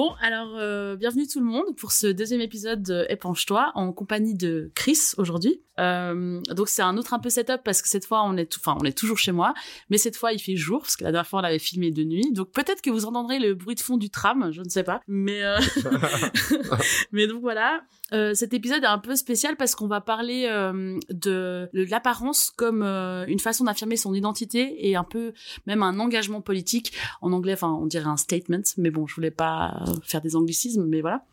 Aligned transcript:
Bon, 0.00 0.14
alors 0.22 0.56
euh, 0.56 0.96
bienvenue 0.96 1.26
tout 1.26 1.40
le 1.40 1.44
monde 1.44 1.76
pour 1.76 1.92
ce 1.92 2.06
deuxième 2.06 2.40
épisode 2.40 2.82
de 2.82 3.04
Épanche-toi 3.10 3.70
en 3.74 3.92
compagnie 3.92 4.34
de 4.34 4.72
Chris 4.74 4.98
aujourd'hui. 5.18 5.60
Euh, 5.78 6.40
donc 6.54 6.70
c'est 6.70 6.80
un 6.80 6.96
autre 6.96 7.12
un 7.12 7.18
peu 7.18 7.28
setup 7.28 7.60
parce 7.64 7.82
que 7.82 7.88
cette 7.88 8.06
fois 8.06 8.22
on 8.24 8.38
est, 8.38 8.56
enfin 8.56 8.78
on 8.80 8.84
est 8.84 8.96
toujours 8.96 9.18
chez 9.18 9.32
moi, 9.32 9.52
mais 9.90 9.98
cette 9.98 10.16
fois 10.16 10.32
il 10.32 10.38
fait 10.38 10.56
jour 10.56 10.80
parce 10.80 10.96
que 10.96 11.04
la 11.04 11.12
dernière 11.12 11.26
fois 11.26 11.40
on 11.40 11.42
l'avait 11.42 11.58
filmé 11.58 11.90
de 11.90 12.02
nuit. 12.02 12.32
Donc 12.32 12.50
peut-être 12.50 12.80
que 12.80 12.88
vous 12.88 13.04
entendrez 13.04 13.38
le 13.38 13.52
bruit 13.52 13.74
de 13.74 13.80
fond 13.80 13.98
du 13.98 14.08
tram, 14.08 14.50
je 14.52 14.62
ne 14.62 14.70
sais 14.70 14.84
pas, 14.84 15.02
mais 15.06 15.44
euh, 15.44 15.58
mais 17.12 17.26
donc 17.26 17.42
voilà. 17.42 17.82
Euh, 18.12 18.34
cet 18.34 18.54
épisode 18.54 18.82
est 18.82 18.88
un 18.88 18.98
peu 18.98 19.14
spécial 19.14 19.56
parce 19.56 19.74
qu'on 19.74 19.86
va 19.86 20.00
parler 20.00 20.46
euh, 20.50 20.98
de, 21.10 21.68
de 21.72 21.84
l'apparence 21.90 22.50
comme 22.50 22.82
euh, 22.82 23.24
une 23.26 23.38
façon 23.38 23.64
d'affirmer 23.64 23.96
son 23.96 24.14
identité 24.14 24.88
et 24.88 24.96
un 24.96 25.04
peu 25.04 25.32
même 25.66 25.82
un 25.82 25.98
engagement 26.00 26.40
politique. 26.40 26.92
En 27.20 27.32
anglais, 27.32 27.52
enfin, 27.52 27.78
on 27.80 27.86
dirait 27.86 28.08
un 28.08 28.16
statement, 28.16 28.62
mais 28.78 28.90
bon, 28.90 29.06
je 29.06 29.14
voulais 29.14 29.30
pas 29.30 29.84
faire 30.04 30.20
des 30.20 30.36
anglicismes, 30.36 30.84
mais 30.86 31.00
voilà. 31.00 31.24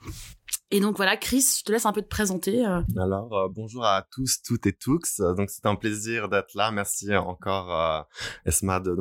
Et 0.70 0.82
donc 0.82 0.98
voilà, 0.98 1.16
Chris, 1.16 1.46
je 1.60 1.64
te 1.64 1.72
laisse 1.72 1.86
un 1.86 1.94
peu 1.94 2.02
te 2.02 2.08
présenter. 2.08 2.66
euh. 2.66 2.82
Alors, 2.98 3.34
euh, 3.34 3.48
bonjour 3.50 3.86
à 3.86 4.06
tous, 4.12 4.42
toutes 4.42 4.66
et 4.66 4.74
tous. 4.74 5.20
Donc, 5.20 5.50
c'est 5.50 5.66
un 5.66 5.76
plaisir 5.76 6.28
d'être 6.28 6.54
là. 6.56 6.72
Merci 6.72 7.16
encore, 7.16 7.74
euh, 7.74 8.02
Esma, 8.46 8.80
de 8.82 8.94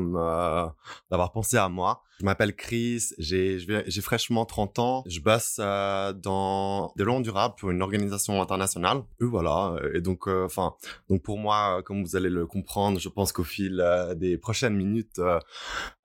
d'avoir 1.10 1.32
pensé 1.32 1.56
à 1.56 1.68
moi. 1.68 2.02
Je 2.18 2.24
m'appelle 2.24 2.56
Chris, 2.56 3.10
j'ai 3.18 4.00
fraîchement 4.00 4.46
30 4.46 4.78
ans. 4.78 5.04
Je 5.06 5.20
bosse 5.20 5.58
euh, 5.60 6.14
dans 6.14 6.92
des 6.96 7.04
lois 7.04 7.20
durables 7.20 7.54
pour 7.58 7.70
une 7.70 7.82
organisation 7.82 8.40
internationale. 8.40 9.02
Et 9.20 9.24
voilà. 9.24 9.76
Et 9.92 10.00
donc, 10.00 10.26
euh, 10.26 10.46
enfin, 10.46 10.74
donc 11.10 11.22
pour 11.22 11.38
moi, 11.38 11.78
euh, 11.78 11.82
comme 11.82 12.02
vous 12.02 12.16
allez 12.16 12.30
le 12.30 12.46
comprendre, 12.46 12.98
je 12.98 13.10
pense 13.10 13.32
qu'au 13.32 13.44
fil 13.44 13.80
euh, 13.80 14.14
des 14.14 14.38
prochaines 14.38 14.74
minutes, 14.74 15.18
euh, 15.18 15.38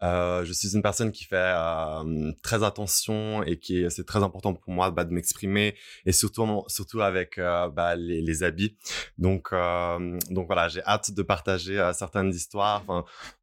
euh, 0.04 0.44
je 0.44 0.52
suis 0.52 0.76
une 0.76 0.82
personne 0.82 1.12
qui 1.12 1.24
fait 1.24 1.38
euh, 1.38 2.32
très 2.42 2.64
attention 2.64 3.44
et 3.44 3.58
qui 3.58 3.86
c'est 3.90 4.06
très 4.06 4.22
important 4.22 4.54
pour 4.54 4.74
moi 4.74 4.92
bah, 4.92 5.06
de 5.06 5.14
m'exprimer 5.14 5.76
et 6.06 6.12
surtout 6.12 6.64
surtout 6.68 7.02
avec 7.02 7.38
euh, 7.38 7.70
bah, 7.70 7.96
les, 7.96 8.22
les 8.22 8.44
habits. 8.44 8.76
Donc 9.18 9.50
euh, 9.54 10.20
donc 10.30 10.48
voilà, 10.48 10.68
j'ai 10.68 10.84
hâte 10.84 11.12
de 11.12 11.22
partager 11.22 11.80
euh, 11.80 11.94
certaines 11.94 12.32
histoires, 12.32 12.84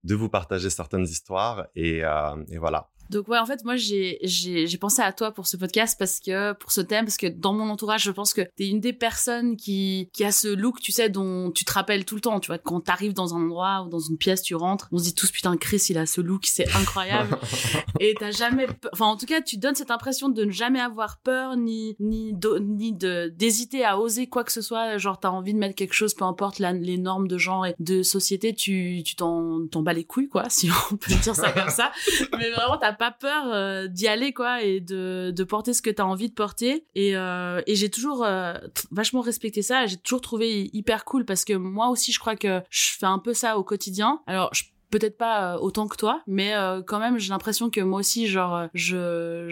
de 0.04 0.14
vous 0.14 0.28
partager 0.28 0.68
certaines 0.68 1.04
histoires 1.04 1.66
et, 1.74 2.04
euh, 2.04 2.44
et 2.50 2.57
voilà. 2.58 2.88
Donc 3.10 3.28
ouais, 3.28 3.38
en 3.38 3.46
fait, 3.46 3.64
moi 3.64 3.76
j'ai 3.76 4.18
j'ai 4.22 4.66
j'ai 4.66 4.78
pensé 4.78 5.02
à 5.02 5.12
toi 5.12 5.32
pour 5.32 5.46
ce 5.46 5.56
podcast 5.56 5.96
parce 5.98 6.20
que 6.20 6.52
pour 6.54 6.72
ce 6.72 6.80
thème 6.80 7.04
parce 7.04 7.16
que 7.16 7.26
dans 7.26 7.52
mon 7.54 7.68
entourage, 7.70 8.02
je 8.02 8.10
pense 8.10 8.34
que 8.34 8.42
t'es 8.56 8.68
une 8.68 8.80
des 8.80 8.92
personnes 8.92 9.56
qui 9.56 10.10
qui 10.12 10.24
a 10.24 10.32
ce 10.32 10.48
look, 10.48 10.80
tu 10.80 10.92
sais, 10.92 11.08
dont 11.08 11.50
tu 11.50 11.64
te 11.64 11.72
rappelles 11.72 12.04
tout 12.04 12.14
le 12.14 12.20
temps. 12.20 12.38
Tu 12.40 12.48
vois, 12.48 12.58
quand 12.58 12.80
t'arrives 12.80 13.14
dans 13.14 13.34
un 13.34 13.42
endroit 13.42 13.84
ou 13.86 13.88
dans 13.88 13.98
une 13.98 14.18
pièce, 14.18 14.42
tu 14.42 14.54
rentres, 14.54 14.88
on 14.92 14.98
se 14.98 15.04
dit 15.04 15.14
tous 15.14 15.30
putain, 15.30 15.56
Chris, 15.56 15.82
il 15.88 15.98
a 15.98 16.06
ce 16.06 16.20
look, 16.20 16.44
c'est 16.46 16.68
incroyable. 16.76 17.36
et 18.00 18.14
t'as 18.18 18.30
jamais, 18.30 18.66
enfin 18.92 19.06
en 19.06 19.16
tout 19.16 19.26
cas, 19.26 19.40
tu 19.40 19.56
donnes 19.56 19.74
cette 19.74 19.90
impression 19.90 20.28
de 20.28 20.44
ne 20.44 20.50
jamais 20.50 20.80
avoir 20.80 21.18
peur 21.20 21.56
ni 21.56 21.96
ni 22.00 22.34
ni 22.60 22.92
de 22.92 23.32
d'hésiter 23.34 23.84
à 23.84 23.98
oser 23.98 24.26
quoi 24.26 24.44
que 24.44 24.52
ce 24.52 24.60
soit. 24.60 24.98
Genre 24.98 25.18
t'as 25.18 25.30
envie 25.30 25.54
de 25.54 25.58
mettre 25.58 25.74
quelque 25.74 25.94
chose, 25.94 26.14
peu 26.14 26.24
importe 26.24 26.58
la- 26.58 26.72
les 26.72 26.98
normes 26.98 27.28
de 27.28 27.38
genre 27.38 27.66
et 27.66 27.74
de 27.78 28.02
société, 28.02 28.54
tu 28.54 29.02
tu 29.04 29.16
t'en 29.16 29.66
t'en 29.70 29.82
bats 29.82 29.92
les 29.92 30.04
couilles 30.04 30.28
quoi, 30.28 30.48
si 30.50 30.68
on 30.92 30.96
peut 30.96 31.14
dire 31.22 31.34
ça 31.34 31.52
comme 31.52 31.70
ça. 31.70 31.90
Mais 32.38 32.50
vraiment 32.50 32.76
t'as 32.78 32.92
pas 32.98 33.10
peur 33.10 33.52
euh, 33.52 33.86
d'y 33.86 34.08
aller 34.08 34.32
quoi 34.32 34.62
et 34.62 34.80
de 34.80 35.32
de 35.34 35.44
porter 35.44 35.72
ce 35.72 35.82
que 35.82 35.90
t'as 35.90 36.04
envie 36.04 36.28
de 36.28 36.34
porter. 36.34 36.84
Et 36.94 37.16
euh, 37.16 37.62
et 37.66 37.74
j'ai 37.74 37.90
toujours 37.90 38.24
euh, 38.24 38.54
vachement 38.90 39.20
respecté 39.20 39.62
ça. 39.62 39.86
J'ai 39.86 39.96
toujours 39.96 40.20
trouvé 40.20 40.70
hyper 40.72 41.04
cool 41.04 41.24
parce 41.24 41.44
que 41.44 41.54
moi 41.54 41.88
aussi 41.88 42.12
je 42.12 42.18
crois 42.18 42.36
que 42.36 42.60
je 42.70 42.90
fais 42.98 43.06
un 43.06 43.18
peu 43.18 43.34
ça 43.34 43.58
au 43.58 43.64
quotidien. 43.64 44.20
Alors 44.26 44.52
je 44.52 44.64
peut-être 44.90 45.18
pas 45.18 45.54
euh, 45.54 45.58
autant 45.58 45.86
que 45.86 45.96
toi 45.96 46.22
mais 46.26 46.54
euh, 46.54 46.82
quand 46.82 46.98
même 46.98 47.18
j'ai 47.18 47.30
l'impression 47.30 47.70
que 47.70 47.80
moi 47.80 48.00
aussi 48.00 48.26
genre 48.26 48.56
euh, 48.56 48.66
je 48.72 49.46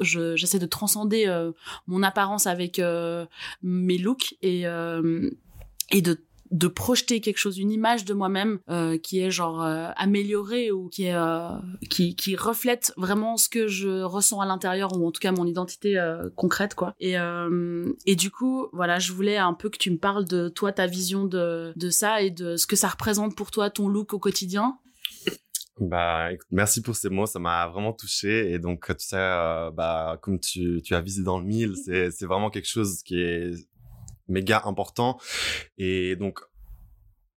je 0.00 0.36
j'essaie 0.36 0.58
de 0.58 0.66
transcender 0.66 1.26
euh, 1.26 1.52
mon 1.86 2.02
apparence 2.02 2.46
avec 2.46 2.78
euh, 2.78 3.26
mes 3.62 3.98
looks 3.98 4.34
et 4.42 4.64
et 5.92 6.02
de 6.02 6.24
de 6.50 6.66
projeter 6.66 7.20
quelque 7.20 7.38
chose 7.38 7.58
une 7.58 7.70
image 7.70 8.04
de 8.04 8.14
moi-même 8.14 8.58
euh, 8.68 8.98
qui 8.98 9.20
est 9.20 9.30
genre 9.30 9.62
euh, 9.62 9.88
améliorée 9.96 10.70
ou 10.72 10.88
qui 10.88 11.04
est 11.04 11.14
euh, 11.14 11.48
qui 11.88 12.16
qui 12.16 12.36
reflète 12.36 12.92
vraiment 12.96 13.36
ce 13.36 13.48
que 13.48 13.68
je 13.68 14.02
ressens 14.02 14.40
à 14.40 14.46
l'intérieur 14.46 14.96
ou 14.96 15.06
en 15.06 15.12
tout 15.12 15.20
cas 15.20 15.32
mon 15.32 15.46
identité 15.46 15.98
euh, 15.98 16.28
concrète 16.36 16.74
quoi 16.74 16.94
et 16.98 17.18
euh, 17.18 17.92
et 18.06 18.16
du 18.16 18.30
coup 18.30 18.68
voilà 18.72 18.98
je 18.98 19.12
voulais 19.12 19.36
un 19.36 19.54
peu 19.54 19.70
que 19.70 19.78
tu 19.78 19.90
me 19.90 19.98
parles 19.98 20.24
de 20.24 20.48
toi 20.48 20.72
ta 20.72 20.86
vision 20.86 21.24
de 21.24 21.72
de 21.76 21.90
ça 21.90 22.22
et 22.22 22.30
de 22.30 22.56
ce 22.56 22.66
que 22.66 22.76
ça 22.76 22.88
représente 22.88 23.36
pour 23.36 23.50
toi 23.50 23.70
ton 23.70 23.88
look 23.88 24.12
au 24.12 24.18
quotidien 24.18 24.78
Bah, 25.80 26.30
écoute, 26.30 26.46
merci 26.50 26.82
pour 26.82 26.94
ces 26.94 27.08
mots, 27.08 27.24
ça 27.24 27.38
m'a 27.38 27.66
vraiment 27.68 27.94
touché. 27.94 28.52
Et 28.52 28.58
donc, 28.58 28.86
tu 28.86 28.94
sais, 28.98 29.16
euh, 29.16 29.70
bah, 29.70 30.18
comme 30.20 30.38
tu, 30.38 30.82
tu 30.84 30.94
as 30.94 31.00
visé 31.00 31.22
dans 31.22 31.38
le 31.38 31.46
mille, 31.46 31.74
c'est, 31.74 32.10
c'est 32.10 32.26
vraiment 32.26 32.50
quelque 32.50 32.68
chose 32.68 33.02
qui 33.02 33.18
est 33.18 33.54
méga 34.30 34.62
important. 34.64 35.18
Et 35.78 36.16
donc, 36.16 36.40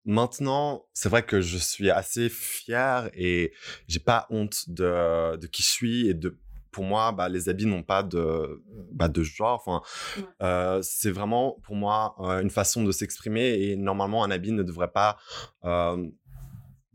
maintenant, 0.04 0.86
c'est 0.92 1.08
vrai 1.08 1.22
que 1.24 1.40
je 1.40 1.58
suis 1.58 1.90
assez 1.90 2.28
fier 2.28 3.10
et 3.14 3.52
j'ai 3.88 4.00
pas 4.00 4.26
honte 4.30 4.68
de, 4.68 5.36
de 5.36 5.46
qui 5.46 5.62
je 5.62 5.68
suis 5.70 6.08
et 6.08 6.14
de, 6.14 6.38
pour 6.70 6.84
moi, 6.84 7.12
bah, 7.12 7.28
les 7.28 7.48
habits 7.48 7.66
n'ont 7.66 7.82
pas 7.82 8.02
de, 8.02 8.62
bah, 8.92 9.08
de 9.08 9.22
genre. 9.22 9.54
Enfin, 9.54 9.82
Ouais. 10.16 10.24
euh, 10.42 10.80
c'est 10.82 11.10
vraiment 11.10 11.58
pour 11.62 11.74
moi 11.76 12.14
euh, 12.20 12.40
une 12.40 12.50
façon 12.50 12.84
de 12.84 12.92
s'exprimer 12.92 13.54
et 13.60 13.76
normalement, 13.76 14.24
un 14.24 14.30
habit 14.30 14.52
ne 14.52 14.62
devrait 14.62 14.90
pas 14.92 15.18
euh, 15.64 16.06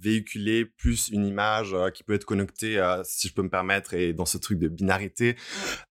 véhiculer 0.06 0.66
plus 0.66 1.10
une 1.10 1.26
image 1.26 1.74
euh, 1.74 1.90
qui 1.90 2.04
peut 2.04 2.14
être 2.14 2.26
connectée, 2.26 2.78
euh, 2.78 3.02
si 3.04 3.28
je 3.28 3.34
peux 3.34 3.42
me 3.42 3.50
permettre, 3.50 3.94
et 3.94 4.14
dans 4.14 4.26
ce 4.26 4.38
truc 4.38 4.60
de 4.60 4.68
binarité, 4.68 5.36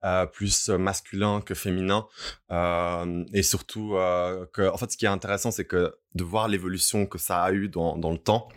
euh, 0.05 0.27
plus 0.27 0.69
masculin 0.69 1.41
que 1.41 1.55
féminin. 1.55 2.07
Et 3.33 3.43
surtout, 3.43 3.91
que, 4.53 4.71
en 4.71 4.77
fait, 4.77 4.93
ce 4.93 4.97
qui 4.97 5.05
est 5.07 5.09
intéressant, 5.09 5.51
c'est 5.51 5.65
que 5.65 5.95
de 6.15 6.25
voir 6.25 6.49
l'évolution 6.49 7.07
que 7.07 7.19
ça 7.19 7.43
a 7.43 7.53
eu 7.53 7.69
dans, 7.69 7.97
dans 7.99 8.13
le 8.13 8.19
temps. 8.19 8.49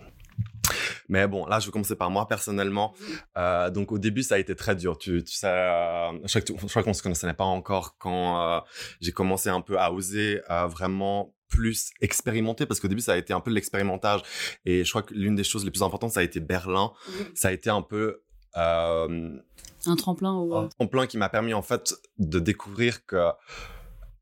Mais 1.10 1.28
bon, 1.28 1.46
là, 1.46 1.60
je 1.60 1.68
vais 1.68 1.72
commencer 1.72 1.96
par 1.96 2.10
moi 2.10 2.28
personnellement. 2.28 2.94
Euh, 3.38 3.70
donc, 3.70 3.92
au 3.92 4.00
début, 4.00 4.24
ça 4.24 4.36
a 4.36 4.38
été 4.38 4.56
très 4.56 4.76
dur. 4.76 4.98
Tu, 4.98 5.24
tu 5.24 5.34
sais, 5.34 5.48
euh, 5.48 6.12
je 6.26 6.68
crois 6.68 6.84
qu'on 6.84 6.94
se 6.94 7.02
connaissait 7.02 7.32
pas 7.34 7.46
encore 7.46 7.98
quand 7.98 8.42
euh, 8.42 8.60
j'ai 9.02 9.12
commencé 9.12 9.50
un 9.50 9.62
peu 9.62 9.80
à 9.80 9.92
oser 9.92 10.42
vraiment 10.68 11.34
plus 11.48 11.92
expérimenter 12.02 12.66
parce 12.66 12.80
qu'au 12.80 12.88
début 12.88 13.02
ça 13.02 13.14
a 13.14 13.18
été 13.18 13.34
un 13.34 13.40
peu 13.40 13.52
l'expérimentage. 13.52 14.22
Et 14.66 14.84
je 14.84 14.90
crois 14.90 15.04
que 15.04 15.14
l'une 15.14 15.36
des 15.36 15.44
choses 15.44 15.66
les 15.66 15.72
plus 15.72 15.84
importantes 15.84 16.12
ça 16.12 16.22
a 16.22 16.24
été 16.24 16.40
Berlin. 16.40 16.92
Ça 17.36 17.50
a 17.50 17.52
été 17.52 17.70
un 17.70 17.82
peu 17.82 18.22
euh, 18.56 19.38
un 19.86 19.96
tremplin 19.96 20.34
au 20.34 20.54
un 20.56 20.68
tremplin 20.68 21.08
qui 21.08 21.18
m'a 21.18 21.30
permis 21.30 21.54
en 21.54 21.62
fait 21.62 21.96
de 22.18 22.40
découvrir 22.40 23.06
que 23.06 23.32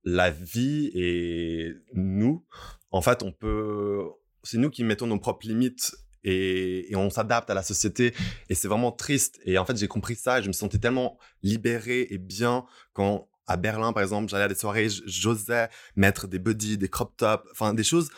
la 0.03 0.29
vie 0.29 0.91
et 0.93 1.73
nous 1.93 2.45
en 2.91 3.01
fait 3.01 3.23
on 3.23 3.31
peut 3.31 4.03
c'est 4.43 4.57
nous 4.57 4.69
qui 4.69 4.83
mettons 4.83 5.07
nos 5.07 5.19
propres 5.19 5.47
limites 5.47 5.95
et, 6.23 6.91
et 6.91 6.95
on 6.95 7.09
s'adapte 7.09 7.49
à 7.49 7.53
la 7.53 7.63
société. 7.63 8.13
Et 8.49 8.55
c'est 8.55 8.67
vraiment 8.67 8.91
triste. 8.91 9.39
Et 9.45 9.57
en 9.57 9.65
fait 9.65 9.77
j'ai 9.77 9.87
compris 9.87 10.15
ça 10.15 10.39
et 10.39 10.43
je 10.43 10.47
me 10.47 10.53
sentais 10.53 10.79
tellement 10.79 11.17
libéré 11.43 12.07
et 12.09 12.17
bien 12.17 12.65
quand 12.93 13.27
à 13.47 13.57
Berlin 13.57 13.93
par 13.93 14.03
exemple 14.03 14.29
j'allais 14.29 14.45
à 14.45 14.47
des 14.47 14.55
soirées 14.55 14.87
j'osais 15.05 15.69
mettre 15.95 16.27
des 16.27 16.39
buddies 16.39 16.77
des 16.77 16.89
crop 16.89 17.15
tops 17.17 17.43
enfin 17.51 17.73
des 17.73 17.83
choses 17.83 18.09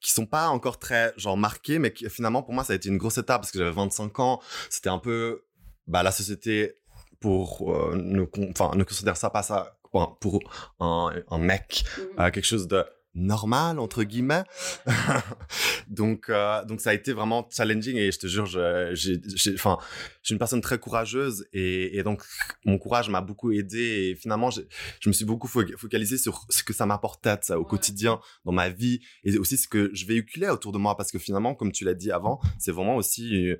qui 0.00 0.10
sont 0.12 0.26
pas 0.26 0.48
encore 0.48 0.78
très 0.78 1.12
genre 1.16 1.36
marquées 1.36 1.78
mais 1.78 1.92
qui 1.92 2.08
finalement 2.10 2.42
pour 2.42 2.52
moi 2.54 2.64
ça 2.64 2.72
a 2.72 2.76
été 2.76 2.88
une 2.88 2.98
grosse 2.98 3.18
étape 3.18 3.42
parce 3.42 3.52
que 3.52 3.58
j'avais 3.58 3.70
25 3.70 4.18
ans 4.20 4.40
c'était 4.70 4.88
un 4.90 4.98
peu 4.98 5.44
bah 5.86 6.02
la 6.02 6.10
société 6.12 6.74
pour 7.20 7.72
euh, 7.74 7.94
ne 7.96 8.24
con- 8.24 8.52
ne 8.74 8.84
considère 8.84 9.16
ça 9.16 9.30
pas 9.30 9.42
ça 9.42 9.76
pour, 9.90 10.18
pour 10.18 10.40
un, 10.80 11.12
un 11.30 11.38
mec 11.38 11.84
euh, 12.18 12.30
quelque 12.30 12.46
chose 12.46 12.66
de 12.66 12.84
normal 13.14 13.78
entre 13.78 14.04
guillemets 14.04 14.44
donc 15.88 16.28
euh, 16.28 16.64
donc 16.64 16.80
ça 16.80 16.90
a 16.90 16.94
été 16.94 17.12
vraiment 17.12 17.46
challenging 17.50 17.96
et 17.96 18.10
je 18.12 18.18
te 18.18 18.26
jure 18.26 18.46
je 18.46 18.90
j'ai 18.94 19.20
j'ai- 19.34 19.54
enfin 19.54 19.78
je 20.22 20.28
suis 20.28 20.32
une 20.34 20.38
personne 20.38 20.60
très 20.60 20.78
courageuse 20.78 21.46
et, 21.52 21.98
et 21.98 22.02
donc 22.02 22.22
mon 22.64 22.78
courage 22.78 23.08
m'a 23.10 23.20
beaucoup 23.20 23.52
aidé 23.52 23.78
et 24.10 24.16
finalement 24.16 24.50
je, 24.50 24.62
je 25.00 25.08
me 25.08 25.12
suis 25.12 25.24
beaucoup 25.24 25.48
fo- 25.48 25.76
focalisé 25.76 26.16
sur 26.16 26.46
ce 26.48 26.62
que 26.62 26.72
ça 26.72 26.86
m'apportait 26.86 27.36
ça, 27.42 27.58
au 27.58 27.62
Ouais. 27.62 27.68
quotidien 27.68 28.20
dans 28.44 28.52
ma 28.52 28.68
vie 28.68 29.00
et 29.24 29.36
aussi 29.38 29.56
ce 29.56 29.68
que 29.68 29.90
je 29.92 30.06
véhiculais 30.06 30.48
autour 30.48 30.72
de 30.72 30.78
moi 30.78 30.96
parce 30.96 31.10
que 31.12 31.18
finalement 31.18 31.54
comme 31.54 31.72
tu 31.72 31.84
l'as 31.84 31.94
dit 31.94 32.10
avant 32.10 32.40
c'est 32.58 32.72
vraiment 32.72 32.96
aussi 32.96 33.48
euh, 33.50 33.56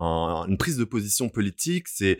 un- 0.00 0.44
une 0.48 0.58
prise 0.58 0.76
de 0.76 0.84
position 0.84 1.28
politique 1.28 1.88
c'est 1.88 2.18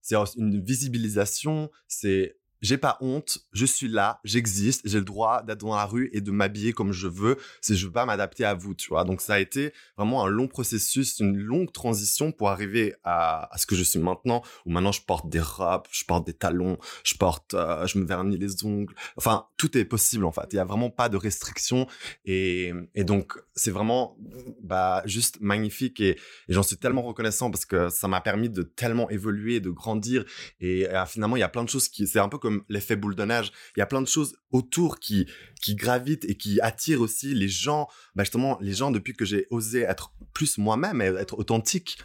c'est 0.00 0.16
une 0.36 0.62
visibilisation 0.64 1.70
c'est 1.88 2.36
j'ai 2.62 2.78
pas 2.78 2.98
honte, 3.00 3.38
je 3.52 3.66
suis 3.66 3.88
là, 3.88 4.20
j'existe, 4.24 4.82
j'ai 4.84 4.98
le 4.98 5.04
droit 5.04 5.42
d'être 5.42 5.60
dans 5.60 5.74
la 5.74 5.84
rue 5.84 6.10
et 6.12 6.20
de 6.20 6.30
m'habiller 6.30 6.72
comme 6.72 6.92
je 6.92 7.08
veux, 7.08 7.36
si 7.60 7.76
je 7.76 7.86
veux 7.86 7.92
pas 7.92 8.06
m'adapter 8.06 8.44
à 8.44 8.54
vous, 8.54 8.74
tu 8.74 8.88
vois. 8.88 9.04
Donc 9.04 9.20
ça 9.20 9.34
a 9.34 9.38
été 9.38 9.72
vraiment 9.96 10.24
un 10.24 10.28
long 10.28 10.48
processus, 10.48 11.18
une 11.20 11.36
longue 11.36 11.72
transition 11.72 12.32
pour 12.32 12.48
arriver 12.48 12.94
à, 13.04 13.50
ce 13.56 13.66
que 13.66 13.74
je 13.74 13.82
suis 13.82 13.98
maintenant, 13.98 14.42
où 14.64 14.70
maintenant 14.70 14.92
je 14.92 15.02
porte 15.02 15.28
des 15.28 15.40
robes, 15.40 15.86
je 15.90 16.04
porte 16.04 16.26
des 16.26 16.32
talons, 16.32 16.78
je 17.04 17.14
porte, 17.14 17.54
euh, 17.54 17.86
je 17.86 17.98
me 17.98 18.06
vernis 18.06 18.38
les 18.38 18.64
ongles, 18.64 18.94
enfin 19.16 19.46
tout 19.56 19.76
est 19.76 19.84
possible 19.84 20.24
en 20.24 20.32
fait. 20.32 20.48
Il 20.52 20.56
y 20.56 20.60
a 20.60 20.64
vraiment 20.64 20.90
pas 20.90 21.08
de 21.08 21.16
restrictions 21.16 21.86
et, 22.24 22.72
et 22.94 23.04
donc 23.04 23.34
c'est 23.54 23.70
vraiment 23.70 24.16
bah 24.62 25.02
juste 25.04 25.40
magnifique 25.40 26.00
et, 26.00 26.10
et 26.10 26.18
j'en 26.48 26.62
suis 26.62 26.76
tellement 26.76 27.02
reconnaissant 27.02 27.50
parce 27.50 27.64
que 27.64 27.88
ça 27.88 28.08
m'a 28.08 28.20
permis 28.20 28.50
de 28.50 28.62
tellement 28.62 29.08
évoluer, 29.10 29.60
de 29.60 29.70
grandir 29.70 30.24
et 30.60 30.88
euh, 30.88 31.04
finalement 31.06 31.36
il 31.36 31.40
y 31.40 31.44
a 31.44 31.48
plein 31.48 31.64
de 31.64 31.68
choses 31.68 31.88
qui 31.88 32.06
c'est 32.06 32.18
un 32.18 32.28
peu 32.28 32.38
comme 32.46 32.62
l'effet 32.68 32.94
boule 32.94 33.16
de 33.16 33.24
neige. 33.24 33.50
Il 33.76 33.80
y 33.80 33.82
a 33.82 33.86
plein 33.86 34.00
de 34.00 34.06
choses 34.06 34.36
autour 34.52 35.00
qui, 35.00 35.26
qui 35.60 35.74
gravitent 35.74 36.24
et 36.26 36.36
qui 36.36 36.60
attirent 36.60 37.00
aussi 37.00 37.34
les 37.34 37.48
gens. 37.48 37.88
Bah 38.14 38.22
justement, 38.22 38.56
les 38.60 38.72
gens, 38.72 38.92
depuis 38.92 39.14
que 39.14 39.24
j'ai 39.24 39.48
osé 39.50 39.80
être 39.80 40.12
plus 40.32 40.58
moi-même 40.58 41.02
et 41.02 41.06
être 41.06 41.36
authentique. 41.36 41.98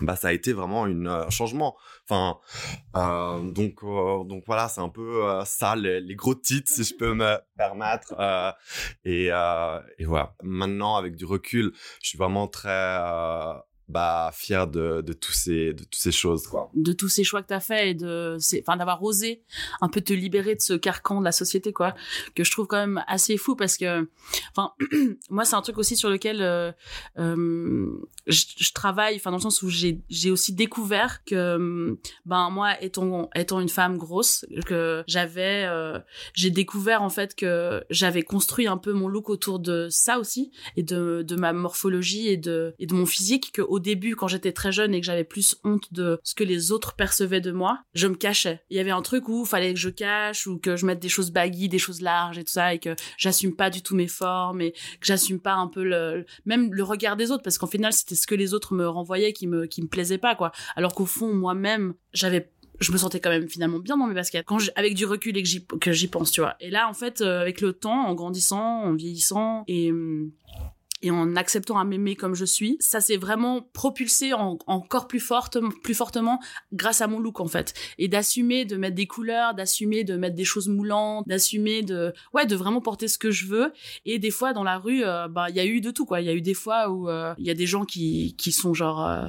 Bah, 0.00 0.16
ça 0.16 0.28
a 0.28 0.32
été 0.32 0.54
vraiment 0.54 0.86
euh, 0.86 1.26
un 1.26 1.30
changement. 1.30 1.76
Enfin, 2.08 2.38
euh, 2.96 3.52
donc, 3.52 3.84
euh, 3.84 4.24
donc 4.24 4.44
voilà, 4.46 4.68
c'est 4.68 4.80
un 4.80 4.88
peu 4.88 5.22
ça, 5.44 5.76
les, 5.76 6.00
les, 6.00 6.14
gros 6.16 6.34
titres, 6.34 6.70
si 6.72 6.84
je 6.84 6.96
peux 6.96 7.12
me 7.12 7.38
permettre. 7.58 8.14
Et, 9.04 9.26
et 9.26 10.04
voilà. 10.06 10.34
Maintenant, 10.42 10.96
avec 10.96 11.16
du 11.16 11.26
recul, 11.26 11.74
je 12.02 12.08
suis 12.08 12.18
vraiment 12.18 12.48
très 12.48 12.98
bah 13.88 14.30
fier 14.32 14.66
de, 14.66 15.02
de 15.02 15.12
tous 15.12 15.32
ces 15.32 15.74
de 15.74 15.84
toutes 15.84 15.94
ces 15.94 16.12
choses 16.12 16.46
quoi. 16.46 16.70
De 16.74 16.92
tous 16.92 17.08
ces 17.08 17.24
choix 17.24 17.42
que 17.42 17.48
tu 17.48 17.54
as 17.54 17.60
fait 17.60 17.90
et 17.90 17.94
d'avoir 17.94 19.02
osé 19.02 19.42
un 19.80 19.88
peu 19.88 20.00
te 20.00 20.12
libérer 20.12 20.54
de 20.54 20.60
ce 20.60 20.74
carcan 20.74 21.20
de 21.20 21.24
la 21.24 21.32
société 21.32 21.72
quoi 21.72 21.94
que 22.34 22.44
je 22.44 22.50
trouve 22.50 22.66
quand 22.66 22.78
même 22.78 23.04
assez 23.06 23.36
fou 23.36 23.56
parce 23.56 23.76
que 23.76 24.08
enfin 24.50 24.72
moi 25.30 25.44
c'est 25.44 25.54
un 25.54 25.62
truc 25.62 25.78
aussi 25.78 25.96
sur 25.96 26.08
lequel 26.08 26.40
euh, 26.40 26.72
euh, 27.18 27.90
je, 28.26 28.72
travaille 28.72 29.16
enfin 29.16 29.30
dans 29.30 29.36
le 29.36 29.42
sens 29.42 29.62
où 29.62 29.68
j'ai 29.68 30.00
j'ai 30.08 30.30
aussi 30.30 30.54
découvert 30.54 31.22
que 31.24 31.96
ben 32.24 32.50
moi 32.50 32.82
étant 32.82 33.28
étant 33.34 33.60
une 33.60 33.68
femme 33.68 33.98
grosse 33.98 34.46
que 34.66 35.04
j'avais 35.06 35.64
euh, 35.66 35.98
j'ai 36.32 36.50
découvert 36.50 37.02
en 37.02 37.10
fait 37.10 37.34
que 37.34 37.84
j'avais 37.90 38.22
construit 38.22 38.66
un 38.66 38.78
peu 38.78 38.92
mon 38.92 39.08
look 39.08 39.28
autour 39.28 39.58
de 39.58 39.88
ça 39.90 40.18
aussi 40.18 40.52
et 40.76 40.82
de 40.82 41.22
de 41.22 41.36
ma 41.36 41.52
morphologie 41.52 42.28
et 42.28 42.36
de 42.36 42.74
et 42.78 42.86
de 42.86 42.94
mon 42.94 43.06
physique 43.06 43.52
que 43.52 43.62
au 43.74 43.80
début, 43.80 44.14
quand 44.14 44.28
j'étais 44.28 44.52
très 44.52 44.70
jeune 44.70 44.94
et 44.94 45.00
que 45.00 45.06
j'avais 45.06 45.24
plus 45.24 45.56
honte 45.64 45.92
de 45.92 46.20
ce 46.22 46.36
que 46.36 46.44
les 46.44 46.70
autres 46.70 46.94
percevaient 46.94 47.40
de 47.40 47.50
moi, 47.50 47.80
je 47.92 48.06
me 48.06 48.14
cachais. 48.14 48.62
Il 48.70 48.76
y 48.76 48.80
avait 48.80 48.92
un 48.92 49.02
truc 49.02 49.28
où 49.28 49.42
il 49.42 49.48
fallait 49.48 49.74
que 49.74 49.80
je 49.80 49.88
cache 49.88 50.46
ou 50.46 50.58
que 50.58 50.76
je 50.76 50.86
mette 50.86 51.00
des 51.00 51.08
choses 51.08 51.32
baggy, 51.32 51.68
des 51.68 51.80
choses 51.80 52.00
larges 52.00 52.38
et 52.38 52.44
tout 52.44 52.52
ça 52.52 52.72
et 52.72 52.78
que 52.78 52.94
j'assume 53.18 53.56
pas 53.56 53.70
du 53.70 53.82
tout 53.82 53.96
mes 53.96 54.06
formes 54.06 54.60
et 54.60 54.70
que 54.72 55.06
j'assume 55.06 55.40
pas 55.40 55.54
un 55.54 55.66
peu 55.66 55.82
le, 55.82 56.24
même 56.44 56.72
le 56.72 56.84
regard 56.84 57.16
des 57.16 57.32
autres 57.32 57.42
parce 57.42 57.58
qu'en 57.58 57.66
final, 57.66 57.92
c'était 57.92 58.14
ce 58.14 58.28
que 58.28 58.36
les 58.36 58.54
autres 58.54 58.74
me 58.74 58.86
renvoyaient 58.86 59.32
qui 59.32 59.48
me, 59.48 59.62
me 59.62 59.86
plaisait 59.88 60.18
pas, 60.18 60.36
quoi. 60.36 60.52
Alors 60.76 60.94
qu'au 60.94 61.06
fond, 61.06 61.34
moi-même, 61.34 61.94
j'avais 62.12 62.52
je 62.80 62.92
me 62.92 62.96
sentais 62.96 63.20
quand 63.20 63.30
même 63.30 63.48
finalement 63.48 63.78
bien 63.78 63.96
dans 63.96 64.06
mes 64.06 64.14
baskets 64.14 64.44
quand 64.44 64.58
avec 64.74 64.94
du 64.94 65.06
recul 65.06 65.36
et 65.36 65.42
que 65.44 65.48
j'y 65.48 65.64
que 65.64 65.92
j'y 65.92 66.08
pense 66.08 66.32
tu 66.32 66.40
vois 66.40 66.56
et 66.58 66.70
là 66.70 66.88
en 66.88 66.92
fait 66.92 67.20
euh, 67.20 67.40
avec 67.40 67.60
le 67.60 67.72
temps 67.72 68.08
en 68.08 68.14
grandissant 68.14 68.82
en 68.82 68.94
vieillissant 68.94 69.62
et 69.68 69.92
hum, 69.92 70.32
et 71.04 71.10
en 71.10 71.36
acceptant 71.36 71.78
à 71.78 71.84
m'aimer 71.84 72.16
comme 72.16 72.34
je 72.34 72.46
suis, 72.46 72.78
ça 72.80 73.00
s'est 73.00 73.18
vraiment 73.18 73.60
propulsé 73.74 74.32
en, 74.32 74.58
encore 74.66 75.06
plus 75.06 75.20
forte, 75.20 75.58
plus 75.82 75.94
fortement 75.94 76.40
grâce 76.72 77.02
à 77.02 77.06
mon 77.06 77.20
look 77.20 77.40
en 77.40 77.46
fait, 77.46 77.74
et 77.98 78.08
d'assumer 78.08 78.64
de 78.64 78.76
mettre 78.76 78.96
des 78.96 79.06
couleurs, 79.06 79.54
d'assumer 79.54 80.02
de 80.02 80.16
mettre 80.16 80.34
des 80.34 80.44
choses 80.44 80.68
moulantes, 80.68 81.28
d'assumer 81.28 81.82
de 81.82 82.14
ouais 82.32 82.46
de 82.46 82.56
vraiment 82.56 82.80
porter 82.80 83.06
ce 83.06 83.18
que 83.18 83.30
je 83.30 83.46
veux. 83.46 83.72
Et 84.06 84.18
des 84.18 84.30
fois 84.30 84.54
dans 84.54 84.64
la 84.64 84.78
rue, 84.78 85.04
euh, 85.04 85.28
bah 85.28 85.50
il 85.50 85.56
y 85.56 85.60
a 85.60 85.66
eu 85.66 85.82
de 85.82 85.90
tout 85.90 86.06
quoi. 86.06 86.22
Il 86.22 86.26
y 86.26 86.30
a 86.30 86.34
eu 86.34 86.40
des 86.40 86.54
fois 86.54 86.88
où 86.88 87.10
euh, 87.10 87.34
il 87.36 87.44
y 87.44 87.50
a 87.50 87.54
des 87.54 87.66
gens 87.66 87.84
qui 87.84 88.34
qui 88.36 88.50
sont 88.50 88.72
genre 88.72 89.06
euh, 89.06 89.26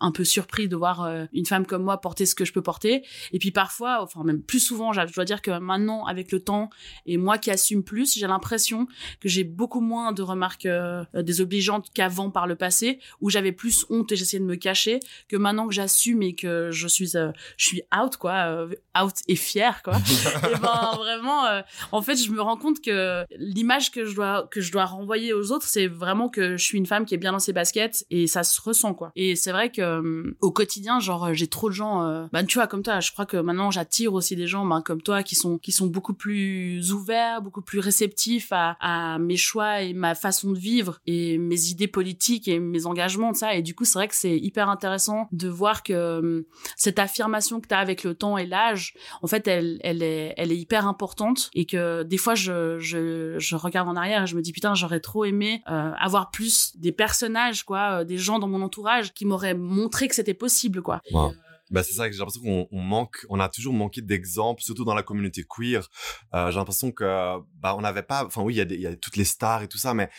un 0.00 0.10
peu 0.10 0.24
surpris 0.24 0.68
de 0.68 0.76
voir 0.76 1.02
euh, 1.02 1.24
une 1.32 1.46
femme 1.46 1.66
comme 1.66 1.82
moi 1.82 2.00
porter 2.00 2.26
ce 2.26 2.34
que 2.34 2.44
je 2.44 2.52
peux 2.52 2.62
porter. 2.62 3.04
Et 3.32 3.38
puis 3.38 3.50
parfois, 3.50 4.02
enfin 4.02 4.24
même 4.24 4.42
plus 4.42 4.60
souvent, 4.60 4.92
je 4.92 5.12
dois 5.12 5.24
dire 5.24 5.42
que 5.42 5.50
maintenant, 5.58 6.06
avec 6.06 6.32
le 6.32 6.40
temps, 6.40 6.70
et 7.06 7.16
moi 7.16 7.38
qui 7.38 7.50
assume 7.50 7.84
plus, 7.84 8.18
j'ai 8.18 8.26
l'impression 8.26 8.86
que 9.20 9.28
j'ai 9.28 9.44
beaucoup 9.44 9.80
moins 9.80 10.12
de 10.12 10.22
remarques 10.22 10.66
euh, 10.66 11.04
désobligeantes 11.14 11.88
qu'avant 11.94 12.30
par 12.30 12.46
le 12.46 12.56
passé, 12.56 12.98
où 13.20 13.30
j'avais 13.30 13.52
plus 13.52 13.86
honte 13.90 14.10
et 14.12 14.16
j'essayais 14.16 14.40
de 14.40 14.48
me 14.48 14.56
cacher, 14.56 15.00
que 15.28 15.36
maintenant 15.36 15.68
que 15.68 15.74
j'assume 15.74 16.22
et 16.22 16.34
que 16.34 16.70
je 16.70 16.88
suis, 16.88 17.16
euh, 17.16 17.30
je 17.56 17.66
suis 17.66 17.82
out 17.96 18.16
quoi, 18.16 18.66
out 19.00 19.14
et 19.28 19.36
fière 19.36 19.82
quoi. 19.82 19.94
et 20.50 20.58
ben 20.60 20.92
vraiment, 20.96 21.44
en 21.92 22.02
fait, 22.02 22.16
je 22.16 22.30
me 22.30 22.40
rends 22.40 22.56
compte 22.56 22.80
que 22.80 23.24
l'image 23.36 23.90
que 23.90 24.04
je 24.04 24.14
dois 24.14 24.48
que 24.50 24.60
je 24.60 24.72
dois 24.72 24.84
renvoyer 24.84 25.32
aux 25.32 25.52
autres, 25.52 25.66
c'est 25.66 25.86
vraiment 25.86 26.28
que 26.28 26.56
je 26.56 26.64
suis 26.64 26.78
une 26.78 26.86
femme 26.86 27.04
qui 27.04 27.14
est 27.14 27.18
bien 27.18 27.32
dans 27.32 27.38
ses 27.38 27.52
baskets 27.52 28.06
et 28.10 28.26
ça 28.26 28.42
se 28.42 28.60
ressent 28.60 28.94
quoi. 28.94 29.12
Et 29.16 29.36
c'est 29.36 29.52
vrai 29.52 29.70
que 29.70 29.89
euh, 29.90 30.36
au 30.40 30.50
quotidien, 30.50 31.00
genre 31.00 31.32
j'ai 31.34 31.46
trop 31.46 31.68
de 31.68 31.74
gens, 31.74 32.04
euh, 32.04 32.26
bah 32.32 32.42
tu 32.44 32.58
vois 32.58 32.66
comme 32.66 32.82
toi, 32.82 33.00
je 33.00 33.12
crois 33.12 33.26
que 33.26 33.36
maintenant 33.36 33.70
j'attire 33.70 34.14
aussi 34.14 34.36
des 34.36 34.46
gens 34.46 34.64
bah, 34.64 34.82
comme 34.84 35.02
toi 35.02 35.22
qui 35.22 35.34
sont 35.34 35.58
qui 35.58 35.72
sont 35.72 35.86
beaucoup 35.86 36.14
plus 36.14 36.92
ouverts, 36.92 37.42
beaucoup 37.42 37.62
plus 37.62 37.78
réceptifs 37.78 38.48
à, 38.52 38.76
à 38.80 39.18
mes 39.18 39.36
choix 39.36 39.82
et 39.82 39.92
ma 39.92 40.14
façon 40.14 40.52
de 40.52 40.58
vivre 40.58 40.98
et 41.06 41.38
mes 41.38 41.66
idées 41.66 41.88
politiques 41.88 42.48
et 42.48 42.58
mes 42.58 42.86
engagements 42.86 43.32
ça. 43.34 43.54
Et 43.54 43.62
du 43.62 43.74
coup, 43.74 43.84
c'est 43.84 43.98
vrai 43.98 44.08
que 44.08 44.14
c'est 44.14 44.36
hyper 44.38 44.68
intéressant 44.68 45.28
de 45.32 45.48
voir 45.48 45.82
que 45.82 45.92
euh, 45.92 46.42
cette 46.76 46.98
affirmation 46.98 47.60
que 47.60 47.68
tu 47.68 47.74
as 47.74 47.78
avec 47.78 48.04
le 48.04 48.14
temps 48.14 48.38
et 48.38 48.46
l'âge, 48.46 48.94
en 49.22 49.26
fait, 49.26 49.48
elle 49.48 49.78
elle 49.82 50.02
est 50.02 50.34
elle 50.36 50.52
est 50.52 50.56
hyper 50.58 50.86
importante 50.86 51.50
et 51.54 51.66
que 51.66 52.02
des 52.02 52.18
fois 52.18 52.34
je 52.34 52.78
je, 52.78 53.38
je 53.38 53.56
regarde 53.56 53.88
en 53.88 53.96
arrière 53.96 54.24
et 54.24 54.26
je 54.26 54.36
me 54.36 54.42
dis 54.42 54.52
putain, 54.52 54.74
j'aurais 54.74 55.00
trop 55.00 55.24
aimé 55.24 55.62
euh, 55.68 55.92
avoir 55.98 56.30
plus 56.30 56.72
des 56.76 56.92
personnages 56.92 57.64
quoi, 57.64 58.04
des 58.04 58.18
gens 58.18 58.38
dans 58.38 58.48
mon 58.48 58.62
entourage 58.62 59.12
qui 59.12 59.24
m'auraient 59.24 59.54
montrer 59.80 60.08
que 60.08 60.14
c'était 60.14 60.34
possible, 60.34 60.82
quoi. 60.82 61.00
Wow. 61.12 61.32
Bah, 61.70 61.84
c'est 61.84 61.92
ça 61.92 62.08
que 62.08 62.12
j'ai 62.12 62.18
l'impression 62.18 62.42
qu'on 62.42 62.68
on 62.72 62.80
manque, 62.80 63.24
on 63.28 63.38
a 63.38 63.48
toujours 63.48 63.72
manqué 63.72 64.02
d'exemples, 64.02 64.60
surtout 64.62 64.84
dans 64.84 64.94
la 64.94 65.04
communauté 65.04 65.44
queer. 65.48 65.88
Euh, 66.34 66.50
j'ai 66.50 66.56
l'impression 66.56 66.90
que, 66.90 67.38
bah, 67.60 67.76
on 67.76 67.80
n'avait 67.80 68.02
pas, 68.02 68.24
enfin 68.24 68.42
oui, 68.42 68.56
il 68.56 68.72
y, 68.72 68.80
y 68.80 68.86
a 68.86 68.96
toutes 68.96 69.16
les 69.16 69.24
stars 69.24 69.62
et 69.62 69.68
tout 69.68 69.78
ça, 69.78 69.94
mais 69.94 70.10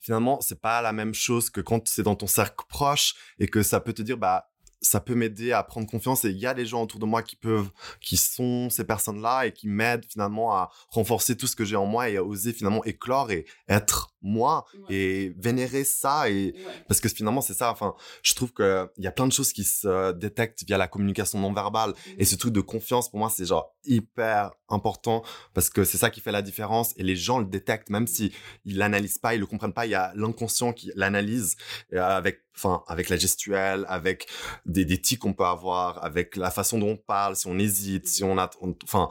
finalement, 0.00 0.40
c'est 0.42 0.60
pas 0.60 0.82
la 0.82 0.92
même 0.92 1.14
chose 1.14 1.48
que 1.48 1.62
quand 1.62 1.88
c'est 1.88 2.02
dans 2.02 2.14
ton 2.14 2.26
cercle 2.26 2.62
proche 2.68 3.14
et 3.38 3.46
que 3.46 3.62
ça 3.62 3.80
peut 3.80 3.94
te 3.94 4.02
dire, 4.02 4.18
bah, 4.18 4.50
ça 4.80 5.00
peut 5.00 5.14
m'aider 5.14 5.52
à 5.52 5.62
prendre 5.62 5.88
confiance 5.88 6.24
et 6.24 6.30
il 6.30 6.38
y 6.38 6.46
a 6.46 6.54
des 6.54 6.66
gens 6.66 6.82
autour 6.82 7.00
de 7.00 7.06
moi 7.06 7.22
qui 7.22 7.36
peuvent, 7.36 7.70
qui 8.00 8.16
sont 8.16 8.70
ces 8.70 8.84
personnes-là 8.84 9.46
et 9.46 9.52
qui 9.52 9.68
m'aident 9.68 10.04
finalement 10.08 10.52
à 10.52 10.70
renforcer 10.90 11.36
tout 11.36 11.46
ce 11.46 11.56
que 11.56 11.64
j'ai 11.64 11.76
en 11.76 11.86
moi 11.86 12.08
et 12.08 12.16
à 12.16 12.24
oser 12.24 12.52
finalement 12.52 12.84
éclore 12.84 13.30
et 13.30 13.46
être 13.68 14.14
moi 14.22 14.64
ouais. 14.74 14.94
et 14.94 15.34
vénérer 15.36 15.84
ça 15.84 16.28
et 16.28 16.52
ouais. 16.52 16.84
parce 16.88 17.00
que 17.00 17.08
finalement 17.08 17.40
c'est 17.40 17.54
ça 17.54 17.70
enfin 17.70 17.94
je 18.22 18.34
trouve 18.34 18.52
que 18.52 18.88
il 18.96 19.04
y 19.04 19.06
a 19.06 19.12
plein 19.12 19.26
de 19.26 19.32
choses 19.32 19.52
qui 19.52 19.64
se 19.64 20.12
détectent 20.12 20.64
via 20.66 20.78
la 20.78 20.88
communication 20.88 21.38
non 21.38 21.52
verbale 21.52 21.90
mmh. 21.90 22.10
et 22.18 22.24
ce 22.24 22.36
truc 22.36 22.52
de 22.52 22.60
confiance 22.60 23.10
pour 23.10 23.18
moi 23.18 23.30
c'est 23.30 23.44
genre 23.44 23.74
hyper 23.84 24.52
important 24.68 25.22
parce 25.54 25.70
que 25.70 25.84
c'est 25.84 25.98
ça 25.98 26.10
qui 26.10 26.20
fait 26.20 26.32
la 26.32 26.42
différence 26.42 26.92
et 26.96 27.02
les 27.02 27.16
gens 27.16 27.38
le 27.38 27.46
détectent 27.46 27.90
même 27.90 28.06
si 28.06 28.32
ils 28.64 28.76
l'analysent 28.76 29.18
pas 29.18 29.34
ils 29.34 29.40
le 29.40 29.46
comprennent 29.46 29.72
pas 29.72 29.86
il 29.86 29.90
y 29.90 29.94
a 29.94 30.12
l'inconscient 30.14 30.72
qui 30.72 30.90
l'analyse 30.94 31.56
avec 31.92 32.42
enfin 32.56 32.82
avec 32.88 33.08
la 33.08 33.16
gestuelle 33.16 33.84
avec 33.88 34.26
des, 34.66 34.84
des 34.84 35.00
tics 35.00 35.20
qu'on 35.20 35.32
peut 35.32 35.44
avoir 35.44 36.04
avec 36.04 36.36
la 36.36 36.50
façon 36.50 36.78
dont 36.78 36.90
on 36.90 36.96
parle 36.96 37.36
si 37.36 37.46
on 37.46 37.58
hésite 37.58 38.08
si 38.08 38.24
on 38.24 38.36
a 38.36 38.50
enfin 38.82 39.08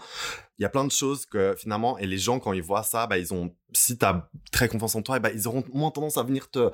il 0.59 0.63
y 0.63 0.65
a 0.65 0.69
plein 0.69 0.85
de 0.85 0.91
choses 0.91 1.25
que 1.25 1.55
finalement, 1.57 1.97
et 1.97 2.07
les 2.07 2.17
gens, 2.17 2.39
quand 2.39 2.53
ils 2.53 2.63
voient 2.63 2.83
ça, 2.83 3.07
bah, 3.07 3.17
ils 3.17 3.33
ont, 3.33 3.55
si 3.73 3.97
t'as 3.97 4.27
très 4.51 4.67
confiance 4.67 4.95
en 4.95 5.01
toi, 5.01 5.17
et 5.17 5.19
bah, 5.19 5.31
ils 5.31 5.47
auront 5.47 5.63
moins 5.73 5.91
tendance 5.91 6.17
à 6.17 6.23
venir 6.23 6.49
te 6.49 6.71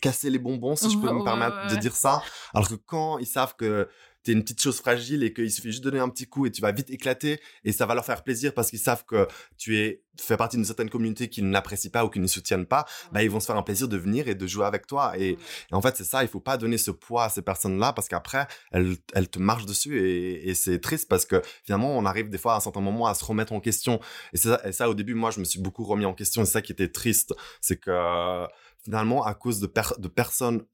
casser 0.00 0.30
les 0.30 0.38
bonbons, 0.38 0.76
si 0.76 0.90
je 0.90 0.98
peux 0.98 1.08
ouais, 1.08 1.14
me 1.14 1.24
permettre 1.24 1.56
ouais, 1.56 1.70
ouais. 1.70 1.76
de 1.76 1.80
dire 1.80 1.94
ça. 1.94 2.22
Alors 2.52 2.68
que 2.68 2.74
quand 2.74 3.18
ils 3.18 3.26
savent 3.26 3.54
que 3.56 3.88
t'es 4.24 4.32
une 4.32 4.42
petite 4.42 4.60
chose 4.60 4.78
fragile 4.78 5.22
et 5.22 5.32
qu'il 5.32 5.50
suffit 5.50 5.70
juste 5.70 5.84
de 5.84 5.90
donner 5.90 6.02
un 6.02 6.08
petit 6.08 6.26
coup 6.26 6.46
et 6.46 6.50
tu 6.50 6.62
vas 6.62 6.72
vite 6.72 6.90
éclater 6.90 7.40
et 7.64 7.72
ça 7.72 7.86
va 7.86 7.94
leur 7.94 8.04
faire 8.04 8.22
plaisir 8.24 8.54
parce 8.54 8.70
qu'ils 8.70 8.78
savent 8.78 9.04
que 9.04 9.28
tu 9.58 9.78
es 9.78 10.02
fais 10.20 10.36
partie 10.36 10.56
d'une 10.56 10.64
certaine 10.64 10.90
communauté 10.90 11.28
qu'ils 11.28 11.48
n'apprécient 11.48 11.90
pas 11.90 12.04
ou 12.04 12.08
qu'ils 12.08 12.22
ne 12.22 12.28
soutiennent 12.28 12.66
pas, 12.66 12.86
bah 13.12 13.22
ils 13.24 13.30
vont 13.30 13.40
se 13.40 13.46
faire 13.46 13.56
un 13.56 13.62
plaisir 13.62 13.88
de 13.88 13.96
venir 13.96 14.28
et 14.28 14.36
de 14.36 14.46
jouer 14.46 14.64
avec 14.64 14.86
toi 14.86 15.12
et, 15.18 15.30
et 15.30 15.38
en 15.72 15.82
fait 15.82 15.96
c'est 15.96 16.04
ça, 16.04 16.22
il 16.22 16.28
faut 16.28 16.40
pas 16.40 16.56
donner 16.56 16.78
ce 16.78 16.92
poids 16.92 17.24
à 17.24 17.28
ces 17.28 17.42
personnes-là 17.42 17.92
parce 17.92 18.08
qu'après 18.08 18.46
elles, 18.70 18.96
elles 19.12 19.28
te 19.28 19.38
marchent 19.38 19.66
dessus 19.66 20.00
et, 20.00 20.48
et 20.48 20.54
c'est 20.54 20.78
triste 20.78 21.08
parce 21.08 21.26
que 21.26 21.42
finalement 21.64 21.98
on 21.98 22.04
arrive 22.04 22.28
des 22.28 22.38
fois 22.38 22.54
à 22.54 22.56
un 22.58 22.60
certain 22.60 22.80
moment 22.80 23.06
à 23.06 23.14
se 23.14 23.24
remettre 23.24 23.52
en 23.52 23.60
question 23.60 24.00
et 24.32 24.36
ça, 24.36 24.60
et 24.64 24.72
ça 24.72 24.88
au 24.88 24.94
début 24.94 25.14
moi 25.14 25.30
je 25.30 25.40
me 25.40 25.44
suis 25.44 25.60
beaucoup 25.60 25.84
remis 25.84 26.04
en 26.04 26.14
question 26.14 26.42
et 26.42 26.46
c'est 26.46 26.52
ça 26.52 26.62
qui 26.62 26.72
était 26.72 26.88
triste, 26.88 27.34
c'est 27.60 27.76
que 27.76 28.46
finalement, 28.84 29.24
à 29.24 29.34
cause 29.34 29.60
de, 29.60 29.72
de 29.98 30.08
personnes 30.08 30.64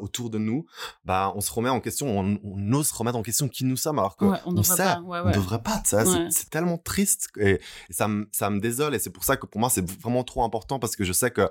autour 0.00 0.30
de 0.30 0.38
nous, 0.38 0.66
bah, 1.04 1.32
on 1.34 1.40
se 1.40 1.52
remet 1.52 1.68
en 1.68 1.80
question, 1.80 2.18
on, 2.18 2.72
ose 2.72 2.92
remettre 2.92 3.18
en 3.18 3.22
question 3.22 3.48
qui 3.48 3.64
nous 3.64 3.76
sommes, 3.76 3.98
alors 3.98 4.16
qu'on 4.16 4.36
on, 4.46 4.62
sait, 4.62 4.76
pas. 4.76 5.02
on 5.04 5.30
devrait 5.30 5.62
pas. 5.62 5.82
C'est 5.84 6.50
tellement 6.50 6.78
triste 6.78 7.28
et, 7.38 7.60
ça, 7.90 8.08
me, 8.08 8.28
ça 8.32 8.48
me 8.50 8.60
désole. 8.60 8.94
Et 8.94 8.98
c'est 8.98 9.10
pour 9.10 9.24
ça 9.24 9.36
que 9.36 9.46
pour 9.46 9.60
moi, 9.60 9.68
c'est 9.70 9.88
vraiment 10.00 10.24
trop 10.24 10.44
important 10.44 10.78
parce 10.78 10.96
que 10.96 11.04
je 11.04 11.12
sais 11.12 11.30
que 11.30 11.48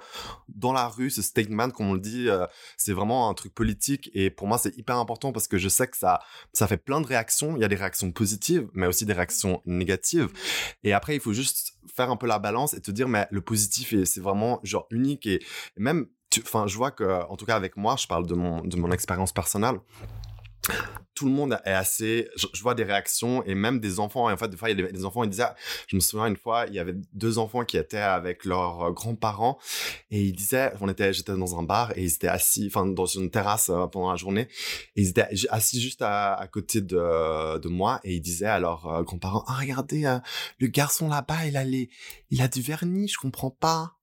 dans 0.47 0.73
la 0.73 0.87
rue, 0.87 1.09
ce 1.09 1.21
statement, 1.21 1.69
comme 1.71 1.89
on 1.89 1.93
le 1.93 1.99
dit, 1.99 2.29
euh, 2.29 2.45
c'est 2.77 2.93
vraiment 2.93 3.29
un 3.29 3.33
truc 3.33 3.53
politique. 3.53 4.09
Et 4.13 4.29
pour 4.29 4.47
moi, 4.47 4.57
c'est 4.57 4.75
hyper 4.77 4.97
important 4.97 5.31
parce 5.31 5.47
que 5.47 5.57
je 5.57 5.69
sais 5.69 5.87
que 5.87 5.97
ça, 5.97 6.21
ça 6.53 6.67
fait 6.67 6.77
plein 6.77 7.01
de 7.01 7.07
réactions. 7.07 7.55
Il 7.57 7.61
y 7.61 7.65
a 7.65 7.67
des 7.67 7.75
réactions 7.75 8.11
positives, 8.11 8.67
mais 8.73 8.87
aussi 8.87 9.05
des 9.05 9.13
réactions 9.13 9.61
négatives. 9.65 10.29
Et 10.83 10.93
après, 10.93 11.15
il 11.15 11.21
faut 11.21 11.33
juste 11.33 11.78
faire 11.93 12.09
un 12.09 12.17
peu 12.17 12.27
la 12.27 12.39
balance 12.39 12.73
et 12.73 12.81
te 12.81 12.91
dire, 12.91 13.07
mais 13.07 13.27
le 13.31 13.41
positif, 13.41 13.93
c'est 14.05 14.21
vraiment 14.21 14.59
genre 14.63 14.87
unique 14.91 15.25
et, 15.25 15.39
même, 15.77 16.07
enfin, 16.43 16.67
je 16.67 16.77
vois 16.77 16.91
que, 16.91 17.23
en 17.29 17.35
tout 17.35 17.45
cas 17.45 17.55
avec 17.55 17.77
moi, 17.77 17.95
je 17.97 18.07
parle 18.07 18.25
de 18.27 18.35
mon, 18.35 18.61
de 18.61 18.77
mon 18.77 18.91
expérience 18.91 19.33
personnelle 19.33 19.79
tout 21.19 21.25
le 21.25 21.31
monde 21.31 21.59
est 21.65 21.73
assez 21.73 22.29
je, 22.37 22.61
vois 22.61 22.75
des 22.75 22.85
réactions 22.85 23.43
et 23.43 23.53
même 23.53 23.81
des 23.81 23.99
enfants. 23.99 24.29
Et 24.29 24.33
en 24.33 24.37
fait 24.37 24.47
des 24.47 24.55
fois 24.55 24.69
il 24.69 24.79
y 24.79 24.83
a 24.83 24.89
des, 24.89 25.03
enfants 25.03 25.25
ils 25.25 25.29
disaient 25.29 25.43
je 25.87 25.97
me 25.97 25.99
souviens 25.99 26.27
une 26.27 26.37
fois 26.37 26.65
il 26.67 26.73
y 26.73 26.79
avait 26.79 26.95
deux 27.11 27.39
enfants 27.39 27.65
qui 27.65 27.75
étaient 27.75 27.97
avec 27.97 28.45
leurs 28.45 28.81
euh, 28.81 28.91
grands-parents 28.91 29.59
et 30.11 30.21
ils 30.21 30.31
disaient 30.33 30.71
on 30.79 30.87
était 30.87 31.11
j'étais 31.11 31.35
dans 31.35 31.59
un 31.59 31.63
bar 31.63 31.91
et 31.97 32.03
ils 32.03 32.13
étaient 32.13 32.29
assis 32.29 32.67
enfin 32.67 32.85
dans 32.85 33.05
une 33.05 33.29
terrasse 33.31 33.69
euh, 33.69 33.85
pendant 33.87 34.11
la 34.11 34.15
journée 34.15 34.47
et 34.95 35.01
ils 35.01 35.09
étaient 35.09 35.27
assis 35.49 35.81
juste 35.81 36.01
à, 36.01 36.47
côté 36.53 36.79
de, 36.79 37.57
de 37.57 37.67
moi 37.67 37.99
et 38.05 38.15
ils 38.15 38.21
disaient 38.21 38.45
à 38.45 38.59
leurs 38.59 38.87
euh, 38.87 39.03
grands-parents 39.03 39.43
ah 39.47 39.57
regardez 39.59 40.19
le 40.59 40.67
garçon 40.67 41.09
là-bas 41.09 41.45
il 41.47 41.57
a 41.57 41.65
les 41.65 41.89
il 42.29 42.41
a 42.41 42.47
du 42.47 42.61
vernis 42.61 43.09
je 43.09 43.17
comprends 43.17 43.51
pas 43.51 43.98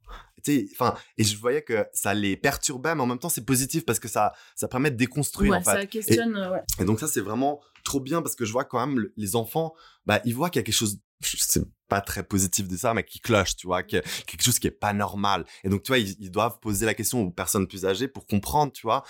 enfin, 0.73 0.95
et 1.19 1.25
je 1.25 1.37
voyais 1.39 1.63
que 1.63 1.87
ça 1.93 2.15
les 2.15 2.37
perturbait, 2.37 2.95
mais 2.95 3.03
en 3.03 3.07
même 3.07 3.19
temps, 3.19 3.29
c'est 3.29 3.45
positif 3.45 3.85
parce 3.85 3.99
que 3.99 4.09
ça, 4.09 4.33
ça 4.55 4.69
permet 4.69 4.91
de 4.91 4.97
déconstruire, 4.97 5.55
en 5.55 5.61
fait. 5.61 5.71
ça 5.71 5.87
questionne, 5.87 6.37
et, 6.37 6.51
ouais. 6.51 6.63
Et 6.81 6.85
donc 6.85 7.01
ça, 7.01 7.09
c'est 7.09 7.21
vraiment 7.21 7.61
trop 7.85 8.01
bien 8.01 8.23
parce 8.23 8.35
que 8.35 8.45
je 8.45 8.53
vois 8.53 8.65
quand 8.65 8.85
même 8.87 9.07
les 9.17 9.37
enfants, 9.37 9.75
bah, 10.07 10.21
ils 10.25 10.35
voient 10.35 10.51
qu'il 10.51 10.61
y 10.61 10.63
a 10.63 10.65
quelque 10.65 10.75
chose 10.75 11.01
c'est 11.23 11.65
pas 11.89 12.01
très 12.01 12.23
positif 12.23 12.69
de 12.69 12.77
ça, 12.77 12.95
mais 12.95 13.05
qui 13.05 13.21
cloche, 13.21 13.57
tu 13.57 13.67
vois, 13.67 13.83
quelque 13.83 14.43
chose 14.43 14.59
qui 14.59 14.67
est 14.67 14.71
pas 14.71 14.93
normal. 14.93 15.45
Et 15.65 15.69
donc, 15.69 15.83
tu 15.83 15.89
vois, 15.89 15.99
ils, 15.99 16.31
doivent 16.31 16.59
poser 16.61 16.87
la 16.87 16.95
question 16.95 17.23
aux 17.23 17.31
personnes 17.31 17.67
plus 17.67 17.87
âgées 17.87 18.09
pour 18.09 18.27
comprendre, 18.27 18.73
tu 18.73 18.83
vois. 18.83 19.05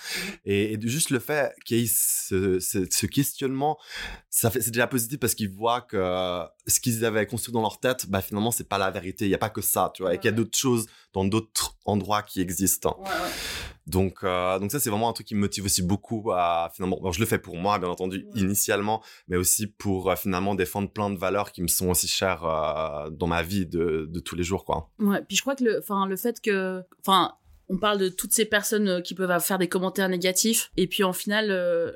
Et, 0.45 0.77
juste 0.81 1.09
le 1.09 1.19
fait 1.19 1.53
qu'il 1.65 1.79
y 1.79 1.83
ait 1.83 1.87
ce, 1.87 3.05
questionnement, 3.05 3.77
ça 4.29 4.49
fait, 4.49 4.61
c'est 4.61 4.71
déjà 4.71 4.87
positif 4.87 5.19
parce 5.19 5.35
qu'ils 5.35 5.49
voient 5.49 5.81
que 5.81 6.43
ce 6.67 6.79
qu'ils 6.79 7.03
avaient 7.05 7.25
construit 7.25 7.53
dans 7.53 7.61
leur 7.61 7.79
tête, 7.79 8.07
bah, 8.09 8.21
finalement, 8.21 8.51
c'est 8.51 8.67
pas 8.67 8.77
la 8.77 8.91
vérité. 8.91 9.25
Il 9.25 9.31
y 9.31 9.35
a 9.35 9.39
pas 9.39 9.49
que 9.49 9.61
ça, 9.61 9.91
tu 9.93 10.03
vois, 10.03 10.13
et 10.13 10.17
qu'il 10.17 10.25
y 10.25 10.33
a 10.33 10.35
d'autres 10.35 10.57
choses 10.57 10.87
dans 11.13 11.25
d'autres 11.25 11.75
endroits 11.85 12.21
qui 12.21 12.41
existent. 12.41 12.97
Ouais, 12.99 13.09
donc, 13.87 14.17
euh, 14.23 14.59
donc 14.59 14.69
ça, 14.71 14.81
c'est 14.81 14.89
vraiment 14.89 15.09
un 15.09 15.13
truc 15.13 15.27
qui 15.27 15.35
me 15.35 15.39
motive 15.39 15.63
aussi 15.63 15.81
beaucoup 15.81 16.31
à 16.33 16.69
finalement. 16.73 16.99
je 17.11 17.19
le 17.21 17.25
fais 17.25 17.39
pour 17.39 17.55
moi, 17.55 17.79
bien 17.79 17.87
entendu, 17.87 18.27
initialement, 18.35 19.01
mais 19.29 19.37
aussi 19.37 19.65
pour 19.65 20.11
euh, 20.11 20.15
finalement 20.17 20.55
défendre 20.55 20.89
plein 20.89 21.09
de 21.09 21.17
valeurs 21.17 21.53
qui 21.53 21.61
me 21.61 21.67
sont 21.67 21.89
aussi 21.89 22.07
chères 22.07 22.43
euh, 22.43 22.66
dans 23.11 23.27
ma 23.27 23.43
vie 23.43 23.65
de, 23.65 24.09
tous 24.23 24.35
les 24.35 24.43
jours, 24.43 24.65
quoi. 24.65 24.89
Ouais. 24.99 25.21
Puis 25.27 25.37
je 25.37 25.41
crois 25.41 25.55
que 25.55 25.63
le, 25.63 25.79
enfin, 25.79 26.05
le 26.05 26.15
fait 26.15 26.41
que, 26.41 26.81
enfin, 26.99 27.33
on 27.69 27.77
parle 27.77 27.97
de 27.97 28.09
toutes 28.09 28.33
ces 28.33 28.45
personnes 28.45 29.01
qui 29.01 29.13
peuvent 29.13 29.39
faire 29.41 29.57
des 29.57 29.67
commentaires 29.67 30.07
négatifs 30.07 30.71
et 30.77 30.87
puis 30.87 31.03
en 31.03 31.11
final 31.11 31.47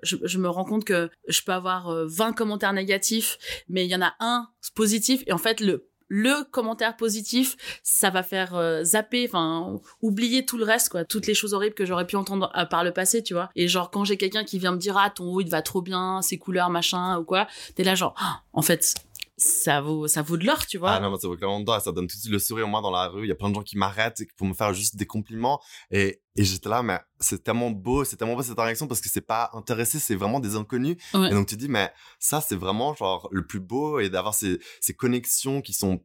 je, 0.04 0.18
je, 0.22 0.38
me 0.38 0.50
rends 0.50 0.66
compte 0.66 0.84
que 0.84 1.10
je 1.30 1.42
peux 1.44 1.54
avoir 1.54 2.06
20 2.08 2.34
commentaires 2.34 2.74
négatifs 2.74 3.38
mais 3.70 3.86
il 3.86 3.90
y 3.90 3.96
en 3.96 4.02
a 4.02 4.14
un 4.20 4.50
positif 4.76 5.24
et 5.28 5.32
en 5.32 5.38
fait 5.38 5.62
le 5.62 5.90
le 6.14 6.44
commentaire 6.44 6.98
positif, 6.98 7.56
ça 7.84 8.10
va 8.10 8.22
faire 8.22 8.54
euh, 8.54 8.84
zapper, 8.84 9.26
enfin 9.30 9.80
oublier 10.02 10.46
tout 10.46 10.58
le 10.58 10.66
reste, 10.66 10.90
quoi, 10.90 11.06
toutes 11.06 11.26
les 11.26 11.34
choses 11.34 11.54
horribles 11.54 11.74
que 11.74 11.86
j'aurais 11.86 12.06
pu 12.06 12.18
entendre 12.18 12.52
euh, 12.58 12.66
par 12.66 12.84
le 12.84 12.92
passé, 12.92 13.24
tu 13.24 13.34
vois. 13.34 13.50
Et 13.56 13.70
genre 13.70 13.90
quand 13.92 14.04
j'ai 14.04 14.18
quelqu'un 14.18 14.44
qui 14.44 14.60
vient 14.60 14.74
me 14.74 14.78
dire 14.78 14.98
ah 14.98 15.10
ton 15.10 15.32
haut 15.32 15.40
il 15.40 15.50
va 15.50 15.62
trop 15.62 15.82
bien, 15.82 16.22
ses 16.22 16.38
couleurs 16.38 16.70
machin 16.70 17.18
ou 17.18 17.24
quoi, 17.24 17.48
t'es 17.76 17.86
là 17.86 17.96
genre 17.96 18.14
ah, 18.20 18.42
en 18.52 18.62
fait 18.62 18.94
ça 19.42 19.82
vaut 19.82 20.08
ça 20.08 20.22
vaut 20.22 20.38
de 20.38 20.46
l'or 20.46 20.66
tu 20.68 20.78
vois. 20.78 20.92
Ah 20.92 21.00
non 21.00 21.18
ça 21.18 21.28
vaut 21.28 21.36
clairement 21.36 21.60
de 21.60 21.66
l'or 21.66 21.82
ça 21.82 21.92
donne 21.92 22.08
tout 22.08 22.16
de 22.16 22.22
suite 22.22 22.32
le 22.32 22.40
sourire 22.40 22.68
moi 22.68 22.82
dans 22.82 22.92
la 22.92 23.08
rue. 23.08 23.26
Il 23.26 23.28
y 23.28 23.32
a 23.32 23.36
plein 23.36 23.50
de 23.50 23.56
gens 23.56 23.64
qui 23.64 23.78
m'arrêtent 23.78 24.22
pour 24.38 24.46
me 24.46 24.54
faire 24.54 24.74
juste 24.74 24.96
des 24.98 25.08
compliments. 25.08 25.60
Et, 25.90 26.22
et 26.36 26.44
j'étais 26.44 26.70
là 26.70 26.84
mais 26.84 27.00
c'est 27.20 27.44
tellement 27.44 27.72
beau 27.72 28.04
c'est 28.04 28.18
tellement 28.18 28.36
beau 28.36 28.44
cette 28.44 28.60
réaction 28.60 28.88
parce 28.88 29.02
que 29.02 29.10
c'est 29.10 29.22
pas 29.26 29.50
intéressé 29.54 29.98
c'est 30.00 30.16
vraiment 30.16 30.40
des 30.40 30.56
inconnus. 30.56 30.98
Et 31.16 31.30
donc 31.32 31.48
tu 31.48 31.58
dis 31.58 31.70
mais 31.70 31.92
ça 32.20 32.40
c'est 32.40 32.56
vraiment 32.56 32.94
genre 32.94 33.28
le 33.32 33.46
plus 33.46 33.60
beau 33.60 34.00
et 34.00 34.10
d'avoir 34.10 34.36
ces, 34.36 34.60
ces 34.80 34.94
connexions 34.94 35.62
qui 35.62 35.74
sont 35.74 36.04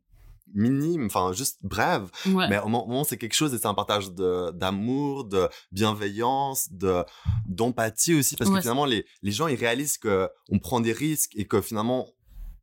minimes 0.54 1.06
enfin 1.06 1.32
juste 1.32 1.58
brèves. 1.62 2.08
Mais 2.24 2.58
au 2.60 2.68
moment 2.68 3.04
c'est 3.04 3.18
quelque 3.18 3.34
chose 3.34 3.52
et 3.52 3.58
c'est 3.58 3.66
un 3.66 3.74
partage 3.74 4.12
d'amour 4.12 5.24
de 5.24 5.48
bienveillance 5.72 6.72
de 6.72 7.04
d'empathie 7.46 8.14
aussi 8.14 8.34
parce 8.36 8.50
que 8.50 8.60
finalement 8.60 8.86
les 8.86 9.04
les 9.20 9.32
gens 9.32 9.46
ils 9.46 9.56
réalisent 9.56 9.98
que 9.98 10.30
on 10.48 10.58
prend 10.58 10.80
des 10.80 10.92
risques 10.92 11.32
et 11.36 11.44
que 11.46 11.60
finalement 11.60 12.08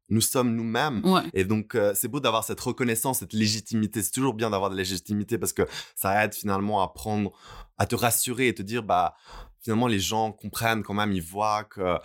nous 0.09 0.21
sommes 0.21 0.55
nous-mêmes. 0.55 1.01
Et 1.33 1.43
donc, 1.45 1.75
euh, 1.75 1.93
c'est 1.95 2.07
beau 2.07 2.19
d'avoir 2.19 2.43
cette 2.43 2.59
reconnaissance, 2.59 3.19
cette 3.19 3.33
légitimité. 3.33 4.01
C'est 4.01 4.11
toujours 4.11 4.33
bien 4.33 4.49
d'avoir 4.49 4.69
de 4.69 4.75
la 4.75 4.81
légitimité 4.81 5.37
parce 5.37 5.53
que 5.53 5.63
ça 5.95 6.23
aide 6.23 6.33
finalement 6.33 6.81
à 6.81 6.87
prendre, 6.89 7.31
à 7.77 7.85
te 7.85 7.95
rassurer 7.95 8.47
et 8.47 8.55
te 8.55 8.61
dire, 8.61 8.83
bah, 8.83 9.15
finalement, 9.61 9.87
les 9.87 9.99
gens 9.99 10.31
comprennent 10.31 10.83
quand 10.83 10.93
même, 10.93 11.13
ils 11.13 11.21
voient 11.21 11.63
que, 11.63 11.97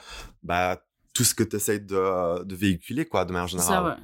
bah, 0.43 0.83
tout 1.12 1.25
ce 1.25 1.35
que 1.35 1.43
tu 1.43 1.57
essayes 1.57 1.81
de, 1.81 2.45
de, 2.45 2.55
véhiculer, 2.55 3.05
quoi, 3.05 3.25
de 3.25 3.33
manière 3.33 3.49
générale. 3.49 3.97
Ça, 3.99 4.02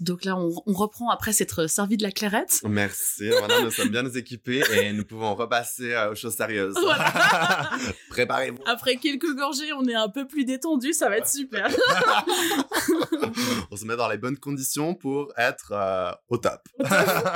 donc 0.00 0.24
là, 0.24 0.36
on, 0.36 0.50
on, 0.66 0.72
reprend 0.72 1.10
après 1.10 1.32
s'être 1.32 1.66
servi 1.66 1.96
de 1.96 2.02
la 2.02 2.10
clairette. 2.10 2.60
Merci. 2.68 3.28
Voilà, 3.28 3.62
nous 3.62 3.70
sommes 3.70 3.90
bien 3.90 4.06
équipés 4.06 4.62
et 4.72 4.92
nous 4.92 5.04
pouvons 5.04 5.34
repasser 5.34 5.92
euh, 5.92 6.12
aux 6.12 6.14
choses 6.14 6.34
sérieuses. 6.34 6.74
Voilà. 6.80 7.70
Préparez-vous. 8.10 8.62
Après 8.66 8.96
quelques 8.96 9.34
gorgées, 9.36 9.72
on 9.74 9.86
est 9.86 9.94
un 9.94 10.08
peu 10.08 10.26
plus 10.26 10.44
détendu. 10.44 10.94
Ça 10.94 11.08
va 11.08 11.18
être 11.18 11.28
super. 11.28 11.68
on 13.70 13.76
se 13.76 13.84
met 13.84 13.96
dans 13.96 14.08
les 14.08 14.16
bonnes 14.16 14.38
conditions 14.38 14.94
pour 14.94 15.32
être 15.36 15.72
euh, 15.72 16.12
au 16.28 16.38
top. 16.38 16.60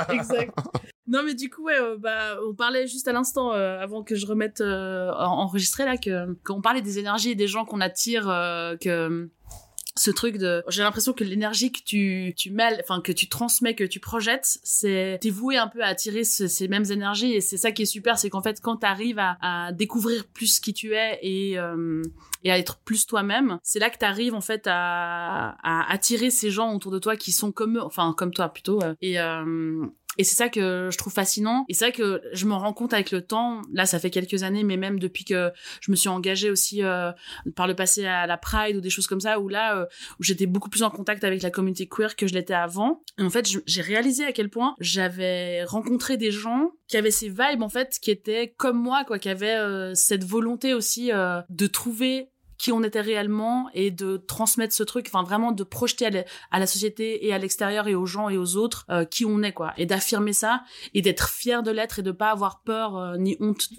exact. 0.09 0.57
Non, 1.07 1.21
mais 1.23 1.35
du 1.35 1.51
coup, 1.51 1.65
ouais, 1.65 1.79
euh, 1.79 1.97
bah, 1.99 2.37
on 2.49 2.55
parlait 2.55 2.87
juste 2.87 3.07
à 3.07 3.13
l'instant, 3.13 3.51
avant 3.51 4.03
que 4.03 4.15
je 4.15 4.25
remette 4.25 4.61
enregistré 4.61 5.85
là, 5.85 5.97
que 5.97 6.33
qu'on 6.43 6.61
parlait 6.61 6.81
des 6.81 6.97
énergies 6.97 7.31
et 7.31 7.35
des 7.35 7.47
gens 7.47 7.63
qu'on 7.63 7.79
attire, 7.79 8.23
que 8.81 9.29
ce 9.97 10.11
truc 10.11 10.37
de 10.37 10.63
j'ai 10.67 10.83
l'impression 10.83 11.13
que 11.13 11.23
l'énergie 11.23 11.71
que 11.71 11.79
tu 11.83 12.33
tu 12.35 12.51
mêles 12.51 12.81
enfin 12.83 13.01
que 13.01 13.13
tu 13.13 13.29
transmets 13.29 13.75
que 13.75 13.85
tu 13.85 13.99
projettes 14.01 14.59
c'est 14.63 15.17
t'es 15.21 15.29
voué 15.29 15.57
un 15.57 15.67
peu 15.67 15.81
à 15.81 15.87
attirer 15.87 16.25
ces 16.25 16.67
mêmes 16.67 16.85
énergies 16.91 17.33
et 17.33 17.41
c'est 17.41 17.57
ça 17.57 17.71
qui 17.71 17.83
est 17.83 17.85
super 17.85 18.17
c'est 18.17 18.29
qu'en 18.29 18.41
fait 18.41 18.59
quand 18.61 18.77
t'arrives 18.77 19.19
à, 19.19 19.37
à 19.41 19.71
découvrir 19.71 20.25
plus 20.25 20.59
qui 20.59 20.73
tu 20.73 20.93
es 20.93 21.19
et 21.21 21.57
euh, 21.57 22.01
et 22.43 22.51
à 22.51 22.57
être 22.57 22.77
plus 22.79 23.07
toi-même 23.07 23.57
c'est 23.63 23.79
là 23.79 23.89
que 23.89 23.97
t'arrives 23.97 24.33
en 24.33 24.41
fait 24.41 24.67
à, 24.67 25.55
à 25.63 25.91
attirer 25.91 26.29
ces 26.29 26.51
gens 26.51 26.73
autour 26.75 26.91
de 26.91 26.99
toi 26.99 27.15
qui 27.15 27.31
sont 27.31 27.53
comme 27.53 27.77
eux 27.77 27.83
enfin 27.83 28.13
comme 28.17 28.33
toi 28.33 28.49
plutôt 28.49 28.83
euh, 28.83 28.95
et 29.01 29.19
euh, 29.19 29.85
et 30.17 30.23
c'est 30.23 30.35
ça 30.35 30.49
que 30.49 30.89
je 30.91 30.97
trouve 30.97 31.13
fascinant. 31.13 31.65
Et 31.69 31.73
c'est 31.73 31.85
vrai 31.85 31.91
que 31.91 32.21
je 32.33 32.45
me 32.45 32.53
rends 32.53 32.73
compte 32.73 32.93
avec 32.93 33.11
le 33.11 33.21
temps, 33.21 33.61
là 33.73 33.85
ça 33.85 33.99
fait 33.99 34.09
quelques 34.09 34.43
années, 34.43 34.63
mais 34.63 34.77
même 34.77 34.99
depuis 34.99 35.25
que 35.25 35.51
je 35.81 35.91
me 35.91 35.95
suis 35.95 36.09
engagée 36.09 36.49
aussi 36.49 36.83
euh, 36.83 37.11
par 37.55 37.67
le 37.67 37.75
passé 37.75 38.05
à 38.05 38.27
la 38.27 38.37
Pride 38.37 38.77
ou 38.77 38.81
des 38.81 38.89
choses 38.89 39.07
comme 39.07 39.21
ça, 39.21 39.39
où 39.39 39.49
là, 39.49 39.77
euh, 39.77 39.85
où 40.19 40.23
j'étais 40.23 40.45
beaucoup 40.45 40.69
plus 40.69 40.83
en 40.83 40.89
contact 40.89 41.23
avec 41.23 41.41
la 41.41 41.51
communauté 41.51 41.87
queer 41.87 42.15
que 42.15 42.27
je 42.27 42.33
l'étais 42.33 42.53
avant. 42.53 43.03
Et 43.17 43.23
en 43.23 43.29
fait, 43.29 43.47
j'ai 43.65 43.81
réalisé 43.81 44.25
à 44.25 44.31
quel 44.31 44.49
point 44.49 44.75
j'avais 44.79 45.63
rencontré 45.63 46.17
des 46.17 46.31
gens 46.31 46.71
qui 46.87 46.97
avaient 46.97 47.11
ces 47.11 47.29
vibes 47.29 47.61
en 47.61 47.69
fait, 47.69 47.97
qui 48.01 48.11
étaient 48.11 48.53
comme 48.57 48.81
moi, 48.81 49.03
quoi, 49.05 49.19
qui 49.19 49.29
avaient 49.29 49.57
euh, 49.57 49.93
cette 49.95 50.23
volonté 50.23 50.73
aussi 50.73 51.11
de 51.49 51.67
trouver 51.67 52.29
qui 52.65 52.71
on 52.71 52.81
était 52.81 53.01
réellement 53.01 53.69
et 53.75 53.91
de 53.91 54.17
transmettre 54.17 54.73
ce 54.73 54.81
truc, 54.81 55.05
enfin 55.07 55.21
vraiment 55.21 55.51
de 55.51 55.63
projeter 55.63 56.25
à, 56.49 56.59
la, 56.59 56.65
société 56.65 57.23
et 57.27 57.31
à 57.31 57.37
l'extérieur 57.37 57.87
et 57.87 57.93
aux 57.93 58.07
gens 58.07 58.27
et 58.27 58.39
aux 58.39 58.55
autres 58.55 58.87
euh, 58.89 59.05
qui 59.05 59.23
on 59.23 59.43
est 59.43 59.53
quoi, 59.53 59.71
et 59.77 59.85
d'affirmer 59.85 60.33
ça 60.33 60.63
et 60.95 61.03
d'être 61.03 61.29
fier 61.29 61.61
de 61.61 61.69
l'être 61.69 61.99
et 61.99 62.01
de 62.01 62.11
pas 62.11 62.31
avoir 62.31 62.63
peur 62.63 62.97
euh, 62.97 63.17
ni 63.17 63.37
honte. 63.39 63.69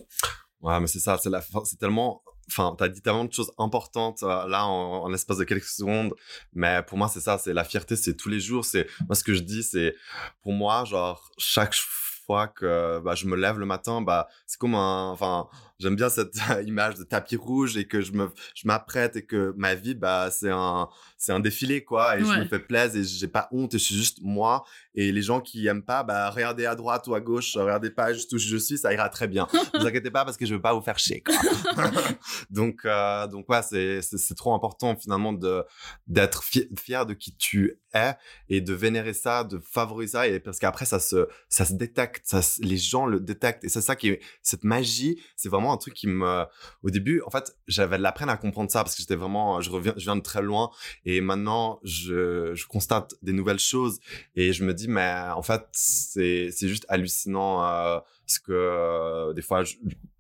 Ouais, 0.61 0.79
mais 0.79 0.87
c'est 0.87 1.01
ça, 1.01 1.19
c'est 1.19 1.79
tellement 1.81 2.23
enfin, 2.49 2.77
t'as 2.79 2.87
dit 2.87 3.03
tellement 3.03 3.25
de 3.25 3.33
choses 3.33 3.51
importantes 3.59 4.23
euh, 4.23 4.47
là 4.47 4.67
en, 4.67 5.03
en 5.03 5.09
l'espace 5.09 5.39
de 5.39 5.45
quelques 5.45 5.65
secondes, 5.65 6.15
mais 6.53 6.81
pour 6.87 6.97
moi 6.97 7.09
c'est 7.09 7.19
ça, 7.19 7.39
c'est 7.39 7.55
la 7.55 7.65
fierté, 7.65 7.97
c'est 7.97 8.15
tous 8.15 8.29
les 8.29 8.39
jours, 8.39 8.65
c'est 8.65 8.87
moi 9.09 9.17
ce 9.17 9.25
que 9.25 9.35
je 9.35 9.43
dis, 9.43 9.65
c'est 9.65 9.97
pour 10.45 10.53
moi 10.53 10.85
genre 10.85 11.29
chaque 11.39 11.75
fois 11.75 12.47
que 12.47 13.01
bah, 13.01 13.17
je 13.17 13.27
me 13.27 13.35
lève 13.35 13.59
le 13.59 13.67
matin, 13.67 14.01
bah 14.01 14.29
c'est 14.47 14.61
comme 14.61 14.77
un, 14.77 15.11
enfin 15.11 15.49
j'aime 15.79 15.97
bien 15.97 16.09
cette 16.09 16.37
image 16.67 16.95
de 16.97 17.05
tapis 17.05 17.37
rouge 17.37 17.77
et 17.77 17.87
que 17.87 18.01
je 18.01 18.13
me, 18.13 18.31
je 18.55 18.67
m'apprête 18.67 19.17
et 19.17 19.25
que 19.25 19.55
ma 19.57 19.75
vie, 19.75 19.95
bah, 19.95 20.31
c'est 20.31 20.51
un, 20.51 20.89
c'est 21.19 21.33
un 21.33 21.41
défilé, 21.41 21.83
quoi. 21.83 22.19
Et 22.19 22.25
je 22.25 22.41
me 22.41 22.45
fais 22.47 22.59
plaisir 22.59 23.01
et 23.01 23.05
j'ai 23.05 23.29
pas 23.29 23.49
honte 23.53 23.75
et 23.75 23.79
je 23.79 23.85
suis 23.85 23.95
juste 23.95 24.19
moi. 24.23 24.65
Et 24.95 25.13
les 25.13 25.23
gens 25.23 25.41
qui 25.41 25.67
aiment 25.67 25.85
pas, 25.85 26.03
bah, 26.03 26.31
regardez 26.31 26.67
à 26.67 26.75
droite 26.75 27.07
ou 27.09 27.15
à 27.15 27.21
gauche, 27.21 27.57
regardez 27.57 27.91
pas 27.91 28.13
juste 28.13 28.33
où 28.33 28.39
je 28.39 28.57
suis, 28.57 28.79
ça 28.79 28.93
ira 28.93 29.09
très 29.09 29.29
bien. 29.29 29.47
ne 29.75 29.81
vous 29.81 29.87
inquiétez 29.87 30.11
pas 30.11 30.25
parce 30.25 30.37
que 30.37 30.47
je 30.47 30.55
veux 30.55 30.61
pas 30.61 30.75
vous 30.75 30.83
faire 30.83 30.99
chier, 30.99 31.23
quoi. 31.23 31.35
donc, 32.51 32.81
euh, 32.85 33.27
donc, 33.29 33.49
ouais, 33.49 33.63
c'est, 33.63 34.03
c'est, 34.03 34.35
trop 34.35 34.55
important, 34.55 34.97
finalement, 34.97 35.33
de, 35.33 35.65
d'être 36.07 36.43
fier 36.45 37.07
de 37.07 37.15
qui 37.15 37.35
tu 37.37 37.81
es 37.95 38.15
et 38.49 38.61
de 38.61 38.75
vénérer 38.75 39.15
ça, 39.15 39.45
de 39.45 39.59
favoriser 39.59 40.13
ça. 40.13 40.29
Et 40.29 40.41
parce 40.41 40.59
qu'après, 40.59 40.85
ça 40.85 41.01
se, 41.01 41.29
ça 41.49 41.65
se 41.65 41.73
détecte, 41.73 42.23
ça, 42.27 42.41
les 42.61 42.77
gens 42.77 43.07
le 43.07 43.21
détectent. 43.21 43.65
Et 43.65 43.69
c'est 43.69 43.81
ça 43.81 43.97
qui 43.97 44.09
est, 44.09 44.21
cette 44.43 44.65
magie, 44.65 45.23
c'est 45.37 45.49
vraiment 45.49 45.73
un 45.73 45.79
truc 45.79 45.95
qui 45.95 46.09
me, 46.09 46.45
au 46.83 46.91
début, 46.91 47.23
en 47.27 47.31
fait, 47.31 47.57
j'avais 47.67 47.97
de 47.97 48.03
la 48.03 48.13
peine 48.13 48.29
à 48.29 48.37
comprendre 48.37 48.71
ça 48.71 48.83
parce 48.83 48.95
que 48.95 49.01
j'étais 49.01 49.17
vraiment, 49.17 49.61
je 49.61 49.71
reviens, 49.71 49.95
je 49.97 50.05
viens 50.05 50.17
de 50.17 50.23
très 50.23 50.43
loin 50.43 50.71
et 51.09 51.21
maintenant, 51.21 51.79
je, 51.85 52.67
constate 52.67 53.15
des 53.23 53.33
nouvelles 53.33 53.61
choses 53.61 54.01
et 54.35 54.53
je 54.53 54.65
me 54.65 54.75
dis, 54.75 54.89
mais 54.89 55.15
en 55.35 55.43
fait, 55.43 55.65
c'est, 55.71 56.51
juste 56.51 56.85
hallucinant, 56.89 57.65
euh, 57.65 58.01
parce 58.27 58.41
que 58.41 58.51
euh, 58.51 59.33
des 59.33 59.41
fois, 59.41 59.63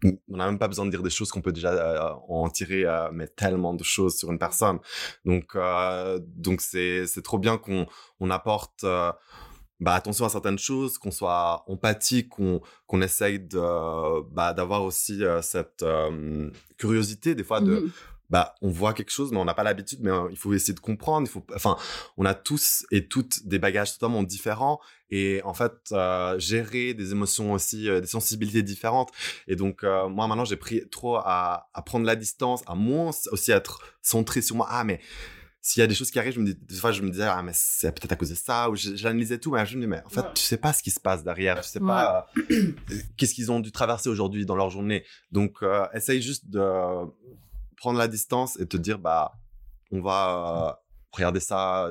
on 0.04 0.36
n'a 0.36 0.46
même 0.46 0.60
pas 0.60 0.68
besoin 0.68 0.86
de 0.86 0.90
dire 0.92 1.02
des 1.02 1.10
choses 1.10 1.32
qu'on 1.32 1.42
peut 1.42 1.52
déjà 1.52 1.72
euh, 1.72 2.14
en 2.28 2.48
tirer, 2.48 2.84
mais 3.12 3.26
tellement 3.26 3.74
de 3.74 3.82
choses 3.82 4.16
sur 4.16 4.30
une 4.30 4.38
personne. 4.38 4.78
Donc, 5.24 5.58
donc 6.36 6.60
c'est, 6.60 7.04
trop 7.24 7.40
bien 7.40 7.58
qu'on 7.58 7.88
on 8.20 8.30
apporte 8.30 8.86
bah, 9.80 9.94
attention 9.94 10.24
à 10.24 10.28
certaines 10.28 10.58
choses, 10.58 10.98
qu'on 10.98 11.10
soit 11.10 11.64
empathique, 11.66 12.28
qu'on 12.28 12.60
qu'on 12.86 13.02
essaye 13.02 13.40
bah, 13.50 14.54
d'avoir 14.54 14.84
aussi 14.84 15.20
cette 15.42 15.84
curiosité 16.78 17.34
des 17.34 17.42
fois 17.42 17.60
de 17.60 17.80
mmh 17.80 17.92
bah 18.30 18.54
on 18.62 18.68
voit 18.68 18.92
quelque 18.94 19.10
chose 19.10 19.32
mais 19.32 19.38
on 19.38 19.44
n'a 19.44 19.54
pas 19.54 19.62
l'habitude 19.62 20.00
mais 20.02 20.10
il 20.30 20.36
faut 20.36 20.52
essayer 20.52 20.74
de 20.74 20.80
comprendre 20.80 21.26
il 21.26 21.30
faut 21.30 21.44
enfin 21.54 21.76
on 22.16 22.24
a 22.24 22.34
tous 22.34 22.86
et 22.90 23.06
toutes 23.06 23.46
des 23.46 23.58
bagages 23.58 23.92
totalement 23.94 24.22
différents 24.22 24.80
et 25.10 25.40
en 25.44 25.54
fait 25.54 25.94
gérer 26.38 26.94
des 26.94 27.12
émotions 27.12 27.52
aussi 27.52 27.84
des 27.84 28.06
sensibilités 28.06 28.62
différentes 28.62 29.10
et 29.46 29.56
donc 29.56 29.82
moi 29.82 30.26
maintenant 30.26 30.44
j'ai 30.44 30.56
pris 30.56 30.88
trop 30.90 31.16
à, 31.16 31.68
à 31.72 31.82
prendre 31.82 32.06
la 32.06 32.16
distance 32.16 32.62
à 32.66 32.74
moins 32.74 33.10
aussi 33.30 33.52
être 33.52 33.80
centré 34.02 34.42
sur 34.42 34.56
moi. 34.56 34.66
Ah 34.70 34.84
mais 34.84 35.00
s'il 35.66 35.80
y 35.80 35.82
a 35.82 35.88
des 35.88 35.96
choses 35.96 36.12
qui 36.12 36.18
arrivent, 36.20 36.34
je 36.34 36.38
me 36.38 36.46
dis, 36.46 36.54
des 36.54 36.76
fois, 36.76 36.92
je 36.92 37.02
me 37.02 37.10
disais, 37.10 37.24
ah, 37.24 37.42
mais 37.42 37.50
c'est 37.52 37.90
peut-être 37.90 38.12
à 38.12 38.16
cause 38.16 38.30
de 38.30 38.36
ça, 38.36 38.70
ou 38.70 38.76
j'analysais 38.76 39.38
tout, 39.38 39.50
mais 39.50 39.66
je 39.66 39.76
me 39.76 39.80
dis, 39.80 39.88
mais 39.88 40.00
en 40.06 40.08
fait, 40.08 40.22
tu 40.32 40.40
sais 40.40 40.58
pas 40.58 40.72
ce 40.72 40.80
qui 40.80 40.92
se 40.92 41.00
passe 41.00 41.24
derrière, 41.24 41.60
tu 41.60 41.68
sais 41.68 41.80
pas 41.80 42.28
euh, 42.52 42.70
qu'est-ce 43.16 43.34
qu'ils 43.34 43.50
ont 43.50 43.58
dû 43.58 43.72
traverser 43.72 44.08
aujourd'hui 44.08 44.46
dans 44.46 44.54
leur 44.54 44.70
journée. 44.70 45.04
Donc, 45.32 45.56
euh, 45.62 45.84
essaye 45.92 46.22
juste 46.22 46.48
de 46.48 46.60
prendre 47.76 47.98
la 47.98 48.08
distance 48.08 48.58
et 48.60 48.66
te 48.66 48.76
dire, 48.76 48.98
bah, 48.98 49.32
on 49.92 50.00
va 50.00 50.76
euh, 50.76 50.82
regarder 51.12 51.40
ça, 51.40 51.90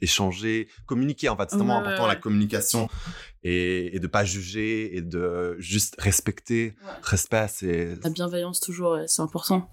échanger, 0.00 0.68
communiquer, 0.86 1.28
en 1.28 1.36
fait. 1.36 1.50
C'est 1.50 1.56
tellement 1.56 1.78
important, 1.78 2.06
la 2.06 2.16
communication 2.16 2.88
et, 3.42 3.94
et 3.94 4.00
de 4.00 4.06
pas 4.06 4.24
juger 4.24 4.96
et 4.96 5.00
de 5.00 5.56
juste 5.58 5.96
respecter. 5.98 6.74
Respect, 7.02 7.46
c'est 7.48 7.96
la 8.02 8.10
bienveillance 8.10 8.60
toujours, 8.60 8.98
c'est 9.06 9.22
important. 9.22 9.70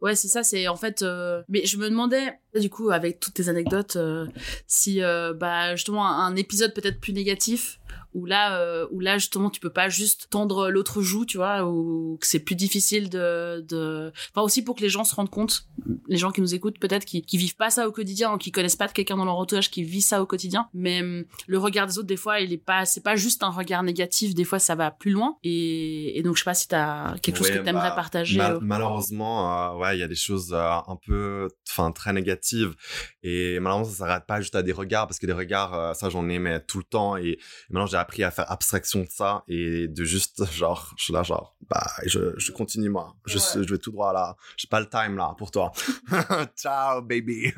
Ouais, 0.00 0.14
c'est 0.14 0.28
ça. 0.28 0.42
C'est 0.42 0.68
en 0.68 0.76
fait. 0.76 1.02
Euh, 1.02 1.42
mais 1.48 1.64
je 1.66 1.76
me 1.78 1.88
demandais 1.88 2.38
du 2.54 2.70
coup 2.70 2.90
avec 2.90 3.20
toutes 3.20 3.34
tes 3.34 3.48
anecdotes 3.48 3.96
euh, 3.96 4.26
si 4.66 5.02
euh, 5.02 5.32
bah 5.34 5.76
justement 5.76 6.06
un 6.06 6.36
épisode 6.36 6.74
peut-être 6.74 7.00
plus 7.00 7.12
négatif 7.12 7.78
où 8.16 8.26
là 8.26 8.58
euh, 8.60 8.86
où 8.90 9.00
là 9.00 9.18
justement 9.18 9.50
tu 9.50 9.60
peux 9.60 9.70
pas 9.70 9.88
juste 9.88 10.28
tendre 10.30 10.70
l'autre 10.70 11.02
joue 11.02 11.24
tu 11.24 11.36
vois 11.36 11.64
ou 11.66 12.18
que 12.20 12.26
c'est 12.26 12.40
plus 12.40 12.56
difficile 12.56 13.10
de 13.10 13.60
de 13.68 14.12
enfin 14.32 14.42
aussi 14.42 14.62
pour 14.62 14.74
que 14.74 14.82
les 14.82 14.88
gens 14.88 15.04
se 15.04 15.14
rendent 15.14 15.30
compte 15.30 15.66
les 16.08 16.16
gens 16.16 16.30
qui 16.30 16.40
nous 16.40 16.54
écoutent 16.54 16.78
peut-être 16.78 17.04
qui 17.04 17.22
qui 17.22 17.36
vivent 17.36 17.56
pas 17.56 17.70
ça 17.70 17.88
au 17.88 17.92
quotidien 17.92 18.32
ou 18.32 18.38
qui 18.38 18.52
connaissent 18.52 18.76
pas 18.76 18.86
de 18.88 18.92
quelqu'un 18.92 19.16
dans 19.16 19.24
leur 19.24 19.36
entourage 19.36 19.70
qui 19.70 19.82
vit 19.82 20.00
ça 20.00 20.22
au 20.22 20.26
quotidien. 20.26 20.68
Mais 20.74 21.00
hum, 21.00 21.24
le 21.46 21.58
regard 21.58 21.86
des 21.86 21.98
autres 21.98 22.06
des 22.06 22.16
fois 22.16 22.40
il 22.40 22.52
est 22.52 22.58
pas 22.58 22.84
c'est 22.84 23.02
pas 23.02 23.16
juste 23.16 23.42
un 23.42 23.50
regard 23.50 23.82
négatif. 23.82 24.34
Des 24.34 24.44
fois 24.44 24.58
ça 24.58 24.74
va 24.74 24.90
plus 24.90 25.10
loin. 25.10 25.36
Et, 25.42 26.18
et 26.18 26.22
donc 26.22 26.36
je 26.36 26.40
sais 26.40 26.44
pas 26.44 26.54
si 26.54 26.68
t'as 26.68 27.16
quelque 27.18 27.38
chose 27.38 27.50
que 27.50 27.58
t'aimerais 27.58 27.90
bah, 27.90 27.96
partager 27.96 28.40
malheureusement 28.60 29.74
euh, 29.74 29.78
ouais 29.78 29.96
il 29.96 30.00
y 30.00 30.02
a 30.02 30.08
des 30.08 30.14
choses 30.14 30.52
euh, 30.52 30.78
un 30.86 30.98
peu 31.06 31.48
enfin 31.68 31.92
très 31.92 32.12
négatives. 32.12 32.74
Et 33.22 33.58
malheureusement 33.60 33.92
ça 33.92 34.06
s'arrête 34.06 34.26
pas 34.26 34.40
juste 34.40 34.54
à 34.54 34.62
des 34.62 34.72
regards 34.72 35.06
parce 35.06 35.18
que 35.18 35.26
des 35.26 35.32
regards 35.32 35.94
ça 35.94 36.08
j'en 36.08 36.28
ai 36.28 36.38
mais 36.38 36.60
tout 36.60 36.78
le 36.78 36.84
temps. 36.84 37.16
Et, 37.16 37.26
et 37.26 37.38
maintenant 37.70 37.86
j'ai 37.86 37.96
appris 38.06 38.22
à 38.22 38.30
faire 38.30 38.50
abstraction 38.50 39.00
de 39.00 39.08
ça 39.10 39.42
et 39.48 39.88
de 39.88 40.04
juste, 40.04 40.44
genre, 40.52 40.94
je 40.96 41.04
suis 41.04 41.12
là, 41.12 41.24
genre, 41.24 41.56
bah, 41.68 41.86
je, 42.04 42.34
je 42.36 42.52
continue, 42.52 42.88
moi. 42.88 43.16
Je, 43.26 43.38
je 43.38 43.74
vais 43.74 43.78
tout 43.78 43.90
droit 43.90 44.12
là. 44.12 44.36
J'ai 44.56 44.68
pas 44.68 44.78
le 44.78 44.88
time 44.88 45.16
là 45.16 45.34
pour 45.36 45.50
toi. 45.50 45.72
Ciao, 46.56 47.02
baby. 47.02 47.52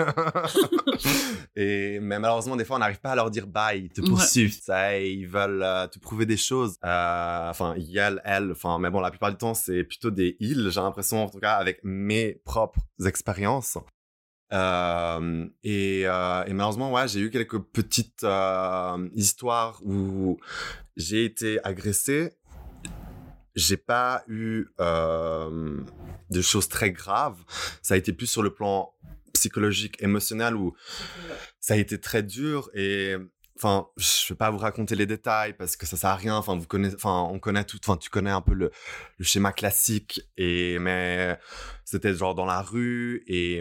et, 1.56 2.00
mais 2.00 2.18
malheureusement, 2.18 2.56
des 2.56 2.64
fois, 2.64 2.76
on 2.76 2.80
n'arrive 2.80 3.00
pas 3.00 3.12
à 3.12 3.14
leur 3.14 3.30
dire 3.30 3.46
bye. 3.46 3.84
Ils 3.84 3.90
te 3.90 4.00
poursuivent, 4.00 4.58
ça, 4.58 4.98
ils 4.98 5.26
veulent 5.26 5.62
euh, 5.62 5.86
te 5.86 5.98
prouver 5.98 6.24
des 6.24 6.38
choses. 6.38 6.78
Euh, 6.84 7.50
enfin, 7.50 7.74
elle, 7.94 8.22
elle, 8.24 8.52
enfin, 8.52 8.78
mais 8.78 8.90
bon, 8.90 9.00
la 9.00 9.10
plupart 9.10 9.30
du 9.30 9.36
temps, 9.36 9.54
c'est 9.54 9.84
plutôt 9.84 10.10
des 10.10 10.36
ils, 10.40 10.70
j'ai 10.70 10.80
l'impression, 10.80 11.24
en 11.24 11.28
tout 11.28 11.40
cas, 11.40 11.56
avec 11.56 11.80
mes 11.84 12.40
propres 12.44 12.80
expériences. 13.04 13.76
Et, 14.50 16.04
malheureusement, 16.06 16.92
ouais, 16.92 17.08
j'ai 17.08 17.20
eu 17.20 17.30
quelques 17.30 17.58
petites 17.58 18.26
histoires 19.14 19.80
où 19.84 20.38
j'ai 20.96 21.24
été 21.24 21.64
agressé. 21.64 22.32
J'ai 23.54 23.76
pas 23.76 24.24
eu 24.28 24.68
de 24.78 26.42
choses 26.42 26.68
très 26.68 26.90
graves. 26.90 27.38
Ça 27.82 27.94
a 27.94 27.96
été 27.96 28.12
plus 28.12 28.26
sur 28.26 28.42
le 28.42 28.52
plan 28.52 28.92
psychologique, 29.32 30.02
émotionnel, 30.02 30.56
où 30.56 30.74
ça 31.60 31.74
a 31.74 31.76
été 31.76 32.00
très 32.00 32.22
dur 32.22 32.70
et 32.74 33.16
enfin 33.56 33.88
je 33.96 34.32
vais 34.32 34.36
pas 34.36 34.50
vous 34.50 34.58
raconter 34.58 34.94
les 34.94 35.06
détails 35.06 35.52
parce 35.52 35.76
que 35.76 35.84
ça 35.84 35.96
sert 35.96 36.10
à 36.10 36.14
rien 36.14 36.36
enfin 36.36 36.56
vous 36.56 36.66
connaissez 36.66 36.94
enfin 36.94 37.28
on 37.30 37.40
connaît 37.40 37.64
tout 37.64 37.78
enfin 37.82 37.96
tu 37.96 38.08
connais 38.08 38.30
un 38.30 38.40
peu 38.40 38.54
le, 38.54 38.70
le 39.16 39.24
schéma 39.24 39.52
classique 39.52 40.20
et 40.36 40.78
mais 40.78 41.36
c'était 41.84 42.14
genre 42.14 42.36
dans 42.36 42.46
la 42.46 42.62
rue 42.62 43.24
et 43.26 43.60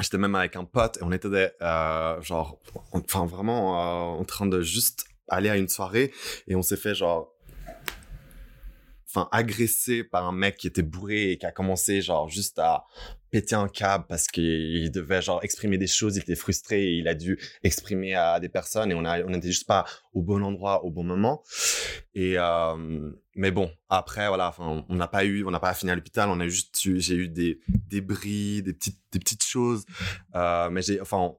J'étais 0.00 0.18
même 0.18 0.34
avec 0.34 0.56
un 0.56 0.64
pote 0.64 0.98
et 0.98 1.02
on 1.02 1.12
était 1.12 1.52
euh, 1.62 2.20
genre, 2.20 2.58
enfin 2.92 3.24
vraiment 3.24 3.80
euh, 4.16 4.20
en 4.20 4.24
train 4.24 4.46
de 4.46 4.60
juste 4.60 5.06
aller 5.28 5.48
à 5.48 5.56
une 5.56 5.68
soirée 5.68 6.12
et 6.46 6.54
on 6.54 6.62
s'est 6.62 6.76
fait 6.76 6.94
genre, 6.94 7.35
enfin 9.08 9.28
agressé 9.30 10.04
par 10.04 10.26
un 10.26 10.32
mec 10.32 10.56
qui 10.56 10.66
était 10.66 10.82
bourré 10.82 11.30
et 11.32 11.38
qui 11.38 11.46
a 11.46 11.52
commencé 11.52 12.02
genre 12.02 12.28
juste 12.28 12.58
à 12.58 12.84
péter 13.30 13.54
un 13.54 13.68
câble 13.68 14.04
parce 14.08 14.26
qu'il 14.26 14.90
devait 14.90 15.22
genre 15.22 15.40
exprimer 15.42 15.78
des 15.78 15.86
choses, 15.86 16.16
il 16.16 16.22
était 16.22 16.34
frustré 16.34 16.82
et 16.82 16.92
il 16.94 17.08
a 17.08 17.14
dû 17.14 17.38
exprimer 17.62 18.14
à 18.14 18.40
des 18.40 18.48
personnes 18.48 18.90
et 18.90 18.94
on 18.94 19.04
a 19.04 19.22
n'était 19.22 19.48
juste 19.48 19.66
pas 19.66 19.84
au 20.12 20.22
bon 20.22 20.42
endroit 20.42 20.84
au 20.84 20.90
bon 20.90 21.04
moment. 21.04 21.42
Et 22.14 22.34
euh, 22.36 23.10
mais 23.34 23.50
bon, 23.50 23.70
après 23.88 24.28
voilà, 24.28 24.48
enfin 24.48 24.84
on 24.88 24.94
n'a 24.94 25.08
pas 25.08 25.24
eu 25.24 25.44
on 25.44 25.50
n'a 25.50 25.60
pas 25.60 25.74
fini 25.74 25.92
à 25.92 25.94
l'hôpital, 25.94 26.28
on 26.28 26.40
a 26.40 26.48
juste 26.48 26.84
eu 26.84 27.00
j'ai 27.00 27.14
eu 27.14 27.28
des 27.28 27.60
débris, 27.68 28.62
des 28.62 28.72
petites 28.72 29.00
des 29.12 29.18
petites 29.18 29.44
choses 29.44 29.84
euh, 30.34 30.68
mais 30.70 30.82
j'ai 30.82 31.00
enfin 31.00 31.34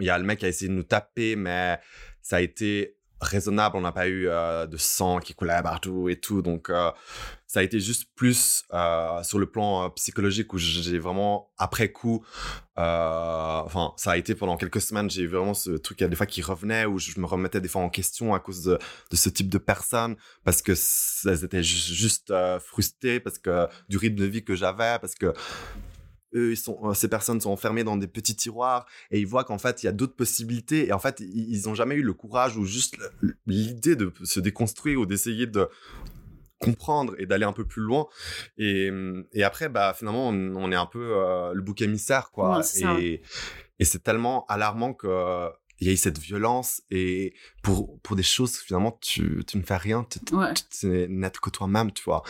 il 0.00 0.04
y 0.06 0.10
a 0.10 0.18
le 0.18 0.24
mec 0.24 0.38
qui 0.38 0.44
a 0.44 0.48
essayé 0.48 0.68
de 0.68 0.74
nous 0.74 0.84
taper 0.84 1.34
mais 1.34 1.78
ça 2.22 2.36
a 2.36 2.40
été 2.40 2.97
raisonnable, 3.20 3.76
on 3.76 3.80
n'a 3.80 3.92
pas 3.92 4.08
eu 4.08 4.28
euh, 4.28 4.66
de 4.66 4.76
sang 4.76 5.18
qui 5.18 5.34
coulait 5.34 5.62
partout 5.62 6.08
et 6.08 6.16
tout. 6.16 6.42
Donc 6.42 6.70
euh, 6.70 6.90
ça 7.46 7.60
a 7.60 7.62
été 7.62 7.80
juste 7.80 8.08
plus 8.14 8.64
euh, 8.72 9.22
sur 9.22 9.38
le 9.38 9.46
plan 9.46 9.90
psychologique 9.90 10.52
où 10.52 10.58
j'ai 10.58 10.98
vraiment 10.98 11.50
après 11.58 11.90
coup 11.90 12.24
enfin 12.76 13.92
ça 13.96 14.12
a 14.12 14.16
été 14.16 14.36
pendant 14.36 14.56
quelques 14.56 14.80
semaines 14.80 15.10
j'ai 15.10 15.22
eu 15.22 15.26
vraiment 15.26 15.54
ce 15.54 15.70
truc 15.70 15.98
il 16.00 16.04
y 16.04 16.06
a 16.06 16.08
des 16.08 16.14
fois 16.14 16.26
qui 16.26 16.42
revenait 16.42 16.84
où 16.84 16.98
je 16.98 17.18
me 17.18 17.26
remettais 17.26 17.60
des 17.60 17.66
fois 17.66 17.82
en 17.82 17.88
question 17.88 18.34
à 18.34 18.38
cause 18.38 18.62
de, 18.64 18.78
ce 19.12 19.28
type 19.30 19.48
de 19.48 19.58
personnes 19.58 20.14
parce 20.44 20.62
que 20.62 20.72
elles 21.26 21.42
étaient 21.42 21.62
juste, 21.62 22.32
frustrées 22.60 23.18
parce 23.18 23.38
que 23.38 23.66
du 23.88 23.96
rythme 23.96 24.16
de 24.16 24.26
vie 24.26 24.44
que 24.44 24.54
j'avais 24.54 24.98
parce 25.00 25.16
que 25.16 25.32
eux, 26.34 26.52
ils 26.52 26.56
sont, 26.56 26.94
ces 26.94 27.08
personnes 27.08 27.40
sont 27.40 27.50
enfermées 27.50 27.84
dans 27.84 27.96
des 27.96 28.06
petits 28.06 28.36
tiroirs 28.36 28.86
et 29.10 29.18
ils 29.20 29.26
voient 29.26 29.44
qu'en 29.44 29.58
fait, 29.58 29.82
il 29.82 29.86
y 29.86 29.88
a 29.88 29.92
d'autres 29.92 30.16
possibilités 30.16 30.88
et 30.88 30.92
en 30.92 30.98
fait, 30.98 31.20
ils 31.20 31.62
n'ont 31.66 31.74
jamais 31.74 31.94
eu 31.94 32.02
le 32.02 32.12
courage 32.12 32.56
ou 32.56 32.64
juste 32.64 32.96
l'idée 33.46 33.96
de 33.96 34.12
se 34.24 34.40
déconstruire 34.40 35.00
ou 35.00 35.06
d'essayer 35.06 35.46
de, 35.46 35.68
comprendre 36.60 37.14
et 37.18 37.26
d'aller 37.26 37.44
un 37.44 37.52
peu 37.52 37.64
plus 37.64 37.82
loin. 37.82 38.06
Et, 38.56 38.90
et 39.32 39.44
après, 39.44 39.68
bah, 39.68 39.94
finalement, 39.96 40.28
on, 40.28 40.72
est 40.72 40.76
un 40.76 40.86
peu 40.86 41.12
euh, 41.16 41.52
le 41.54 41.62
bouc 41.62 41.80
émissaire, 41.82 42.30
quoi. 42.32 42.62
et, 42.98 43.22
et 43.78 43.84
c'est 43.84 44.02
tellement 44.02 44.44
alarmant 44.46 44.92
que 44.92 45.50
il 45.80 45.86
y 45.86 45.90
a 45.90 45.92
eu 45.92 45.96
cette 45.96 46.18
violence 46.18 46.82
et 46.90 47.34
pour 47.62 48.00
pour 48.00 48.16
des 48.16 48.22
choses 48.22 48.56
finalement 48.58 48.98
tu 49.00 49.44
tu 49.46 49.58
ne 49.58 49.62
fais 49.62 49.76
rien 49.76 50.04
tu, 50.04 50.34
ouais. 50.34 50.52
n'être 51.08 51.40
que 51.40 51.50
toi-même 51.50 51.92
tu 51.92 52.02
vois 52.04 52.22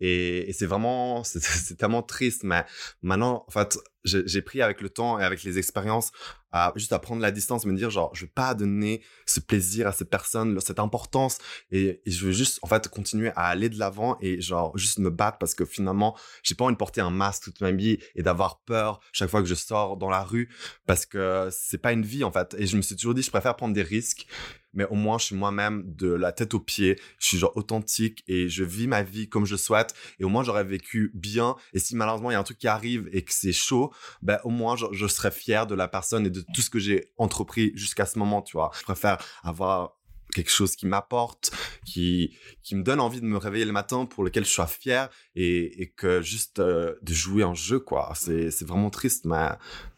et, 0.00 0.48
et 0.48 0.52
c'est 0.52 0.66
vraiment 0.66 1.24
c'est 1.24 1.40
tellement 1.76 2.02
triste 2.02 2.44
mais 2.44 2.64
maintenant 3.02 3.44
en 3.46 3.50
fait 3.50 3.78
j'ai 4.04 4.42
pris 4.42 4.62
avec 4.62 4.80
le 4.80 4.88
temps 4.88 5.18
et 5.18 5.24
avec 5.24 5.42
les 5.42 5.58
expériences 5.58 6.12
à 6.50 6.72
juste 6.76 6.92
à 6.92 6.98
prendre 6.98 7.22
la 7.22 7.30
distance, 7.30 7.64
me 7.64 7.74
dire 7.74 7.90
genre 7.90 8.14
je 8.14 8.24
vais 8.24 8.30
pas 8.34 8.54
donner 8.54 9.02
ce 9.26 9.40
plaisir 9.40 9.86
à 9.86 9.92
cette 9.92 10.10
personne, 10.10 10.58
cette 10.60 10.78
importance 10.78 11.38
et, 11.70 12.00
je 12.06 12.26
veux 12.26 12.32
juste 12.32 12.58
en 12.62 12.66
fait 12.66 12.88
continuer 12.88 13.30
à 13.36 13.46
aller 13.46 13.68
de 13.68 13.78
l'avant 13.78 14.18
et 14.20 14.40
genre 14.40 14.76
juste 14.76 14.98
me 14.98 15.10
battre 15.10 15.38
parce 15.38 15.54
que 15.54 15.64
finalement 15.64 16.16
j'ai 16.42 16.54
pas 16.54 16.64
envie 16.64 16.74
de 16.74 16.78
porter 16.78 17.00
un 17.00 17.10
masque 17.10 17.44
toute 17.44 17.60
ma 17.60 17.72
vie 17.72 17.98
et 18.14 18.22
d'avoir 18.22 18.60
peur 18.60 19.00
chaque 19.12 19.30
fois 19.30 19.40
que 19.40 19.48
je 19.48 19.54
sors 19.54 19.96
dans 19.96 20.10
la 20.10 20.22
rue 20.22 20.50
parce 20.86 21.06
que 21.06 21.48
c'est 21.50 21.78
pas 21.78 21.92
une 21.92 22.04
vie 22.04 22.24
en 22.24 22.32
fait. 22.32 22.54
Et 22.58 22.66
je 22.66 22.76
me 22.76 22.82
suis 22.82 22.96
toujours 22.96 23.14
dit 23.14 23.22
je 23.22 23.30
préfère 23.30 23.56
prendre 23.56 23.74
des 23.74 23.82
risques 23.82 24.26
mais 24.74 24.84
au 24.86 24.94
moins 24.94 25.18
je 25.18 25.26
suis 25.26 25.36
moi-même 25.36 25.82
de 25.86 26.10
la 26.10 26.32
tête 26.32 26.54
aux 26.54 26.60
pieds, 26.60 26.98
je 27.18 27.26
suis 27.26 27.38
genre 27.38 27.56
authentique 27.56 28.24
et 28.28 28.48
je 28.48 28.64
vis 28.64 28.86
ma 28.86 29.02
vie 29.02 29.28
comme 29.28 29.46
je 29.46 29.56
souhaite 29.56 29.94
et 30.18 30.24
au 30.24 30.28
moins 30.28 30.44
j'aurais 30.44 30.64
vécu 30.64 31.10
bien 31.14 31.56
et 31.72 31.78
si 31.78 31.96
malheureusement 31.96 32.30
il 32.30 32.34
y 32.34 32.36
a 32.36 32.40
un 32.40 32.44
truc 32.44 32.58
qui 32.58 32.68
arrive 32.68 33.08
et 33.12 33.22
que 33.22 33.32
c'est 33.32 33.52
chaud, 33.52 33.92
ben 34.22 34.38
au 34.44 34.50
moins 34.50 34.76
je, 34.76 35.06
serais 35.06 35.30
fier 35.30 35.66
de 35.66 35.74
la 35.74 35.88
personne 35.88 36.26
et 36.26 36.30
de 36.30 36.44
tout 36.54 36.62
ce 36.62 36.70
que 36.70 36.78
j'ai 36.78 37.12
entrepris 37.18 37.72
jusqu'à 37.74 38.06
ce 38.06 38.18
moment, 38.18 38.42
tu 38.42 38.56
vois. 38.56 38.70
Je 38.78 38.82
préfère 38.82 39.18
avoir 39.42 39.98
quelque 40.34 40.50
chose 40.50 40.76
qui 40.76 40.86
m'apporte, 40.86 41.52
qui 41.84 42.34
qui 42.62 42.74
me 42.74 42.82
donne 42.82 43.00
envie 43.00 43.20
de 43.20 43.26
me 43.26 43.36
réveiller 43.36 43.66
le 43.66 43.72
matin, 43.72 44.06
pour 44.06 44.24
lequel 44.24 44.44
je 44.44 44.50
sois 44.50 44.66
fier 44.66 45.10
et, 45.34 45.82
et 45.82 45.90
que 45.90 46.22
juste 46.22 46.58
euh, 46.58 46.94
de 47.02 47.12
jouer 47.12 47.42
un 47.42 47.54
jeu 47.54 47.78
quoi. 47.78 48.12
C'est 48.16 48.50
c'est 48.50 48.66
vraiment 48.66 48.90
triste, 48.90 49.26
mais 49.26 49.50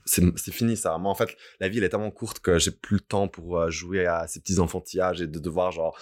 c'est 0.05 0.53
fini 0.53 0.77
ça. 0.77 0.97
Moi 0.99 1.11
en 1.11 1.15
fait, 1.15 1.37
la 1.61 1.69
vie 1.69 1.79
elle 1.79 1.85
est 1.85 1.89
tellement 1.89 2.11
courte 2.11 2.41
que 2.41 2.59
j'ai 2.59 2.71
plus 2.71 2.97
le 2.97 3.01
temps 3.01 3.29
pour 3.29 3.59
euh, 3.59 3.71
jouer 3.71 4.07
à 4.07 4.27
ces 4.27 4.41
petits 4.41 4.59
enfantillages 4.59 5.23
et 5.23 5.27
de 5.27 5.39
devoir 5.39 5.73
genre 5.73 5.99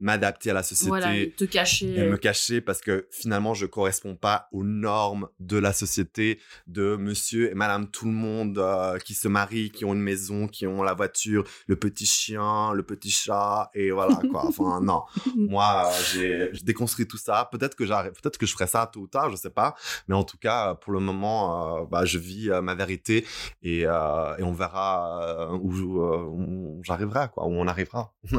m'adapter 0.00 0.50
à 0.50 0.54
la 0.54 0.62
société 0.62 0.88
voilà, 0.88 1.12
te 1.36 1.44
cacher 1.44 1.94
et 1.94 2.08
me 2.08 2.16
cacher 2.16 2.60
parce 2.60 2.80
que 2.80 3.06
finalement 3.10 3.52
je 3.54 3.66
corresponds 3.66 4.16
pas 4.16 4.48
aux 4.50 4.64
normes 4.64 5.28
de 5.38 5.58
la 5.58 5.72
société 5.72 6.40
de 6.66 6.96
monsieur 6.96 7.50
et 7.50 7.54
madame 7.54 7.90
tout 7.90 8.06
le 8.06 8.12
monde 8.12 8.58
euh, 8.58 8.98
qui 8.98 9.14
se 9.14 9.28
marient 9.28 9.70
qui 9.70 9.84
ont 9.84 9.92
une 9.92 10.00
maison 10.00 10.48
qui 10.48 10.66
ont 10.66 10.82
la 10.82 10.94
voiture 10.94 11.44
le 11.66 11.76
petit 11.76 12.06
chien 12.06 12.72
le 12.72 12.82
petit 12.82 13.10
chat 13.10 13.70
et 13.74 13.90
voilà 13.90 14.20
quoi. 14.30 14.46
Enfin 14.46 14.80
non. 14.82 15.02
Moi 15.36 15.90
j'ai 16.12 16.50
déconstruit 16.62 17.06
tout 17.06 17.18
ça. 17.18 17.48
Peut-être 17.52 17.74
que 17.74 17.84
j'arrive 17.84 18.12
peut-être 18.12 18.38
que 18.38 18.46
je 18.46 18.52
ferai 18.52 18.66
ça 18.66 18.90
tôt 18.90 19.00
ou 19.00 19.06
tard 19.06 19.30
je 19.30 19.36
sais 19.36 19.50
pas. 19.50 19.74
Mais 20.08 20.14
en 20.14 20.24
tout 20.24 20.38
cas 20.38 20.74
pour 20.76 20.92
le 20.92 21.00
moment 21.00 21.80
euh, 21.80 21.84
bah, 21.84 22.06
je 22.06 22.18
vis 22.18 22.50
euh, 22.50 22.62
ma 22.62 22.74
vérité 22.74 23.26
et, 23.62 23.80
et 23.80 24.42
on 24.42 24.52
verra 24.52 25.50
où, 25.60 25.72
où 25.72 26.80
j'arriverai 26.84 27.28
quoi 27.32 27.46
où 27.46 27.52
on 27.52 27.68
arrivera. 27.68 28.14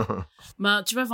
Bah 0.59 0.83
tu 0.85 0.95
vas 0.95 1.05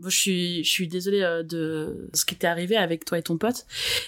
voir 0.00 0.10
je 0.10 0.18
suis, 0.18 0.64
je 0.64 0.70
suis 0.70 0.88
désolée 0.88 1.22
euh, 1.22 1.42
de 1.42 2.08
ce 2.14 2.24
qui 2.24 2.36
t'est 2.36 2.46
arrivé 2.46 2.76
avec 2.76 3.04
toi 3.04 3.18
et 3.18 3.22
ton 3.22 3.38
pote. 3.38 3.66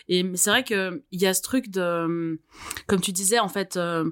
Et 0.08 0.24
c'est 0.34 0.50
vrai 0.50 0.64
que 0.64 1.02
il 1.12 1.20
y 1.20 1.26
a 1.26 1.34
ce 1.34 1.42
truc 1.42 1.70
de, 1.70 2.40
comme 2.86 3.00
tu 3.00 3.12
disais, 3.12 3.38
en 3.38 3.48
fait, 3.48 3.76
euh, 3.76 4.10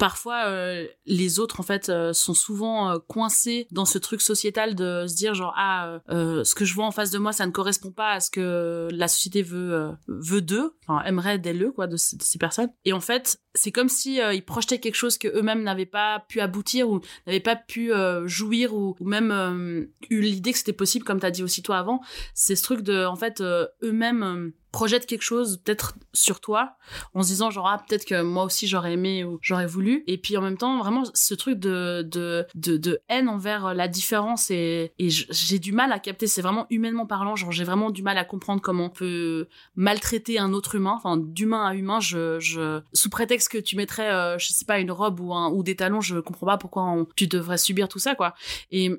parfois 0.00 0.46
euh, 0.46 0.86
les 1.04 1.38
autres 1.40 1.60
en 1.60 1.62
fait 1.62 1.90
euh, 1.90 2.14
sont 2.14 2.32
souvent 2.32 2.90
euh, 2.90 2.98
coincés 3.06 3.68
dans 3.70 3.84
ce 3.84 3.98
truc 3.98 4.22
sociétal 4.22 4.74
de 4.74 5.04
se 5.06 5.14
dire 5.14 5.34
genre 5.34 5.52
ah 5.58 6.00
ce 6.08 6.54
que 6.54 6.64
je 6.64 6.74
vois 6.74 6.86
en 6.86 6.90
face 6.90 7.10
de 7.10 7.18
moi 7.18 7.32
ça 7.32 7.44
ne 7.46 7.50
correspond 7.50 7.92
pas 7.92 8.12
à 8.12 8.20
ce 8.20 8.30
que 8.30 8.88
la 8.92 9.08
société 9.08 9.42
veut 9.42 9.90
veut 10.08 10.40
d'eux 10.40 10.74
enfin 10.86 11.04
aimerait 11.04 11.38
d'elle 11.38 11.70
quoi 11.74 11.86
de, 11.86 11.96
ces 11.98 12.38
personnes. 12.38 12.70
Et 12.86 12.94
en 12.94 13.00
fait 13.00 13.38
c'est 13.54 13.72
comme 13.72 13.90
si 13.90 14.18
ils 14.18 14.44
projetaient 14.44 14.78
quelque 14.78 14.94
chose 14.94 15.18
que 15.18 15.28
eux-mêmes 15.28 15.62
n'avaient 15.62 15.84
pas 15.84 16.24
pu 16.28 16.40
aboutir 16.40 16.88
ou 16.88 17.00
n'avaient 17.26 17.40
pas 17.40 17.56
pu 17.56 17.92
jouir 18.24 18.74
ou, 18.74 18.96
ou 18.98 19.04
même 19.06 19.86
eu 20.08 20.20
l'idée 20.20 20.52
que 20.52 20.58
c'était 20.58 20.72
possible 20.72 21.04
comme 21.04 21.20
t'as 21.20 21.30
dit 21.30 21.42
aussi 21.42 21.62
toi 21.62 21.76
avant. 21.76 22.00
C'est 22.32 22.56
ce 22.56 22.62
truc 22.62 22.80
de 22.80 23.04
en 23.04 23.16
fait 23.16 23.42
eux-mêmes 23.82 24.52
projette 24.72 25.06
quelque 25.06 25.22
chose 25.22 25.60
peut-être 25.64 25.94
sur 26.12 26.40
toi 26.40 26.76
en 27.14 27.22
se 27.22 27.28
disant 27.28 27.50
genre 27.50 27.68
ah 27.68 27.82
peut-être 27.86 28.04
que 28.04 28.22
moi 28.22 28.44
aussi 28.44 28.66
j'aurais 28.66 28.94
aimé 28.94 29.24
ou 29.24 29.38
j'aurais 29.42 29.66
voulu. 29.66 30.04
Et 30.06 30.18
puis 30.18 30.36
en 30.36 30.42
même 30.42 30.56
temps 30.56 30.78
vraiment 30.78 31.04
ce 31.14 31.34
truc 31.34 31.58
de 31.58 32.02
de 32.02 32.46
de, 32.54 33.00
haine 33.08 33.28
envers 33.28 33.74
la 33.74 33.88
différence 33.88 34.50
et 34.50 34.92
j'ai 34.98 35.58
du 35.58 35.72
mal 35.72 35.92
à 35.92 35.98
capter. 35.98 36.26
C'est 36.26 36.42
vraiment 36.42 36.66
humainement 36.70 37.06
parlant. 37.06 37.36
Genre 37.36 37.52
j'ai 37.52 37.64
vraiment 37.64 37.90
du 37.90 38.02
mal 38.02 38.18
à 38.18 38.24
comprendre 38.24 38.60
comment 38.60 38.86
on 38.86 38.90
peut 38.90 39.48
maltraiter 39.76 40.38
un 40.38 40.52
autre 40.52 40.74
humain. 40.74 40.94
Enfin 40.96 41.16
d'humain 41.16 41.66
à 41.66 41.74
humain 41.74 42.00
je 42.00 42.38
je 42.40 42.80
sous 42.92 43.10
prétexte 43.10 43.48
que 43.48 43.58
tu 43.58 43.76
mettrais 43.76 44.12
euh, 44.12 44.38
je 44.38 44.48
sais 44.52 44.64
pas 44.64 44.78
une 44.78 44.90
robe 44.90 45.20
ou 45.20 45.34
un 45.34 45.50
ou 45.50 45.62
des 45.62 45.76
talons 45.76 46.00
je 46.00 46.18
comprends 46.18 46.46
pas 46.46 46.58
pourquoi 46.58 47.06
tu 47.16 47.26
devrais 47.26 47.58
subir 47.58 47.88
tout 47.88 47.98
ça 47.98 48.14
quoi. 48.14 48.34
Et 48.70 48.90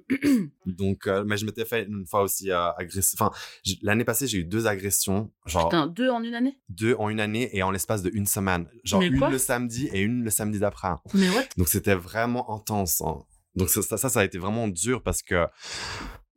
donc 0.65 1.07
euh, 1.07 1.23
mais 1.25 1.38
je 1.38 1.45
m'étais 1.45 1.65
fait 1.65 1.84
une 1.84 2.05
fois 2.05 2.21
aussi 2.21 2.51
euh, 2.51 2.69
enfin 3.13 3.31
l'année 3.81 4.05
passée 4.05 4.27
j'ai 4.27 4.39
eu 4.39 4.43
deux 4.43 4.67
agressions 4.67 5.31
Putain, 5.65 5.88
deux 5.88 6.10
en 6.10 6.24
une 6.24 6.36
année? 6.36 6.60
Deux 6.69 6.95
en 7.00 7.10
une 7.10 7.19
année 7.19 7.50
et 7.54 7.63
en 7.63 7.71
l'espace 7.71 8.02
de 8.02 8.12
une 8.13 8.26
semaine. 8.26 8.67
Genre 8.84 9.02
une 9.02 9.19
le 9.19 9.38
samedi 9.38 9.89
et 9.93 10.02
une 10.02 10.24
le 10.24 10.30
samedi 10.30 10.60
d'après. 10.60 10.89
Mais 11.13 11.30
what? 11.30 11.43
Donc 11.58 11.67
c'était 11.67 11.95
vraiment 11.95 12.56
intense. 12.56 13.02
Hein. 13.02 13.19
Donc 13.56 13.69
ça, 13.69 13.82
ça, 13.82 14.10
ça 14.10 14.19
a 14.19 14.24
été 14.24 14.38
vraiment 14.38 14.67
dur 14.67 15.04
parce 15.04 15.21
que 15.21 15.47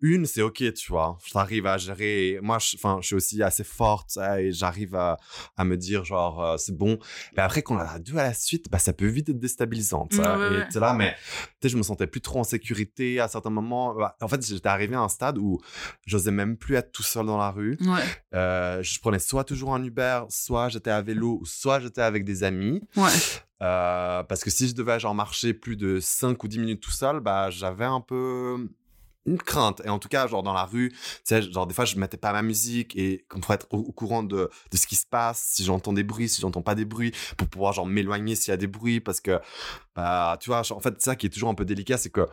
une, 0.04 0.26
c'est 0.26 0.42
ok, 0.42 0.74
tu 0.74 0.92
vois. 0.92 1.16
J'arrive 1.32 1.66
à 1.66 1.78
gérer. 1.78 2.38
Moi, 2.42 2.58
je, 2.58 2.76
suis 3.00 3.14
aussi 3.14 3.42
assez 3.42 3.64
forte 3.64 4.18
et 4.38 4.52
j'arrive 4.52 4.94
à, 4.94 5.16
à, 5.56 5.64
me 5.64 5.78
dire 5.78 6.04
genre 6.04 6.44
euh, 6.44 6.56
c'est 6.58 6.76
bon. 6.76 6.98
Mais 7.34 7.42
après, 7.42 7.62
quand 7.62 7.76
on 7.76 7.78
a 7.78 7.98
deux 7.98 8.18
à 8.18 8.24
la 8.24 8.34
suite, 8.34 8.70
bah 8.70 8.78
ça 8.78 8.92
peut 8.92 9.06
vite 9.06 9.30
être 9.30 9.38
déstabilisant. 9.38 10.06
et 10.12 10.78
là, 10.78 10.92
mais 10.92 11.14
tu 11.14 11.56
sais, 11.62 11.68
je 11.70 11.78
me 11.78 11.82
sentais 11.82 12.06
plus 12.06 12.20
trop 12.20 12.40
en 12.40 12.44
sécurité 12.44 13.18
à 13.18 13.28
certains 13.28 13.50
moments. 13.50 13.94
Bah, 13.94 14.14
en 14.20 14.28
fait, 14.28 14.44
j'étais 14.46 14.68
arrivé 14.68 14.94
à 14.94 15.00
un 15.00 15.08
stade 15.08 15.38
où 15.38 15.58
j'osais 16.06 16.30
même 16.30 16.58
plus 16.58 16.74
être 16.74 16.92
tout 16.92 17.02
seul 17.02 17.24
dans 17.24 17.38
la 17.38 17.50
rue. 17.50 17.78
Euh, 18.34 18.82
je 18.82 19.00
prenais 19.00 19.18
soit 19.18 19.44
toujours 19.44 19.74
un 19.74 19.82
Uber, 19.82 20.24
soit 20.28 20.68
j'étais 20.68 20.90
à 20.90 21.00
vélo, 21.00 21.40
soit 21.44 21.80
j'étais 21.80 22.02
avec 22.02 22.24
des 22.24 22.44
amis. 22.44 22.82
Ouais. 22.96 23.08
Euh, 23.62 24.22
parce 24.24 24.44
que 24.44 24.50
si 24.50 24.68
je 24.68 24.74
devais 24.74 25.00
genre 25.00 25.14
marcher 25.14 25.54
plus 25.54 25.76
de 25.76 25.98
5 25.98 26.42
ou 26.44 26.48
10 26.48 26.58
minutes 26.58 26.82
tout 26.82 26.90
seul, 26.90 27.20
bah 27.20 27.48
j'avais 27.48 27.86
un 27.86 28.00
peu 28.00 28.68
une 29.26 29.38
crainte. 29.38 29.82
Et 29.84 29.88
en 29.88 29.98
tout 29.98 30.08
cas 30.08 30.26
genre 30.26 30.42
dans 30.42 30.52
la 30.52 30.64
rue 30.64 30.90
tu 30.90 30.98
sais 31.24 31.42
genre 31.42 31.66
des 31.66 31.74
fois 31.74 31.84
je 31.84 31.96
mettais 31.96 32.16
pas 32.16 32.32
ma 32.32 32.42
musique 32.42 32.96
et 32.96 33.24
comme 33.28 33.40
pour 33.40 33.54
être 33.54 33.66
au, 33.70 33.82
courant 33.92 34.22
de, 34.22 34.50
de 34.70 34.76
ce 34.76 34.86
qui 34.86 34.96
se 34.96 35.06
passe 35.06 35.42
si 35.52 35.64
j'entends 35.64 35.92
des 35.92 36.04
bruits 36.04 36.28
si 36.28 36.40
j'entends 36.40 36.62
pas 36.62 36.74
des 36.74 36.84
bruits 36.84 37.12
pour 37.36 37.48
pouvoir 37.48 37.72
genre 37.72 37.86
m'éloigner 37.86 38.34
s'il 38.34 38.50
y 38.50 38.54
a 38.54 38.56
des 38.56 38.66
bruits 38.66 39.00
parce 39.00 39.20
que 39.20 39.40
bah 39.94 40.36
tu 40.40 40.50
vois 40.50 40.62
en 40.70 40.80
fait 40.80 41.00
ça 41.00 41.16
qui 41.16 41.26
est 41.26 41.30
toujours 41.30 41.48
un 41.48 41.54
peu 41.54 41.64
délicat 41.64 41.98
c'est 41.98 42.10
que 42.10 42.26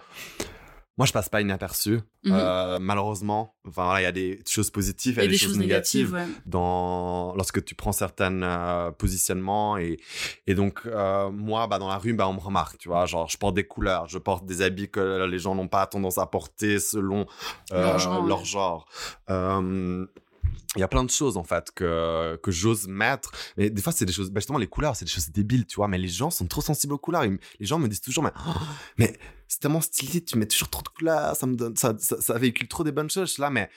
moi 1.01 1.07
je 1.07 1.13
passe 1.13 1.29
pas 1.29 1.41
inaperçu. 1.41 2.01
Mmh 2.23 2.31
euh, 2.31 2.77
malheureusement 2.79 3.55
enfin 3.67 3.85
voilà 3.85 4.01
il 4.01 4.03
y 4.03 4.07
a 4.07 4.11
des 4.11 4.43
choses 4.47 4.69
positives 4.69 5.17
et, 5.17 5.27
des, 5.27 5.35
choses, 5.35 5.57
négatives, 5.57 6.15
dans 6.45 7.33
lorsque 7.35 7.65
tu 7.65 7.73
prends 7.73 7.91
certains 7.91 8.43
euh, 8.43 8.91
positionnements 8.91 9.79
et 9.79 9.97
et 10.45 10.53
donc 10.53 10.83
euh, 10.85 11.31
moi 11.31 11.65
bah 11.65 11.79
dans 11.79 11.87
la 11.87 11.97
rue 11.97 12.13
bah 12.13 12.27
on 12.27 12.33
me 12.33 12.39
remarque 12.39 12.77
tu 12.77 12.89
vois. 12.89 13.07
Genre 13.07 13.27
je 13.27 13.37
porte 13.39 13.55
des 13.55 13.63
couleurs 13.63 14.07
je 14.07 14.19
porte 14.19 14.45
des 14.45 14.61
habits 14.61 14.91
que 14.91 15.25
les 15.25 15.39
gens 15.39 15.55
n'ont 15.55 15.67
pas 15.67 15.87
tendance 15.87 16.19
à 16.19 16.27
porter 16.27 16.77
selon 16.77 17.25
leur 17.71 17.97
genre, 17.97 18.23
leur 18.23 18.45
genre. 18.45 18.87
Il 20.75 20.79
y 20.79 20.83
a 20.83 20.87
plein 20.87 21.03
de 21.03 21.09
choses 21.09 21.37
en 21.37 21.43
fait 21.43 21.71
que 21.75 22.39
que 22.41 22.51
j'ose 22.51 22.87
mettre. 22.87 23.31
Mais 23.57 23.69
des 23.69 23.81
fois 23.81 23.91
c'est 23.91 24.05
des 24.05 24.13
choses 24.13 24.31
bah, 24.31 24.39
justement 24.39 24.59
les 24.59 24.67
couleurs 24.67 24.95
c'est 24.95 25.05
des 25.05 25.11
choses 25.11 25.29
débiles 25.29 25.65
tu 25.65 25.75
vois. 25.75 25.87
Mais 25.87 25.97
les 25.97 26.07
gens 26.07 26.29
sont 26.29 26.47
trop 26.47 26.61
sensibles 26.61 26.93
aux 26.93 26.97
couleurs. 26.97 27.23
Les 27.23 27.65
gens 27.65 27.79
me 27.79 27.87
disent 27.87 28.01
toujours 28.01 28.23
mais 28.23 28.31
oh, 28.47 28.59
mais 28.97 29.17
c'est 29.51 29.59
tellement 29.59 29.81
stylé, 29.81 30.23
tu 30.23 30.37
mets 30.37 30.45
toujours 30.45 30.69
trop 30.69 30.81
de 30.81 30.87
couleurs, 30.87 31.35
ça 31.35 31.45
me 31.45 31.55
donne, 31.55 31.75
ça, 31.75 31.93
ça, 31.99 32.37
véhicule 32.37 32.69
trop 32.69 32.85
des 32.85 32.93
bonnes 32.93 33.09
choses. 33.09 33.37
Là, 33.37 33.49
mais, 33.49 33.69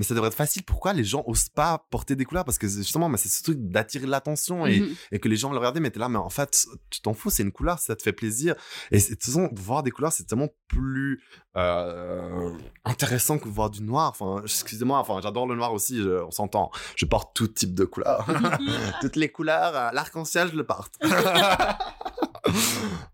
mais 0.00 0.04
ça 0.04 0.14
devrait 0.14 0.28
être 0.28 0.34
facile. 0.34 0.62
Pourquoi 0.62 0.94
les 0.94 1.04
gens 1.04 1.22
osent 1.26 1.50
pas 1.50 1.86
porter 1.90 2.16
des 2.16 2.24
couleurs? 2.24 2.46
Parce 2.46 2.56
que 2.56 2.66
justement, 2.66 3.14
c'est 3.18 3.28
ce 3.28 3.42
truc 3.42 3.58
d'attirer 3.58 4.06
l'attention 4.06 4.64
et, 4.64 4.80
mhm. 4.80 4.94
et, 5.12 5.18
que 5.18 5.28
les 5.28 5.36
gens 5.36 5.52
le 5.52 5.58
regardent, 5.58 5.78
mais 5.78 5.90
t'es 5.90 6.00
là, 6.00 6.08
mais 6.08 6.16
en 6.16 6.30
fait, 6.30 6.66
tu 6.88 7.02
t'en 7.02 7.12
fous, 7.12 7.28
c'est 7.28 7.42
une 7.42 7.52
couleur, 7.52 7.78
ça 7.78 7.94
te 7.94 8.02
fait 8.02 8.14
plaisir. 8.14 8.54
Et 8.92 8.98
de 8.98 9.04
toute 9.04 9.22
façon, 9.22 9.50
voir 9.52 9.82
des 9.82 9.90
couleurs, 9.90 10.10
c'est 10.10 10.24
tellement 10.24 10.48
plus, 10.68 11.22
euh, 11.58 12.50
intéressant 12.86 13.38
que 13.38 13.46
voir 13.50 13.68
du 13.68 13.82
noir. 13.82 14.08
Enfin, 14.08 14.40
excusez-moi, 14.42 14.98
enfin, 14.98 15.20
j'adore 15.22 15.46
le 15.46 15.54
noir 15.54 15.74
aussi, 15.74 16.00
on 16.26 16.30
s'entend. 16.30 16.70
Je 16.96 17.04
porte 17.04 17.36
tout 17.36 17.48
type 17.48 17.74
de 17.74 17.84
couleurs. 17.84 18.26
Toutes 19.02 19.16
les 19.16 19.28
couleurs, 19.28 19.76
euh, 19.76 19.90
l'arc-en-ciel, 19.92 20.48
je 20.50 20.56
le 20.56 20.64
porte. 20.64 20.94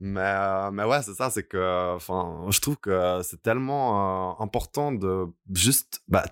mais, 0.00 0.20
euh, 0.20 0.70
mais 0.70 0.84
ouais, 0.84 1.02
c'est 1.02 1.14
ça, 1.14 1.30
c'est 1.30 1.44
que, 1.44 1.94
enfin, 1.94 2.46
je 2.48 2.60
trouve 2.60 2.76
que 2.76 3.20
c'est 3.22 3.42
tellement 3.42 4.32
euh, 4.32 4.42
important 4.42 4.92
de 4.92 5.26
juste, 5.52 6.02
bah, 6.08 6.24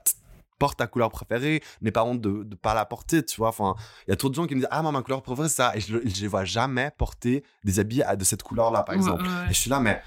porte 0.59 0.79
ta 0.79 0.87
couleur 0.87 1.11
préférée, 1.11 1.62
n'aie 1.81 1.90
pas 1.90 2.05
honte 2.05 2.21
de 2.21 2.31
ne 2.49 2.55
pas 2.55 2.75
la 2.75 2.85
porter, 2.85 3.25
tu 3.25 3.37
vois. 3.37 3.49
Enfin, 3.49 3.75
il 4.07 4.11
y 4.11 4.12
a 4.12 4.17
trop 4.17 4.29
de 4.29 4.35
gens 4.35 4.47
qui 4.47 4.55
me 4.55 4.61
disent 4.61 4.69
Ah, 4.71 4.83
ma 4.83 5.03
couleur 5.03 5.23
préférée, 5.23 5.49
c'est 5.49 5.57
ça. 5.57 5.77
Et 5.77 5.81
je 5.81 5.97
ne 5.97 6.01
les 6.01 6.27
vois 6.29 6.45
jamais 6.45 6.90
porter 6.97 7.45
des 7.64 7.79
habits 7.81 8.03
de 8.19 8.25
cette 8.25 8.43
couleur-là, 8.43 8.83
par 8.83 8.95
exemple. 8.95 9.25
Et 9.51 9.55
je 9.55 9.59
suis 9.59 9.71
là, 9.71 9.81
mais, 9.81 10.03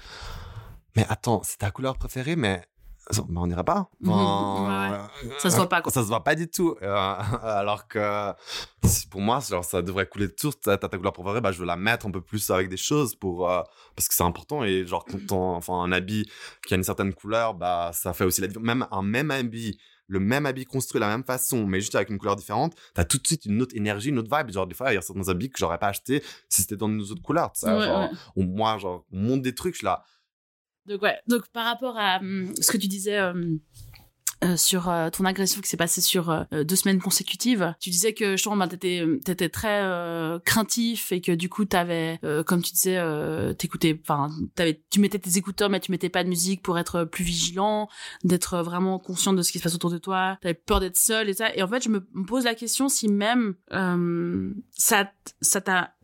mais 0.96 1.06
attends, 1.08 1.42
c'est 1.44 1.58
ta 1.58 1.70
couleur 1.70 1.96
préférée, 1.96 2.36
mais 2.36 2.62
bah, 3.10 3.40
on 3.40 3.46
n'irait 3.46 3.64
pas. 3.64 3.88
Ça 5.38 5.48
se 5.50 5.56
voit 5.56 5.68
pas, 5.68 5.80
quoi. 5.80 5.90
Ça 5.92 6.02
se 6.02 6.08
voit 6.08 6.22
pas 6.24 6.34
du 6.34 6.48
tout. 6.48 6.76
Euh, 6.82 6.94
alors 7.42 7.88
que 7.88 8.32
pour 9.10 9.20
moi, 9.20 9.40
genre, 9.40 9.64
ça 9.64 9.80
devrait 9.82 10.06
couler 10.06 10.28
de 10.28 10.34
source. 10.38 10.60
Ta, 10.60 10.76
ta 10.76 10.88
couleur 10.88 11.12
préférée, 11.12 11.40
bah, 11.40 11.50
je 11.52 11.58
veux 11.58 11.64
la 11.66 11.76
mettre 11.76 12.06
un 12.06 12.10
peu 12.10 12.20
plus 12.20 12.50
avec 12.50 12.68
des 12.68 12.76
choses 12.76 13.14
pour, 13.14 13.50
euh, 13.50 13.62
parce 13.96 14.08
que 14.08 14.14
c'est 14.14 14.24
important. 14.24 14.62
Et 14.64 14.86
genre, 14.86 15.04
quand 15.06 15.32
on- 15.32 15.54
enfin, 15.56 15.74
un 15.74 15.92
habit 15.92 16.28
qui 16.66 16.74
a 16.74 16.76
une 16.76 16.84
certaine 16.84 17.14
couleur, 17.14 17.54
bah, 17.54 17.92
ça 17.94 18.12
fait 18.12 18.24
aussi 18.24 18.40
la 18.42 18.46
différence. 18.48 18.66
Même 18.66 18.86
un 18.90 19.02
même 19.02 19.30
habit, 19.30 19.78
le 20.08 20.18
même 20.20 20.46
habit 20.46 20.64
construit 20.64 20.98
de 20.98 21.04
la 21.04 21.10
même 21.10 21.24
façon, 21.24 21.66
mais 21.66 21.80
juste 21.80 21.94
avec 21.94 22.08
une 22.10 22.18
couleur 22.18 22.34
différente, 22.36 22.74
t'as 22.94 23.04
tout 23.04 23.18
de 23.18 23.26
suite 23.26 23.44
une 23.44 23.60
autre 23.62 23.76
énergie, 23.76 24.08
une 24.08 24.18
autre 24.18 24.34
vibe. 24.36 24.50
Genre, 24.50 24.66
des 24.66 24.74
fois, 24.74 24.90
il 24.90 24.94
y 24.94 24.98
a 24.98 25.02
certains 25.02 25.28
habits 25.28 25.50
que 25.50 25.58
j'aurais 25.58 25.78
pas 25.78 25.88
acheté 25.88 26.22
si 26.48 26.62
c'était 26.62 26.76
dans 26.76 26.88
nos 26.88 27.04
autres 27.04 27.22
couleurs. 27.22 27.52
tu 27.52 27.60
sais, 27.60 27.66
Ouais, 27.72 27.84
genre, 27.84 28.10
ouais. 28.10 28.16
ou 28.36 28.42
moi, 28.42 28.78
genre, 28.78 29.04
on 29.12 29.18
monte 29.18 29.42
des 29.42 29.54
trucs, 29.54 29.74
je 29.74 29.78
suis 29.78 29.84
là. 29.84 30.02
Donc 30.86 31.02
ouais, 31.02 31.18
donc 31.26 31.46
par 31.48 31.66
rapport 31.66 31.98
à 31.98 32.16
hum, 32.18 32.54
ce 32.58 32.72
que 32.72 32.78
tu 32.78 32.88
disais 32.88 33.18
euh, 33.18 33.56
euh, 34.44 34.56
sur 34.56 34.88
euh, 34.88 35.10
ton 35.10 35.24
agression 35.24 35.60
qui 35.60 35.68
s'est 35.68 35.76
passée 35.76 36.00
sur 36.00 36.30
euh, 36.30 36.64
deux 36.64 36.76
semaines 36.76 37.00
consécutives, 37.00 37.74
tu 37.80 37.90
disais 37.90 38.12
que 38.14 38.32
justement 38.32 38.56
bah, 38.56 38.68
t'étais 38.68 39.04
t'étais 39.24 39.48
très 39.48 39.82
euh, 39.82 40.38
craintif 40.38 41.12
et 41.12 41.20
que 41.20 41.32
du 41.32 41.48
coup 41.48 41.64
t'avais, 41.64 42.18
euh, 42.24 42.42
comme 42.44 42.62
tu 42.62 42.72
disais, 42.72 42.98
euh, 42.98 43.52
t'écoutais, 43.52 43.98
enfin 44.02 44.30
t'avais, 44.54 44.80
tu 44.90 45.00
mettais 45.00 45.18
tes 45.18 45.36
écouteurs 45.38 45.70
mais 45.70 45.80
tu 45.80 45.90
mettais 45.90 46.08
pas 46.08 46.22
de 46.22 46.28
musique 46.28 46.62
pour 46.62 46.78
être 46.78 47.04
plus 47.04 47.24
vigilant, 47.24 47.88
d'être 48.22 48.58
vraiment 48.58 48.98
conscient 48.98 49.32
de 49.32 49.42
ce 49.42 49.50
qui 49.50 49.58
se 49.58 49.64
passe 49.64 49.74
autour 49.74 49.90
de 49.90 49.98
toi, 49.98 50.38
t'avais 50.40 50.54
peur 50.54 50.80
d'être 50.80 50.96
seul 50.96 51.28
et 51.28 51.34
ça. 51.34 51.54
Et 51.56 51.62
en 51.62 51.68
fait 51.68 51.82
je 51.82 51.88
me, 51.88 52.00
pose 52.26 52.44
la 52.44 52.54
question 52.54 52.88
si 52.88 53.08
même 53.08 53.54
euh, 53.72 54.52
ça 54.70 55.10
ça 55.40 55.60
t'a 55.60 55.94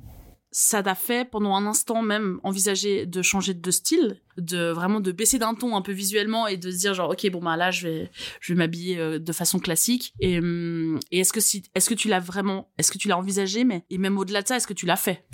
ça 0.56 0.84
t'a 0.84 0.94
fait 0.94 1.28
pendant 1.28 1.56
un 1.56 1.66
instant 1.66 2.00
même 2.00 2.38
envisager 2.44 3.06
de 3.06 3.22
changer 3.22 3.54
de 3.54 3.70
style, 3.72 4.20
de 4.36 4.70
vraiment 4.70 5.00
de 5.00 5.10
baisser 5.10 5.40
d'un 5.40 5.54
ton 5.54 5.76
un 5.76 5.82
peu 5.82 5.90
visuellement 5.90 6.46
et 6.46 6.56
de 6.56 6.70
se 6.70 6.76
dire 6.76 6.94
genre 6.94 7.10
ok 7.10 7.28
bon 7.32 7.42
bah 7.42 7.56
là 7.56 7.72
je 7.72 7.88
vais 7.88 8.10
je 8.40 8.54
m'habiller 8.54 8.96
euh, 9.00 9.18
de 9.18 9.32
façon 9.32 9.58
classique. 9.58 10.14
Et, 10.20 10.38
hum, 10.38 11.00
et 11.10 11.18
est-ce 11.18 11.32
que 11.32 11.40
si 11.40 11.64
est-ce 11.74 11.90
que 11.90 11.94
tu 11.94 12.06
l'as 12.06 12.20
vraiment 12.20 12.70
est-ce 12.78 12.92
que 12.92 12.98
tu 12.98 13.08
l'as 13.08 13.18
envisagé 13.18 13.64
mais 13.64 13.84
et 13.90 13.98
même 13.98 14.16
au-delà 14.16 14.42
de 14.42 14.46
ça 14.46 14.56
est-ce 14.56 14.68
que 14.68 14.74
tu 14.74 14.86
l'as 14.86 14.94
fait? 14.94 15.26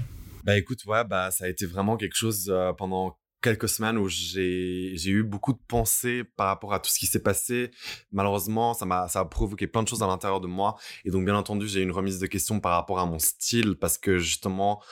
Bah 0.42 0.56
écoute, 0.56 0.86
ouais, 0.86 1.04
bah 1.04 1.30
ça 1.30 1.44
a 1.44 1.48
été 1.48 1.66
vraiment 1.66 1.98
quelque 1.98 2.16
chose 2.16 2.48
euh, 2.48 2.72
pendant 2.72 3.18
quelques 3.42 3.68
semaines 3.68 3.98
où 3.98 4.08
j'ai 4.08 4.94
eu 5.06 5.22
beaucoup 5.22 5.52
de 5.52 5.60
pensées 5.68 6.24
par 6.24 6.48
rapport 6.48 6.74
à 6.74 6.80
tout 6.80 6.90
ce 6.90 6.98
qui 6.98 7.06
s'est 7.06 7.22
passé. 7.22 7.70
Malheureusement, 8.12 8.74
ça 8.74 8.86
m'a 8.86 9.08
ça 9.08 9.20
a 9.20 9.24
provoqué 9.24 9.66
plein 9.66 9.82
de 9.82 9.88
choses 9.88 10.02
à 10.02 10.06
l'intérieur 10.06 10.40
de 10.40 10.46
moi 10.46 10.76
et 11.04 11.10
donc 11.10 11.24
bien 11.24 11.36
entendu, 11.36 11.68
j'ai 11.68 11.80
eu 11.80 11.82
une 11.82 11.92
remise 11.92 12.18
de 12.18 12.26
questions 12.26 12.60
par 12.60 12.72
rapport 12.72 12.98
à 12.98 13.06
mon 13.06 13.18
style 13.18 13.76
parce 13.76 13.98
que 13.98 14.18
justement 14.18 14.82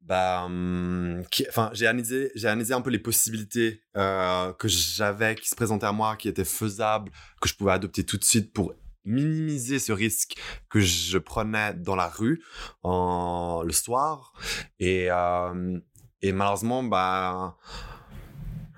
bah 0.00 0.44
hum, 0.46 1.22
enfin 1.48 1.70
j'ai 1.72 1.86
analysé 1.86 2.32
analysé 2.42 2.74
un 2.74 2.80
peu 2.80 2.90
les 2.90 2.98
possibilités 2.98 3.82
euh, 3.96 4.52
que 4.54 4.66
j'avais 4.66 5.36
qui 5.36 5.48
se 5.48 5.54
présentaient 5.54 5.86
à 5.86 5.92
moi 5.92 6.16
qui 6.16 6.28
étaient 6.28 6.44
faisables 6.44 7.12
que 7.40 7.48
je 7.48 7.54
pouvais 7.54 7.72
adopter 7.72 8.04
tout 8.04 8.16
de 8.16 8.24
suite 8.24 8.52
pour 8.52 8.74
minimiser 9.04 9.78
ce 9.78 9.92
risque 9.92 10.36
que 10.68 10.80
je 10.80 11.18
prenais 11.18 11.74
dans 11.74 11.96
la 11.96 12.08
rue 12.08 12.42
en, 12.82 13.62
le 13.64 13.72
soir 13.72 14.32
et, 14.78 15.10
euh, 15.10 15.78
et 16.22 16.32
malheureusement, 16.32 16.82
bah, 16.82 17.56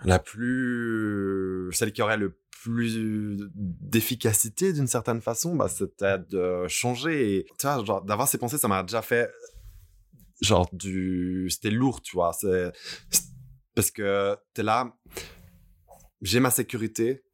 la 0.05 0.19
plus, 0.19 1.71
celle 1.73 1.93
qui 1.93 2.03
aurait 2.03 2.17
le 2.17 2.39
plus 2.63 3.51
d'efficacité 3.55 4.73
d'une 4.73 4.87
certaine 4.87 5.21
façon, 5.21 5.57
bah, 5.57 5.69
c'était 5.69 6.19
de 6.19 6.67
changer. 6.69 7.37
Et, 7.37 7.47
tu 7.59 7.67
vois, 7.67 7.85
genre, 7.85 8.03
d'avoir 8.03 8.29
ces 8.29 8.39
pensées, 8.39 8.59
ça 8.59 8.69
m'a 8.69 8.83
déjà 8.83 9.03
fait, 9.03 9.31
genre, 10.41 10.69
du, 10.73 11.49
c'était 11.51 11.71
lourd, 11.71 12.01
tu 12.03 12.17
vois. 12.17 12.33
C'est, 12.33 12.73
parce 13.75 13.91
que 13.91 14.37
t'es 14.55 14.63
là, 14.63 14.97
j'ai 16.21 16.39
ma 16.39 16.51
sécurité 16.51 17.25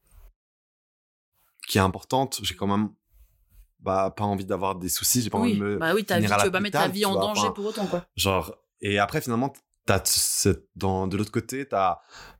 qui 1.69 1.77
est 1.77 1.83
importante. 1.83 2.41
J'ai 2.43 2.55
quand 2.55 2.67
même, 2.67 2.89
bah, 3.81 4.15
pas 4.17 4.25
envie 4.25 4.47
d'avoir 4.47 4.77
des 4.77 4.89
soucis. 4.89 5.21
J'ai 5.21 5.31
pas 5.31 5.39
envie 5.39 5.59
de 5.59 5.63
me, 5.63 5.77
bah 5.77 5.95
oui 5.95 6.05
ta 6.05 6.19
vie 6.19 6.25
finir 6.25 6.39
à 6.39 6.41
tu 6.41 6.47
veux 6.47 6.53
pas 6.53 6.61
mettre 6.61 6.79
ta 6.79 6.89
vie 6.89 7.05
en 7.05 7.15
danger 7.15 7.49
pour 7.55 7.67
autant 7.67 7.87
quoi 7.87 8.07
Genre, 8.17 8.55
et 8.81 8.99
après, 8.99 9.21
finalement, 9.21 9.53
cette- 10.05 10.69
dans, 10.77 11.07
de 11.07 11.17
l'autre 11.17 11.33
côté, 11.33 11.67
t'as, 11.67 11.99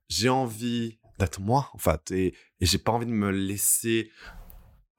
j'ai 0.09 0.29
envie 0.29 0.99
d'être 1.19 1.41
moi, 1.41 1.69
en 1.75 1.79
fait, 1.79 2.11
et, 2.13 2.35
et 2.61 2.67
j'ai 2.67 2.79
pas 2.79 2.93
envie 2.93 3.07
de 3.07 3.11
me 3.11 3.31
laisser 3.31 4.11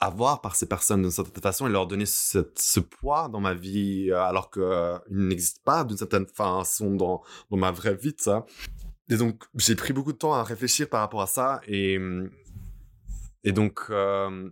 avoir 0.02 0.42
par 0.42 0.56
ces 0.56 0.66
personnes 0.66 1.02
d'une 1.02 1.12
certaine 1.12 1.42
façon 1.44 1.68
et 1.68 1.70
leur 1.70 1.86
donner 1.86 2.06
ce 2.06 2.80
poids 2.80 3.28
dans 3.28 3.42
ma 3.42 3.54
vie, 3.54 4.10
euh, 4.12 4.22
alors 4.22 4.50
qu'ils 4.50 5.00
n'existent 5.10 5.62
pas 5.66 5.84
d'une 5.84 5.98
certaine 5.98 6.26
façon 6.28 6.96
dans, 6.96 7.22
dans 7.50 7.58
ma 7.58 7.72
vraie 7.72 7.96
vie, 7.96 8.14
sais. 8.18 8.32
Et 9.10 9.18
donc, 9.18 9.44
j'ai 9.56 9.76
pris 9.76 9.92
beaucoup 9.92 10.14
de 10.14 10.18
temps 10.18 10.34
à 10.34 10.44
réfléchir 10.44 10.88
par 10.88 11.02
rapport 11.02 11.22
à 11.22 11.28
ça, 11.28 11.60
et, 11.68 12.00
et 13.44 13.52
donc, 13.52 13.82
euh, 13.90 14.50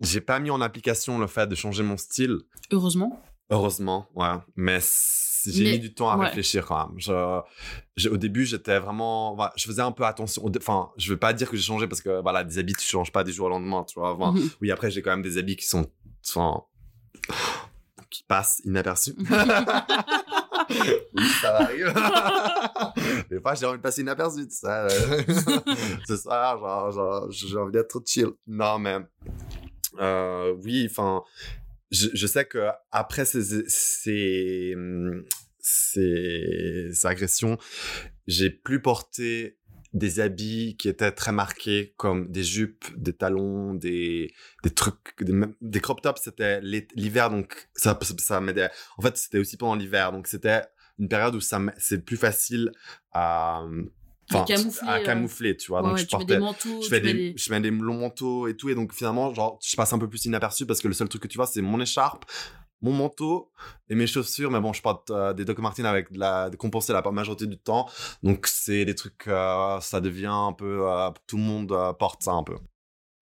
j'ai 0.00 0.20
pas 0.20 0.38
mis 0.38 0.50
en 0.50 0.60
application 0.60 1.18
le 1.18 1.26
fait 1.26 1.46
de 1.48 1.54
changer 1.56 1.82
mon 1.82 1.96
style, 1.96 2.38
heureusement 2.70 3.20
Heureusement, 3.50 4.06
ouais. 4.14 4.34
Mais 4.56 4.78
j'ai 5.46 5.64
Mais- 5.64 5.70
mis 5.72 5.78
du 5.78 5.94
temps 5.94 6.10
à 6.10 6.16
ouais. 6.18 6.26
réfléchir 6.26 6.66
quand 6.66 6.88
même. 6.88 6.98
Je, 7.96 8.08
au 8.10 8.16
début, 8.18 8.44
j'étais 8.44 8.78
vraiment. 8.78 9.34
voilà, 9.34 9.52
je 9.56 9.64
faisais 9.66 9.80
un 9.82 9.92
peu 9.92 10.04
attention. 10.04 10.44
Enfin, 10.58 10.90
je 10.98 11.10
veux 11.10 11.16
pas 11.18 11.32
dire 11.32 11.48
que 11.50 11.56
j'ai 11.56 11.62
changé 11.62 11.86
parce 11.88 12.02
que 12.02 12.20
voilà, 12.20 12.44
des 12.44 12.58
habits, 12.58 12.74
tu 12.74 12.86
changes 12.86 13.10
pas 13.12 13.24
du 13.24 13.32
jour 13.32 13.46
au 13.46 13.50
lendemain, 13.50 13.84
tu 13.84 13.98
vois. 13.98 14.12
Enfin, 14.14 14.32
Mhm. 14.32 14.50
Oui, 14.60 14.70
après, 14.70 14.90
j'ai 14.90 15.00
quand 15.02 15.10
même 15.10 15.22
des 15.22 15.38
habits 15.38 15.56
qui 15.56 15.66
sont. 15.66 15.86
enfin, 16.28 16.62
qui 18.10 18.22
passent 18.24 18.60
inaperçus. 18.64 19.14
oui, 21.14 21.24
ça 21.40 21.56
arrive. 21.58 21.94
Des 23.30 23.40
fois, 23.40 23.54
j'ai 23.54 23.66
envie 23.66 23.78
de 23.78 23.82
passer 23.82 24.00
inaperçu, 24.02 24.46
tu 24.48 24.54
sais. 24.54 24.88
C'est 26.06 26.16
ça, 26.16 26.56
genre, 26.58 26.90
genre, 26.92 27.30
j'ai 27.30 27.56
envie 27.56 27.72
d'être 27.72 27.88
trop 27.88 28.02
chill. 28.04 28.28
Non, 28.46 28.78
mais. 28.78 28.98
euh, 30.00 30.54
oui, 30.64 30.86
enfin. 30.90 31.22
Je, 31.90 32.26
sais 32.26 32.44
que 32.44 32.68
après 32.90 33.24
ces, 33.24 33.42
ces, 33.68 34.74
ces, 35.58 36.90
ces 36.92 37.06
agressions, 37.06 37.58
j'ai 38.26 38.50
plus 38.50 38.82
porté 38.82 39.58
des 39.94 40.20
habits 40.20 40.76
qui 40.76 40.88
étaient 40.88 41.12
très 41.12 41.32
marqués 41.32 41.94
comme 41.96 42.30
des 42.30 42.44
jupes, 42.44 42.84
des 42.96 43.14
talons, 43.14 43.74
des, 43.74 44.34
des 44.62 44.70
trucs, 44.70 45.14
des, 45.20 45.32
des 45.60 45.80
crop 45.80 46.02
tops, 46.02 46.20
c'était 46.22 46.60
l'hiver, 46.60 47.30
donc 47.30 47.68
ça, 47.74 47.98
ça, 48.02 48.14
ça 48.18 48.40
m'aidait. 48.40 48.70
En 48.98 49.02
fait, 49.02 49.16
c'était 49.16 49.38
aussi 49.38 49.56
pendant 49.56 49.74
l'hiver, 49.74 50.12
donc 50.12 50.26
c'était 50.26 50.62
une 50.98 51.08
période 51.08 51.34
où 51.34 51.40
ça 51.40 51.60
c'est 51.78 52.04
plus 52.04 52.16
facile 52.16 52.70
à, 53.12 53.64
enfin, 54.30 54.44
camoufler, 54.44 54.88
à 54.88 54.96
euh. 54.96 55.04
camoufler, 55.04 55.56
tu 55.56 55.68
vois. 55.68 55.82
Ouais, 55.82 55.88
donc 55.90 55.98
je 55.98 56.04
tu 56.04 56.16
mets 56.16 56.18
portais, 56.20 56.34
des 56.34 56.40
manteaux 56.40 56.82
je 56.82 56.88
fais 56.88 57.00
des, 57.00 57.12
des- 57.14 57.34
je 57.36 57.50
mets 57.52 57.60
des 57.60 57.70
longs 57.70 57.98
manteaux 58.00 58.46
et 58.48 58.56
tout, 58.56 58.68
et 58.68 58.74
donc 58.74 58.92
finalement, 58.92 59.32
genre, 59.34 59.58
je 59.64 59.76
passe 59.76 59.92
un 59.92 59.98
peu 59.98 60.08
plus 60.08 60.24
inaperçu 60.26 60.66
parce 60.66 60.80
que 60.80 60.88
le 60.88 60.94
seul 60.94 61.08
truc 61.08 61.22
que 61.22 61.28
tu 61.28 61.36
vois, 61.36 61.46
c'est 61.46 61.62
mon 61.62 61.80
écharpe, 61.80 62.24
mon 62.80 62.92
manteau 62.92 63.50
et 63.88 63.94
mes 63.94 64.06
chaussures. 64.06 64.50
Mais 64.50 64.60
bon, 64.60 64.72
je 64.72 64.82
porte 64.82 65.10
euh, 65.10 65.32
des 65.32 65.44
Doc 65.44 65.58
Martens 65.58 65.84
avec 65.86 66.12
de 66.12 66.18
la, 66.18 66.50
de 66.50 66.56
compenser 66.56 66.92
la 66.92 67.02
majorité 67.02 67.46
du 67.46 67.58
temps. 67.58 67.88
Donc, 68.22 68.46
c'est 68.46 68.84
des 68.84 68.94
trucs, 68.94 69.26
euh, 69.28 69.80
ça 69.80 70.00
devient 70.00 70.26
un 70.30 70.52
peu, 70.52 70.88
euh, 70.88 71.10
tout 71.26 71.36
le 71.36 71.42
monde 71.42 71.72
euh, 71.72 71.92
porte 71.92 72.22
ça 72.22 72.32
un 72.32 72.42
peu. 72.42 72.56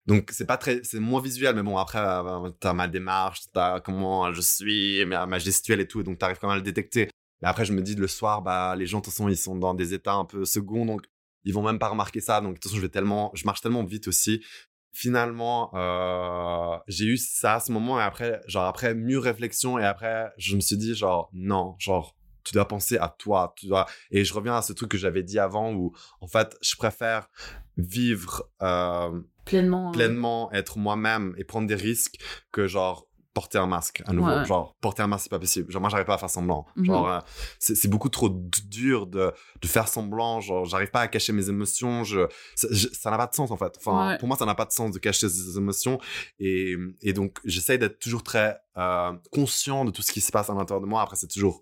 Donc, 0.05 0.29
c'est 0.31 0.45
pas 0.45 0.55
très, 0.57 0.81
c'est 0.83 0.99
moins 1.01 1.19
visuel, 1.21 1.53
mais 1.55 1.63
bon, 1.63 1.77
après, 1.77 1.99
euh, 1.99 2.49
t'as 2.61 2.71
ma 2.73 2.87
démarche, 2.87 3.41
t'as 3.53 3.81
comment 3.81 4.31
je 4.31 4.39
suis, 4.41 5.03
ma, 5.05 5.25
ma 5.25 5.37
gestuelle 5.37 5.81
et 5.81 5.87
tout, 5.87 5.99
et 5.99 6.03
donc 6.03 6.17
t'arrives 6.17 6.37
quand 6.39 6.47
même 6.47 6.53
à 6.53 6.57
le 6.57 6.63
détecter. 6.63 7.09
Mais 7.41 7.47
après, 7.47 7.65
je 7.65 7.73
me 7.73 7.81
dis, 7.81 7.95
le 7.95 8.07
soir, 8.07 8.41
bah, 8.41 8.75
les 8.75 8.85
gens, 8.85 8.99
de 8.99 9.03
toute 9.03 9.13
façon, 9.13 9.27
ils 9.27 9.37
sont 9.37 9.55
dans 9.55 9.73
des 9.73 9.93
états 9.93 10.13
un 10.13 10.25
peu 10.25 10.45
seconds, 10.45 10.85
donc 10.85 11.05
ils 11.43 11.53
vont 11.53 11.63
même 11.63 11.79
pas 11.79 11.89
remarquer 11.89 12.19
ça. 12.19 12.41
Donc, 12.41 12.51
de 12.51 12.55
toute 12.55 12.63
façon, 12.63 12.77
je 12.77 12.81
vais 12.81 12.89
tellement, 12.89 13.31
je 13.33 13.45
marche 13.45 13.61
tellement 13.61 13.83
vite 13.83 14.07
aussi. 14.07 14.43
Finalement, 14.91 15.71
euh, 15.75 16.77
j'ai 16.87 17.05
eu 17.05 17.17
ça 17.17 17.55
à 17.55 17.59
ce 17.59 17.71
moment 17.71 17.99
et 17.99 18.03
après, 18.03 18.41
genre, 18.47 18.65
après, 18.65 18.95
mûre 18.95 19.23
réflexion 19.23 19.77
et 19.77 19.85
après, 19.85 20.31
je 20.37 20.55
me 20.55 20.61
suis 20.61 20.77
dit, 20.77 20.95
genre, 20.95 21.29
non, 21.33 21.75
genre, 21.77 22.15
tu 22.43 22.53
dois 22.53 22.67
penser 22.67 22.97
à 22.97 23.09
toi, 23.09 23.53
tu 23.57 23.67
dois, 23.67 23.85
et 24.09 24.23
je 24.23 24.33
reviens 24.33 24.55
à 24.55 24.61
ce 24.61 24.71
truc 24.71 24.89
que 24.89 24.97
j'avais 24.97 25.21
dit 25.21 25.37
avant 25.37 25.73
où, 25.73 25.93
en 26.21 26.27
fait, 26.27 26.57
je 26.61 26.75
préfère 26.77 27.27
vivre, 27.75 28.49
euh, 28.61 29.21
pleinement 29.45 29.89
euh, 29.89 29.91
pleinement 29.91 30.51
être 30.53 30.77
moi-même 30.77 31.35
et 31.37 31.43
prendre 31.43 31.67
des 31.67 31.75
risques 31.75 32.15
que 32.51 32.67
genre 32.67 33.07
porter 33.39 33.59
un 33.59 33.67
masque 33.67 34.01
à 34.07 34.13
nouveau. 34.13 34.29
Ouais, 34.31 34.45
genre 34.45 34.75
porter 34.81 35.03
un 35.03 35.07
masque 35.07 35.25
c'est 35.25 35.29
pas 35.29 35.37
possible. 35.37 35.71
Genre 35.71 35.79
moi 35.79 35.91
j'arrive 35.91 36.07
pas 36.07 36.15
à 36.15 36.17
faire 36.17 36.29
semblant. 36.29 36.65
Mhm. 36.75 36.85
genre 36.85 37.07
euh, 37.09 37.19
c'est 37.59 37.87
beaucoup 37.87 38.09
trop 38.09 38.29
dur 38.29 39.05
de, 39.05 39.31
de 39.61 39.67
faire 39.67 39.87
semblant. 39.87 40.41
Genre 40.41 40.65
j'arrive 40.65 40.89
pas 40.89 41.01
à 41.01 41.07
cacher 41.07 41.33
mes 41.33 41.47
émotions. 41.49 42.03
Je 42.03 42.21
ça 42.55 42.67
je- 42.71 42.87
ça 42.93 43.11
n'a 43.11 43.17
pas 43.17 43.27
de 43.27 43.35
sens 43.35 43.51
en 43.51 43.57
fait. 43.57 43.73
Enfin 43.77 43.95
Ouais. 44.09 44.17
pour 44.17 44.27
moi 44.27 44.37
ça 44.37 44.45
n'a 44.45 44.55
pas 44.55 44.65
de 44.65 44.71
sens 44.71 44.91
de 44.91 44.97
cacher 44.99 45.29
ses 45.29 45.55
émotions. 45.57 45.99
Et, 46.39 46.75
et 47.03 47.13
donc 47.13 47.37
j'essaye 47.45 47.77
d'être 47.77 47.99
toujours 47.99 48.23
très 48.23 48.57
euh, 48.77 49.13
conscient 49.31 49.85
de 49.85 49.91
tout 49.91 50.01
ce 50.01 50.11
qui 50.11 50.21
se 50.21 50.31
passe 50.31 50.49
à 50.49 50.53
l'intérieur 50.55 50.81
de 50.81 50.87
moi. 50.87 51.01
Après 51.03 51.15
c'est 51.15 51.27
toujours 51.27 51.61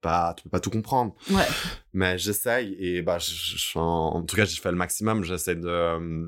pas 0.00 0.34
tu 0.36 0.42
peux 0.42 0.50
pas 0.50 0.58
tout 0.60 0.70
comprendre. 0.70 1.14
Ouais. 1.30 1.46
Mais 1.92 2.18
j'essaye 2.18 2.74
et 2.80 3.02
bah 3.02 3.18
je, 3.18 3.30
je- 3.30 3.56
je- 3.56 3.78
en, 3.78 4.16
en 4.16 4.22
tout 4.24 4.34
cas 4.34 4.44
j'ai 4.44 4.60
fait 4.60 4.72
le 4.72 4.76
maximum. 4.76 5.22
J'essaie 5.22 5.54
de 5.54 5.68
euh, 5.68 6.26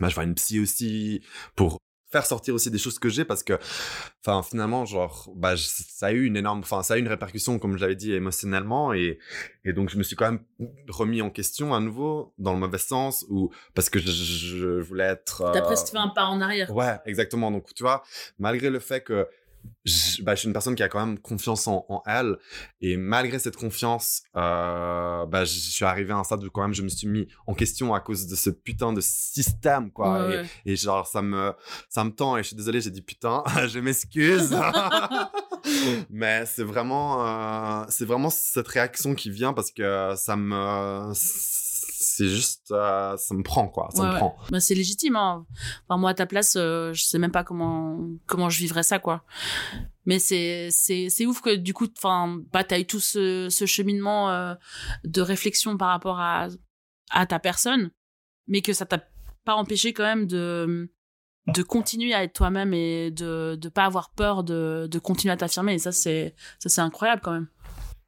bah, 0.00 0.08
je 0.08 0.14
vois 0.14 0.24
une 0.24 0.34
psy 0.34 0.58
aussi 0.60 1.20
pour 1.54 1.76
faire 2.12 2.26
sortir 2.26 2.54
aussi 2.54 2.70
des 2.70 2.78
choses 2.78 2.98
que 2.98 3.08
j'ai 3.08 3.24
parce 3.24 3.42
que 3.42 3.58
enfin 4.24 4.42
finalement 4.42 4.84
genre 4.84 5.30
bah 5.34 5.54
ça 5.56 6.06
a 6.06 6.12
eu 6.12 6.24
une 6.24 6.36
énorme 6.36 6.60
enfin 6.60 6.82
ça 6.82 6.94
a 6.94 6.96
eu 6.98 7.00
une 7.00 7.08
répercussion 7.08 7.58
comme 7.58 7.76
j'avais 7.78 7.96
dit 7.96 8.12
émotionnellement 8.12 8.92
et 8.92 9.18
et 9.64 9.72
donc 9.72 9.88
je 9.90 9.96
me 9.96 10.02
suis 10.02 10.14
quand 10.14 10.30
même 10.30 10.44
remis 10.88 11.22
en 11.22 11.30
question 11.30 11.74
à 11.74 11.80
nouveau 11.80 12.34
dans 12.38 12.52
le 12.52 12.58
mauvais 12.58 12.78
sens 12.78 13.24
ou 13.28 13.50
parce 13.74 13.88
que 13.90 13.98
je, 13.98 14.80
voulais 14.80 15.04
être 15.04 15.50
t'as 15.52 15.62
presque 15.62 15.88
fait 15.88 15.98
un 15.98 16.08
pas 16.08 16.26
en 16.26 16.40
arrière. 16.40 16.74
Ouais 16.74 16.98
exactement. 17.06 17.50
Donc 17.50 17.72
tu 17.74 17.82
vois 17.82 18.02
malgré 18.38 18.70
le 18.70 18.78
fait 18.78 19.02
que 19.02 19.28
je, 19.84 20.22
bah, 20.22 20.34
je 20.34 20.40
suis 20.40 20.46
une 20.46 20.52
personne 20.52 20.74
qui 20.74 20.82
a 20.82 20.88
quand 20.88 21.04
même 21.04 21.18
confiance 21.18 21.66
en, 21.66 21.84
en 21.88 22.02
elle. 22.06 22.36
Et 22.80 22.96
malgré 22.96 23.38
cette 23.38 23.56
confiance, 23.56 24.22
euh, 24.36 25.26
bah, 25.26 25.44
je, 25.44 25.52
suis 25.52 25.84
arrivé 25.84 26.12
à 26.12 26.16
un 26.16 26.24
stade 26.24 26.44
où 26.44 26.50
quand 26.50 26.62
même 26.62 26.74
je 26.74 26.82
me 26.82 26.88
suis 26.88 27.08
mis 27.08 27.28
en 27.46 27.54
question 27.54 27.94
à 27.94 28.00
cause 28.00 28.26
de 28.26 28.36
ce 28.36 28.50
putain 28.50 28.92
de 28.92 29.00
système, 29.00 29.90
quoi. 29.90 30.32
et, 30.64 30.72
et, 30.72 30.76
genre, 30.76 31.06
ça 31.06 31.22
me, 31.22 31.52
ça 31.88 32.04
me 32.04 32.10
tend. 32.10 32.36
Et 32.36 32.42
je 32.42 32.48
suis 32.48 32.56
désolé, 32.56 32.80
j'ai 32.80 32.90
dit 32.90 33.02
putain, 33.02 33.42
je 33.66 33.78
m'excuse. 33.80 34.56
Mais 36.10 36.44
c'est 36.46 36.64
vraiment, 36.64 37.26
euh, 37.26 37.84
c'est 37.88 38.04
vraiment 38.04 38.30
cette 38.30 38.68
réaction 38.68 39.14
qui 39.14 39.30
vient 39.30 39.52
parce 39.52 39.70
que 39.70 40.14
ça 40.16 40.36
me, 40.36 41.12
c'est 42.22 42.28
juste 42.28 42.70
euh, 42.70 43.16
ça 43.16 43.34
me 43.34 43.42
prend 43.42 43.68
quoi 43.68 43.88
ça 43.94 44.04
me 44.04 44.16
prend. 44.16 44.36
Bah, 44.50 44.60
c'est 44.60 44.74
légitime 44.74 45.16
hein. 45.16 45.46
enfin 45.88 45.98
moi 45.98 46.10
à 46.10 46.14
ta 46.14 46.26
place 46.26 46.54
euh, 46.56 46.92
je 46.92 47.02
sais 47.04 47.18
même 47.18 47.32
pas 47.32 47.44
comment 47.44 47.98
comment 48.26 48.48
je 48.48 48.58
vivrais 48.58 48.82
ça 48.82 48.98
quoi. 48.98 49.24
Mais 50.04 50.18
c'est 50.18 50.68
c'est 50.70 51.10
c'est 51.10 51.26
ouf 51.26 51.40
que 51.40 51.54
du 51.54 51.74
coup 51.74 51.88
enfin 51.96 52.40
tout 52.88 53.00
ce, 53.00 53.48
ce 53.50 53.66
cheminement 53.66 54.30
euh, 54.30 54.54
de 55.04 55.20
réflexion 55.20 55.76
par 55.76 55.88
rapport 55.88 56.20
à 56.20 56.48
à 57.10 57.26
ta 57.26 57.38
personne 57.38 57.90
mais 58.46 58.62
que 58.62 58.72
ça 58.72 58.86
t'a 58.86 59.00
pas 59.44 59.54
empêché 59.54 59.92
quand 59.92 60.04
même 60.04 60.26
de 60.26 60.90
de 61.48 61.62
continuer 61.62 62.14
à 62.14 62.22
être 62.22 62.34
toi-même 62.34 62.72
et 62.72 63.10
de 63.10 63.56
de 63.60 63.68
pas 63.68 63.84
avoir 63.84 64.10
peur 64.10 64.44
de 64.44 64.86
de 64.90 64.98
continuer 64.98 65.32
à 65.32 65.36
t'affirmer. 65.36 65.74
Et 65.74 65.78
ça 65.78 65.92
c'est 65.92 66.34
ça 66.58 66.68
c'est 66.68 66.80
incroyable 66.80 67.22
quand 67.22 67.32
même. 67.32 67.48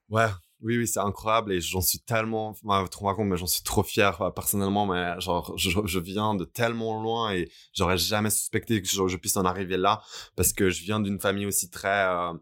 Ouais 0.08 0.28
oui, 0.64 0.78
oui, 0.78 0.86
c'est 0.86 1.00
incroyable 1.00 1.52
et 1.52 1.60
j'en 1.60 1.82
suis 1.82 1.98
tellement, 1.98 2.48
enfin, 2.48 2.86
trop 2.86 3.12
compte, 3.14 3.28
mais 3.28 3.36
j'en 3.36 3.46
suis 3.46 3.62
trop 3.62 3.82
fier 3.82 4.20
euh, 4.22 4.30
personnellement. 4.30 4.86
Mais 4.86 5.20
genre, 5.20 5.52
je, 5.58 5.68
je, 5.84 5.98
viens 5.98 6.34
de 6.34 6.44
tellement 6.44 7.02
loin 7.02 7.34
et 7.34 7.50
j'aurais 7.74 7.98
jamais 7.98 8.30
suspecté 8.30 8.80
que 8.80 8.88
je, 8.88 9.16
puisse 9.18 9.36
en 9.36 9.44
arriver 9.44 9.76
là 9.76 10.02
parce 10.36 10.54
que 10.54 10.70
je 10.70 10.82
viens 10.82 11.00
d'une 11.00 11.20
famille 11.20 11.44
aussi 11.44 11.68
très, 11.68 12.06
euh, 12.08 12.32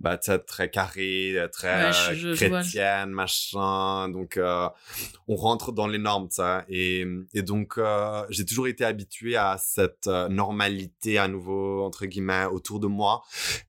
bah, 0.00 0.18
très 0.18 0.70
carrée, 0.70 1.36
très 1.52 1.92
chrétienne, 2.34 3.10
machin. 3.10 4.08
Donc, 4.08 4.38
euh, 4.38 4.68
on 5.28 5.36
rentre 5.36 5.70
dans 5.70 5.86
les 5.86 5.98
normes, 5.98 6.28
ça. 6.30 6.64
Et, 6.68 7.06
et 7.32 7.42
donc, 7.42 7.78
j'ai 8.28 8.44
toujours 8.44 8.66
été 8.66 8.84
habitué 8.84 9.36
à 9.36 9.56
cette 9.58 10.08
normalité 10.08 11.18
à 11.18 11.28
nouveau 11.28 11.84
entre 11.84 12.06
guillemets 12.06 12.46
autour 12.46 12.80
de 12.80 12.88
moi. 12.88 13.22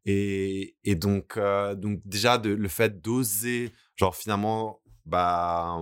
Et, 0.08 0.76
et 0.84 0.96
donc, 0.96 1.40
donc 1.76 2.00
déjà 2.06 2.40
de, 2.40 2.50
le 2.50 2.68
fait 2.68 3.02
d'oser 3.02 3.67
genre 3.98 4.16
finalement, 4.16 4.80
bah, 5.06 5.78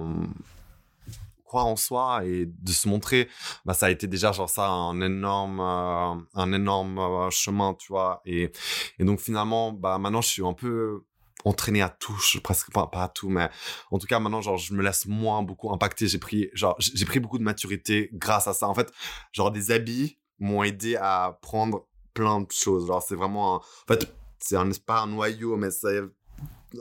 croire 1.43 1.67
en 1.67 1.75
soi 1.75 2.25
et 2.25 2.47
de 2.47 2.71
se 2.71 2.89
montrer, 2.89 3.29
bah, 3.65 3.73
ça 3.73 3.85
a 3.85 3.89
été 3.89 4.07
déjà 4.07 4.31
genre 4.31 4.49
ça 4.49 4.67
un 4.67 4.99
énorme, 5.01 5.59
euh, 5.59 6.21
un 6.33 6.53
énorme 6.53 6.97
euh, 6.97 7.29
chemin, 7.29 7.73
tu 7.75 7.87
vois. 7.89 8.21
Et, 8.25 8.51
et 8.99 9.03
donc 9.03 9.19
finalement, 9.19 9.71
bah, 9.71 9.97
maintenant 9.99 10.21
je 10.21 10.29
suis 10.29 10.45
un 10.45 10.53
peu 10.53 11.05
entraîné 11.45 11.81
à 11.81 11.89
tout, 11.89 12.17
presque 12.43 12.71
pas, 12.71 12.87
pas 12.87 13.03
à 13.03 13.07
tout, 13.07 13.29
mais 13.29 13.49
en 13.91 13.99
tout 13.99 14.07
cas 14.07 14.19
maintenant 14.19 14.41
genre 14.41 14.57
je 14.57 14.73
me 14.73 14.81
laisse 14.81 15.05
moins 15.05 15.43
beaucoup 15.43 15.71
impacter. 15.71 16.07
J'ai 16.07 16.17
pris 16.17 16.49
genre 16.53 16.75
j'ai 16.79 17.05
pris 17.05 17.19
beaucoup 17.19 17.37
de 17.37 17.43
maturité 17.43 18.09
grâce 18.13 18.47
à 18.47 18.53
ça. 18.53 18.67
En 18.67 18.73
fait, 18.73 18.91
genre 19.31 19.51
des 19.51 19.71
habits 19.71 20.17
m'ont 20.39 20.63
aidé 20.63 20.95
à 20.95 21.37
prendre 21.41 21.85
plein 22.13 22.41
de 22.41 22.51
choses. 22.51 22.87
Genre 22.87 23.03
c'est 23.03 23.15
vraiment, 23.15 23.55
en 23.55 23.61
fait 23.87 24.11
c'est 24.39 24.55
un 24.57 24.69
pas 24.85 25.01
un 25.01 25.07
noyau, 25.07 25.57
mais 25.57 25.71
c'est 25.71 26.01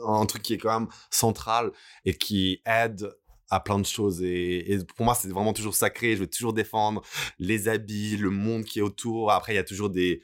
un 0.07 0.25
truc 0.25 0.41
qui 0.41 0.53
est 0.53 0.57
quand 0.57 0.79
même 0.79 0.89
central 1.09 1.71
et 2.05 2.13
qui 2.13 2.61
aide 2.65 3.09
à 3.49 3.59
plein 3.59 3.79
de 3.79 3.85
choses. 3.85 4.21
Et, 4.23 4.79
pour 4.95 5.05
moi, 5.05 5.15
c'est 5.15 5.29
vraiment 5.29 5.53
toujours 5.53 5.75
sacré. 5.75 6.15
Je 6.15 6.21
vais 6.21 6.27
toujours 6.27 6.53
défendre 6.53 7.01
les 7.39 7.67
habits, 7.67 8.17
le 8.17 8.29
monde 8.29 8.63
qui 8.63 8.79
est 8.79 8.81
autour. 8.81 9.31
Après, 9.31 9.53
il 9.53 9.55
y 9.55 9.59
a 9.59 9.63
toujours 9.63 9.89
des, 9.89 10.21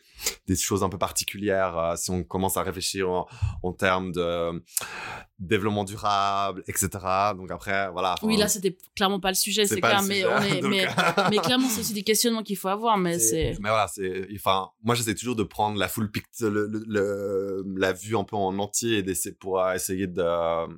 des 0.48 0.56
choses 0.56 0.84
un 0.84 0.90
peu 0.90 0.98
particulières 0.98 1.78
euh, 1.78 1.96
si 1.96 2.12
on 2.12 2.24
commence 2.24 2.58
à 2.58 2.64
réfléchir 2.64 3.10
en, 3.64 3.74
termes 3.74 4.12
de 4.12 4.64
développement 5.42 5.84
durable, 5.84 6.64
etc. 6.68 6.90
Donc 7.36 7.52
après, 7.52 7.92
voilà. 7.92 8.16
Oui, 8.22 8.38
là, 8.38 8.48
c'était 8.48 8.78
clairement 8.96 9.20
pas 9.20 9.30
le 9.30 9.36
sujet, 9.36 9.66
c'est 9.66 9.82
clair. 9.82 10.04
mais, 10.04 10.24
on 10.26 10.42
est, 10.42 10.62
mais, 10.70 10.88
mais, 11.30 11.38
clairement, 11.38 11.68
c'est 11.70 11.82
aussi 11.82 11.94
des 11.94 12.04
questionnements 12.04 12.44
qu'il 12.44 12.58
faut 12.58 12.68
avoir. 12.68 12.98
Mais 12.98 13.20
c'est. 13.20 13.58
Mais 13.60 13.70
voilà, 13.70 13.88
c'est. 13.88 14.28
Enfin, 14.36 14.70
moi, 14.84 14.96
j'essaie 14.96 15.16
toujours 15.16 15.36
de 15.36 15.44
prendre 15.44 15.78
la 15.78 15.88
full 15.88 16.12
picture, 16.12 16.50
le, 16.50 16.68
le, 16.88 17.66
la 17.76 17.92
vue 17.92 18.16
un 18.16 18.24
peu 18.24 18.36
en 18.36 18.58
entier 18.60 19.00
et 19.00 19.04
d'essayer 19.04 19.36
pour 19.36 19.62
essayer 19.72 20.08
de 20.08 20.22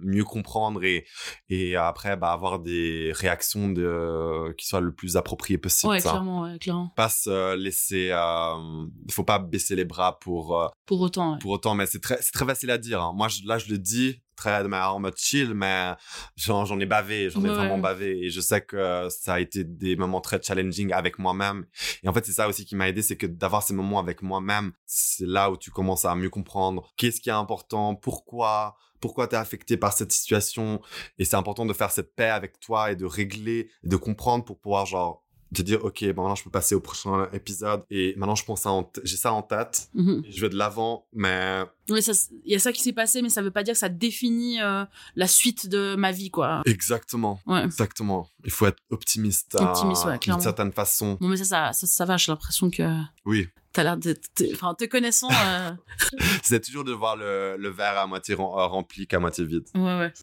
mieux 0.03 0.23
comprendre 0.23 0.83
et, 0.83 1.05
et 1.49 1.75
après, 1.75 2.15
bah, 2.15 2.31
avoir 2.31 2.59
des 2.59 3.11
réactions 3.13 3.69
de, 3.69 4.53
qui 4.53 4.65
soient 4.65 4.81
le 4.81 4.93
plus 4.93 5.17
appropriées 5.17 5.57
possible. 5.57 5.91
Ouais, 5.91 5.99
clairement, 5.99 6.43
ouais, 6.43 6.57
clairement. 6.59 6.91
Pas 6.95 7.09
se 7.09 7.55
laisser, 7.55 8.09
euh, 8.11 8.85
faut 9.11 9.23
pas 9.23 9.39
baisser 9.39 9.75
les 9.75 9.85
bras 9.85 10.19
pour, 10.19 10.59
euh, 10.59 10.67
pour 10.85 11.01
autant, 11.01 11.37
pour 11.39 11.51
autant, 11.51 11.75
mais 11.75 11.85
c'est 11.85 11.99
très, 11.99 12.21
c'est 12.21 12.31
très 12.31 12.45
facile 12.45 12.71
à 12.71 12.77
dire. 12.77 13.01
Hein. 13.01 13.13
Moi, 13.15 13.27
là, 13.45 13.57
je 13.57 13.69
le 13.69 13.77
dis 13.77 14.21
très 14.35 14.63
en 14.63 14.99
mode 14.99 15.17
chill, 15.17 15.53
mais 15.53 15.93
j'en, 16.35 16.79
ai 16.79 16.85
bavé, 16.85 17.29
j'en 17.29 17.43
ai 17.43 17.49
vraiment 17.49 17.77
bavé, 17.77 18.25
et 18.25 18.29
je 18.29 18.41
sais 18.41 18.61
que 18.61 19.07
ça 19.09 19.35
a 19.35 19.39
été 19.39 19.63
des 19.63 19.95
moments 19.95 20.21
très 20.21 20.41
challenging 20.41 20.91
avec 20.93 21.19
moi-même. 21.19 21.65
Et 22.03 22.07
en 22.07 22.13
fait, 22.13 22.25
c'est 22.25 22.33
ça 22.33 22.47
aussi 22.47 22.65
qui 22.65 22.75
m'a 22.75 22.89
aidé, 22.89 23.01
c'est 23.01 23.17
que 23.17 23.27
d'avoir 23.27 23.63
ces 23.63 23.73
moments 23.73 23.99
avec 23.99 24.21
moi-même, 24.21 24.71
c'est 24.85 25.25
là 25.25 25.51
où 25.51 25.57
tu 25.57 25.71
commences 25.71 26.05
à 26.05 26.15
mieux 26.15 26.29
comprendre 26.29 26.91
qu'est-ce 26.97 27.21
qui 27.21 27.29
est 27.29 27.33
important, 27.33 27.95
pourquoi, 27.95 28.75
pourquoi 28.99 29.27
tu 29.27 29.35
es 29.35 29.37
affecté 29.37 29.77
par 29.77 29.93
cette 29.93 30.11
situation. 30.11 30.81
Et 31.17 31.25
c'est 31.25 31.35
important 31.35 31.65
de 31.65 31.73
faire 31.73 31.91
cette 31.91 32.15
paix 32.15 32.29
avec 32.29 32.59
toi 32.59 32.91
et 32.91 32.95
de 32.95 33.05
régler, 33.05 33.69
de 33.83 33.95
comprendre 33.95 34.45
pour 34.45 34.59
pouvoir 34.59 34.85
genre 34.85 35.22
de 35.53 35.63
dire 35.63 35.83
ok 35.83 36.03
bon 36.13 36.23
maintenant 36.23 36.35
je 36.35 36.43
peux 36.43 36.49
passer 36.49 36.75
au 36.75 36.79
prochain 36.79 37.29
épisode. 37.33 37.83
Et 37.89 38.13
maintenant 38.17 38.35
je 38.35 38.43
pense 38.43 38.67
j'ai 39.03 39.17
ça 39.17 39.33
en 39.33 39.41
tête. 39.41 39.89
Mhm. 39.93 40.23
je 40.29 40.41
vais 40.41 40.49
de 40.49 40.55
l'avant 40.55 41.05
mais 41.13 41.63
oui 41.89 41.99
il 42.45 42.51
y 42.51 42.55
a 42.55 42.59
ça 42.59 42.71
qui 42.71 42.81
s'est 42.81 42.93
passé 42.93 43.21
mais 43.21 43.29
ça 43.29 43.41
veut 43.41 43.51
pas 43.51 43.63
dire 43.63 43.73
que 43.73 43.79
ça 43.79 43.89
définit 43.89 44.61
euh, 44.61 44.85
la 45.15 45.27
suite 45.27 45.67
de 45.67 45.95
ma 45.95 46.11
vie 46.11 46.31
quoi. 46.31 46.61
Exactement. 46.65 47.39
Exactement. 47.63 48.27
Il 48.43 48.51
faut 48.51 48.65
être 48.65 48.79
optimiste 48.89 49.55
optimiste 49.59 50.05
ouais, 50.05 50.17
d'une 50.19 50.39
certaine 50.39 50.71
façon. 50.71 51.17
Non 51.21 51.29
mais 51.29 51.37
ça 51.37 51.71
ça, 51.73 51.87
ça, 51.87 52.05
va 52.05 52.17
j'ai 52.17 52.31
l'impression 52.31 52.69
que 52.69 52.83
oui. 53.25 53.47
t'as 53.71 53.83
l'air 53.83 53.97
de 53.97 54.15
enfin 54.53 54.73
te 54.73 54.85
connaissant 54.85 55.29
euh... 55.31 55.71
c'est 56.43 56.63
toujours 56.63 56.83
de 56.83 56.93
voir 56.93 57.15
le, 57.15 57.55
le 57.57 57.69
verre 57.69 57.97
à 57.97 58.07
moitié 58.07 58.35
rempli 58.35 59.07
qu'à 59.07 59.19
moitié 59.19 59.45
vide. 59.45 59.65
Ouais 59.75 59.97
ouais 59.97 60.13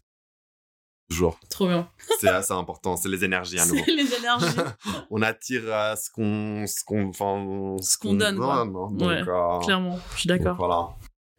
Toujours. 1.11 1.37
Trop 1.49 1.67
bien. 1.67 1.89
c'est 2.21 2.29
assez 2.29 2.53
important, 2.53 2.95
c'est 2.95 3.09
les 3.09 3.25
énergies 3.25 3.59
à 3.59 3.65
nouveau. 3.67 3.83
C'est 3.85 3.91
les 3.95 4.13
énergies. 4.13 4.45
on 5.11 5.21
attire 5.21 5.63
ce 5.97 6.09
qu'on 6.09 6.65
ce 6.65 6.85
qu'on 6.85 7.09
enfin 7.09 7.75
ce 7.81 7.97
qu'on 7.97 8.13
donne, 8.13 8.37
quoi. 8.37 8.65
Donc, 8.65 9.01
ouais, 9.01 9.21
euh, 9.27 9.59
clairement, 9.59 9.99
je 10.13 10.19
suis 10.19 10.27
d'accord. 10.29 10.55
Voilà. 10.55 10.87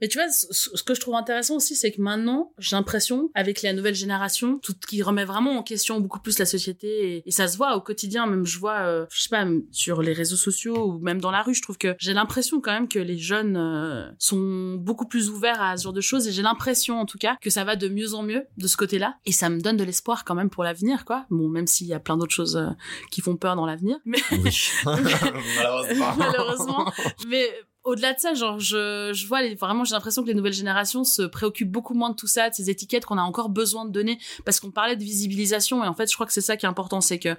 Mais 0.03 0.09
tu 0.09 0.19
vois, 0.19 0.27
ce 0.31 0.83
que 0.83 0.95
je 0.95 1.01
trouve 1.01 1.15
intéressant 1.15 1.55
aussi, 1.55 1.77
c'est 1.77 1.93
que 1.93 2.01
maintenant, 2.03 2.53
j'ai 2.59 2.75
l'impression, 2.75 3.31
avec 3.35 3.63
la 3.63 3.73
nouvelle 3.73 3.95
génération, 3.95 4.59
tout 4.59 4.75
qui 4.89 5.01
remet 5.01 5.25
vraiment 5.25 5.53
en 5.53 5.63
question 5.63 6.01
beaucoup 6.01 6.19
plus 6.19 6.41
la 6.41 6.45
société, 6.45 7.23
et, 7.25 7.31
ça 7.31 7.47
se 7.47 7.57
voit 7.57 7.77
au 7.77 7.81
quotidien, 7.81 8.27
même 8.27 8.45
je 8.45 8.59
vois, 8.59 8.81
euh, 8.81 9.07
je 9.13 9.23
sais 9.23 9.29
pas, 9.29 9.47
sur 9.71 10.03
les 10.03 10.13
réseaux 10.13 10.37
sociaux 10.37 10.89
ou 10.89 10.99
même 10.99 11.21
dans 11.21 11.31
la 11.31 11.43
rue, 11.43 11.55
je 11.55 11.63
trouve 11.63 11.79
que 11.79 11.95
j'ai 12.01 12.15
l'impression 12.15 12.61
quand 12.61 12.73
même 12.73 12.89
que 12.89 12.99
les 12.99 13.17
jeunes 13.17 13.57
euh, 13.57 14.11
sont 14.19 14.75
beaucoup 14.75 15.07
plus 15.07 15.31
ouverts 15.31 15.63
à 15.63 15.77
ce 15.77 15.85
genre 15.85 15.93
de 15.93 16.01
choses, 16.01 16.27
et 16.27 16.33
j'ai 16.33 16.43
l'impression 16.43 16.99
en 16.99 17.07
tout 17.07 17.19
cas 17.19 17.37
que 17.41 17.49
ça 17.49 17.63
va 17.63 17.77
de 17.77 17.87
mieux 17.87 18.15
en 18.15 18.25
mieux 18.25 18.45
de 18.57 18.67
ce 18.67 18.77
côté-là, 18.77 19.15
et 19.25 19.31
ça 19.31 19.51
me 19.51 19.61
donne 19.61 19.77
de 19.77 19.85
l'espoir 19.85 20.25
quand 20.25 20.35
même 20.35 20.51
pour 20.51 20.65
l'avenir, 20.65 21.05
quoi. 21.05 21.27
Bon, 21.31 21.49
même 21.49 21.69
s'il 21.69 21.87
y 21.87 21.95
a 21.95 22.01
plein 22.01 22.17
d'autres 22.17 22.35
choses 22.35 22.57
euh, 22.57 22.71
qui 23.13 23.21
font 23.21 23.37
peur 23.37 23.55
dans 23.55 23.67
l'avenir, 23.67 23.99
mais 24.05 24.19
oui. 24.33 24.69
malheureusement. 24.85 26.15
malheureusement, 26.17 26.93
mais 27.29 27.49
au-delà 27.85 28.15
de 28.15 28.19
ça, 28.19 28.35
genre, 28.35 28.59
je, 28.61 29.11
je 29.13 29.27
vois 29.27 29.43
les, 29.43 29.55
vraiment, 29.55 29.85
j'ai 29.85 29.95
l'impression 29.95 30.23
que 30.23 30.29
les 30.29 30.35
nouvelles 30.35 30.53
générations 30.53 31.05
se 31.05 31.23
préoccupent 31.23 31.71
beaucoup 31.71 31.95
moins 31.95 32.11
de 32.11 32.15
tout 32.15 32.27
ça, 32.27 32.49
de 32.51 32.55
ces 32.55 32.71
étiquettes 32.71 33.05
qu'on 33.05 33.19
a 33.19 33.23
encore 33.23 33.49
besoin 33.49 33.85
de 33.85 33.91
donner, 33.91 34.19
parce 34.45 34.61
qu'on 34.61 34.71
parlait 34.71 34.97
de 34.97 35.03
visibilisation, 35.03 35.83
et 35.85 35.89
en 35.89 35.95
fait, 35.95 36.09
je 36.09 36.15
crois 36.15 36.27
que 36.27 36.33
c'est 36.33 36.41
ça 36.41 36.57
qui 36.57 36.67
est 36.67 36.69
important, 36.69 37.01
c'est 37.01 37.19
que, 37.19 37.37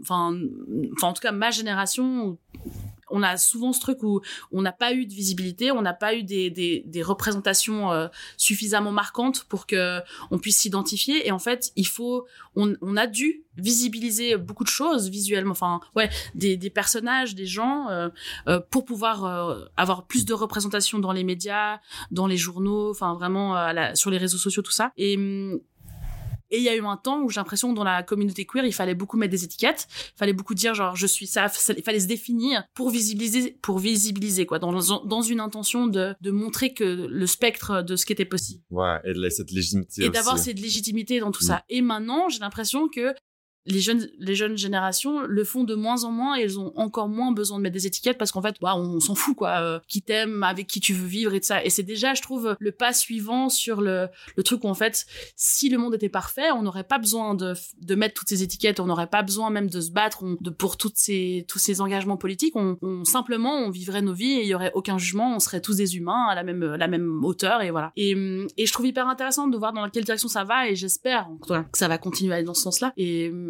enfin, 0.00 0.34
enfin, 0.96 1.08
en 1.08 1.12
tout 1.12 1.22
cas, 1.22 1.32
ma 1.32 1.50
génération, 1.50 2.38
on 3.10 3.22
a 3.22 3.36
souvent 3.36 3.72
ce 3.72 3.80
truc 3.80 4.02
où 4.02 4.20
on 4.52 4.62
n'a 4.62 4.72
pas 4.72 4.92
eu 4.92 5.06
de 5.06 5.12
visibilité, 5.12 5.70
on 5.70 5.82
n'a 5.82 5.94
pas 5.94 6.14
eu 6.14 6.22
des, 6.22 6.50
des, 6.50 6.82
des 6.86 7.02
représentations 7.02 7.92
euh, 7.92 8.08
suffisamment 8.36 8.92
marquantes 8.92 9.44
pour 9.44 9.66
que 9.66 10.00
on 10.30 10.38
puisse 10.38 10.58
s'identifier. 10.58 11.26
Et 11.26 11.32
en 11.32 11.38
fait, 11.38 11.72
il 11.76 11.86
faut, 11.86 12.26
on, 12.54 12.74
on, 12.80 12.96
a 12.96 13.06
dû 13.06 13.44
visibiliser 13.56 14.36
beaucoup 14.36 14.64
de 14.64 14.68
choses 14.68 15.08
visuellement, 15.08 15.52
enfin 15.52 15.80
ouais, 15.94 16.10
des, 16.34 16.56
des 16.56 16.70
personnages, 16.70 17.34
des 17.34 17.46
gens, 17.46 17.88
euh, 17.88 18.08
euh, 18.48 18.60
pour 18.70 18.84
pouvoir 18.84 19.68
avoir 19.76 20.06
plus 20.06 20.24
de 20.24 20.34
représentation 20.34 20.98
dans 20.98 21.12
les 21.12 21.24
médias, 21.24 21.80
dans 22.10 22.26
les 22.26 22.36
journaux, 22.36 22.90
enfin 22.90 23.14
vraiment 23.14 23.54
sur 23.94 24.10
les 24.10 24.18
réseaux 24.18 24.38
sociaux, 24.38 24.62
tout 24.62 24.72
ça. 24.72 24.92
Et 24.96 25.16
hum, 25.16 25.60
Et 26.50 26.58
il 26.58 26.62
y 26.62 26.68
a 26.68 26.76
eu 26.76 26.84
un 26.84 26.96
temps 26.96 27.22
où 27.22 27.30
j'ai 27.30 27.40
l'impression 27.40 27.70
que 27.70 27.76
dans 27.76 27.84
la 27.84 28.02
communauté 28.02 28.46
queer, 28.46 28.64
il 28.64 28.72
fallait 28.72 28.94
beaucoup 28.94 29.16
mettre 29.16 29.32
des 29.32 29.44
étiquettes, 29.44 29.88
il 30.14 30.18
fallait 30.18 30.32
beaucoup 30.32 30.54
dire 30.54 30.74
genre 30.74 30.96
je 30.96 31.06
suis 31.06 31.26
ça, 31.26 31.46
il 31.76 31.82
fallait 31.82 32.00
se 32.00 32.06
définir 32.06 32.64
pour 32.74 32.90
visibiliser, 32.90 33.58
pour 33.62 33.78
visibiliser 33.78 34.46
quoi, 34.46 34.58
dans, 34.58 34.72
dans 35.04 35.22
une 35.22 35.40
intention 35.40 35.86
de, 35.86 36.14
de 36.20 36.30
montrer 36.30 36.74
que 36.74 36.84
le 36.84 37.26
spectre 37.26 37.82
de 37.82 37.96
ce 37.96 38.06
qui 38.06 38.12
était 38.12 38.24
possible. 38.24 38.62
Ouais, 38.70 38.98
et 39.04 39.12
de 39.12 39.28
cette 39.28 39.50
légitimité. 39.50 40.04
Et 40.04 40.10
d'avoir 40.10 40.38
cette 40.38 40.60
légitimité 40.60 41.20
dans 41.20 41.30
tout 41.30 41.42
ça. 41.42 41.56
Mm. 41.56 41.62
Et 41.70 41.82
maintenant, 41.82 42.28
j'ai 42.28 42.40
l'impression 42.40 42.88
que 42.88 43.14
les 43.66 43.80
jeunes, 43.80 44.08
les 44.18 44.34
jeunes 44.34 44.56
générations 44.56 45.22
le 45.22 45.44
font 45.44 45.64
de 45.64 45.74
moins 45.74 46.04
en 46.04 46.10
moins 46.10 46.38
et 46.38 46.42
elles 46.42 46.58
ont 46.58 46.72
encore 46.76 47.08
moins 47.08 47.32
besoin 47.32 47.58
de 47.58 47.62
mettre 47.62 47.74
des 47.74 47.86
étiquettes 47.86 48.18
parce 48.18 48.32
qu'en 48.32 48.42
fait, 48.42 48.56
bah, 48.60 48.76
on 48.76 49.00
s'en 49.00 49.14
fout, 49.14 49.36
quoi. 49.36 49.60
Euh, 49.60 49.80
qui 49.88 50.02
t'aime, 50.02 50.42
avec 50.42 50.66
qui 50.66 50.80
tu 50.80 50.94
veux 50.94 51.06
vivre 51.06 51.34
et 51.34 51.40
tout 51.40 51.46
ça. 51.46 51.64
Et 51.64 51.70
c'est 51.70 51.82
déjà, 51.82 52.14
je 52.14 52.22
trouve, 52.22 52.56
le 52.58 52.72
pas 52.72 52.92
suivant 52.92 53.48
sur 53.48 53.80
le, 53.80 54.08
le 54.36 54.42
truc 54.42 54.64
où 54.64 54.68
en 54.68 54.74
fait, 54.74 55.06
si 55.34 55.68
le 55.68 55.78
monde 55.78 55.94
était 55.94 56.08
parfait, 56.08 56.50
on 56.52 56.62
n'aurait 56.62 56.84
pas 56.84 56.98
besoin 56.98 57.34
de, 57.34 57.54
de 57.80 57.94
mettre 57.94 58.14
toutes 58.14 58.28
ces 58.28 58.42
étiquettes, 58.42 58.80
on 58.80 58.86
n'aurait 58.86 59.06
pas 59.06 59.22
besoin 59.22 59.50
même 59.50 59.68
de 59.68 59.80
se 59.80 59.90
battre 59.90 60.24
de, 60.40 60.50
pour 60.50 60.76
toutes 60.76 60.96
ces, 60.96 61.44
tous 61.48 61.58
ces 61.58 61.80
engagements 61.80 62.16
politiques. 62.16 62.56
On, 62.56 62.78
on, 62.82 63.04
simplement, 63.04 63.58
on 63.58 63.70
vivrait 63.70 64.02
nos 64.02 64.14
vies 64.14 64.32
et 64.32 64.42
il 64.42 64.48
y 64.48 64.54
aurait 64.54 64.72
aucun 64.74 64.98
jugement, 64.98 65.34
on 65.34 65.40
serait 65.40 65.60
tous 65.60 65.76
des 65.76 65.96
humains 65.96 66.26
à 66.28 66.34
la 66.34 66.42
même, 66.42 66.64
la 66.64 66.88
même 66.88 67.24
hauteur 67.24 67.62
et 67.62 67.70
voilà. 67.70 67.92
Et, 67.96 68.12
et 68.56 68.66
je 68.66 68.72
trouve 68.72 68.86
hyper 68.86 69.08
intéressant 69.08 69.48
de 69.48 69.56
voir 69.56 69.72
dans 69.72 69.88
quelle 69.88 70.04
direction 70.04 70.28
ça 70.28 70.44
va 70.44 70.68
et 70.68 70.76
j'espère 70.76 71.28
que 71.46 71.78
ça 71.78 71.88
va 71.88 71.98
continuer 71.98 72.32
à 72.32 72.36
aller 72.36 72.44
dans 72.44 72.54
ce 72.54 72.62
sens-là. 72.62 72.92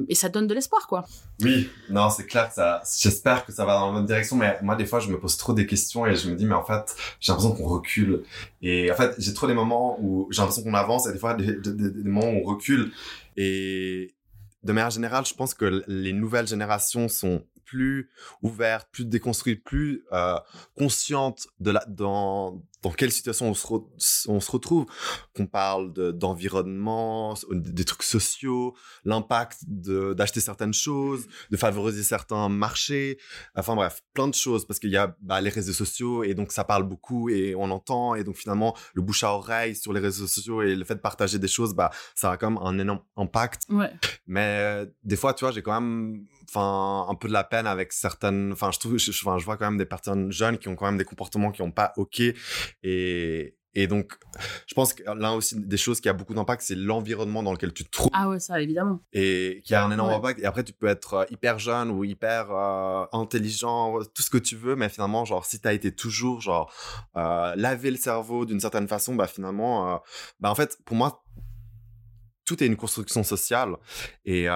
Et 0.08 0.14
ça 0.14 0.28
donne 0.28 0.46
de 0.46 0.54
l'espoir, 0.54 0.86
quoi. 0.86 1.04
Oui, 1.42 1.70
non, 1.90 2.10
c'est 2.10 2.26
clair 2.26 2.48
que 2.48 2.54
ça, 2.54 2.82
j'espère 2.98 3.44
que 3.44 3.52
ça 3.52 3.64
va 3.64 3.78
dans 3.78 3.86
la 3.86 3.92
bonne 3.92 4.06
direction, 4.06 4.36
mais 4.36 4.58
moi, 4.62 4.76
des 4.76 4.86
fois, 4.86 5.00
je 5.00 5.08
me 5.10 5.18
pose 5.18 5.36
trop 5.36 5.52
des 5.52 5.66
questions 5.66 6.06
et 6.06 6.14
je 6.14 6.30
me 6.30 6.36
dis, 6.36 6.44
mais 6.44 6.54
en 6.54 6.64
fait, 6.64 6.94
j'ai 7.20 7.32
l'impression 7.32 7.54
qu'on 7.54 7.68
recule. 7.68 8.22
Et 8.62 8.90
en 8.90 8.94
fait, 8.94 9.14
j'ai 9.18 9.34
trop 9.34 9.46
des 9.46 9.54
moments 9.54 9.98
où 10.00 10.28
j'ai 10.30 10.40
l'impression 10.40 10.62
qu'on 10.62 10.74
avance 10.74 11.06
et 11.06 11.12
des 11.12 11.18
fois, 11.18 11.34
des, 11.34 11.56
des 11.56 12.08
moments 12.08 12.30
où 12.30 12.40
on 12.42 12.44
recule. 12.44 12.92
Et 13.36 14.14
de 14.62 14.72
manière 14.72 14.90
générale, 14.90 15.24
je 15.26 15.34
pense 15.34 15.54
que 15.54 15.84
les 15.86 16.12
nouvelles 16.12 16.48
générations 16.48 17.08
sont 17.08 17.42
plus 17.66 18.08
ouvertes, 18.42 18.88
plus 18.90 19.04
déconstruites, 19.04 19.62
plus 19.62 20.04
euh, 20.12 20.38
conscientes 20.78 21.48
de 21.60 21.72
la, 21.72 21.84
dans, 21.88 22.62
dans 22.82 22.90
quelle 22.92 23.12
situation 23.12 23.50
on 23.50 23.54
se, 23.54 24.28
on 24.28 24.40
se 24.40 24.50
retrouve, 24.50 24.86
qu'on 25.34 25.46
parle 25.46 25.92
d'environnement, 26.14 27.34
des 27.50 27.84
trucs 27.84 28.04
sociaux, 28.04 28.74
l'impact 29.04 29.58
d'acheter 29.66 30.40
certaines 30.40 30.72
choses, 30.72 31.26
de 31.50 31.56
favoriser 31.56 32.02
certains 32.02 32.48
marchés, 32.48 33.18
enfin 33.56 33.74
bref, 33.74 34.02
plein 34.14 34.28
de 34.28 34.34
choses, 34.34 34.66
parce 34.66 34.78
qu'il 34.78 34.90
y 34.90 34.96
a 34.96 35.16
bah, 35.20 35.40
les 35.40 35.50
réseaux 35.50 35.72
sociaux, 35.72 36.22
et 36.22 36.34
donc 36.34 36.52
ça 36.52 36.64
parle 36.64 36.84
beaucoup, 36.84 37.28
et 37.28 37.54
on 37.56 37.70
entend, 37.70 38.14
et 38.14 38.22
donc 38.24 38.36
finalement, 38.36 38.76
le 38.94 39.02
bouche 39.02 39.24
à 39.24 39.32
oreille 39.32 39.74
sur 39.74 39.92
les 39.92 40.00
réseaux 40.00 40.26
sociaux, 40.26 40.62
et 40.62 40.76
le 40.76 40.84
fait 40.84 40.94
de 40.94 41.00
partager 41.00 41.38
des 41.38 41.48
choses, 41.48 41.74
bah, 41.74 41.90
ça 42.14 42.30
a 42.30 42.36
quand 42.36 42.50
même 42.50 42.62
un 42.62 42.78
énorme 42.78 43.02
impact. 43.16 43.62
Ouais. 43.68 43.92
Mais 44.26 44.58
euh, 44.60 44.86
des 45.02 45.16
fois, 45.16 45.34
tu 45.34 45.44
vois, 45.44 45.52
j'ai 45.52 45.62
quand 45.62 45.80
même 45.80 46.24
enfin 46.48 47.06
un 47.08 47.14
peu 47.14 47.28
de 47.28 47.32
la 47.32 47.44
peine 47.44 47.66
avec 47.66 47.92
certaines 47.92 48.52
enfin 48.52 48.70
je 48.72 48.78
trouve 48.78 48.98
je, 48.98 49.12
je 49.12 49.44
vois 49.44 49.56
quand 49.56 49.66
même 49.66 49.78
des 49.78 49.86
personnes 49.86 50.30
jeunes 50.32 50.58
qui 50.58 50.68
ont 50.68 50.76
quand 50.76 50.86
même 50.86 50.98
des 50.98 51.04
comportements 51.04 51.50
qui 51.50 51.62
n'ont 51.62 51.72
pas 51.72 51.92
ok 51.96 52.22
et, 52.82 53.56
et 53.76 53.86
donc, 53.86 54.14
je 54.66 54.72
pense 54.72 54.94
que 54.94 55.02
l'un 55.04 55.32
aussi 55.32 55.54
des 55.60 55.76
choses 55.76 56.00
qui 56.00 56.08
a 56.08 56.14
beaucoup 56.14 56.32
d'impact, 56.32 56.62
c'est 56.62 56.74
l'environnement 56.74 57.42
dans 57.42 57.52
lequel 57.52 57.74
tu 57.74 57.84
te 57.84 57.90
trouves. 57.90 58.10
Ah 58.14 58.30
ouais, 58.30 58.40
ça, 58.40 58.60
évidemment. 58.60 59.02
Et 59.12 59.60
qui 59.66 59.74
a 59.74 59.84
un 59.84 59.90
énorme 59.90 60.14
impact. 60.14 60.40
Et 60.40 60.46
après, 60.46 60.64
tu 60.64 60.72
peux 60.72 60.86
être 60.86 61.14
euh, 61.14 61.24
hyper 61.30 61.58
jeune 61.58 61.90
ou 61.90 62.02
hyper 62.02 62.50
euh, 62.50 63.04
intelligent, 63.12 63.98
tout 64.14 64.22
ce 64.22 64.30
que 64.30 64.38
tu 64.38 64.56
veux, 64.56 64.76
mais 64.76 64.88
finalement, 64.88 65.26
genre, 65.26 65.44
si 65.44 65.60
tu 65.60 65.68
as 65.68 65.74
été 65.74 65.94
toujours, 65.94 66.40
genre, 66.40 66.72
euh, 67.18 67.54
laver 67.54 67.90
le 67.90 67.98
cerveau 67.98 68.46
d'une 68.46 68.60
certaine 68.60 68.88
façon, 68.88 69.14
bah 69.14 69.26
finalement, 69.26 70.02
bah 70.40 70.50
en 70.50 70.54
fait, 70.54 70.78
pour 70.86 70.96
moi, 70.96 71.22
tout 72.46 72.62
est 72.64 72.66
une 72.66 72.76
construction 72.76 73.22
sociale. 73.24 73.76
Et 74.24 74.48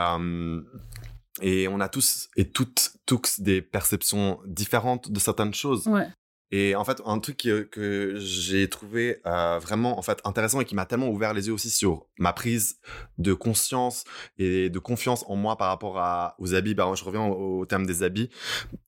et 1.41 1.69
on 1.69 1.81
a 1.81 1.89
tous 1.89 2.29
et 2.37 2.51
toutes, 2.51 2.93
tous 3.07 3.41
des 3.41 3.63
perceptions 3.63 4.41
différentes 4.47 5.11
de 5.11 5.19
certaines 5.19 5.55
choses. 5.55 5.87
Ouais. 5.87 6.07
Et 6.53 6.75
en 6.75 6.85
fait, 6.85 7.01
un 7.07 7.21
truc 7.21 7.37
que, 7.37 7.63
que 7.63 8.17
j'ai 8.19 8.69
trouvé 8.69 9.21
euh, 9.25 9.61
vraiment 9.61 9.99
en 9.99 10.03
fait 10.03 10.21
intéressant 10.25 10.61
et 10.61 10.65
qui 10.65 10.75
m'a 10.75 10.85
tellement 10.85 11.09
ouvert 11.09 11.33
les 11.33 11.47
yeux 11.47 11.53
aussi 11.53 11.71
sur 11.71 12.07
ma 12.19 12.33
prise 12.33 12.81
de 13.19 13.35
conscience 13.35 14.05
et 14.37 14.69
de 14.69 14.79
confiance 14.81 15.25
en 15.29 15.37
moi 15.37 15.57
par 15.57 15.69
rapport 15.69 15.99
à, 15.99 16.35
aux 16.39 16.55
habits. 16.55 16.75
Bah, 16.75 16.93
je 16.97 17.05
reviens 17.05 17.25
au, 17.25 17.67
thème 17.67 17.87
des 17.87 18.03
habits 18.03 18.31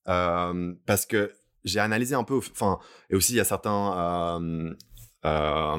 euh, 0.09 0.75
parce 0.87 1.07
que 1.07 1.33
j'ai 1.63 1.79
analysé 1.79 2.17
un 2.17 2.25
peu, 2.25 2.37
enfin, 2.37 2.81
et 3.11 3.15
aussi 3.15 3.35
il 3.35 3.37
y 3.37 3.41
a 3.41 3.45
certains 3.45 4.75
euh 5.25 5.79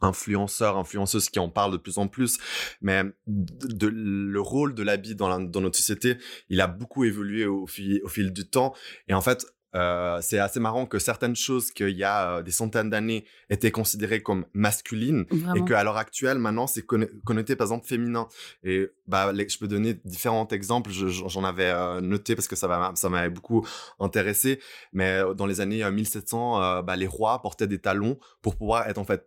influenceurs, 0.00 0.76
influenceuses 0.76 1.28
qui 1.28 1.38
en 1.38 1.48
parlent 1.48 1.72
de 1.72 1.76
plus 1.76 1.98
en 1.98 2.08
plus, 2.08 2.38
mais 2.80 3.02
de, 3.26 3.86
le 3.86 4.40
rôle 4.40 4.74
de 4.74 4.82
l'habit 4.82 5.14
dans, 5.14 5.40
dans 5.40 5.60
notre 5.60 5.76
société, 5.76 6.18
il 6.48 6.60
a 6.60 6.66
beaucoup 6.66 7.04
évolué 7.04 7.46
au 7.46 7.66
fil, 7.66 8.00
au 8.04 8.08
fil 8.08 8.32
du 8.32 8.48
temps. 8.48 8.74
Et 9.08 9.14
en 9.14 9.20
fait, 9.20 9.46
euh, 9.74 10.18
c'est 10.22 10.38
assez 10.38 10.60
marrant 10.60 10.86
que 10.86 10.98
certaines 10.98 11.36
choses 11.36 11.70
qu'il 11.70 11.90
y 11.90 12.04
a 12.04 12.38
euh, 12.38 12.42
des 12.42 12.50
centaines 12.50 12.88
d'années 12.88 13.26
étaient 13.50 13.70
considérées 13.70 14.22
comme 14.22 14.46
masculines 14.54 15.26
et 15.54 15.64
qu'à 15.64 15.84
l'heure 15.84 15.98
actuelle 15.98 16.38
maintenant 16.38 16.66
c'est 16.66 16.82
connoté 16.82 17.54
par 17.54 17.66
exemple 17.66 17.86
féminin. 17.86 18.28
Et 18.64 18.88
bah 19.06 19.32
je 19.34 19.58
peux 19.58 19.68
donner 19.68 19.94
différents 20.04 20.48
exemples. 20.48 20.90
J'en 20.90 21.44
avais 21.44 21.70
euh, 21.70 22.00
noté 22.00 22.34
parce 22.34 22.48
que 22.48 22.56
ça 22.56 22.92
ça 22.94 23.08
m'avait 23.10 23.28
beaucoup 23.28 23.66
intéressé. 24.00 24.58
Mais 24.92 25.20
dans 25.36 25.46
les 25.46 25.60
années 25.60 25.88
1700 25.88 26.82
bah, 26.82 26.96
les 26.96 27.06
rois 27.06 27.42
portaient 27.42 27.66
des 27.66 27.78
talons 27.78 28.18
pour 28.40 28.56
pouvoir 28.56 28.88
être 28.88 28.98
en 28.98 29.04
fait 29.04 29.26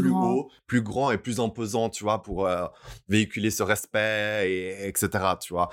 plus 0.00 0.10
haut, 0.10 0.50
plus 0.66 0.82
grand 0.82 1.10
et 1.10 1.18
plus 1.18 1.40
imposant, 1.40 1.88
tu 1.88 2.04
vois, 2.04 2.22
pour 2.22 2.46
euh, 2.46 2.66
véhiculer 3.08 3.50
ce 3.50 3.62
respect 3.62 4.50
et 4.50 4.88
etc. 4.88 5.08
Tu 5.40 5.52
vois. 5.52 5.68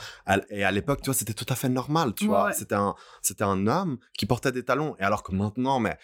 Et 0.50 0.64
à 0.64 0.72
l'époque, 0.72 1.02
tu 1.02 1.06
vois, 1.06 1.14
c'était 1.14 1.34
tout 1.34 1.46
à 1.50 1.56
fait 1.56 1.70
normal, 1.70 2.14
tu 2.14 2.28
vois. 2.28 2.54
C'était 2.54 2.76
un, 2.76 2.96
c'était 3.22 3.44
un 3.44 3.68
homme 3.68 3.98
qui 4.18 4.26
portait 4.26 4.52
des 4.52 4.64
talons. 4.64 4.96
Et 5.00 5.04
alors 5.04 5.24
que 5.24 5.34
maintenant, 5.34 5.80
mais 5.80 5.98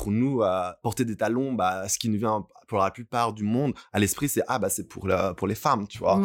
pour 0.00 0.12
nous, 0.12 0.42
euh, 0.42 0.72
porter 0.82 1.04
des 1.04 1.14
talons, 1.14 1.52
bah, 1.52 1.86
ce 1.86 1.98
qui 1.98 2.08
nous 2.08 2.18
vient 2.18 2.46
pour 2.68 2.78
la 2.78 2.90
plupart 2.90 3.34
du 3.34 3.42
monde 3.42 3.74
à 3.92 3.98
l'esprit, 3.98 4.30
c'est 4.30 4.42
ah 4.48 4.58
bah 4.58 4.70
c'est 4.70 4.88
pour 4.88 5.06
la, 5.06 5.34
pour 5.34 5.46
les 5.46 5.54
femmes, 5.54 5.86
tu 5.88 5.98
vois. 5.98 6.22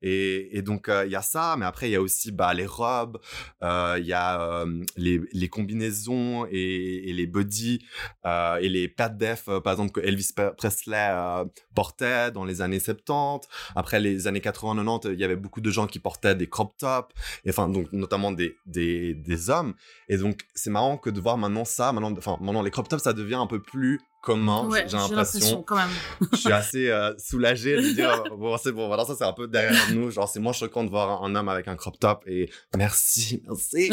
Et, 0.00 0.56
et, 0.56 0.62
donc 0.62 0.88
euh, 0.88 1.04
il 1.04 1.12
y 1.12 1.16
a 1.16 1.20
ça, 1.20 1.56
mais 1.58 1.66
après 1.66 1.90
il 1.90 1.92
y 1.92 1.96
a 1.96 2.00
aussi 2.00 2.32
bah 2.32 2.54
les 2.54 2.64
robes, 2.64 3.18
euh, 3.62 3.96
il 3.98 4.06
y 4.06 4.14
a 4.14 4.64
les, 4.96 5.20
les, 5.32 5.48
combinaisons 5.48 6.46
et, 6.50 7.10
et 7.10 7.12
les 7.12 7.26
body 7.26 7.84
et 8.24 8.68
les 8.68 8.88
pads 8.88 9.10
def, 9.10 9.46
par 9.62 9.72
exemple 9.74 9.90
que 9.90 10.00
Elvis 10.00 10.30
Presley 10.56 11.10
portait 11.74 12.30
dans 12.30 12.44
les 12.44 12.62
années 12.62 12.80
70. 12.80 13.46
Après 13.74 14.00
les 14.00 14.26
années 14.26 14.40
80-90, 14.40 15.12
il 15.12 15.20
y 15.20 15.24
avait 15.24 15.36
beaucoup 15.36 15.60
de 15.60 15.70
gens 15.70 15.86
qui 15.86 15.98
portaient 15.98 16.36
des 16.36 16.48
crop 16.48 16.76
tops, 16.78 17.12
et, 17.44 17.50
enfin 17.50 17.68
donc 17.68 17.92
notamment 17.92 18.32
des, 18.32 18.56
des, 18.64 19.14
des 19.14 19.50
hommes. 19.50 19.74
Et 20.08 20.16
donc 20.16 20.46
c'est 20.54 20.70
marrant 20.70 20.96
que 20.96 21.10
de 21.10 21.20
voir 21.20 21.36
maintenant 21.36 21.64
ça, 21.64 21.92
maintenant, 21.92 22.12
enfin 22.16 22.36
maintenant 22.40 22.62
les 22.62 22.70
crop 22.70 22.88
tops 22.88 23.02
ça 23.02 23.12
devient 23.12 23.34
un 23.34 23.46
peu 23.46 23.60
plus 23.60 24.00
commun, 24.22 24.68
j'ai 24.86 24.96
l'impression. 24.96 25.62
quand 25.62 25.76
même. 25.76 25.90
je 26.32 26.36
suis 26.36 26.52
assez 26.52 26.90
euh, 26.90 27.14
soulagé 27.18 27.76
de 27.76 27.92
dire 27.94 28.24
bon 28.36 28.56
c'est 28.58 28.72
bon 28.72 28.88
voilà 28.88 29.04
ça 29.04 29.14
c'est 29.16 29.24
un 29.24 29.32
peu 29.32 29.46
derrière 29.46 29.92
nous 29.92 30.10
genre 30.10 30.28
c'est 30.28 30.40
moins 30.40 30.52
choquant 30.52 30.82
de 30.82 30.90
voir 30.90 31.22
un, 31.22 31.34
homme 31.34 31.48
avec 31.48 31.68
un 31.68 31.76
crop 31.76 31.98
top 31.98 32.24
et 32.26 32.50
merci 32.76 33.42
merci. 33.46 33.92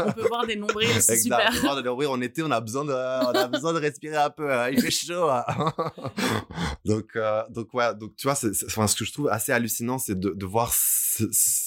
on 0.00 0.12
peut 0.12 0.26
voir 0.28 0.46
des 0.46 0.56
nombrils 0.56 0.88
c'est 1.00 1.16
super. 1.16 1.48
On 1.48 1.54
peut 1.54 1.60
voir 1.60 1.76
des 1.76 1.82
nombrils 1.84 2.08
en 2.08 2.20
été 2.20 2.42
on 2.42 2.50
a 2.50 2.60
besoin 2.60 2.84
de 2.84 2.92
on 2.92 3.34
a 3.34 3.46
besoin 3.46 3.72
de 3.72 3.78
respirer 3.78 4.16
un 4.16 4.30
peu 4.30 4.52
hein. 4.52 4.68
il 4.70 4.80
fait 4.80 4.90
chaud. 4.90 5.28
Hein. 5.30 5.44
donc 6.84 7.14
euh, 7.14 7.42
donc 7.50 7.72
ouais 7.72 7.94
donc 7.94 8.16
tu 8.16 8.26
vois 8.26 8.34
c'est 8.34 8.50
enfin 8.66 8.86
ce 8.88 8.96
que 8.96 9.04
je 9.04 9.12
trouve 9.12 9.28
assez 9.28 9.52
hallucinant 9.52 9.98
c'est 9.98 10.18
de, 10.18 10.30
de 10.30 10.46
voir 10.46 10.72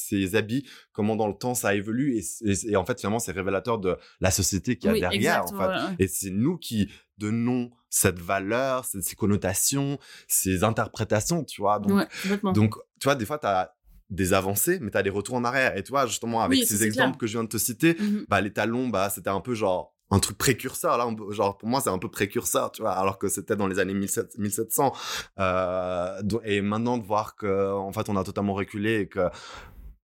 ces 0.09 0.35
habits 0.35 0.67
comment 0.91 1.15
dans 1.15 1.27
le 1.27 1.35
temps 1.35 1.53
ça 1.53 1.75
évolue 1.75 2.17
et, 2.17 2.53
et, 2.67 2.75
en 2.75 2.85
fait 2.85 2.99
finalement 2.99 3.19
c'est 3.19 3.31
révélateur 3.31 3.79
de 3.79 3.97
la 4.19 4.31
société 4.31 4.77
qu'il 4.77 4.91
y 4.91 4.97
a 4.97 5.09
derrière 5.09 5.43
en 5.45 5.57
fait. 5.57 6.03
et 6.03 6.07
c'est 6.07 6.31
nous 6.31 6.57
qui 6.57 6.91
donnons 7.17 7.71
cette 7.89 8.19
valeur 8.19 8.85
ces, 8.85 9.01
ces, 9.01 9.15
connotations 9.15 9.97
ces 10.27 10.63
interprétations 10.63 11.43
tu 11.43 11.61
vois 11.61 11.79
donc 11.79 12.07
donc 12.53 12.75
tu 12.99 13.05
vois 13.05 13.15
des 13.15 13.25
fois 13.25 13.39
tu 13.39 13.47
as 13.47 13.73
des 14.09 14.33
avancées 14.33 14.79
mais 14.81 14.91
tu 14.91 14.97
as 14.97 15.03
des 15.03 15.09
retours 15.09 15.35
en 15.35 15.43
arrière. 15.43 15.77
Et 15.77 15.83
tu 15.83 15.91
vois 15.91 16.05
justement 16.07 16.41
avec 16.41 16.63
ces 16.63 16.83
exemples 16.83 17.17
que 17.17 17.27
je 17.27 17.33
viens 17.33 17.43
de 17.43 17.49
te 17.49 17.57
citer 17.57 17.93
mmh 17.93 18.25
bah 18.27 18.41
les 18.41 18.51
talons 18.51 18.87
bah 18.87 19.09
c'était 19.09 19.29
un 19.29 19.39
peu 19.39 19.53
genre 19.53 19.93
un 20.11 20.19
truc 20.19 20.37
précurseur 20.37 20.97
là 20.97 21.07
genre 21.31 21.57
pour 21.57 21.69
moi 21.69 21.81
c'est 21.81 21.89
un 21.89 21.99
peu 21.99 22.09
précurseur 22.09 22.71
tu 22.71 22.81
vois 22.81 22.91
alors 22.91 23.19
que 23.19 23.27
c'était 23.27 23.55
dans 23.55 23.67
les 23.67 23.79
années 23.79 23.93
1700 23.93 24.93
euh, 25.39 26.21
et 26.43 26.61
maintenant 26.61 26.97
de 26.97 27.05
voir 27.05 27.35
que 27.35 27.71
en 27.71 27.91
fait 27.91 28.09
on 28.09 28.15
a 28.15 28.23
totalement 28.23 28.53
reculé 28.53 29.01
et 29.01 29.07
que 29.07 29.29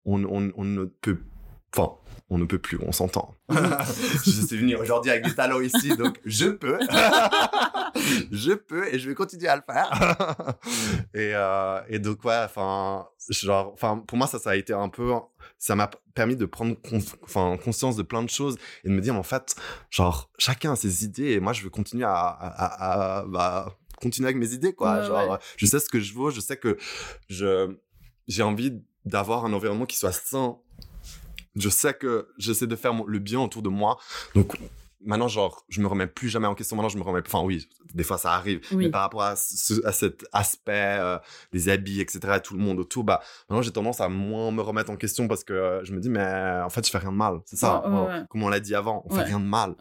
on, 0.05 0.17
ne 0.19 0.85
peut 0.85 1.19
Enfin, 1.75 1.93
on 2.29 2.37
ne 2.37 2.45
peut 2.45 2.59
plus, 2.59 2.79
on 2.81 2.91
s'entend. 2.91 3.35
je 3.49 4.31
suis 4.31 4.57
venu 4.57 4.75
aujourd'hui 4.75 5.11
avec 5.11 5.25
des 5.25 5.35
talents 5.35 5.59
ici, 5.59 5.95
donc 5.97 6.19
je 6.25 6.47
peux. 6.47 6.79
je 8.31 8.53
peux 8.53 8.93
et 8.93 8.97
je 8.97 9.09
vais 9.09 9.15
continuer 9.15 9.47
à 9.47 9.57
le 9.57 9.61
faire. 9.61 9.91
et, 11.13 11.31
euh, 11.33 11.81
et 11.89 11.99
donc, 11.99 12.23
ouais, 12.23 12.41
enfin, 12.45 13.07
genre, 13.29 13.71
enfin, 13.73 13.97
pour 14.07 14.17
moi, 14.17 14.27
ça, 14.27 14.39
ça 14.39 14.51
a 14.51 14.55
été 14.55 14.71
un 14.71 14.87
peu, 14.87 15.11
ça 15.57 15.75
m'a 15.75 15.89
permis 16.13 16.37
de 16.37 16.45
prendre 16.45 16.77
enfin, 17.23 17.57
conscience 17.61 17.97
de 17.97 18.03
plein 18.03 18.23
de 18.23 18.29
choses 18.29 18.57
et 18.85 18.89
de 18.89 18.93
me 18.93 19.01
dire, 19.01 19.15
en 19.15 19.23
fait, 19.23 19.55
genre, 19.89 20.29
chacun 20.37 20.73
a 20.73 20.75
ses 20.77 21.03
idées 21.03 21.31
et 21.31 21.39
moi, 21.41 21.51
je 21.51 21.61
veux 21.61 21.69
continuer 21.69 22.05
à, 22.05 22.13
à, 22.13 22.47
à, 22.47 23.17
à 23.17 23.25
bah, 23.25 23.77
continuer 24.01 24.29
avec 24.29 24.37
mes 24.37 24.53
idées, 24.53 24.73
quoi. 24.73 24.99
Ouais, 24.99 25.05
genre, 25.05 25.29
ouais. 25.31 25.37
je 25.57 25.65
sais 25.65 25.79
ce 25.79 25.89
que 25.89 25.99
je 25.99 26.13
veux, 26.13 26.31
je 26.31 26.39
sais 26.39 26.57
que 26.57 26.77
je, 27.27 27.75
j'ai 28.27 28.43
envie 28.43 28.81
d'avoir 29.05 29.45
un 29.45 29.53
environnement 29.53 29.85
qui 29.85 29.97
soit 29.97 30.11
sain. 30.11 30.57
Je 31.55 31.69
sais 31.69 31.93
que 31.93 32.27
j'essaie 32.37 32.67
de 32.67 32.75
faire 32.75 32.93
mon- 32.93 33.05
le 33.05 33.19
bien 33.19 33.39
autour 33.39 33.61
de 33.61 33.69
moi. 33.69 33.97
Donc, 34.33 34.57
maintenant, 35.05 35.27
genre, 35.29 35.63
je 35.69 35.79
me 35.79 35.87
remets 35.87 36.07
plus 36.07 36.27
jamais 36.27 36.47
en 36.47 36.55
question. 36.55 36.75
Maintenant, 36.75 36.89
je 36.89 36.97
me 36.97 37.03
remets, 37.03 37.21
enfin, 37.25 37.41
oui, 37.43 37.69
des 37.93 38.03
fois, 38.03 38.17
ça 38.17 38.33
arrive. 38.33 38.59
Oui. 38.71 38.85
Mais 38.85 38.89
par 38.89 39.01
rapport 39.01 39.21
à, 39.21 39.37
ce- 39.37 39.85
à 39.85 39.93
cet 39.93 40.25
aspect, 40.33 40.97
euh, 40.99 41.17
des 41.53 41.69
habits, 41.69 42.01
etc., 42.01 42.39
tout 42.43 42.55
le 42.55 42.59
monde 42.59 42.77
autour, 42.79 43.05
bah, 43.05 43.21
maintenant, 43.47 43.61
j'ai 43.61 43.71
tendance 43.71 44.01
à 44.01 44.09
moins 44.09 44.51
me 44.51 44.61
remettre 44.61 44.91
en 44.91 44.97
question 44.97 45.29
parce 45.29 45.45
que 45.45 45.53
euh, 45.53 45.83
je 45.85 45.93
me 45.93 46.01
dis, 46.01 46.09
mais 46.09 46.25
en 46.61 46.69
fait, 46.69 46.85
je 46.85 46.91
fais 46.91 46.97
rien 46.97 47.11
de 47.13 47.17
mal. 47.17 47.39
C'est 47.45 47.55
ça. 47.55 47.87
Ouais, 47.87 47.93
ouais, 47.93 48.01
Ouais. 48.01 48.07
ouais. 48.19 48.21
Comme 48.29 48.43
on 48.43 48.49
l'a 48.49 48.59
dit 48.59 48.75
avant, 48.75 49.03
on 49.09 49.15
fait 49.15 49.23
rien 49.23 49.39
de 49.39 49.45
mal. 49.45 49.75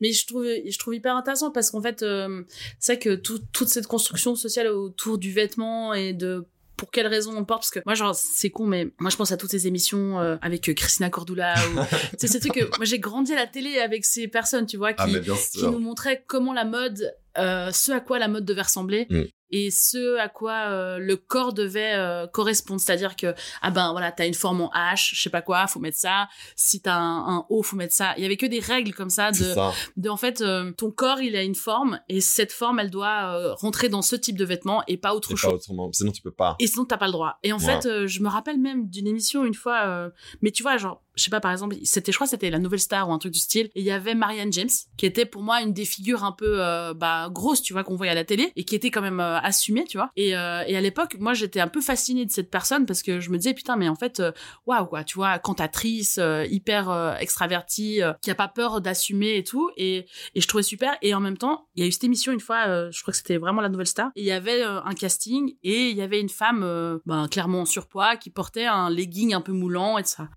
Mais 0.00 0.12
je 0.12 0.26
trouve, 0.26 0.44
je 0.44 0.78
trouve 0.78 0.94
hyper 0.94 1.16
intéressant 1.16 1.50
parce 1.52 1.70
qu'en 1.70 1.80
fait, 1.80 2.02
euh, 2.02 2.42
c'est 2.80 2.94
vrai 2.94 2.98
que 3.00 3.14
tout- 3.14 3.40
toute 3.52 3.68
cette 3.68 3.86
construction 3.86 4.34
sociale 4.34 4.66
autour 4.66 5.16
du 5.16 5.32
vêtement 5.32 5.94
et 5.94 6.12
de 6.12 6.46
pour 6.76 6.90
quelles 6.90 7.06
raisons 7.06 7.32
on 7.36 7.44
porte 7.44 7.60
parce 7.62 7.70
que 7.70 7.80
moi 7.86 7.94
genre 7.94 8.14
c'est 8.14 8.50
con 8.50 8.66
mais 8.66 8.88
moi 8.98 9.10
je 9.10 9.16
pense 9.16 9.30
à 9.32 9.36
toutes 9.36 9.50
ces 9.50 9.66
émissions 9.66 10.18
euh, 10.20 10.36
avec 10.42 10.68
euh, 10.68 10.74
Christina 10.74 11.08
Cordula 11.10 11.54
ou 11.68 11.80
c'est 12.18 12.26
ces 12.26 12.40
trucs 12.40 12.54
que 12.54 12.64
moi 12.76 12.84
j'ai 12.84 12.98
grandi 12.98 13.32
à 13.32 13.36
la 13.36 13.46
télé 13.46 13.78
avec 13.78 14.04
ces 14.04 14.28
personnes 14.28 14.66
tu 14.66 14.76
vois 14.76 14.92
qui 14.92 15.02
Ah, 15.02 15.06
qui 15.52 15.66
nous 15.66 15.78
montraient 15.80 16.24
comment 16.26 16.52
la 16.52 16.64
mode 16.64 17.14
euh, 17.38 17.70
ce 17.72 17.92
à 17.92 18.00
quoi 18.00 18.18
la 18.18 18.28
mode 18.28 18.44
devait 18.44 18.62
ressembler 18.62 19.06
Mm. 19.10 19.22
Et 19.50 19.70
ce 19.70 20.18
à 20.18 20.28
quoi 20.28 20.52
euh, 20.70 20.98
le 20.98 21.16
corps 21.16 21.52
devait 21.52 21.94
euh, 21.94 22.26
correspondre 22.26 22.80
c'est-à-dire 22.80 23.16
que 23.16 23.34
ah 23.62 23.70
ben 23.70 23.92
voilà 23.92 24.10
t'as 24.12 24.26
une 24.26 24.34
forme 24.34 24.60
en 24.62 24.70
H 24.74 25.10
je 25.14 25.20
sais 25.22 25.30
pas 25.30 25.42
quoi 25.42 25.66
faut 25.66 25.80
mettre 25.80 25.98
ça 25.98 26.28
si 26.56 26.80
t'as 26.80 26.94
un, 26.96 27.36
un 27.38 27.46
O 27.50 27.62
faut 27.62 27.76
mettre 27.76 27.94
ça 27.94 28.14
il 28.16 28.22
y 28.22 28.26
avait 28.26 28.36
que 28.36 28.46
des 28.46 28.60
règles 28.60 28.92
comme 28.94 29.10
ça 29.10 29.30
de 29.30 29.36
ça. 29.36 29.72
de 29.96 30.08
en 30.08 30.16
fait 30.16 30.40
euh, 30.40 30.72
ton 30.72 30.90
corps 30.90 31.20
il 31.20 31.36
a 31.36 31.42
une 31.42 31.54
forme 31.54 32.00
et 32.08 32.20
cette 32.20 32.52
forme 32.52 32.78
elle 32.80 32.90
doit 32.90 33.34
euh, 33.36 33.54
rentrer 33.54 33.88
dans 33.88 34.02
ce 34.02 34.16
type 34.16 34.36
de 34.38 34.44
vêtements 34.44 34.82
et 34.88 34.96
pas 34.96 35.14
autre 35.14 35.36
chose 35.36 35.50
pas 35.50 35.56
autrement. 35.56 35.90
Sinon, 35.92 36.12
tu 36.12 36.22
peux 36.22 36.30
pas. 36.32 36.56
et 36.58 36.66
sinon 36.66 36.84
t'as 36.84 36.96
pas 36.96 37.06
le 37.06 37.12
droit 37.12 37.38
et 37.42 37.52
en 37.52 37.58
Ouais. 37.58 37.64
fait 37.80 37.86
euh, 37.86 38.06
je 38.06 38.20
me 38.20 38.28
rappelle 38.28 38.58
même 38.58 38.88
d'une 38.88 39.06
émission 39.06 39.44
une 39.44 39.54
fois 39.54 39.82
euh, 39.86 40.10
mais 40.42 40.50
tu 40.50 40.62
vois 40.62 40.76
genre 40.76 41.02
je 41.16 41.22
sais 41.22 41.30
pas 41.30 41.38
par 41.40 41.52
exemple 41.52 41.76
c'était 41.84 42.10
je 42.10 42.16
crois 42.16 42.26
c'était 42.26 42.50
la 42.50 42.58
nouvelle 42.58 42.80
star 42.80 43.08
ou 43.08 43.12
un 43.12 43.18
truc 43.18 43.32
du 43.32 43.38
style 43.38 43.66
et 43.74 43.80
il 43.80 43.84
y 43.84 43.92
avait 43.92 44.14
Marianne 44.16 44.52
James 44.52 44.68
qui 44.96 45.06
était 45.06 45.24
pour 45.26 45.42
moi 45.42 45.60
une 45.62 45.72
des 45.72 45.84
figures 45.84 46.24
un 46.24 46.32
peu 46.32 46.60
euh, 46.60 46.92
bah 46.94 47.28
grosses 47.30 47.62
tu 47.62 47.72
vois 47.72 47.84
qu'on 47.84 47.94
voyait 47.94 48.10
à 48.10 48.16
la 48.16 48.24
télé 48.24 48.52
et 48.56 48.64
qui 48.64 48.74
était 48.74 48.90
quand 48.90 49.02
même 49.02 49.20
euh, 49.34 49.40
assumée 49.42 49.84
tu 49.84 49.98
vois. 49.98 50.10
Et, 50.16 50.36
euh, 50.36 50.62
et 50.66 50.76
à 50.76 50.80
l'époque 50.80 51.16
moi 51.18 51.34
j'étais 51.34 51.60
un 51.60 51.68
peu 51.68 51.80
fascinée 51.80 52.24
de 52.24 52.30
cette 52.30 52.50
personne 52.50 52.86
parce 52.86 53.02
que 53.02 53.20
je 53.20 53.30
me 53.30 53.36
disais 53.36 53.54
putain 53.54 53.76
mais 53.76 53.88
en 53.88 53.94
fait 53.94 54.20
euh, 54.20 54.32
waouh 54.66 54.86
quoi 54.86 55.04
tu 55.04 55.16
vois 55.16 55.38
cantatrice 55.38 56.20
hyper 56.48 57.16
extravertie 57.20 58.00
qui 58.22 58.30
a 58.30 58.34
pas 58.34 58.48
peur 58.48 58.80
d'assumer 58.80 59.36
et 59.36 59.44
tout. 59.44 59.70
Et 59.76 60.06
et 60.34 60.40
je 60.40 60.48
trouvais 60.48 60.62
super. 60.62 60.96
Et 61.02 61.14
en 61.14 61.20
même 61.20 61.36
temps 61.36 61.66
il 61.74 61.82
y 61.82 61.84
a 61.84 61.88
eu 61.88 61.92
cette 61.92 62.04
émission 62.04 62.32
une 62.32 62.40
fois 62.40 62.90
je 62.90 63.02
crois 63.02 63.12
que 63.12 63.18
c'était 63.18 63.38
vraiment 63.38 63.60
la 63.60 63.68
nouvelle 63.68 63.86
star. 63.86 64.10
Et 64.16 64.22
il 64.22 64.26
y 64.26 64.32
avait 64.32 64.62
un 64.62 64.94
casting 64.94 65.54
et 65.62 65.90
il 65.90 65.96
y 65.96 66.02
avait 66.02 66.20
une 66.20 66.28
femme 66.28 66.60
ben, 67.06 67.28
clairement 67.28 67.62
en 67.62 67.66
surpoids 67.66 68.16
qui 68.16 68.30
portait 68.30 68.66
un 68.66 68.90
legging 68.90 69.34
un 69.34 69.40
peu 69.40 69.52
moulant 69.52 69.98
et 69.98 70.04
ça 70.04 70.28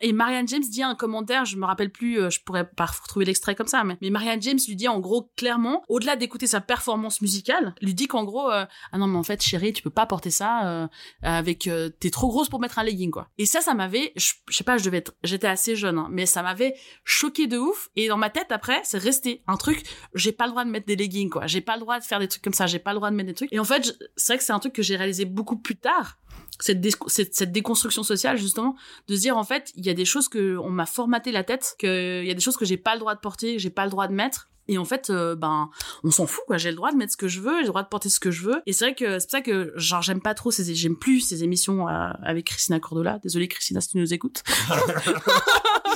et 0.00 0.12
Marianne 0.12 0.48
James 0.48 0.62
dit 0.62 0.82
un 0.82 0.94
commentaire, 0.94 1.44
je 1.44 1.56
me 1.56 1.64
rappelle 1.66 1.90
plus, 1.90 2.20
euh, 2.20 2.30
je 2.30 2.40
pourrais 2.40 2.68
pas 2.68 2.86
retrouver 2.86 3.24
l'extrait 3.24 3.54
comme 3.54 3.66
ça, 3.66 3.84
mais, 3.84 3.96
Marianne 4.10 4.40
James 4.42 4.58
lui 4.66 4.76
dit 4.76 4.88
en 4.88 5.00
gros 5.00 5.30
clairement, 5.36 5.82
au-delà 5.88 6.16
d'écouter 6.16 6.46
sa 6.46 6.60
performance 6.60 7.20
musicale, 7.20 7.74
lui 7.82 7.94
dit 7.94 8.06
qu'en 8.06 8.24
gros, 8.24 8.50
euh, 8.50 8.64
ah 8.92 8.98
non 8.98 9.06
mais 9.06 9.18
en 9.18 9.22
fait 9.22 9.42
chérie, 9.42 9.72
tu 9.72 9.82
peux 9.82 9.90
pas 9.90 10.06
porter 10.06 10.30
ça 10.30 10.66
euh, 10.66 10.88
avec, 11.22 11.66
euh, 11.66 11.88
t'es 11.88 12.10
trop 12.10 12.28
grosse 12.28 12.48
pour 12.48 12.60
mettre 12.60 12.78
un 12.78 12.84
legging 12.84 13.10
quoi. 13.10 13.28
Et 13.38 13.46
ça, 13.46 13.60
ça 13.60 13.74
m'avait, 13.74 14.12
je 14.16 14.32
sais 14.50 14.64
pas, 14.64 14.78
je 14.78 14.84
devais 14.84 14.98
être, 14.98 15.14
j'étais 15.22 15.46
assez 15.46 15.76
jeune, 15.76 15.98
hein, 15.98 16.08
mais 16.10 16.26
ça 16.26 16.42
m'avait 16.42 16.74
choqué 17.04 17.46
de 17.46 17.58
ouf. 17.58 17.88
Et 17.96 18.08
dans 18.08 18.16
ma 18.16 18.30
tête 18.30 18.50
après, 18.50 18.80
c'est 18.84 18.98
resté 18.98 19.42
un 19.46 19.56
truc, 19.56 19.82
j'ai 20.14 20.32
pas 20.32 20.44
le 20.46 20.50
droit 20.50 20.64
de 20.64 20.70
mettre 20.70 20.86
des 20.86 20.96
leggings 20.96 21.30
quoi, 21.30 21.46
j'ai 21.46 21.60
pas 21.60 21.74
le 21.74 21.80
droit 21.80 21.98
de 21.98 22.04
faire 22.04 22.18
des 22.18 22.28
trucs 22.28 22.42
comme 22.42 22.54
ça, 22.54 22.66
j'ai 22.66 22.78
pas 22.78 22.92
le 22.92 22.96
droit 22.96 23.10
de 23.10 23.16
mettre 23.16 23.28
des 23.28 23.34
trucs. 23.34 23.52
Et 23.52 23.58
en 23.58 23.64
fait, 23.64 23.96
c'est 24.16 24.32
vrai 24.32 24.38
que 24.38 24.44
c'est 24.44 24.52
un 24.52 24.58
truc 24.58 24.72
que 24.72 24.82
j'ai 24.82 24.96
réalisé 24.96 25.24
beaucoup 25.24 25.56
plus 25.56 25.76
tard. 25.76 26.18
Cette, 26.60 26.80
dé- 26.80 26.90
cette, 27.06 27.34
cette 27.36 27.52
déconstruction 27.52 28.02
sociale 28.02 28.36
justement 28.36 28.74
de 29.06 29.14
se 29.14 29.20
dire 29.20 29.36
en 29.36 29.44
fait 29.44 29.70
y 29.88 29.92
a 29.92 29.94
des 29.94 30.04
choses 30.04 30.28
que 30.28 30.56
on 30.56 30.70
m'a 30.70 30.86
formaté 30.86 31.32
la 31.32 31.44
tête 31.44 31.76
que 31.78 32.22
il 32.22 32.28
y 32.28 32.30
a 32.30 32.34
des 32.34 32.40
choses 32.40 32.56
que 32.56 32.64
j'ai 32.64 32.76
pas 32.76 32.94
le 32.94 33.00
droit 33.00 33.14
de 33.14 33.20
porter 33.20 33.54
que 33.54 33.62
j'ai 33.62 33.70
pas 33.70 33.84
le 33.84 33.90
droit 33.90 34.08
de 34.08 34.14
mettre 34.14 34.48
et 34.68 34.78
en 34.78 34.84
fait 34.84 35.10
euh, 35.10 35.34
ben 35.34 35.70
on 36.04 36.10
s'en 36.10 36.26
fout 36.26 36.44
quoi 36.46 36.58
j'ai 36.58 36.70
le 36.70 36.76
droit 36.76 36.92
de 36.92 36.96
mettre 36.96 37.12
ce 37.12 37.16
que 37.16 37.28
je 37.28 37.40
veux 37.40 37.56
j'ai 37.56 37.62
le 37.62 37.68
droit 37.68 37.82
de 37.82 37.88
porter 37.88 38.08
ce 38.08 38.20
que 38.20 38.30
je 38.30 38.42
veux 38.42 38.62
et 38.66 38.72
c'est 38.72 38.84
vrai 38.84 38.94
que 38.94 39.18
c'est 39.18 39.26
pour 39.26 39.30
ça 39.32 39.40
que 39.40 39.72
genre 39.76 40.02
j'aime 40.02 40.20
pas 40.20 40.34
trop 40.34 40.50
ces 40.50 40.74
j'aime 40.74 40.96
plus 40.96 41.20
ces 41.20 41.44
émissions 41.44 41.88
euh, 41.88 42.10
avec 42.22 42.46
Christina 42.46 42.80
Cordula 42.80 43.18
désolée 43.22 43.48
Christina 43.48 43.80
si 43.80 43.90
tu 43.90 43.98
nous 43.98 44.14
écoutes 44.14 44.42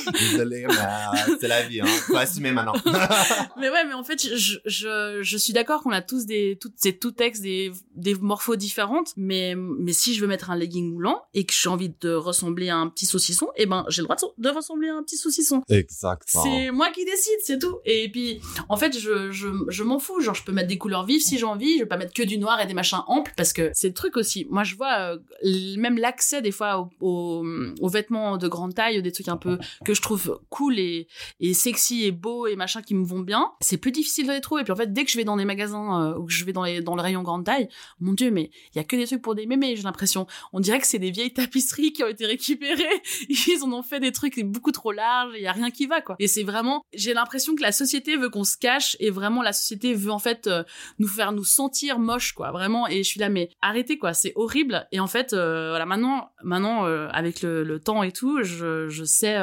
Désolé, 0.18 0.66
mais 0.66 0.74
euh, 0.74 1.36
c'est 1.40 1.48
la 1.48 1.62
vie, 1.62 1.80
hein. 1.80 1.86
Faut 1.86 2.16
assumer 2.16 2.50
maintenant. 2.50 2.72
mais 3.58 3.70
ouais 3.70 3.84
mais 3.84 3.92
en 3.92 4.02
fait 4.02 4.20
je 4.20 4.58
je, 4.64 5.20
je 5.22 5.36
suis 5.36 5.52
d'accord 5.52 5.82
qu'on 5.82 5.92
a 5.92 6.02
tous 6.02 6.26
des 6.26 6.58
toutes 6.60 6.74
ces 6.76 6.96
tout 6.96 7.12
textes 7.12 7.42
des 7.42 7.72
des 7.94 8.14
morphos 8.14 8.56
différentes 8.56 9.12
mais 9.16 9.54
mais 9.56 9.92
si 9.92 10.14
je 10.14 10.20
veux 10.20 10.26
mettre 10.26 10.50
un 10.50 10.56
legging 10.56 10.92
moulant 10.92 11.22
et 11.34 11.44
que 11.44 11.52
j'ai 11.54 11.68
envie 11.68 11.94
de 12.00 12.12
ressembler 12.14 12.68
à 12.70 12.76
un 12.76 12.88
petit 12.88 13.06
saucisson 13.06 13.48
et 13.56 13.66
ben 13.66 13.84
j'ai 13.88 14.02
le 14.02 14.06
droit 14.06 14.16
de, 14.16 14.42
de 14.42 14.48
ressembler 14.48 14.88
à 14.88 14.96
un 14.96 15.02
petit 15.02 15.16
saucisson 15.16 15.62
Exactement. 15.68 16.42
C'est 16.42 16.70
moi 16.70 16.90
qui 16.90 17.04
décide, 17.04 17.38
c'est 17.42 17.58
tout. 17.58 17.78
Et 17.84 18.10
puis, 18.10 18.40
en 18.68 18.76
fait, 18.76 18.98
je, 18.98 19.30
je, 19.30 19.48
je 19.68 19.82
m'en 19.82 19.98
fous. 19.98 20.20
Genre, 20.20 20.34
je 20.34 20.44
peux 20.44 20.52
mettre 20.52 20.68
des 20.68 20.78
couleurs 20.78 21.04
vives 21.04 21.20
si 21.20 21.38
j'ai 21.38 21.44
envie. 21.44 21.74
Je 21.74 21.82
vais 21.82 21.88
pas 21.88 21.96
mettre 21.96 22.12
que 22.12 22.22
du 22.22 22.38
noir 22.38 22.60
et 22.60 22.66
des 22.66 22.74
machins 22.74 23.00
amples 23.06 23.32
parce 23.36 23.52
que 23.52 23.70
c'est 23.74 23.88
le 23.88 23.94
truc 23.94 24.16
aussi. 24.16 24.46
Moi, 24.50 24.64
je 24.64 24.76
vois 24.76 25.14
euh, 25.44 25.76
même 25.76 25.98
l'accès 25.98 26.42
des 26.42 26.50
fois 26.50 26.88
aux, 27.00 27.44
vêtements 27.88 28.38
de 28.38 28.48
grande 28.48 28.74
taille, 28.74 29.02
des 29.02 29.12
trucs 29.12 29.28
un 29.28 29.36
peu 29.36 29.58
que 29.84 29.94
je 29.94 30.00
trouve 30.00 30.40
cool 30.48 30.78
et, 30.78 31.06
et 31.40 31.54
sexy 31.54 32.04
et 32.04 32.12
beau 32.12 32.46
et 32.46 32.56
machin 32.56 32.82
qui 32.82 32.94
me 32.94 33.04
vont 33.04 33.20
bien. 33.20 33.50
C'est 33.60 33.76
plus 33.76 33.92
difficile 33.92 34.26
de 34.26 34.32
les 34.32 34.40
trouver. 34.40 34.62
Et 34.62 34.64
puis 34.64 34.72
en 34.72 34.76
fait, 34.76 34.92
dès 34.92 35.04
que 35.04 35.10
je 35.10 35.16
vais 35.16 35.24
dans 35.24 35.36
des 35.36 35.44
magasins 35.44 36.12
euh, 36.12 36.18
ou 36.18 36.26
que 36.26 36.32
je 36.32 36.44
vais 36.44 36.52
dans, 36.52 36.64
les, 36.64 36.80
dans 36.80 36.94
le 36.94 37.02
rayon 37.02 37.22
grande 37.22 37.44
taille, 37.44 37.68
mon 38.00 38.12
dieu, 38.12 38.30
mais 38.30 38.50
il 38.74 38.78
y 38.78 38.80
a 38.80 38.84
que 38.84 38.96
des 38.96 39.06
trucs 39.06 39.22
pour 39.22 39.34
des 39.34 39.46
mémés, 39.46 39.76
j'ai 39.76 39.82
l'impression. 39.82 40.26
On 40.52 40.60
dirait 40.60 40.80
que 40.80 40.86
c'est 40.86 40.98
des 40.98 41.10
vieilles 41.10 41.32
tapisseries 41.32 41.92
qui 41.92 42.02
ont 42.02 42.08
été 42.08 42.26
récupérées. 42.26 43.02
Ils 43.28 43.62
en 43.62 43.72
ont 43.72 43.82
fait 43.82 44.00
des 44.00 44.12
trucs 44.12 44.40
beaucoup 44.44 44.72
trop 44.72 44.92
larges. 44.92 45.34
Il 45.36 45.42
y 45.42 45.46
a 45.46 45.52
rien 45.52 45.70
qui 45.70 45.86
va, 45.86 46.00
quoi. 46.00 46.16
Et 46.18 46.28
c'est 46.28 46.42
vraiment, 46.42 46.84
j'ai 46.94 47.14
l'impression 47.14 47.54
que 47.54 47.62
la 47.62 47.72
société 47.72 48.16
veut 48.16 48.30
qu'on 48.30 48.44
se 48.52 48.58
cache 48.58 48.96
et 49.00 49.10
vraiment 49.10 49.42
la 49.42 49.52
société 49.52 49.94
veut 49.94 50.10
en 50.10 50.18
fait 50.18 50.46
euh, 50.46 50.62
nous 50.98 51.08
faire 51.08 51.32
nous 51.32 51.44
sentir 51.44 51.98
moches, 51.98 52.32
quoi. 52.32 52.50
Vraiment. 52.50 52.86
Et 52.88 53.02
je 53.02 53.08
suis 53.08 53.20
là, 53.20 53.28
mais 53.28 53.50
arrêtez, 53.60 53.98
quoi. 53.98 54.14
C'est 54.14 54.32
horrible. 54.36 54.86
Et 54.92 55.00
en 55.00 55.06
fait, 55.06 55.32
euh, 55.32 55.70
voilà, 55.70 55.86
maintenant, 55.86 56.30
maintenant, 56.42 56.86
euh, 56.86 57.08
avec 57.12 57.42
le, 57.42 57.80
temps 57.82 58.02
et 58.02 58.12
tout, 58.12 58.42
je, 58.42 58.88
je 58.88 59.04
sais, 59.04 59.38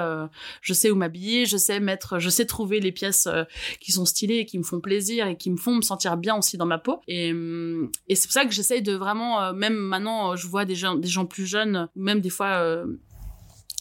je 0.62 0.74
sais 0.74 0.92
où 0.92 0.96
m'habiller, 0.96 1.46
je 1.46 1.58
sais 1.58 1.80
mettre, 1.80 2.20
je 2.20 2.30
sais 2.30 2.46
trouver 2.46 2.80
les 2.80 2.92
pièces 2.92 3.28
qui 3.82 3.92
sont 3.92 4.06
stylées 4.06 4.38
et 4.38 4.46
qui 4.46 4.58
me 4.60 4.64
font 4.64 4.80
plaisir 4.80 5.28
et 5.28 5.36
qui 5.36 5.50
me 5.50 5.58
font 5.58 5.76
me 5.76 5.82
sentir 5.82 6.16
bien 6.16 6.38
aussi 6.38 6.58
dans 6.58 6.68
ma 6.68 6.78
peau. 6.78 7.02
Et, 7.08 7.30
et 8.08 8.16
c'est 8.16 8.28
pour 8.28 8.34
ça 8.34 8.46
que 8.46 8.52
j'essaye 8.52 8.82
de 8.82 8.94
vraiment, 8.94 9.52
même 9.54 9.76
maintenant, 9.76 10.36
je 10.36 10.48
vois 10.48 10.64
des 10.64 10.76
gens, 10.76 10.96
des 10.96 11.08
gens 11.08 11.26
plus 11.26 11.46
jeunes, 11.48 11.90
même 11.96 12.22
des 12.22 12.30
fois. 12.30 12.86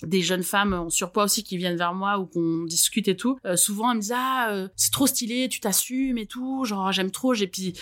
Des 0.02 0.22
jeunes 0.22 0.42
femmes 0.42 0.72
en 0.74 0.90
surpoids 0.90 1.24
aussi 1.24 1.42
qui 1.42 1.56
viennent 1.56 1.76
vers 1.76 1.94
moi 1.94 2.18
ou 2.18 2.26
qu'on 2.26 2.64
discute 2.64 3.08
et 3.08 3.16
tout 3.16 3.38
euh, 3.44 3.56
souvent 3.56 3.90
elles 3.90 3.96
me 3.96 4.02
disent 4.02 4.14
ah 4.14 4.50
euh, 4.50 4.68
c'est 4.76 4.92
trop 4.92 5.06
stylé 5.06 5.48
tu 5.48 5.60
t'assumes 5.60 6.18
et 6.18 6.26
tout 6.26 6.64
genre 6.64 6.92
j'aime 6.92 7.10
trop 7.10 7.34
j'ai 7.34 7.46
puis 7.46 7.74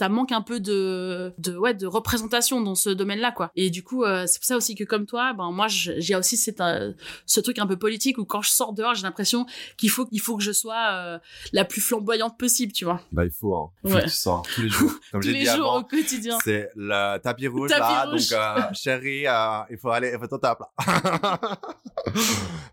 ça 0.00 0.08
manque 0.08 0.32
un 0.32 0.40
peu 0.40 0.60
de 0.60 1.34
de 1.38 1.56
ouais 1.56 1.74
de 1.74 1.86
représentation 1.86 2.60
dans 2.62 2.74
ce 2.74 2.88
domaine-là 2.90 3.32
quoi 3.32 3.50
et 3.54 3.68
du 3.68 3.82
coup 3.82 4.02
euh, 4.04 4.24
c'est 4.26 4.38
pour 4.38 4.46
ça 4.46 4.56
aussi 4.56 4.74
que 4.74 4.84
comme 4.84 5.04
toi 5.04 5.34
ben 5.34 5.50
moi 5.50 5.66
j'ai 5.68 6.14
aussi 6.16 6.36
cette 6.38 6.60
euh, 6.62 6.92
ce 7.26 7.38
truc 7.40 7.58
un 7.58 7.66
peu 7.66 7.76
politique 7.76 8.16
où 8.18 8.24
quand 8.24 8.40
je 8.40 8.48
sors 8.50 8.72
dehors 8.72 8.94
j'ai 8.94 9.02
l'impression 9.02 9.44
qu'il 9.76 9.90
faut 9.90 10.06
qu'il 10.06 10.20
faut 10.20 10.36
que 10.38 10.42
je 10.42 10.52
sois 10.52 10.88
euh, 10.92 11.18
la 11.52 11.64
plus 11.66 11.82
flamboyante 11.82 12.38
possible 12.38 12.72
tu 12.72 12.84
vois 12.86 13.00
Bah, 13.12 13.24
il 13.26 13.30
faut, 13.30 13.54
hein. 13.54 13.70
Faut 13.84 13.94
Ouais. 13.94 14.00
que 14.02 14.06
tu 14.06 14.10
sors 14.10 14.42
tous 14.54 14.62
les 14.62 14.68
jours. 14.70 14.92
Comme 15.12 15.20
tous 15.22 15.28
les 15.28 15.40
dit 15.40 15.44
jours 15.46 15.70
avant. 15.72 15.80
au 15.80 15.84
quotidien 15.84 16.38
C'est 16.44 16.70
le 16.76 17.18
tapis 17.18 17.46
rouge 17.48 17.68
Tapis 17.70 17.80
là, 17.80 18.04
rouge. 18.06 18.28
donc 18.30 18.38
euh, 18.38 18.62
chérie, 18.72 19.24
il 19.70 19.76
faut 19.78 19.90
aller, 19.90 20.12
il 20.14 20.18
faut 20.18 20.38
tape 20.38 20.60
là. 20.60 21.38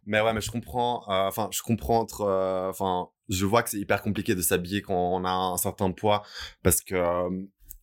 mais 0.05 0.21
ouais, 0.21 0.33
mais 0.33 0.41
je 0.41 0.51
comprends. 0.51 1.03
Enfin, 1.07 1.49
je 1.51 1.61
comprends 1.61 1.99
entre. 1.99 2.21
Enfin, 2.69 3.09
je 3.29 3.45
vois 3.45 3.63
que 3.63 3.69
c'est 3.69 3.79
hyper 3.79 4.01
compliqué 4.01 4.35
de 4.35 4.41
s'habiller 4.41 4.81
quand 4.81 4.93
on 4.95 5.23
a 5.25 5.31
un 5.31 5.57
certain 5.57 5.91
poids 5.91 6.23
parce 6.63 6.81
que 6.81 6.95
euh, 6.95 7.29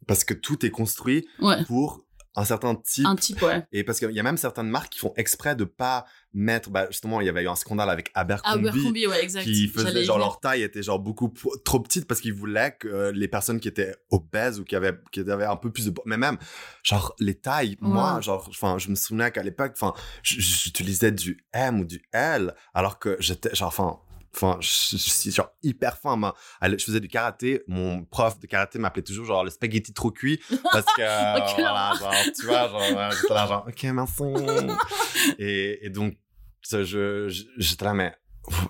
parce 0.06 0.24
que 0.24 0.34
tout 0.34 0.64
est 0.66 0.70
construit 0.70 1.26
ouais 1.40 1.64
pour 1.64 2.04
un 2.36 2.44
certain 2.44 2.74
type. 2.74 3.06
un 3.06 3.14
type 3.14 3.40
ouais 3.42 3.64
Et 3.70 3.84
parce 3.84 4.00
qu'il 4.00 4.10
y 4.10 4.18
a 4.18 4.22
même 4.24 4.36
certaines 4.36 4.68
marques 4.68 4.92
qui 4.94 4.98
font 4.98 5.12
exprès 5.16 5.54
de 5.54 5.62
pas 5.62 6.04
mettre. 6.32 6.68
Bah, 6.68 6.88
justement, 6.90 7.20
il 7.20 7.26
y 7.26 7.28
avait 7.28 7.44
eu 7.44 7.48
un 7.48 7.54
scandale 7.54 7.88
avec 7.88 8.10
Abercrombie. 8.12 8.66
Abercrombie 8.70 9.06
ouais 9.06 9.22
exact 9.22 9.44
qui 9.44 9.66
y 9.66 10.04
genre 10.04 10.18
leur 10.18 10.40
taille 10.40 10.64
était 10.64 10.82
genre 10.82 10.98
beaucoup 10.98 11.32
trop 11.64 11.78
petite 11.78 12.08
parce 12.08 12.20
qu'ils 12.20 12.34
voulaient 12.34 12.74
que 12.76 12.88
euh, 12.88 13.12
les 13.12 13.28
personnes 13.28 13.60
qui 13.60 13.68
étaient 13.68 13.94
obèses 14.10 14.58
ou 14.58 14.64
qui 14.64 14.74
avaient 14.74 14.98
qui 15.12 15.20
avaient 15.20 15.44
un 15.44 15.54
peu 15.54 15.70
plus 15.70 15.84
de 15.86 15.90
po- 15.92 16.02
mais 16.06 16.16
même 16.16 16.36
genre 16.82 17.14
les 17.20 17.36
tailles 17.36 17.76
moi 17.80 18.20
genre 18.20 18.44
enfin 18.48 18.78
je 18.78 18.88
me 18.90 18.96
souvenais 18.96 19.30
qu'à 19.30 19.44
l'époque 19.44 19.70
enfin 19.76 19.92
j'utilisais 20.24 21.12
du 21.12 21.46
M 21.52 21.78
ou 21.80 21.84
du 21.84 22.02
L 22.12 22.54
alors 22.74 22.98
que 22.98 23.16
j'étais 23.20 23.54
genre 23.54 23.68
enfin 23.68 24.00
Enfin, 24.34 24.56
je, 24.60 24.68
je 24.68 24.96
suis 24.96 25.30
genre 25.30 25.50
hyper 25.62 25.96
fin. 25.98 26.18
Je 26.62 26.76
faisais 26.84 27.00
du 27.00 27.08
karaté. 27.08 27.62
Mon 27.68 28.04
prof 28.04 28.38
de 28.40 28.46
karaté 28.46 28.78
m'appelait 28.78 29.02
toujours 29.02 29.26
genre 29.26 29.44
le 29.44 29.50
spaghetti 29.50 29.92
trop 29.92 30.10
cuit 30.10 30.40
parce 30.72 30.86
que 30.86 31.00
euh, 31.02 31.38
Ok, 31.38 31.54
voilà, 31.56 31.92
genre, 31.98 32.14
tu 32.38 32.46
vois, 32.46 32.68
genre 32.68 32.80
ouais, 32.80 33.08
j'étais 33.20 33.34
là 33.34 33.46
genre 33.46 33.64
ok 33.68 33.82
merci. 33.84 34.22
et, 35.38 35.86
et 35.86 35.90
donc 35.90 36.14
ça, 36.62 36.82
je 36.84 37.28
je- 37.28 37.44
j'étais 37.56 37.84
là 37.84 37.94
mais 37.94 38.14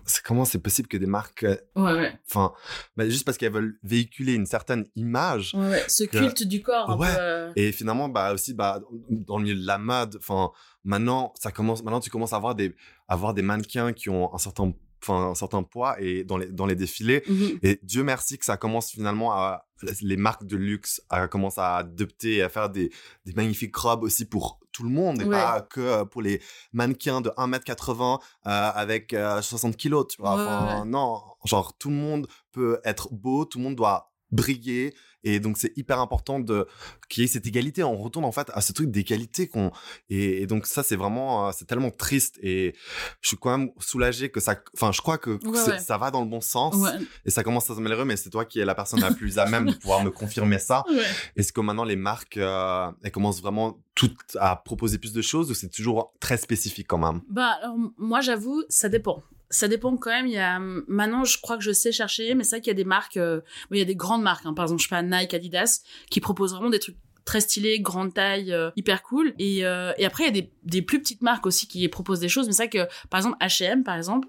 c'est 0.05 0.23
comment 0.23 0.45
c'est 0.45 0.61
possible 0.61 0.87
que 0.87 0.97
des 0.97 1.07
marques, 1.07 1.43
euh, 1.43 1.57
Ouais, 1.75 1.93
ouais. 1.95 2.19
enfin, 2.31 2.53
bah, 2.97 3.09
juste 3.09 3.25
parce 3.25 3.37
qu'elles 3.37 3.53
veulent 3.53 3.77
véhiculer 3.83 4.35
une 4.35 4.47
certaine 4.47 4.87
image. 4.95 5.53
ouais, 5.55 5.69
ouais. 5.69 5.85
Ce 5.89 6.05
Que- 6.05 6.19
culte 6.19 6.45
du 6.45 6.63
corps, 6.63 6.91
un 6.91 6.97
Ouais. 6.97 7.09
peu. 7.13 7.21
euh, 7.21 7.53
Et 7.57 7.73
finalement, 7.73 8.09
bah 8.09 8.33
aussi, 8.33 8.55
bah, 8.55 8.81
dans 9.11 9.39
le 9.39 9.43
milieu 9.43 9.57
de 9.61 9.67
la 9.67 9.79
mode, 9.79 10.17
enfin, 10.21 10.53
maintenant, 10.85 11.33
ça 11.35 11.51
commence, 11.51 11.83
maintenant, 11.83 11.99
tu 11.99 12.09
commences 12.09 12.33
à 12.33 12.37
avoir 12.37 12.55
des, 12.55 12.77
à 13.09 13.15
avoir 13.15 13.35
des 13.35 13.43
mannequins 13.43 13.93
qui 13.93 14.09
ont 14.11 14.33
un 14.33 14.39
certain, 14.39 14.73
enfin, 15.07 15.31
un 15.31 15.35
certain 15.35 15.63
poids 15.63 15.97
et 16.01 16.25
dans 16.25 16.37
les, 16.39 16.47
dans 16.47 16.67
les 16.67 16.75
défilés. 16.75 17.23
mhm. 17.29 17.59
Et 17.63 17.79
Dieu 17.83 18.03
merci 18.03 18.39
que 18.39 18.45
ça 18.45 18.57
commence 18.57 18.91
finalement 18.91 19.33
à, 19.33 19.67
les 20.01 20.17
marques 20.17 20.45
de 20.47 20.57
luxe 20.57 21.03
à 21.11 21.29
commencer 21.29 21.61
à 21.61 21.77
adopter 21.77 22.37
et 22.37 22.43
à 22.43 22.49
faire 22.49 22.71
des, 22.71 22.91
des 23.27 23.33
magnifiques 23.35 23.77
robes 23.77 24.03
aussi 24.05 24.25
pour 24.25 24.59
tout 24.73 24.83
le 24.83 24.89
monde 24.89 25.21
et 25.21 25.25
Ouais. 25.25 25.31
pas 25.37 25.61
que 25.61 25.81
euh, 25.81 26.05
pour 26.05 26.23
les 26.23 26.41
mannequins 26.73 27.21
de 27.21 27.31
1m80 27.31 28.19
euh, 28.47 28.71
avec 28.75 29.13
euh, 29.13 29.41
60 29.43 29.77
kilos, 29.77 30.07
tu 30.09 30.21
vois. 30.23 30.37
Ouais, 30.37 30.43
Enfin, 30.43 30.81
ouais. 30.81 30.89
non, 30.89 31.21
genre 31.45 31.77
tout 31.79 31.91
le 31.91 31.97
monde 31.97 32.27
peut 32.53 32.81
être 32.85 33.13
beau, 33.13 33.45
tout 33.45 33.59
le 33.59 33.65
monde 33.65 33.77
doit 33.77 34.11
briller 34.33 34.95
et 35.25 35.41
donc 35.41 35.59
c'est 35.59 35.73
hyper 35.77 35.99
important 36.01 36.39
de 36.39 36.67
qu'il 37.09 37.23
y 37.23 37.25
ait 37.25 37.29
cette 37.29 37.47
égalité 37.47 37.83
on 37.83 37.97
retourne 37.97 38.25
en 38.25 38.33
fait 38.33 38.49
à 38.55 38.61
ce 38.61 38.73
truc 38.73 38.91
d'égalité 38.91 39.49
qu'on 39.49 39.73
et, 40.11 40.43
et 40.43 40.47
donc 40.47 40.67
ça 40.67 40.83
c'est 40.83 40.97
vraiment 40.97 41.49
euh, 41.49 41.51
c'est 41.57 41.65
tellement 41.67 41.91
triste 41.91 42.39
et 42.43 42.75
je 43.21 43.29
suis 43.29 43.37
quand 43.37 43.57
même 43.57 43.71
soulagé 43.79 44.31
que 44.31 44.41
ça 44.41 44.55
enfin 44.75 44.93
je 44.93 45.01
crois 45.01 45.19
que 45.19 45.31
Ouais, 45.45 45.59
c'est- 45.59 45.71
ouais. 45.73 45.79
ça 45.81 45.99
va 45.99 46.11
dans 46.11 46.21
le 46.23 46.29
bon 46.29 46.41
sens 46.41 46.75
Ouais. 46.77 46.91
et 47.25 47.31
ça 47.31 47.43
commence 47.43 47.69
à 47.71 47.75
s'améliorer, 47.75 48.05
mais 48.05 48.17
c'est 48.17 48.31
toi 48.31 48.45
qui 48.45 48.61
es 48.61 48.65
la 48.65 48.75
personne 48.75 49.01
la 49.01 49.11
plus 49.13 49.39
à 49.39 49.47
même 49.47 49.67
de 49.67 49.75
pouvoir 49.75 50.05
me 50.05 50.11
confirmer 50.11 50.59
ça. 50.59 50.85
Est-ce 51.37 51.53
que 51.53 51.61
maintenant 51.61 51.85
les 51.85 51.97
marques, 51.97 52.37
euh, 52.37 52.91
elles 53.03 53.11
commencent 53.11 53.41
vraiment 53.43 53.79
toutes 53.95 54.37
à 54.41 54.57
proposer 54.57 54.99
plus 54.99 55.13
de 55.13 55.23
choses 55.23 55.51
ou 55.51 55.55
c'est 55.55 55.69
toujours 55.69 56.13
très 56.21 56.37
spécifique 56.37 56.87
quand 56.89 56.99
même? 56.99 57.21
Bah, 57.29 57.57
alors, 57.63 57.77
moi, 57.99 58.21
j'avoue, 58.21 58.63
ça 58.69 58.89
dépend. 58.89 59.23
Ça 59.51 59.69
dépend 59.69 59.97
quand 59.97 60.11
même. 60.11 60.27
Il 60.27 60.33
y 60.33 60.39
a, 60.39 60.59
maintenant, 60.59 61.25
je 61.25 61.41
crois 61.41 61.57
que 61.57 61.63
je 61.63 61.73
sais 61.73 61.93
chercher, 61.93 62.35
mais 62.35 62.45
c'est 62.45 62.57
vrai 62.57 62.61
qu'il 62.61 62.71
y 62.71 62.73
a 62.73 62.75
des 62.75 62.85
marques, 62.85 63.17
euh, 63.17 63.41
il 63.71 63.79
y 63.79 63.83
a 63.83 63.85
des 63.85 63.97
grandes 63.97 64.23
marques, 64.23 64.47
hein, 64.47 64.55
par 64.55 64.65
exemple, 64.65 64.83
je 64.83 64.89
sais 64.89 64.95
pas, 64.95 65.03
Nike, 65.03 65.35
Adidas, 65.35 65.83
qui 66.11 66.21
proposent 66.21 66.53
vraiment 66.53 66.71
des 66.71 66.79
trucs 66.79 66.97
très 67.25 67.41
stylés, 67.41 67.81
grande 67.81 68.13
taille, 68.13 68.53
euh, 68.53 68.71
hyper 68.77 69.03
cool. 69.03 69.35
Et, 69.39 69.65
euh, 69.65 69.93
et 69.97 70.05
après, 70.05 70.25
il 70.25 70.37
y 70.37 70.41
a 70.41 70.47
des, 70.65 70.83
plus 70.83 71.01
petites 71.01 71.23
marques 71.23 71.47
aussi 71.47 71.67
qui 71.69 71.87
proposent 71.89 72.21
des 72.21 72.29
choses, 72.29 72.47
mais 72.47 72.53
c'est 72.53 72.65
vrai 72.67 72.87
que, 72.87 73.09
par 73.09 73.19
exemple, 73.19 73.37
H&M, 73.41 73.85
par 73.85 73.97
exemple, 73.97 74.29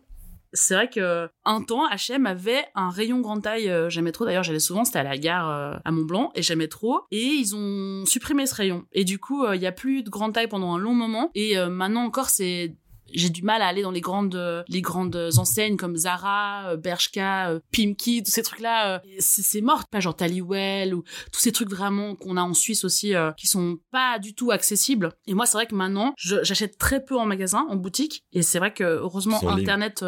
c'est 0.56 0.74
vrai 0.74 0.90
que 0.90 1.30
un 1.44 1.62
temps 1.62 1.88
H&M 1.90 2.26
avait 2.26 2.66
un 2.76 2.90
rayon 2.90 3.20
grande 3.20 3.44
taille 3.44 3.70
euh, 3.70 3.90
j'aimais 3.90 4.12
trop 4.12 4.26
d'ailleurs 4.26 4.44
j'allais 4.44 4.60
souvent 4.60 4.86
c'était 4.86 5.00
à 5.00 5.04
la 5.04 5.18
gare 5.18 5.50
euh, 5.50 5.78
à 5.84 5.92
Mont 5.92 6.06
Blanc 6.06 6.32
et 6.34 6.42
j'aimais 6.42 6.68
trop 6.68 7.02
et 7.12 7.22
ils 7.22 7.56
ont 7.56 8.06
supprimé 8.06 8.46
ce 8.46 8.56
rayon 8.56 8.86
et 8.94 9.04
du 9.04 9.20
coup 9.20 9.44
euh, 9.44 9.56
il 9.56 9.62
y 9.62 9.68
a 9.68 9.72
plus 9.72 10.04
de 10.04 10.10
grande 10.10 10.34
taille 10.34 10.48
pendant 10.48 10.74
un 10.74 10.78
long 10.78 10.94
moment 10.94 11.30
et 11.36 11.58
euh, 11.58 11.70
maintenant 11.70 12.04
encore 12.04 12.30
c'est 12.30 12.76
j'ai 13.14 13.30
du 13.30 13.44
mal 13.44 13.62
à 13.62 13.68
aller 13.68 13.82
dans 13.82 13.92
les 13.92 14.02
grandes 14.02 14.36
euh, 14.36 14.64
les 14.68 14.82
grandes 14.82 15.16
enseignes 15.38 15.78
comme 15.78 15.96
Zara, 15.96 16.72
euh, 16.72 16.78
Bershka, 16.78 17.50
euh, 17.50 17.60
Pimki, 17.72 18.24
tous 18.24 18.32
ces 18.32 18.44
trucs 18.44 18.60
là 18.60 19.02
c'est 19.20 19.62
mort, 19.62 19.88
pas 19.88 20.00
genre 20.00 20.16
Taliwell 20.16 20.94
ou 20.94 21.04
tous 21.32 21.40
ces 21.40 21.52
trucs 21.52 21.70
vraiment 21.70 22.16
qu'on 22.16 22.38
a 22.38 22.42
en 22.42 22.54
Suisse 22.54 22.84
aussi 22.84 23.14
qui 23.38 23.48
sont 23.48 23.78
pas 23.92 24.20
du 24.20 24.34
tout 24.34 24.52
accessibles. 24.52 25.12
Et 25.28 25.34
moi 25.34 25.46
c'est 25.46 25.58
vrai 25.58 25.68
que 25.68 25.76
maintenant 25.76 26.14
j'achète 26.18 26.78
très 26.78 27.04
peu 27.04 27.18
en 27.18 27.26
magasin, 27.26 27.66
en 27.70 27.76
boutique 27.76 28.24
et 28.34 28.42
c'est 28.42 28.60
vrai 28.60 28.74
que 28.74 28.84
heureusement 28.84 29.48
internet 29.48 30.04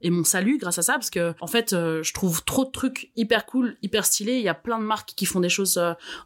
est 0.00 0.10
mon 0.10 0.24
salut 0.24 0.58
grâce 0.58 0.78
à 0.78 0.82
ça 0.82 0.94
parce 0.94 1.10
que 1.10 1.34
en 1.40 1.46
fait 1.46 1.70
je 1.70 2.12
trouve 2.12 2.44
trop 2.44 2.64
de 2.64 2.70
trucs 2.70 3.10
hyper 3.16 3.46
cool, 3.46 3.76
hyper 3.82 4.04
stylés, 4.04 4.36
il 4.36 4.42
y 4.42 4.48
a 4.48 4.54
plein 4.54 4.78
de 4.78 4.84
marques 4.84 5.12
qui 5.16 5.26
font 5.26 5.40
des 5.40 5.48
choses 5.48 5.80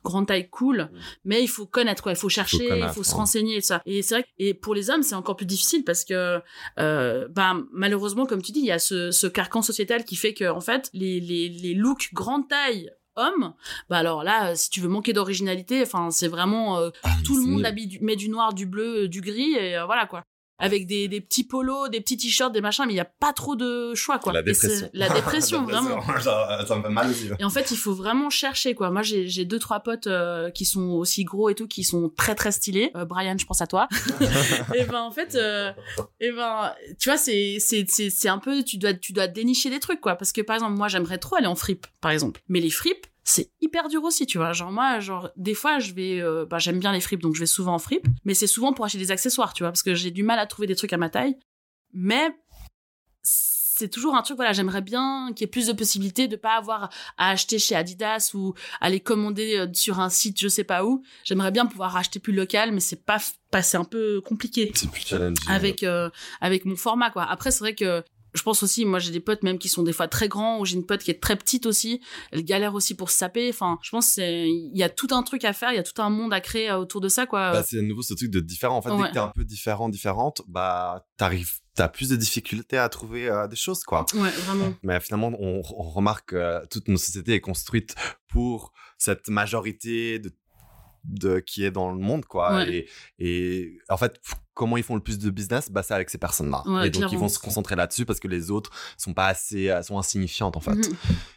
grande 0.05 0.27
taille 0.27 0.49
cool, 0.49 0.91
mais 1.25 1.43
il 1.43 1.49
faut 1.49 1.67
connaître 1.67 2.03
quoi, 2.03 2.13
il 2.13 2.19
faut 2.19 2.29
chercher, 2.29 2.79
il 2.79 2.89
faut, 2.89 3.03
se 3.03 3.11
ouais. 3.11 3.17
renseigner 3.17 3.57
et 3.57 3.61
ça. 3.61 3.83
Et 3.87 4.03
c'est 4.03 4.15
vrai 4.15 4.23
que 4.23 4.29
et 4.39 4.55
pour 4.55 4.75
les 4.75 4.91
hommes, 4.91 5.03
c'est 5.03 5.15
encore 5.15 5.37
plus 5.37 5.47
difficile 5.47 5.85
parce 5.85 6.05
que 6.09 6.41
euh, 6.79 7.29
ben 7.29 7.67
malheureusement 7.73 8.27
comme 8.27 8.43
tu 8.43 8.53
dis, 8.53 8.61
il 8.61 8.67
y 8.67 8.73
a 8.73 8.79
ce, 8.79 9.11
ce 9.11 9.27
carcan 9.27 9.63
sociétal 9.63 10.05
qui 10.05 10.17
fait 10.17 10.35
que 10.35 10.49
en 10.49 10.61
fait 10.61 10.89
les 10.93 11.21
les 11.21 11.49
les 11.49 11.75
looks 11.75 12.13
grande 12.15 12.49
taille 12.49 12.91
hommes, 13.17 13.55
bah 13.89 13.97
alors 13.97 14.23
là, 14.25 14.55
si 14.57 14.69
tu 14.69 14.81
veux 14.81 14.89
manquer 14.89 15.13
d'originalité, 15.15 15.81
enfin 15.83 16.11
c'est 16.11 16.29
vraiment 16.29 16.79
euh, 16.79 16.91
tout 17.25 17.35
le 17.37 17.43
monde 17.47 17.57
nul. 17.59 17.67
habille 17.67 17.87
du- 17.87 18.01
met 18.01 18.15
du 18.17 18.29
noir, 18.29 18.53
du 18.53 18.67
bleu, 18.67 19.05
euh, 19.05 19.09
du 19.09 19.21
gris 19.23 19.55
et 19.55 19.77
euh, 19.79 19.87
voilà 19.87 20.07
quoi. 20.07 20.23
Avec 20.59 20.87
des, 20.87 21.07
des 21.09 21.21
petits 21.21 21.45
polos, 21.45 21.91
des 21.91 22.01
petits 22.01 22.17
t-shirts, 22.17 22.53
des 22.53 22.61
machins, 22.61 22.85
mais 22.87 22.95
il 22.95 22.97
y 22.97 23.01
a 23.01 23.05
pas 23.05 23.33
trop 23.33 23.57
de 23.57 23.95
choix 23.95 24.19
quoi. 24.19 24.33
La 24.33 24.43
dépression. 24.43 24.89
La 24.95 25.09
dépression, 25.09 25.63
vraiment. 25.67 26.01
Ça 26.21 26.77
me 26.77 26.83
fait 26.83 26.89
mal 26.89 27.11
aussi. 27.11 27.29
Et 27.39 27.45
en 27.45 27.51
fait, 27.51 27.71
il 27.71 27.77
faut 27.77 27.95
vraiment 27.95 28.31
chercher, 28.31 28.75
quoi. 28.75 28.91
Moi, 28.91 29.03
j'ai 29.03 29.29
j'ai 29.29 29.45
deux, 29.45 29.59
trois 29.59 29.81
potes 29.81 30.07
euh, 30.07 30.51
qui 30.51 30.65
sont 30.65 30.91
aussi 30.91 31.25
gros 31.25 31.51
et 31.51 31.55
tout, 31.55 31.67
qui 31.67 31.85
sont 31.85 32.11
très, 32.17 32.35
très 32.35 32.53
stylés. 32.53 32.91
Euh, 32.97 33.05
Brian, 33.05 33.37
je 33.39 33.47
pense 33.47 33.61
à 33.61 33.67
toi. 33.67 33.89
et 34.75 34.85
ben, 34.85 35.03
en 35.03 35.11
fait, 35.11 35.35
euh, 35.35 35.73
et 36.21 36.33
ben, 36.33 36.73
tu 36.99 37.09
vois, 37.09 37.19
c'est 37.19 37.59
c'est 37.61 37.85
c'est 37.89 38.11
c'est 38.11 38.29
un 38.29 38.39
peu, 38.39 38.63
tu 38.63 38.79
dois 38.79 38.95
tu 38.95 39.13
dois 39.13 39.29
dénicher 39.29 39.71
des 39.71 39.81
trucs, 39.81 40.01
quoi. 40.01 40.17
Parce 40.17 40.33
que 40.33 40.41
par 40.41 40.57
exemple, 40.57 40.77
moi, 40.77 40.89
j'aimerais 40.89 41.19
trop 41.19 41.37
aller 41.37 41.47
en 41.47 41.55
fripe, 41.55 41.87
par 42.01 42.11
exemple. 42.11 42.41
Mais 42.49 42.61
les 42.61 42.71
fripes, 42.71 43.07
c'est 43.29 43.51
hyper 43.61 43.89
dur 43.89 44.05
aussi, 44.05 44.25
tu 44.25 44.39
vois. 44.39 44.53
Genre 44.53 44.71
moi, 44.71 45.01
genre 45.01 45.31
des 45.37 45.55
fois, 45.55 45.81
je 45.81 45.93
vais, 45.93 46.21
euh, 46.21 46.47
bah, 46.47 46.59
j'aime 46.59 46.79
bien 46.79 46.93
les 46.93 47.01
fripes, 47.01 47.21
donc 47.21 47.35
je 47.35 47.41
vais 47.41 47.47
souvent 47.47 47.75
en 47.75 47.79
fripe. 47.81 48.07
Mais 48.25 48.35
c'est 48.35 48.47
souvent 48.47 48.73
pour 48.73 48.85
acheter 48.85 48.99
des 48.99 49.11
accessoires, 49.11 49.53
tu 49.53 49.65
vois, 49.65 49.73
parce 49.73 49.83
que 49.83 49.95
j'ai 49.97 50.13
du 50.13 50.23
mal 50.23 50.39
à 50.39 50.47
trouver 50.47 50.69
des 50.69 50.77
trucs 50.77 50.93
à 50.93 50.97
ma 50.97 51.11
taille. 51.11 51.37
Mais 51.93 52.31
c'est 53.23 53.91
toujours 53.91 54.17
un 54.17 54.23
truc 54.23 54.37
voilà 54.37 54.55
j'aimerais 54.55 54.81
bien 54.81 55.33
qu'il 55.35 55.43
y 55.43 55.45
ait 55.45 55.51
plus 55.51 55.67
de 55.67 55.75
possibilités 55.75 56.29
de 56.29 56.37
pas 56.37 56.55
avoir 56.57 56.89
à 57.19 57.31
acheter 57.31 57.59
chez 57.59 57.75
Adidas 57.75 58.31
ou 58.33 58.55
à 58.81 58.89
les 58.89 59.01
commander 59.01 59.59
euh, 59.59 59.67
sur 59.75 60.01
un 60.01 60.09
site 60.09 60.41
je 60.41 60.49
sais 60.49 60.65
pas 60.65 60.87
où 60.87 61.03
j'aimerais 61.25 61.51
bien 61.51 61.67
pouvoir 61.67 61.95
acheter 61.95 62.19
plus 62.19 62.33
local 62.33 62.73
mais 62.73 62.81
c'est 62.81 63.05
pas 63.05 63.19
pas 63.51 63.61
c'est 63.61 63.77
un 63.77 63.85
peu 63.85 64.23
compliqué 64.23 64.73
C'est 64.75 64.91
plus 64.91 65.07
challenging. 65.07 65.37
avec 65.49 65.83
euh, 65.83 66.09
avec 66.41 66.65
mon 66.65 66.75
format 66.77 67.11
quoi 67.11 67.25
après 67.25 67.51
c'est 67.51 67.61
vrai 67.61 67.75
que 67.75 68.03
je 68.37 68.43
pense 68.43 68.63
aussi 68.63 68.85
moi 68.85 68.99
j'ai 68.99 69.11
des 69.11 69.21
potes 69.21 69.43
même 69.43 69.59
qui 69.59 69.69
sont 69.69 69.83
des 69.83 69.93
fois 69.93 70.09
très 70.09 70.29
grands 70.29 70.61
ou 70.61 70.65
j'ai 70.65 70.77
une 70.77 70.87
pote 70.87 71.03
qui 71.03 71.11
est 71.11 71.21
très 71.21 71.37
petite 71.37 71.67
aussi 71.67 72.01
elle 72.33 72.45
galère 72.45 72.75
aussi 72.75 72.95
pour 72.95 73.11
se 73.11 73.19
saper 73.19 73.49
enfin 73.49 73.79
je 73.83 73.91
pense 73.91 74.17
il 74.19 74.71
y 74.75 74.83
a 74.83 74.89
tout 74.89 75.09
un 75.11 75.23
truc 75.23 75.45
à 75.45 75.53
faire 75.53 75.71
il 75.73 75.77
y 75.77 75.79
a 75.79 75.83
tout 75.83 76.01
un 76.01 76.11
monde 76.11 76.33
à 76.33 76.41
créer 76.41 76.71
euh, 76.71 76.79
autour 76.79 77.01
de 77.01 77.09
ça 77.09 77.27
quoi 77.27 77.53
Bah, 77.53 77.63
c'est 77.67 77.79
à 77.79 77.83
nouveau 77.83 78.03
ce 78.03 78.15
truc 78.15 78.31
de 78.31 78.41
différent. 78.41 78.77
En 78.77 78.83
fait, 78.83 78.91
dès 78.97 79.09
que 79.09 79.13
t'es 79.13 79.19
un 79.19 79.29
peu 79.29 79.45
différent, 79.45 79.89
différente, 79.89 80.43
bah, 80.49 81.07
t'arrives, 81.17 81.55
t'as 81.75 81.89
plus 81.89 82.09
de 82.09 82.17
difficultés 82.17 82.79
à 82.79 82.89
trouver 82.89 83.29
euh, 83.29 83.49
des 83.49 83.57
choses, 83.57 83.83
quoi. 83.85 84.07
ouais 84.15 84.31
vraiment 84.31 84.75
Mais 84.83 85.01
finalement, 85.01 85.33
on, 85.39 85.63
on 85.77 85.83
remarque 85.83 86.31
que 86.31 86.67
toute 86.67 86.89
nos 86.89 86.97
société 86.97 87.35
est 87.35 87.41
construite 87.41 87.95
pour 88.29 88.73
cette 88.99 89.29
majorité 89.29 90.19
de, 90.19 90.33
de 91.09 91.39
qui 91.41 91.65
est 91.65 91.71
dans 91.71 91.91
le 91.91 91.99
monde, 91.99 92.25
quoi. 92.25 92.55
Ouais. 92.57 92.87
Et, 93.19 93.25
et 93.65 93.79
en 93.89 93.97
fait, 93.97 94.21
comment 94.55 94.77
ils 94.77 94.83
font 94.83 94.95
le 94.95 95.01
plus 95.03 95.19
de 95.19 95.31
business? 95.31 95.71
Bah, 95.71 95.83
c'est 95.83 95.95
avec 95.95 96.11
ces 96.11 96.19
personnes-là. 96.19 96.63
Ouais, 96.67 96.87
et 96.89 96.91
donc, 96.91 97.13
ils 97.13 97.19
vont 97.19 97.29
se 97.29 97.39
concentrer 97.39 97.77
là-dessus 97.77 98.05
parce 98.07 98.19
que 98.21 98.29
les 98.29 98.51
autres 98.51 98.71
sont 98.97 99.13
pas 99.15 99.27
assez, 99.27 99.71
euh, 99.71 99.83
sont 99.83 99.99
insignifiantes, 99.99 100.57
en 100.57 100.61
fait. 100.61 100.75
Mhm. 100.75 100.97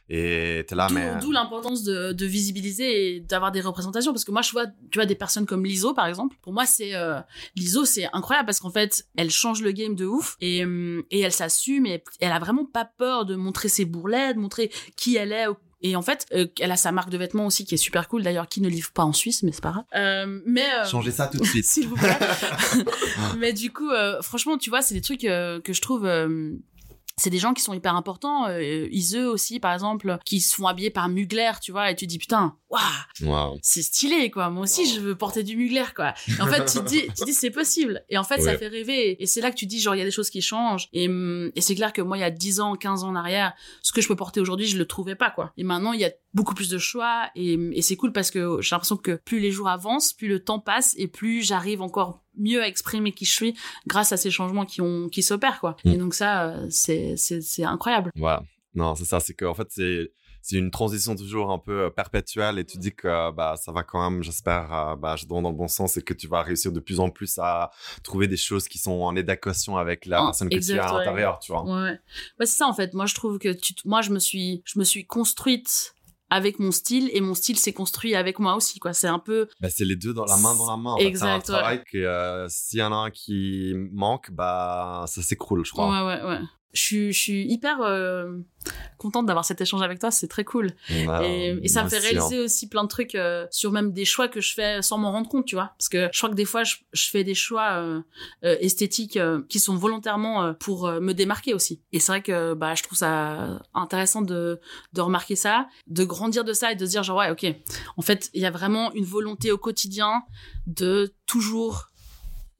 Et 0.10 0.66
t'es 0.68 0.76
là, 0.76 0.88
D'où- 0.88 0.96
mais. 0.96 1.18
D'où 1.22 1.32
l'importance 1.32 1.84
de, 1.84 2.14
de 2.14 2.26
visibiliser 2.26 3.16
et 3.16 3.20
d'avoir 3.20 3.52
des 3.52 3.62
représentations. 3.62 4.12
Parce 4.12 4.26
que 4.26 4.32
moi, 4.32 4.42
je 4.42 4.52
vois, 4.52 4.66
tu 4.92 4.98
vois, 4.98 5.06
des 5.06 5.16
personnes 5.16 5.46
comme 5.46 5.66
Liso, 5.66 5.94
par 5.94 6.08
exemple. 6.08 6.36
Pour 6.42 6.54
moi, 6.54 6.66
c'est 6.66 6.96
euh, 6.96 7.20
Liso, 7.56 7.86
c'est 7.86 8.08
incroyable 8.14 8.48
parce 8.48 8.60
qu'en 8.60 8.72
fait, 8.72 9.06
elle 9.18 9.30
change 9.30 9.62
le 9.62 9.72
game 9.72 9.96
de 9.96 10.06
ouf 10.06 10.36
et, 10.42 10.64
hum, 10.64 11.04
et 11.12 11.20
elle 11.20 11.34
s'assume 11.34 11.86
et 11.86 12.04
elle 12.20 12.32
a 12.32 12.40
vraiment 12.40 12.66
pas 12.66 12.86
peur 12.86 13.26
de 13.26 13.36
montrer 13.36 13.70
ses 13.70 13.86
bourrelets, 13.86 14.34
de 14.34 14.40
montrer 14.40 14.72
qui 14.96 15.16
elle 15.18 15.32
est. 15.32 15.46
Et 15.82 15.96
en 15.96 16.02
fait, 16.02 16.26
euh, 16.34 16.46
elle 16.60 16.72
a 16.72 16.78
sa 16.78 16.92
marque 16.92 17.10
de 17.10 17.18
vêtements 17.18 17.46
aussi 17.46 17.66
qui 17.66 17.76
est 17.76 17.78
super 17.78 18.08
cool. 18.08 18.24
D'ailleurs, 18.24 18.48
qui 18.48 18.62
ne 18.62 18.68
livre 18.68 18.92
pas 18.92 19.04
en 19.04 19.14
Suisse, 19.14 19.44
mais 19.44 19.52
c'est 19.52 19.64
pas 19.64 19.72
grave. 19.72 19.86
Euh, 19.96 20.42
mais 20.46 20.66
euh, 20.66 20.86
Changez 20.86 21.12
ça 21.12 21.28
tout 21.28 21.38
de 21.38 21.46
suite. 21.46 21.66
s'il 21.70 21.88
vous 21.88 21.96
plaît. 21.96 22.18
mais 23.38 23.54
du 23.54 23.72
coup, 23.72 23.90
euh, 23.90 24.22
franchement, 24.22 24.58
tu 24.58 24.70
vois, 24.70 24.82
c'est 24.82 24.94
des 24.94 25.02
trucs 25.02 25.24
euh, 25.24 25.62
que 25.62 25.74
je 25.74 25.82
trouve. 25.82 26.06
C'est 27.20 27.30
des 27.30 27.38
gens 27.38 27.54
qui 27.54 27.62
sont 27.62 27.74
hyper 27.74 27.96
importants. 27.96 28.48
Euh, 28.48 28.88
Iseux 28.92 29.28
aussi, 29.30 29.60
par 29.60 29.74
exemple, 29.74 30.18
qui 30.26 30.40
se 30.42 30.56
font 30.56 30.68
habiller 30.68 30.90
par 30.90 31.10
Mugler, 31.10 31.52
tu 31.62 31.72
vois, 31.72 31.92
et 31.92 31.96
tu 31.96 32.06
te 32.06 32.10
dis 32.10 32.18
putain, 32.18 32.56
waouh, 32.70 32.80
Wow. 33.22 33.58
c'est 33.62 33.82
stylé, 33.82 34.32
quoi. 34.32 34.50
Moi 34.50 34.64
aussi, 34.64 34.86
je 34.94 35.00
veux 35.02 35.16
porter 35.16 35.44
du 35.44 35.56
Mugler, 35.58 35.86
quoi. 35.96 36.14
Et 36.28 36.42
en 36.42 36.48
fait, 36.48 36.66
tu 36.66 36.80
te 36.80 36.86
dis, 36.88 37.02
tu 37.02 37.14
te 37.14 37.26
dis 37.26 37.34
c'est 37.34 37.52
possible. 37.52 38.04
Et 38.10 38.18
en 38.18 38.24
fait, 38.24 38.42
ça 38.42 38.58
fait 38.58 38.68
rêver. 38.68 39.22
Et 39.22 39.26
c'est 39.26 39.42
là 39.42 39.52
que 39.52 39.56
tu 39.56 39.66
te 39.66 39.70
dis, 39.70 39.80
genre, 39.80 39.96
il 39.96 40.00
y 40.00 40.02
a 40.02 40.06
des 40.06 40.12
choses 40.12 40.30
qui 40.30 40.42
changent. 40.42 40.88
Et, 40.94 41.08
hum, 41.08 41.52
et 41.56 41.62
c'est 41.62 41.76
clair 41.76 41.94
que 41.94 42.02
moi, 42.02 42.18
il 42.18 42.22
y 42.22 42.24
a 42.24 42.32
10 42.32 42.60
ans, 42.62 42.76
15 42.76 43.04
ans 43.04 43.10
en 43.10 43.16
arrière, 43.16 43.54
ce 43.82 43.92
que 43.92 44.02
je 44.02 44.08
peux 44.08 44.16
porter 44.16 44.40
aujourd'hui, 44.40 44.66
je 44.68 44.78
le 44.78 44.86
trouvais 44.86 45.16
pas, 45.16 45.30
quoi. 45.32 45.52
Et 45.58 45.64
maintenant, 45.64 45.94
il 45.94 46.00
y 46.00 46.06
a 46.06 46.12
beaucoup 46.34 46.54
plus 46.54 46.70
de 46.70 46.78
choix. 46.78 47.30
Et, 47.36 47.54
et 47.74 47.82
c'est 47.82 47.96
cool 47.96 48.12
parce 48.14 48.32
que 48.32 48.58
j'ai 48.62 48.76
l'impression 48.76 48.98
que 48.98 49.20
plus 49.26 49.40
les 49.40 49.52
jours 49.52 49.68
avancent, 49.68 50.14
plus 50.14 50.28
le 50.28 50.44
temps 50.44 50.60
passe 50.60 50.94
et 50.98 51.08
plus 51.08 51.42
j'arrive 51.46 51.82
encore 51.82 52.22
mieux 52.40 52.62
à 52.62 52.68
exprimer 52.68 53.12
qui 53.12 53.26
je 53.26 53.34
suis 53.34 53.58
grâce 53.88 54.12
à 54.12 54.18
ces 54.18 54.32
changements 54.32 54.66
qui 54.66 54.82
ont, 54.82 55.10
qui 55.10 55.22
s'opèrent, 55.24 55.60
quoi. 55.60 55.76
Mm. 55.86 55.90
Et 55.90 55.98
donc 55.98 56.14
ça, 56.14 56.50
euh, 56.50 56.68
c'est, 56.70 57.16
c'est, 57.18 57.64
incroyable. 57.64 58.12
Voilà. 58.16 58.44
Non, 58.74 58.96
c'est 58.96 59.06
ça. 59.06 59.20
C'est 59.20 59.34
qu'en 59.34 59.54
fait, 59.54 59.68
c'est 59.70 60.12
c'est 60.42 60.56
une 60.56 60.72
transition 60.72 61.18
toujours 61.18 61.52
un 61.52 61.60
peu 61.60 61.82
euh, 61.82 61.90
perpétuelle 61.90 62.60
et 62.60 62.66
tu 62.66 62.78
dis 62.78 62.96
que 62.96 63.10
euh, 63.10 63.32
bah 63.32 63.56
ça 63.62 63.74
va 63.74 63.84
quand 63.84 64.10
même, 64.10 64.24
j'espère, 64.24 64.96
bah 64.98 65.18
je 65.18 65.26
dans 65.26 65.42
dans 65.42 65.50
le 65.50 65.56
bon 65.56 65.68
sens 65.68 65.98
et 65.98 66.02
que 66.02 66.14
tu 66.14 66.28
vas 66.28 66.42
réussir 66.42 66.72
de 66.72 66.80
plus 66.80 67.02
en 67.02 67.10
plus 67.10 67.38
à 67.40 67.72
trouver 68.04 68.28
des 68.28 68.38
choses 68.38 68.70
qui 68.70 68.78
sont 68.78 69.02
en 69.02 69.18
adéquation 69.18 69.76
avec 69.76 70.06
la 70.06 70.20
Ah, 70.20 70.26
personne 70.28 70.50
que 70.50 70.58
tu 70.58 70.80
as 70.80 70.86
à 70.86 70.94
ouais. 70.94 71.00
l'intérieur, 71.00 71.40
tu 71.40 71.52
vois. 71.52 71.66
Ouais, 71.66 71.90
ouais. 71.90 72.00
Bah, 72.38 72.46
c'est 72.46 72.56
ça 72.56 72.68
en 72.68 72.74
fait. 72.74 72.94
Moi, 72.94 73.06
je 73.06 73.16
trouve 73.16 73.38
que 73.38 73.50
tu, 73.50 73.74
moi, 73.84 74.02
je 74.02 74.12
me 74.12 74.20
suis, 74.20 74.62
je 74.66 74.80
me 74.80 74.86
suis 74.86 75.06
construite 75.06 75.94
avec 76.30 76.60
mon 76.60 76.72
style 76.72 77.10
et 77.14 77.22
mon 77.22 77.34
style 77.34 77.58
s'est 77.58 77.74
construit 77.74 78.16
avec 78.16 78.40
moi 78.40 78.56
aussi, 78.56 78.80
quoi. 78.80 78.94
C'est 78.94 79.08
un 79.08 79.20
peu, 79.20 79.48
Bah, 79.62 79.70
c'est 79.70 79.86
les 79.86 79.96
deux 79.96 80.14
dans 80.14 80.26
la 80.26 80.38
main 80.38 80.56
dans 80.56 80.70
la 80.70 80.78
main. 80.78 80.96
C'est 81.00 81.24
un 81.24 81.40
ouais. 81.40 81.84
que 81.92 81.98
euh, 81.98 82.48
s'il 82.50 82.80
y 82.80 82.84
en 82.84 82.92
a 82.92 82.96
un 82.96 83.10
qui 83.10 83.74
manque, 83.92 84.32
bah 84.32 85.06
ça 85.08 85.22
s'écroule, 85.22 85.66
je 85.66 85.72
crois. 85.72 85.90
ouais, 85.90 86.16
ouais, 86.16 86.28
ouais. 86.30 86.40
Je 86.74 86.82
suis, 86.82 87.14
je 87.14 87.20
suis 87.20 87.52
hyper 87.52 87.82
euh, 87.82 88.38
contente 88.98 89.26
d'avoir 89.26 89.44
cet 89.44 89.60
échange 89.62 89.82
avec 89.82 90.00
toi, 90.00 90.12
c'est 90.12 90.28
très 90.28 90.44
cool. 90.44 90.72
Bah, 91.08 91.22
et, 91.24 91.58
et 91.64 91.68
ça 91.68 91.84
me 91.84 91.90
fait 91.90 91.98
hein. 91.98 92.02
réaliser 92.02 92.40
aussi 92.40 92.70
plein 92.70 92.84
de 92.84 92.90
trucs 92.90 93.16
euh, 93.16 93.48
sur 93.50 93.72
même 93.72 93.92
des 93.92 94.06
choix 94.06 94.28
que 94.28 94.40
je 94.40 94.54
fais 94.54 94.82
sans 94.82 94.98
m'en 94.98 95.12
rendre 95.12 95.28
compte, 95.28 95.46
tu 95.46 95.56
vois. 95.56 95.74
Parce 95.78 95.90
que 95.90 96.10
je 96.12 96.18
crois 96.18 96.30
que 96.30 96.36
des 96.36 96.46
fois, 96.46 96.64
je, 96.64 96.76
je 96.94 97.10
fais 97.10 97.24
des 97.24 97.34
choix 97.34 97.82
euh, 97.82 98.02
esthétiques 98.42 99.20
qui 99.48 99.60
sont 99.60 99.76
volontairement 99.76 100.54
pour 100.56 100.92
me 100.92 101.14
démarquer 101.14 101.54
aussi. 101.54 101.82
Et 101.92 102.00
c'est 102.00 102.12
vrai 102.12 102.22
que 102.22 102.54
bah, 102.54 102.76
je 102.76 102.84
trouve 102.84 102.98
ça 102.98 103.62
intéressant 103.74 104.22
de, 104.22 104.60
de 104.94 105.02
remarquer 105.02 105.36
ça, 105.36 105.68
de 105.88 106.04
grandir 106.04 106.44
de 106.44 106.54
ça 106.54 106.72
et 106.72 106.76
de 106.76 106.86
se 106.86 106.92
dire 106.92 107.04
genre 107.04 107.18
ouais, 107.18 107.32
ok, 107.32 107.46
en 107.98 108.02
fait, 108.02 108.30
il 108.34 108.42
y 108.42 108.46
a 108.46 108.52
vraiment 108.52 108.94
une 108.94 109.06
volonté 109.06 109.52
au 109.52 109.58
quotidien 109.58 110.24
de 110.68 111.14
toujours 111.26 111.89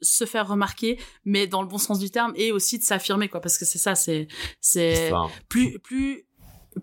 se 0.02 0.26
faire 0.26 0.48
remarquer 0.48 1.00
mais 1.26 1.48
dans 1.48 1.62
le 1.62 1.68
bon 1.68 1.78
sens 1.78 2.00
du 2.00 2.10
terme 2.10 2.34
et 2.36 2.52
aussi 2.52 2.78
de 2.80 2.84
s'affirmer 2.84 3.28
quoi 3.30 3.42
parce 3.42 3.58
que 3.58 3.66
c'est 3.66 3.78
ça 3.80 3.96
c'est 3.96 4.28
c'est 4.62 5.12
plus 5.50 5.80
plus 5.80 6.26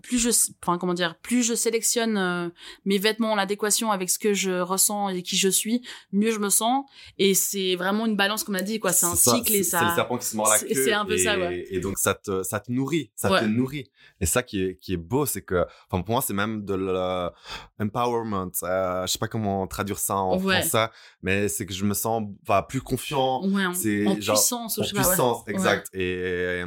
plus 0.03 0.19
je 0.19 0.29
enfin 0.61 0.77
comment 0.77 0.93
dire 0.93 1.17
plus 1.21 1.41
je 1.43 1.55
sélectionne 1.55 2.17
euh, 2.17 2.49
mes 2.85 2.97
vêtements 2.99 3.31
en 3.31 3.37
adéquation 3.37 3.89
avec 3.89 4.09
ce 4.09 4.19
que 4.19 4.33
je 4.33 4.59
ressens 4.59 5.09
et 5.09 5.23
qui 5.23 5.37
je 5.37 5.47
suis 5.47 5.81
mieux 6.11 6.29
je 6.31 6.39
me 6.39 6.49
sens 6.49 6.85
et 7.17 7.33
c'est 7.33 7.75
vraiment 7.75 8.05
une 8.05 8.17
balance 8.17 8.43
comme 8.43 8.55
on 8.55 8.59
a 8.59 8.61
dit 8.61 8.79
quoi 8.79 8.91
c'est 8.91 9.05
un 9.05 9.15
cycle 9.15 9.55
et 9.55 9.63
ça 9.63 9.79
C'est 9.79 9.85
le 9.85 9.95
serpent 9.95 10.17
qui 10.17 10.25
se 10.27 10.35
mord 10.35 10.49
la 10.49 10.57
c'est- 10.57 10.67
queue. 10.67 10.83
c'est 10.83 10.93
un 10.93 11.05
peu 11.05 11.13
et, 11.13 11.17
ça, 11.19 11.39
ouais. 11.39 11.65
Et 11.71 11.79
donc, 11.79 11.97
ça 11.97 12.13
te, 12.13 12.43
ça 12.43 12.59
te 12.59 12.71
nourrit. 12.71 13.11
Ça 13.15 13.31
Ouais. 13.31 13.39
te 13.39 13.45
nourrit. 13.45 13.89
Et 14.19 14.25
ça 14.25 14.43
qui 14.43 14.63
est, 14.63 14.77
qui 14.79 14.93
est 14.93 14.97
beau, 14.97 15.25
c'est 15.25 15.41
que, 15.43 15.65
enfin, 15.89 16.01
pour 16.03 16.13
moi, 16.13 16.21
c'est 16.21 16.33
même 16.33 16.65
de 16.65 16.73
l'empowerment. 17.79 18.51
Euh, 18.63 19.05
je 19.05 19.11
sais 19.11 19.19
pas 19.19 19.27
comment 19.27 19.67
traduire 19.67 19.99
ça 19.99 20.15
en 20.17 20.39
Ouais. 20.41 20.61
français, 20.61 20.89
mais 21.21 21.47
c'est 21.47 21.65
que 21.65 21.73
je 21.73 21.83
me 21.85 21.93
sens 21.93 22.23
enfin, 22.43 22.61
plus 22.63 22.81
confiant. 22.81 23.45
ouais 23.47 23.65
en, 23.65 23.73
c'est 23.73 24.05
en 24.07 24.19
genre- 24.19 24.35
puissance 24.35 24.79
En 24.79 24.83
je 24.83 24.87
sais 24.89 24.93
pas, 24.95 25.01
ouais. 25.01 25.07
puissance, 25.07 25.43
exact. 25.47 25.89
Et, 25.93 26.63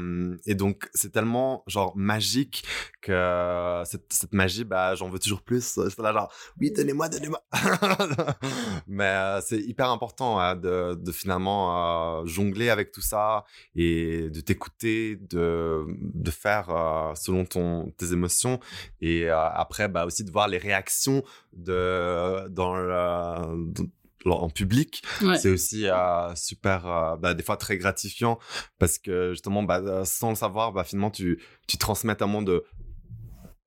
et 0.46 0.54
donc, 0.54 0.88
c'est 0.94 1.12
tellement, 1.12 1.62
genre, 1.66 1.92
magique 1.96 2.64
que 3.02 3.82
cette, 3.84 4.12
cette 4.12 4.32
magie, 4.32 4.64
bah, 4.64 4.94
j'en 4.94 5.08
veux 5.08 5.18
toujours 5.18 5.42
plus. 5.42 5.78
J'étais 5.88 6.02
là, 6.02 6.12
genre, 6.12 6.32
oui, 6.60 6.70
donnez-moi, 6.70 7.08
donnez-moi. 7.08 7.42
Mais 8.86 9.04
euh, 9.04 9.40
c'est 9.40 9.58
hyper 9.60 9.90
important 9.90 10.38
hein, 10.38 10.56
de, 10.56 10.94
de 10.94 11.12
finalement 11.12 12.20
euh, 12.20 12.26
jongler 12.26 12.70
avec 12.70 12.92
tout 12.92 13.00
ça 13.00 13.44
et 13.74 14.30
de 14.30 14.40
t'écouter, 14.40 15.16
de, 15.16 15.84
de 15.98 16.30
faire 16.30 16.70
euh, 16.70 17.14
selon 17.44 17.84
ton, 17.84 17.90
tes 17.96 18.12
émotions. 18.12 18.60
Et 19.00 19.28
euh, 19.28 19.38
après, 19.38 19.88
bah, 19.88 20.04
aussi 20.06 20.24
de 20.24 20.30
voir 20.30 20.48
les 20.48 20.58
réactions 20.58 21.22
de, 21.52 22.48
dans 22.48 22.74
le, 22.76 23.72
dans- 23.72 23.84
en 24.26 24.50
public 24.50 25.02
Ouais. 25.22 25.38
c'est 25.38 25.48
aussi 25.48 25.86
euh, 25.88 26.34
super 26.34 26.86
euh, 26.86 27.16
bah, 27.16 27.32
des 27.32 27.42
fois 27.42 27.56
très 27.56 27.78
gratifiant 27.78 28.38
parce 28.78 28.98
que 28.98 29.30
justement 29.30 29.62
bah, 29.62 30.04
sans 30.04 30.28
le 30.28 30.34
savoir 30.34 30.72
bah, 30.72 30.84
finalement 30.84 31.10
tu 31.10 31.42
tu 31.66 31.78
transmets 31.78 32.14
tellement 32.14 32.42
de 32.42 32.62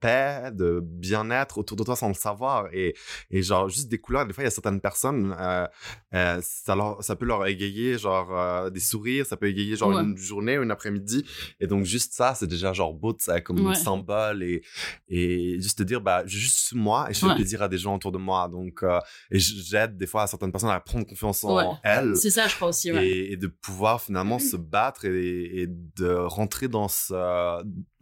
paix, 0.04 0.52
de 0.52 0.70
bien-être 0.84 1.58
autour 1.58 1.78
de 1.78 1.84
toi 1.84 1.96
sans 1.96 2.10
le 2.10 2.14
savoir 2.28 2.68
et, 2.74 2.94
et 3.32 3.42
genre 3.42 3.70
juste 3.70 3.88
des 3.94 4.00
couleurs 4.04 4.26
des 4.28 4.34
fois 4.34 4.44
il 4.44 4.48
y 4.50 4.54
a 4.54 4.58
certaines 4.60 4.82
personnes 4.82 5.36
euh, 5.40 5.66
euh, 6.14 6.40
ça, 6.44 6.76
leur, 6.76 7.02
ça 7.08 7.16
peut 7.16 7.26
leur 7.26 7.46
égayer 7.48 7.98
genre 7.98 8.30
euh, 8.38 8.70
des 8.70 8.80
sourires 8.92 9.26
ça 9.26 9.38
peut 9.38 9.48
égayer 9.48 9.76
genre 9.76 9.92
Ouais. 9.96 10.04
une 10.04 10.18
journée 10.18 10.58
ou 10.60 10.64
une 10.64 10.72
après-midi 10.72 11.20
et 11.62 11.68
donc 11.68 11.86
juste 11.86 12.12
ça 12.14 12.36
c'est 12.36 12.48
déjà 12.48 12.74
genre 12.74 12.94
beau 12.94 13.16
ça 13.20 13.40
comme 13.42 13.66
Ouais. 13.68 13.76
symbole 13.76 14.44
et, 14.44 14.62
et 15.08 15.60
juste 15.62 15.78
te 15.78 15.84
dire 15.84 16.02
bah 16.02 16.24
juste 16.26 16.74
moi 16.74 17.08
et 17.10 17.14
je 17.14 17.20
fais 17.20 17.28
Ouais. 17.28 17.36
plaisir 17.36 17.62
à 17.62 17.68
des 17.70 17.78
gens 17.78 17.96
autour 17.96 18.12
de 18.12 18.18
moi 18.18 18.48
donc 18.50 18.84
et 19.32 19.40
j'aide 19.40 19.98
des 19.98 20.08
fois 20.08 20.24
à 20.24 20.28
certaines 20.28 20.52
personnes 20.52 20.70
à 20.72 20.80
prendre 20.80 21.06
confiance 21.06 21.44
en 21.46 21.78
elles 21.84 22.16
c'est 22.18 22.30
ça 22.38 22.48
je 22.48 22.56
crois 22.56 22.70
aussi 22.70 22.90
et, 22.90 23.34
et 23.34 23.38
de 23.38 23.48
pouvoir 23.48 24.02
finalement 24.02 24.40
se 24.40 24.58
battre 24.58 25.06
et, 25.06 25.62
et 25.62 25.68
de 25.70 26.10
rentrer 26.40 26.68
dans 26.68 26.88
ce 26.90 27.14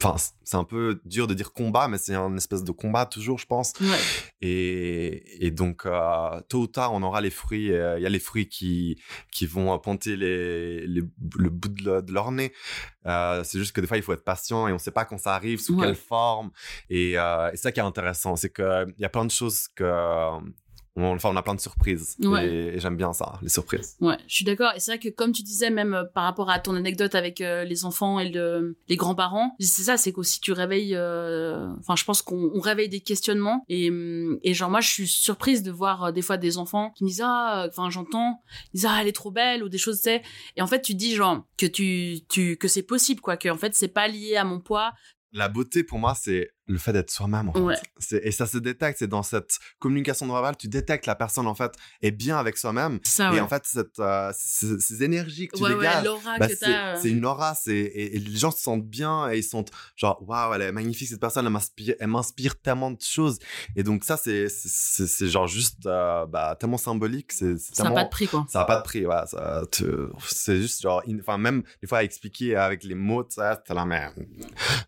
enfin 0.04 0.16
c'est 0.43 0.58
un 0.58 0.64
peu 0.64 0.99
dur 1.06 1.28
de 1.28 1.34
dire 1.34 1.54
combat 1.54 1.88
mais 1.92 1.98
c'est 2.00 2.16
un 2.16 2.36
espèce 2.38 2.64
de 2.64 2.72
combat 2.72 3.06
toujours 3.06 3.38
je 3.38 3.46
pense 3.46 3.74
Ouais. 3.82 3.88
et, 4.42 5.46
et 5.46 5.52
donc 5.52 5.86
euh, 5.86 6.42
tôt 6.50 6.62
ou 6.62 6.68
tard 6.68 6.94
on 6.94 7.04
aura 7.04 7.22
les 7.22 7.30
fruits 7.30 7.72
euh, 7.72 8.00
il 8.00 8.04
y 8.04 8.06
a 8.06 8.10
les 8.10 8.20
fruits 8.20 8.48
qui 8.50 9.00
qui 9.32 9.46
vont 9.46 9.78
pointer 9.80 10.16
les, 10.18 10.88
les 10.88 11.04
le 11.38 11.50
bout 11.50 11.70
de, 11.70 11.84
le- 11.84 12.02
de 12.02 12.12
leur 12.14 12.32
nez 12.32 12.52
Euh, 13.08 13.44
c'est 13.44 13.58
juste 13.58 13.74
que 13.76 13.82
des 13.82 13.88
fois 13.88 13.98
il 13.98 14.04
faut 14.04 14.14
être 14.14 14.24
patient 14.24 14.68
et 14.68 14.74
on 14.74 14.78
sait 14.78 14.92
pas 14.92 15.06
quand 15.06 15.18
ça 15.18 15.34
arrive 15.34 15.60
sous 15.60 15.76
Ouais. 15.76 15.88
quelle 15.88 15.96
forme 15.96 16.52
et, 16.89 17.18
euh, 17.18 17.50
c'est 17.52 17.58
ça 17.66 17.72
qui 17.72 17.80
est 17.80 17.84
intéressant 17.84 18.36
c'est 18.36 18.52
que 18.52 18.86
il 18.98 19.02
y 19.02 19.06
a 19.06 19.10
plein 19.10 19.26
de 19.26 19.32
choses 19.32 19.68
que 19.76 19.84
on, 20.98 21.16
enfin 21.16 21.30
on 21.32 21.36
a 21.38 21.42
plein 21.42 21.56
de 21.56 21.60
surprises 21.62 22.18
Ouais. 22.22 22.46
et, 22.48 22.76
et 22.76 22.80
j'aime 22.80 22.98
bien 22.98 23.14
ça 23.14 23.39
les 23.42 23.48
surprises 23.50 23.96
Ouais, 24.02 24.18
je 24.28 24.36
suis 24.36 24.46
d'accord. 24.46 24.72
Et 24.76 24.80
c'est 24.80 24.92
vrai 24.92 25.00
que 25.00 25.08
comme 25.10 25.32
tu 25.32 25.42
disais, 25.42 25.70
même 25.70 25.94
euh, 25.94 26.04
par 26.04 26.24
rapport 26.26 26.50
à 26.50 26.60
ton 26.60 26.76
anecdote 26.76 27.16
avec 27.16 27.39
euh, 27.39 27.64
les 27.64 27.86
enfants 27.86 28.20
et 28.20 28.30
le, 28.30 28.78
les 28.89 28.98
grands-parents, 28.98 29.56
c'est 29.60 29.84
ça, 29.84 29.96
c'est 29.98 30.12
qu'aussi 30.12 30.42
tu 30.42 30.52
réveilles. 30.52 30.96
euh, 30.96 31.68
Enfin, 31.80 31.96
je 31.96 32.04
pense 32.04 32.22
qu'on 32.22 32.52
on 32.54 32.60
réveille 32.60 32.89
des 32.89 33.00
questionnements. 33.00 33.64
Et, 33.70 33.89
hum, 33.89 34.38
et 34.44 34.54
genre 34.54 34.70
moi, 34.70 34.82
je 34.82 34.89
suis 34.89 35.08
surprise 35.08 35.64
de 35.64 35.72
voir 35.72 36.12
des 36.12 36.22
fois 36.22 36.38
des 36.38 36.58
enfants 36.58 36.92
qui 36.92 37.04
me 37.06 37.10
disent 37.10 37.24
ah, 37.24 37.68
enfin 37.70 37.89
j'entends, 37.89 38.42
ils 38.74 38.78
disent 38.78 38.88
ah 38.89 38.98
elle 39.02 39.08
est 39.08 39.12
trop 39.14 39.32
belle 39.32 39.64
ou 39.64 39.70
des 39.70 39.78
choses, 39.78 39.98
tu 39.98 40.04
sais. 40.04 40.22
Et 40.58 40.62
en 40.62 40.68
fait, 40.68 40.82
tu 40.82 40.94
dis 40.94 41.16
genre 41.16 41.46
que 41.58 41.66
tu, 41.66 42.20
tu 42.28 42.58
que 42.58 42.68
c'est 42.68 42.84
possible 42.84 43.22
quoi, 43.22 43.38
que 43.38 43.48
en 43.50 43.58
fait 43.58 43.74
c'est 43.76 43.88
pas 43.88 44.08
lié 44.08 44.36
à 44.36 44.44
mon 44.44 44.60
poids. 44.60 44.92
la 45.34 45.48
beauté 45.48 45.84
pour 45.86 45.98
moi 46.00 46.14
c'est 46.20 46.50
le 46.72 46.78
fait 46.80 46.93
d'être 46.93 47.11
soi-même 47.11 47.49
en 47.49 47.53
fait. 47.53 47.59
Ouais. 47.59 47.76
C'est- 47.99 48.22
et 48.26 48.32
ça 48.32 48.45
se 48.45 48.57
détecte 48.57 48.99
c'est 48.99 49.07
dans 49.07 49.24
cette 49.24 49.57
communication 49.80 50.26
non 50.26 50.34
verbale 50.34 50.55
tu 50.57 50.67
détectes 50.67 51.05
la 51.05 51.15
personne 51.15 51.47
en 51.47 51.55
fait 51.55 51.72
est 52.01 52.11
bien 52.11 52.38
avec 52.38 52.57
soi-même 52.57 52.99
ouais. 53.19 53.36
et 53.38 53.39
en 53.41 53.47
fait 53.47 53.63
cette, 53.65 53.99
euh, 53.99 54.32
ces, 54.36 54.80
ces 54.80 55.03
énergies 55.03 55.47
que 55.47 55.57
tu 55.57 55.63
ouais, 55.63 55.76
dégages 55.76 56.05
bah, 56.39 56.47
c'est 56.47 56.76
euh, 56.76 56.95
c'est 57.01 57.09
une 57.09 57.26
aura 57.26 57.55
c'est 57.55 57.74
et, 57.76 58.15
et 58.15 58.19
les 58.19 58.38
gens 58.38 58.51
se 58.51 58.61
sentent 58.61 58.86
bien 58.88 59.30
et 59.32 59.38
ils 59.39 59.43
sont 59.43 59.65
genre 59.95 60.22
waouh 60.28 60.53
elle 60.53 60.61
est 60.61 60.72
magnifique 60.72 61.09
cette 61.09 61.19
personne 61.19 61.45
elle 61.45 61.51
m'inspire 61.51 61.95
elle 61.99 62.07
m'inspire 62.07 62.59
tellement 62.61 62.91
de 62.91 63.01
choses 63.01 63.38
et 63.76 63.84
donc 63.84 64.03
ça 64.03 64.17
c'est 64.17 64.47
genre 65.28 65.47
juste 65.47 65.86
euh, 65.86 66.26
bah 66.26 66.55
tellement 66.59 66.78
symbolique 66.78 67.32
c'est 67.32 67.57
Ça 67.59 67.84
n'a 67.84 67.91
pas 67.91 68.03
de 68.05 68.09
prix 68.09 68.28
quoi. 68.28 68.45
ça 68.49 68.59
n'a 68.59 68.65
pas 68.65 68.78
de 68.78 68.84
prix, 68.84 69.05
ouais. 69.05 69.15
C'est 70.28 70.57
juste 70.57 70.82
genre, 70.82 71.01
in- 71.07 71.19
enfin, 71.19 71.38
même 71.38 71.63
des 71.82 71.88
fois 71.88 71.99
à 71.99 72.03
expliquer 72.03 72.55
avec 72.55 72.84
les 72.84 72.95
mots, 72.95 73.26
ça, 73.30 73.55
t'es 73.57 73.74
là, 73.74 73.86
mais 73.86 74.07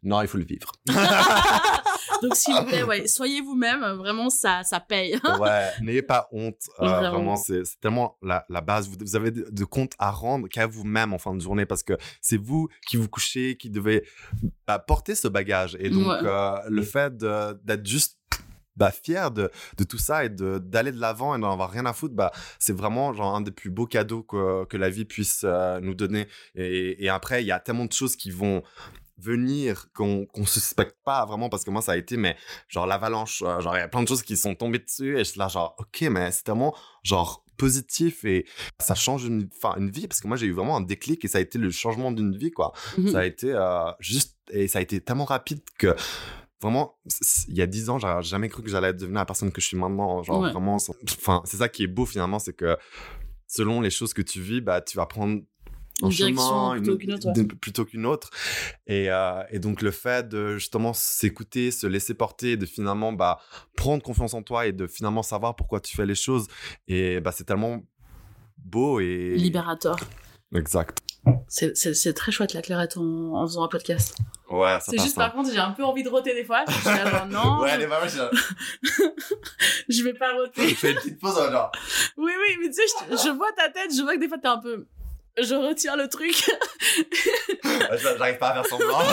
non, 0.03 0.21
il 0.21 0.27
faut 0.27 0.37
le 0.37 0.45
vivre. 0.45 0.71
Donc 2.21 2.35
s'il 2.35 2.55
vous 2.55 2.63
plaît, 2.65 2.83
ouais, 2.83 3.07
soyez 3.07 3.41
vous-même. 3.41 3.81
Vraiment, 3.97 4.29
ça, 4.29 4.63
ça 4.63 4.79
paye. 4.79 5.19
ouais, 5.39 5.69
n'ayez 5.81 6.01
pas 6.01 6.27
honte. 6.31 6.55
euh, 6.79 6.85
Vraiment. 6.87 7.11
vraiment, 7.11 7.35
c'est 7.35 7.63
tellement 7.81 8.17
la, 8.21 8.45
la 8.49 8.61
base. 8.61 8.87
Vous, 8.87 8.95
vous 8.99 9.15
avez 9.15 9.31
de, 9.31 9.47
de 9.49 9.65
compte 9.65 9.93
à 9.99 10.11
rendre 10.11 10.47
qu'à 10.47 10.65
vous-même 10.67 11.13
en 11.13 11.17
fin 11.17 11.33
de 11.35 11.41
journée 11.41 11.65
parce 11.65 11.83
que 11.83 11.93
c'est 12.21 12.37
vous 12.37 12.69
qui 12.87 12.97
vous 12.97 13.09
couchez, 13.09 13.57
qui 13.57 13.69
devez 13.69 14.05
bah, 14.67 14.79
porter 14.79 15.15
ce 15.15 15.27
bagage. 15.27 15.75
Et 15.79 15.89
donc, 15.89 16.03
Ouais. 16.07 16.17
euh, 16.23 16.55
le 16.69 16.81
fait 16.81 17.15
d'être 17.17 17.85
juste 17.85 18.17
bah, 18.75 18.91
fier 18.91 19.29
de, 19.31 19.51
de 19.77 19.83
tout 19.83 19.97
ça 19.99 20.25
et 20.25 20.29
d'aller 20.29 20.91
de 20.91 20.99
l'avant 20.99 21.35
et 21.35 21.39
d'en 21.39 21.51
avoir 21.51 21.69
rien 21.69 21.85
à 21.85 21.93
foutre, 21.93 22.15
bah, 22.15 22.31
c'est 22.57 22.73
vraiment 22.75 23.13
genre 23.13 23.35
un 23.35 23.41
des 23.41 23.51
plus 23.51 23.69
beaux 23.69 23.85
cadeaux 23.85 24.23
que, 24.23 24.65
que 24.65 24.77
la 24.77 24.89
vie 24.89 25.05
puisse 25.05 25.41
euh, 25.43 25.79
nous 25.79 25.93
donner. 25.93 26.27
Et, 26.55 27.03
et 27.05 27.09
après, 27.09 27.43
il 27.43 27.47
y 27.47 27.51
a 27.51 27.59
tellement 27.59 27.85
de 27.85 27.93
choses 27.93 28.15
qui 28.15 28.31
vont 28.31 28.63
venir 29.17 29.87
qu'on 29.93 30.25
qu'on 30.25 30.45
suspecte 30.45 30.95
pas 31.05 31.25
vraiment 31.25 31.49
parce 31.49 31.63
que 31.63 31.69
moi 31.69 31.81
ça 31.81 31.91
a 31.93 31.97
été 31.97 32.17
mais 32.17 32.35
genre 32.67 32.87
l'avalanche 32.87 33.43
euh, 33.45 33.59
genre 33.61 33.75
il 33.75 33.79
y 33.79 33.83
a 33.83 33.87
plein 33.87 34.01
de 34.03 34.07
choses 34.07 34.23
qui 34.23 34.35
sont 34.37 34.55
tombées 34.55 34.79
dessus 34.79 35.15
et 35.15 35.19
je 35.19 35.23
suis 35.31 35.39
là 35.39 35.47
genre 35.47 35.75
ok 35.79 36.01
mais 36.09 36.31
c'est 36.31 36.43
tellement 36.43 36.75
genre 37.03 37.45
positif 37.55 38.25
et 38.25 38.47
ça 38.79 38.95
change 38.95 39.25
une, 39.25 39.47
enfin, 39.55 39.75
une 39.77 39.91
vie 39.91 40.07
parce 40.07 40.19
que 40.19 40.27
moi 40.27 40.35
j'ai 40.37 40.47
eu 40.47 40.51
vraiment 40.53 40.75
un 40.77 40.81
déclic 40.81 41.23
et 41.23 41.27
ça 41.27 41.37
a 41.37 41.41
été 41.41 41.59
le 41.59 41.69
changement 41.69 42.11
d'une 42.11 42.35
vie 42.35 42.51
quoi 42.51 42.73
Mhm. 42.97 43.09
ça 43.11 43.19
a 43.19 43.25
été 43.25 43.51
euh, 43.53 43.91
juste 43.99 44.35
et 44.51 44.67
ça 44.67 44.79
a 44.79 44.81
été 44.81 44.99
tellement 44.99 45.25
rapide 45.25 45.61
que 45.77 45.95
vraiment 46.61 46.97
il 47.49 47.55
y 47.55 47.61
a 47.61 47.67
dix 47.67 47.89
ans 47.89 47.99
j'aurais 47.99 48.23
jamais 48.23 48.49
cru 48.49 48.63
que 48.63 48.69
j'allais 48.69 48.93
devenir 48.93 49.19
la 49.19 49.25
personne 49.25 49.51
que 49.51 49.61
je 49.61 49.67
suis 49.67 49.77
maintenant 49.77 50.23
genre 50.23 50.41
Ouais. 50.41 50.51
vraiment 50.51 50.77
enfin 51.17 51.41
c'est 51.45 51.57
ça 51.57 51.69
qui 51.69 51.83
est 51.83 51.87
beau 51.87 52.05
finalement 52.07 52.39
c'est 52.39 52.53
que 52.53 52.75
selon 53.47 53.81
les 53.81 53.91
choses 53.91 54.13
que 54.13 54.21
tu 54.23 54.41
vis 54.41 54.61
bah 54.61 54.81
tu 54.81 54.97
vas 54.97 55.05
prendre 55.05 55.41
un 56.07 56.09
chemin, 56.11 56.71
plutôt 56.77 56.97
qu'une 56.97 57.13
autre, 57.13 57.27
ouais. 57.27 57.33
de- 57.43 57.53
plutôt 57.53 57.85
qu'une 57.85 58.05
autre 58.05 58.29
et, 58.87 59.09
euh, 59.11 59.43
et 59.51 59.59
donc 59.59 59.81
le 59.81 59.91
fait 59.91 60.27
de 60.27 60.55
justement 60.57 60.93
s'écouter 60.93 61.71
se 61.71 61.87
laisser 61.87 62.13
porter 62.13 62.57
de 62.57 62.65
finalement 62.65 63.13
bah 63.13 63.39
prendre 63.75 64.03
confiance 64.03 64.33
en 64.33 64.41
toi 64.43 64.65
et 64.67 64.71
de 64.71 64.87
finalement 64.87 65.23
savoir 65.23 65.55
pourquoi 65.55 65.79
tu 65.79 65.95
fais 65.95 66.05
les 66.05 66.15
choses 66.15 66.47
et 66.87 67.19
bah 67.19 67.31
c'est 67.31 67.43
tellement 67.45 67.81
beau 68.57 68.99
et 68.99 69.35
Libérateur. 69.35 69.95
exact 70.55 70.99
C'est- 71.47 72.13
très 72.13 72.31
chouette 72.31 72.53
la 72.53 72.61
clairette 72.61 72.97
en, 72.97 73.35
en 73.35 73.47
faisant 73.47 73.63
un 73.63 73.67
podcast. 73.69 74.15
ouais 74.49 74.77
ça 74.81 74.91
C'est 74.91 74.97
juste 75.01 75.17
hein. 75.17 75.21
par 75.21 75.33
contre 75.33 75.51
j'ai 75.51 75.57
un 75.59 75.71
peu 75.71 75.83
envie 75.83 76.03
de 76.03 76.09
roter 76.09 76.33
des 76.33 76.43
fois. 76.43 76.63
Je 76.67 76.73
suis 76.73 76.83
là, 76.85 77.09
genre, 77.09 77.27
non, 77.27 77.61
ouais 77.61 77.69
elle 77.73 77.81
est 77.83 77.87
pas 77.87 78.05
je 79.89 80.03
vais 80.03 80.13
pas 80.13 80.33
roter. 80.33 80.67
je 80.69 80.75
fais 80.75 80.91
une 80.91 80.97
petite 80.97 81.19
pause 81.19 81.35
genre 81.35 81.71
Oui 82.17 82.31
oui 82.37 82.57
mais 82.61 82.67
tu 82.67 82.73
sais 82.73 82.81
je, 83.09 83.15
je 83.15 83.29
vois 83.29 83.51
ta 83.53 83.69
tête, 83.69 83.95
je 83.95 84.01
vois 84.01 84.15
que 84.15 84.19
des 84.21 84.27
fois 84.27 84.37
t'es 84.37 84.47
un 84.47 84.59
peu 84.59 84.85
je 85.41 85.55
retire 85.55 85.95
le 85.97 86.07
truc. 86.07 86.33
J'arrive 88.17 88.37
pas 88.37 88.49
à 88.49 88.53
faire 88.63 88.65
semblant. 88.67 88.99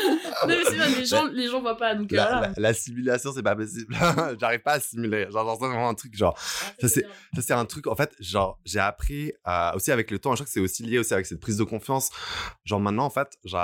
non, 0.00 0.48
mais 0.48 0.56
c'est 0.64 0.76
vrai, 0.76 0.88
les 0.98 1.04
gens, 1.04 1.26
les 1.26 1.48
gens 1.48 1.60
voient 1.60 1.76
pas. 1.76 1.94
Donc, 1.94 2.10
La, 2.10 2.26
voilà. 2.26 2.46
la- 2.48 2.52
la 2.56 2.74
simulation, 2.74 3.32
c'est 3.34 3.42
pas 3.42 3.54
possible. 3.54 3.94
J'arrive 4.40 4.60
pas 4.60 4.72
à 4.72 4.80
simuler. 4.80 5.24
Genre, 5.30 5.44
genre, 5.44 5.58
c'est 5.60 5.66
vraiment 5.66 5.88
un 5.90 5.94
truc, 5.94 6.16
genre, 6.16 6.38
ça, 6.38 6.88
c'est- 6.88 7.06
ça, 7.34 7.42
c'est 7.42 7.52
un 7.52 7.66
truc, 7.66 7.86
en 7.86 7.94
fait, 7.94 8.14
genre, 8.18 8.58
j'ai 8.64 8.78
appris 8.80 9.32
aussi 9.74 9.92
avec 9.92 10.10
le 10.10 10.18
temps, 10.18 10.30
je 10.32 10.36
crois 10.36 10.46
que 10.46 10.52
c'est 10.52 10.60
aussi 10.60 10.82
lié 10.84 10.98
aussi 10.98 11.12
avec 11.12 11.26
cette 11.26 11.40
prise 11.40 11.58
de 11.58 11.64
confiance. 11.64 12.10
Genre, 12.64 12.80
maintenant, 12.80 13.04
en 13.04 13.10
fait, 13.10 13.28
j'ai 13.44 13.58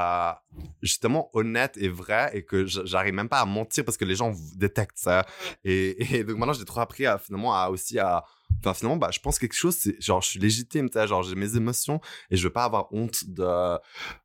justement 0.83 1.31
honnête 1.33 1.77
et 1.79 1.89
vrai 1.89 2.31
et 2.35 2.45
que 2.45 2.67
j'arrive 2.67 3.15
même 3.15 3.29
pas 3.29 3.41
à 3.41 3.47
mentir 3.47 3.85
parce 3.85 3.97
que 3.97 4.05
les 4.05 4.15
gens 4.17 4.35
détectent 4.57 4.99
ça. 4.99 5.25
Et, 5.65 6.17
et 6.19 6.25
donc, 6.25 6.37
maintenant, 6.37 6.53
j'ai 6.55 6.65
trop 6.65 6.81
appris 6.81 7.07
à 7.07 7.19
finalement 7.19 7.55
à 7.55 7.69
aussi 7.71 7.99
à. 7.99 8.25
Enfin, 8.61 8.75
finalement, 8.75 8.97
bah, 8.97 9.11
je 9.13 9.21
pense 9.21 9.39
quelque 9.39 9.55
chose, 9.55 9.77
c'est 9.77 10.01
genre, 10.03 10.21
je 10.23 10.29
suis 10.31 10.41
légitime, 10.41 10.89
tu 10.91 10.99
sais, 10.99 11.07
genre, 11.07 11.23
j'ai 11.23 11.35
mes 11.37 11.57
émotions 11.57 12.01
et 12.31 12.37
je 12.37 12.43
veux 12.43 12.53
pas 12.53 12.65
avoir 12.65 12.93
honte 12.93 13.25
de, 13.29 13.79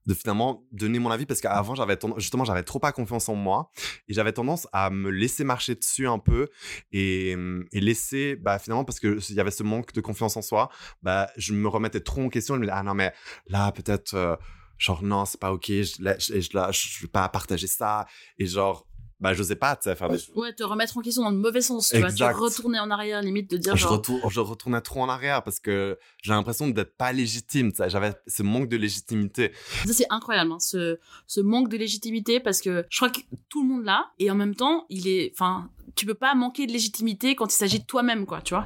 de 0.08 0.14
finalement 0.14 0.64
donner 0.72 1.00
mon 1.00 1.12
avis 1.12 1.26
parce 1.26 1.42
qu'avant, 1.42 1.76
j'avais 1.76 1.98
justement, 2.18 2.44
j'avais 2.46 2.64
trop 2.64 2.80
pas 2.80 2.92
confiance 2.92 3.30
en 3.30 3.36
moi 3.36 3.70
et 4.08 4.14
j'avais 4.14 4.32
tendance 4.34 4.68
à 4.74 4.90
me 4.90 5.10
laisser 5.12 5.44
marcher 5.44 5.76
dessus 5.76 6.08
un 6.08 6.18
peu 6.20 6.48
et, 6.92 7.36
laisser, 7.74 8.36
bah, 8.36 8.58
finalement, 8.60 8.86
parce 8.86 9.00
qu'il 9.00 9.20
y 9.36 9.40
avait 9.40 9.52
ce 9.52 9.64
manque 9.64 9.94
de 9.94 10.02
confiance 10.02 10.38
en 10.38 10.42
soi, 10.42 10.70
bah, 11.04 11.30
je 11.38 11.54
me 11.54 11.68
remettais 11.68 12.00
trop 12.00 12.22
en 12.24 12.30
question. 12.30 12.56
Je 12.56 12.60
me 12.62 12.66
disais, 12.66 12.76
ah 12.78 12.84
non, 12.84 12.94
mais 12.94 13.14
là, 13.48 13.72
peut-être, 13.72 14.14
euh, 14.14 14.36
genre, 14.78 15.04
non, 15.04 15.26
c'est 15.26 15.40
pas 15.40 15.52
ok, 15.52 15.66
je, 15.68 16.04
la- 16.04 16.18
je, 16.18 16.40
je, 16.40 16.50
je 16.72 17.02
veux 17.02 17.08
pas 17.08 17.28
partager 17.30 17.68
ça. 17.68 18.06
Et 18.40 18.46
genre, 18.48 18.88
bah, 19.22 19.34
je 19.36 19.44
sais 19.44 19.56
pas, 19.56 19.76
tu 19.76 19.84
sais, 19.84 19.96
faire 19.96 20.10
des 20.10 20.18
choses. 20.18 20.36
Ouais, 20.36 20.52
te 20.52 20.64
remettre 20.64 20.98
en 20.98 21.02
question 21.02 21.22
dans 21.24 21.30
le 21.30 21.38
mauvais 21.38 21.62
sens, 21.62 21.90
tu 21.90 22.00
vois. 22.00 22.10
Exact. 22.10 22.34
Tu 22.34 22.40
retourner 22.40 22.80
en 22.80 22.90
arrière, 22.90 23.22
limite, 23.22 23.50
de 23.52 23.58
dire 23.58 23.76
Je, 23.76 23.82
genre. 23.84 23.92
retourne, 23.94 24.22
je 24.30 24.40
retournais 24.40 24.82
trop 24.82 25.02
en 25.02 25.10
arrière 25.10 25.44
parce 25.44 25.60
que 25.60 25.98
j'ai 26.24 26.32
l'impression 26.34 26.68
d'être 26.68 26.98
pas 26.98 27.14
légitime. 27.14 27.72
tu 27.72 27.78
sais. 27.78 27.90
J'avais 27.90 28.14
ce 28.26 28.42
manque 28.42 28.68
de 28.68 28.78
légitimité. 28.78 29.52
Ça, 29.86 29.94
c'est 29.94 30.08
incroyable, 30.10 30.54
hein, 30.54 30.60
ce, 30.60 30.98
ce 31.28 31.40
manque 31.40 31.70
de 31.70 31.78
légitimité, 31.78 32.40
parce 32.40 32.62
que 32.62 32.86
je 32.90 32.98
crois 32.98 33.10
que 33.12 33.20
tout 33.50 33.62
le 33.64 33.70
monde 33.70 33.86
l'a, 33.86 34.08
et 34.18 34.32
en 34.32 34.36
même 34.36 34.56
temps, 34.56 34.86
il 34.90 35.08
est, 35.08 35.32
enfin, 35.36 35.70
tu 35.96 36.06
peux 36.06 36.14
pas 36.14 36.34
manquer 36.36 36.68
de 36.68 36.72
légitimité 36.72 37.36
quand 37.36 37.52
il 37.52 37.56
s'agit 37.56 37.80
de 37.80 37.86
toi-même, 37.86 38.26
quoi, 38.26 38.42
tu 38.42 38.54
vois. 38.54 38.66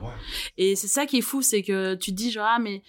Et 0.58 0.76
c'est 0.76 0.88
ça 0.88 1.06
qui 1.06 1.18
est 1.18 1.22
fou, 1.22 1.42
c'est 1.42 1.62
que 1.64 1.96
tu 1.96 2.12
te 2.12 2.16
dis 2.16 2.32
genre, 2.32 2.48
ah, 2.48 2.60
mais, 2.60 2.82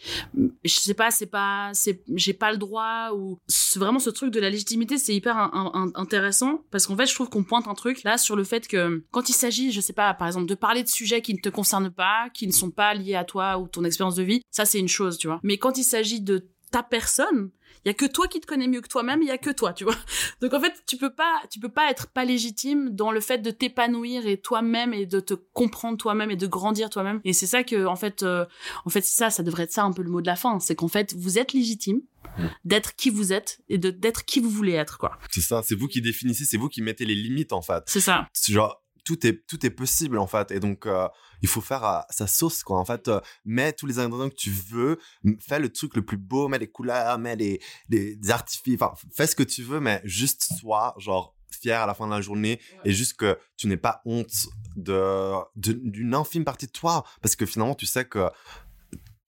je 0.65 0.75
sais 0.75 0.95
pas, 0.95 1.11
c'est 1.11 1.27
pas, 1.27 1.71
c'est, 1.73 2.03
j'ai 2.15 2.33
pas 2.33 2.53
le 2.53 2.59
droit, 2.59 3.11
ou, 3.15 3.39
vraiment 3.77 3.99
ce 3.99 4.11
truc 4.11 4.33
de 4.33 4.41
la 4.41 4.51
légitimité, 4.51 4.99
c'est 4.99 5.15
hyper 5.15 5.37
un- 5.37 5.51
un- 5.75 5.93
intéressant, 6.01 6.61
parce 6.71 6.87
qu'en 6.87 6.97
fait, 6.97 7.07
je 7.07 7.15
trouve 7.15 7.29
qu'on 7.29 7.45
pointe 7.45 7.69
un 7.69 7.75
truc, 7.75 8.03
là, 8.05 8.19
sur 8.19 8.37
le 8.37 8.45
fait 8.45 8.67
que, 8.69 9.05
quand 9.11 9.29
il 9.29 9.35
s'agit, 9.35 9.73
je 9.73 9.81
sais 9.81 9.93
pas, 9.93 10.13
par 10.15 10.27
exemple, 10.27 10.47
de 10.47 10.55
parler 10.55 10.83
de 10.83 10.89
sujets 10.89 11.23
qui 11.23 11.35
ne 11.35 11.39
te 11.41 11.49
concernent 11.49 11.91
pas, 11.91 12.29
qui 12.33 12.47
ne 12.47 12.53
sont 12.53 12.71
pas 12.71 12.95
liés 12.95 13.15
à 13.17 13.25
toi 13.25 13.59
ou 13.59 13.69
ton 13.69 13.85
expérience 13.85 14.15
de 14.17 14.23
vie, 14.23 14.43
ça, 14.51 14.65
c'est 14.65 14.79
une 14.79 14.89
chose, 14.89 15.19
tu 15.19 15.27
vois. 15.27 15.41
Mais 15.43 15.59
quand 15.59 15.77
il 15.79 15.85
s'agit 15.85 16.21
de 16.21 16.49
ta 16.77 16.83
personne, 16.83 17.51
il 17.85 17.89
y 17.89 17.91
a 17.91 17.95
que 17.95 18.05
toi 18.05 18.29
qui 18.29 18.41
te 18.41 18.47
connais 18.47 18.69
mieux 18.69 18.81
que 18.83 18.89
toi-même, 18.89 19.23
il 19.23 19.29
y 19.29 19.31
a 19.31 19.39
que 19.39 19.51
toi, 19.51 19.73
tu 19.73 19.85
vois. 19.85 19.97
Donc 20.43 20.53
en 20.53 20.61
fait, 20.61 20.75
tu 20.87 20.99
peux 20.99 21.15
pas 21.15 21.43
tu 21.51 21.59
peux 21.59 21.71
pas 21.71 21.91
être 21.91 22.09
pas 22.09 22.25
légitime 22.25 22.91
dans 22.91 23.11
le 23.11 23.21
fait 23.21 23.39
de 23.39 23.51
t'épanouir 23.51 24.27
et 24.27 24.39
toi-même 24.39 24.93
et 24.93 25.07
de 25.07 25.21
te 25.21 25.35
comprendre 25.35 25.97
toi-même 25.97 26.31
et 26.31 26.37
de 26.37 26.47
grandir 26.47 26.91
toi-même. 26.91 27.21
Et 27.25 27.33
c'est 27.33 27.47
ça 27.47 27.65
que 27.65 27.87
en 27.87 27.97
fait 27.97 28.23
euh, 28.23 28.45
en 28.85 28.91
fait 28.91 29.01
c'est 29.01 29.17
ça, 29.17 29.31
ça 29.31 29.43
devrait 29.43 29.63
être 29.63 29.73
ça 29.73 29.85
un 29.85 29.93
peu 29.93 30.03
le 30.03 30.11
mot 30.11 30.21
de 30.21 30.27
la 30.27 30.37
fin, 30.37 30.59
c'est 30.61 30.75
qu'en 30.75 30.89
fait, 30.89 31.15
vous 31.15 31.39
êtes 31.39 31.53
légitime 31.53 32.01
Mm. 32.39 32.47
d'être 32.65 32.97
qui 32.97 33.09
vous 33.11 33.33
êtes 33.33 33.61
et 33.69 33.79
de 33.79 33.91
d'être 33.91 34.25
qui 34.25 34.41
vous 34.41 34.51
voulez 34.51 34.73
être 34.73 34.99
quoi. 34.99 35.19
C'est 35.31 35.41
ça, 35.41 35.63
c'est 35.65 35.75
vous 35.75 35.89
qui 35.89 36.03
définissez, 36.03 36.45
c'est 36.45 36.59
vous 36.59 36.69
qui 36.69 36.83
mettez 36.83 37.05
les 37.05 37.15
limites 37.15 37.53
en 37.53 37.63
fait. 37.63 37.83
C'est 37.87 38.01
ça. 38.01 38.29
Genre 38.49 38.83
tout 39.05 39.27
est 39.27 39.47
tout 39.47 39.65
est 39.65 39.71
possible 39.71 40.19
en 40.19 40.27
fait 40.27 40.51
et 40.51 40.61
donc 40.61 40.87
euh, 40.87 41.09
il 41.43 41.49
faut 41.49 41.61
faire 41.61 41.85
euh, 41.85 42.01
sa 42.11 42.27
sauce 42.27 42.63
quoi. 42.63 42.79
En 42.79 42.85
fait 42.85 43.09
euh, 43.09 43.21
mets 43.45 43.73
tous 43.73 43.87
les 43.87 43.99
ingrédients 43.99 44.29
que 44.31 44.35
tu 44.35 44.51
veux 44.51 44.99
fais 45.41 45.59
le 45.59 45.71
truc 45.73 45.95
le 45.97 46.03
plus 46.05 46.17
beau 46.17 46.49
mets 46.49 46.59
les 46.59 46.69
couleurs 46.71 47.19
mets 47.19 47.37
les 47.37 47.61
des, 47.89 48.17
des 48.17 48.31
artifices 48.31 48.81
enfin 48.81 48.95
fais 49.15 49.27
ce 49.27 49.37
que 49.37 49.43
tu 49.43 49.63
veux 49.63 49.81
mais 49.81 50.01
juste 50.05 50.49
sois 50.59 50.95
genre 50.99 51.35
fier 51.51 51.81
à 51.81 51.87
la 51.87 51.95
fin 51.95 52.07
de 52.07 52.13
la 52.13 52.21
journée 52.21 52.61
et 52.85 52.93
juste 52.93 53.15
que 53.15 53.39
tu 53.57 53.67
n'aies 53.67 53.77
pas 53.79 54.03
honte 54.05 54.47
de- 54.77 55.33
d'une 55.57 56.15
infime 56.15 56.45
partie 56.45 56.67
de 56.67 56.73
toi. 56.73 57.03
Parce 57.23 57.35
que 57.35 57.47
finalement 57.47 57.75
tu 57.75 57.87
sais 57.87 58.05
que 58.05 58.29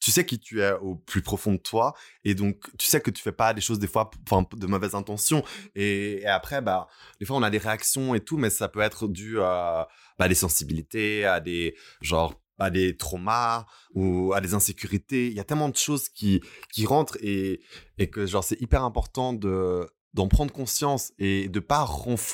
tu 0.00 0.10
sais 0.10 0.24
qui 0.24 0.38
tu 0.38 0.60
es 0.60 0.72
au 0.72 0.96
plus 0.96 1.22
profond 1.22 1.52
de 1.52 1.58
toi 1.58 1.94
et 2.24 2.34
donc 2.34 2.70
tu 2.78 2.86
sais 2.86 3.00
que 3.00 3.10
tu 3.10 3.22
fais 3.22 3.32
pas 3.32 3.54
des 3.54 3.60
choses 3.60 3.78
des 3.78 3.86
fois 3.86 4.10
de 4.56 4.66
mauvaises 4.66 4.94
intentions 4.94 5.42
et, 5.74 6.20
et 6.22 6.26
après 6.26 6.62
bah 6.62 6.88
des 7.20 7.26
fois 7.26 7.36
on 7.36 7.42
a 7.42 7.50
des 7.50 7.58
réactions 7.58 8.14
et 8.14 8.20
tout 8.20 8.36
mais 8.36 8.50
ça 8.50 8.68
peut 8.68 8.80
être 8.80 9.08
dû 9.08 9.40
à 9.40 9.88
bah, 10.18 10.28
des 10.28 10.34
sensibilités 10.34 11.24
à 11.24 11.40
des 11.40 11.76
genre 12.00 12.34
à 12.58 12.70
des 12.70 12.96
traumas 12.96 13.66
ou 13.94 14.32
à 14.32 14.40
des 14.40 14.54
insécurités. 14.54 15.28
Il 15.28 15.32
y 15.32 15.40
a 15.40 15.44
tellement 15.44 15.68
de 15.68 15.76
choses 15.76 16.08
qui 16.08 16.40
qui 16.72 16.86
rentrent 16.86 17.16
et 17.22 17.60
et 17.98 18.10
que 18.10 18.26
genre 18.26 18.44
c'est 18.44 18.60
hyper 18.60 18.84
important 18.84 19.32
de 19.32 19.88
d'en 20.14 20.28
prendre 20.28 20.52
conscience 20.52 21.12
et 21.18 21.48
de 21.48 21.60
pas 21.60 21.88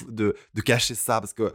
de 0.08 0.34
de 0.54 0.60
cacher 0.62 0.94
ça 0.94 1.20
parce 1.20 1.34
que 1.34 1.52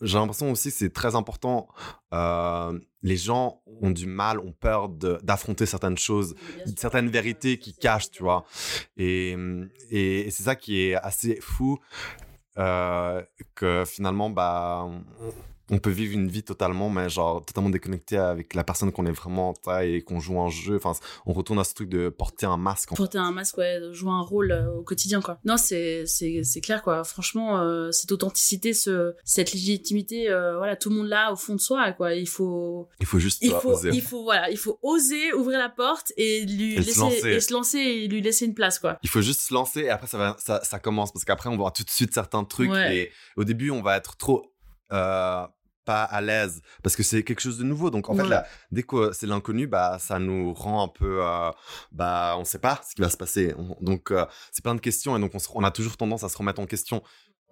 j'ai 0.00 0.18
l'impression 0.18 0.50
aussi 0.50 0.70
que 0.70 0.76
c'est 0.76 0.92
très 0.92 1.14
important. 1.14 1.68
Euh, 2.12 2.78
les 3.02 3.16
gens 3.16 3.62
ont 3.66 3.90
du 3.90 4.06
mal, 4.06 4.38
ont 4.38 4.52
peur 4.52 4.88
d'affronter 4.88 5.66
certaines 5.66 5.98
choses, 5.98 6.34
certaines 6.76 7.08
vérités 7.08 7.58
qui 7.58 7.74
cachent, 7.74 8.10
tu 8.10 8.22
vois? 8.22 8.44
Et, 8.96 9.36
et, 9.90 10.26
et 10.26 10.30
c'est 10.30 10.42
ça 10.42 10.56
qui 10.56 10.80
est 10.80 10.94
assez 10.94 11.38
fou, 11.40 11.78
euh, 12.58 13.22
que 13.54 13.84
finalement, 13.86 14.30
bah, 14.30 14.88
on, 15.70 15.78
peut 15.78 15.90
vivre 15.90 16.14
une 16.14 16.28
vie 16.28 16.42
totalement, 16.42 16.88
mais 16.90 17.08
genre 17.08 17.44
totalement 17.44 17.70
déconnecté 17.70 18.16
avec 18.16 18.54
la 18.54 18.64
personne 18.64 18.92
qu'on 18.92 19.06
est 19.06 19.12
vraiment, 19.12 19.54
et 19.82 20.02
qu'on 20.02 20.20
joue 20.20 20.40
un 20.40 20.48
jeu. 20.48 20.76
Enfin, 20.76 20.92
on 21.26 21.32
retourne 21.32 21.58
à 21.58 21.64
ce 21.64 21.74
truc 21.74 21.88
de 21.88 22.08
porter 22.08 22.46
un 22.46 22.56
masque. 22.56 22.92
en 22.92 22.96
Porter 22.96 23.18
un 23.18 23.32
masque, 23.32 23.58
ouais, 23.58 23.80
jouer 23.92 24.10
un 24.10 24.20
rôle 24.22 24.52
euh, 24.52 24.76
au 24.76 24.82
quotidien, 24.82 25.20
quoi. 25.20 25.38
Non, 25.44 25.56
c'est 25.56 26.04
clair, 26.62 26.82
quoi. 26.82 27.04
Franchement, 27.04 27.58
euh, 27.60 27.90
cette 27.92 28.12
authenticité, 28.12 28.72
ce 28.74 29.14
cette 29.24 29.52
légitimité, 29.52 30.30
euh, 30.30 30.56
voilà, 30.56 30.76
tout 30.76 30.90
le 30.90 30.96
monde 30.96 31.08
l'a 31.08 31.32
au 31.32 31.36
fond 31.36 31.54
de 31.54 31.60
soi, 31.60 31.92
quoi. 31.92 32.14
Il 32.14 32.28
faut 32.28 32.88
Il 33.00 33.06
faut 33.06 33.18
juste 33.18 33.38
il 33.42 33.50
faut, 33.52 33.70
oser. 33.72 33.90
il 33.92 34.02
faut, 34.02 34.22
voilà, 34.22 34.50
il 34.50 34.56
faut 34.58 34.78
oser 34.82 35.32
ouvrir 35.32 35.58
la 35.58 35.68
porte 35.68 36.12
et 36.16 36.44
lui 36.46 36.74
Et 36.74 36.82
se 36.82 36.86
laisser, 36.86 37.00
lancer. 37.00 37.28
et 37.28 37.40
se 37.40 37.52
lancer 37.52 37.78
et 37.78 38.08
lui 38.08 38.20
laisser 38.22 38.46
une 38.46 38.54
place, 38.54 38.78
quoi. 38.78 38.98
Il 39.02 39.08
faut 39.08 39.20
juste 39.20 39.40
se 39.42 39.54
lancer 39.54 39.80
et 39.82 39.90
après 39.90 40.06
ça, 40.06 40.18
va, 40.18 40.36
ça, 40.38 40.60
ça 40.64 40.78
commence 40.78 41.12
parce 41.12 41.24
qu'après 41.24 41.48
on 41.48 41.56
voit 41.56 41.70
tout 41.70 41.84
de 41.84 41.90
suite 41.90 42.12
certains 42.14 42.44
trucs 42.44 42.70
Ouais. 42.70 42.96
et 42.96 43.12
au 43.36 43.44
début 43.44 43.70
on 43.70 43.82
va 43.82 43.96
être 43.96 44.16
trop 44.16 44.52
euh, 44.92 45.46
pas 45.84 46.02
à 46.02 46.20
l'aise 46.20 46.62
parce 46.82 46.96
que 46.96 47.04
c'est 47.04 47.22
quelque 47.22 47.40
chose 47.40 47.58
de 47.58 47.64
nouveau. 47.64 47.90
Donc 47.90 48.08
en 48.10 48.14
fait 48.14 48.22
là, 48.28 48.46
dès 48.72 48.82
que 48.82 49.12
c'est 49.12 49.26
l'inconnu, 49.26 49.66
bah 49.68 49.98
ça 50.00 50.18
nous 50.18 50.52
rend 50.52 50.82
un 50.82 50.88
peu, 50.88 51.24
euh, 51.24 51.50
bah 51.92 52.34
on 52.38 52.44
sait 52.44 52.58
pas 52.58 52.80
ce 52.88 52.94
qui 52.94 53.02
va 53.02 53.08
se 53.10 53.16
passer. 53.16 53.54
On- 53.56 53.76
donc 53.80 54.10
euh, 54.10 54.26
c'est 54.50 54.62
plein 54.64 54.74
de 54.74 54.80
questions 54.80 55.16
et 55.16 55.20
donc 55.20 55.32
on, 55.34 55.38
se- 55.38 55.48
on 55.54 55.62
a 55.64 55.70
toujours 55.70 55.96
tendance 55.96 56.24
à 56.24 56.28
se 56.28 56.36
remettre 56.36 56.60
en 56.60 56.66
question. 56.66 57.02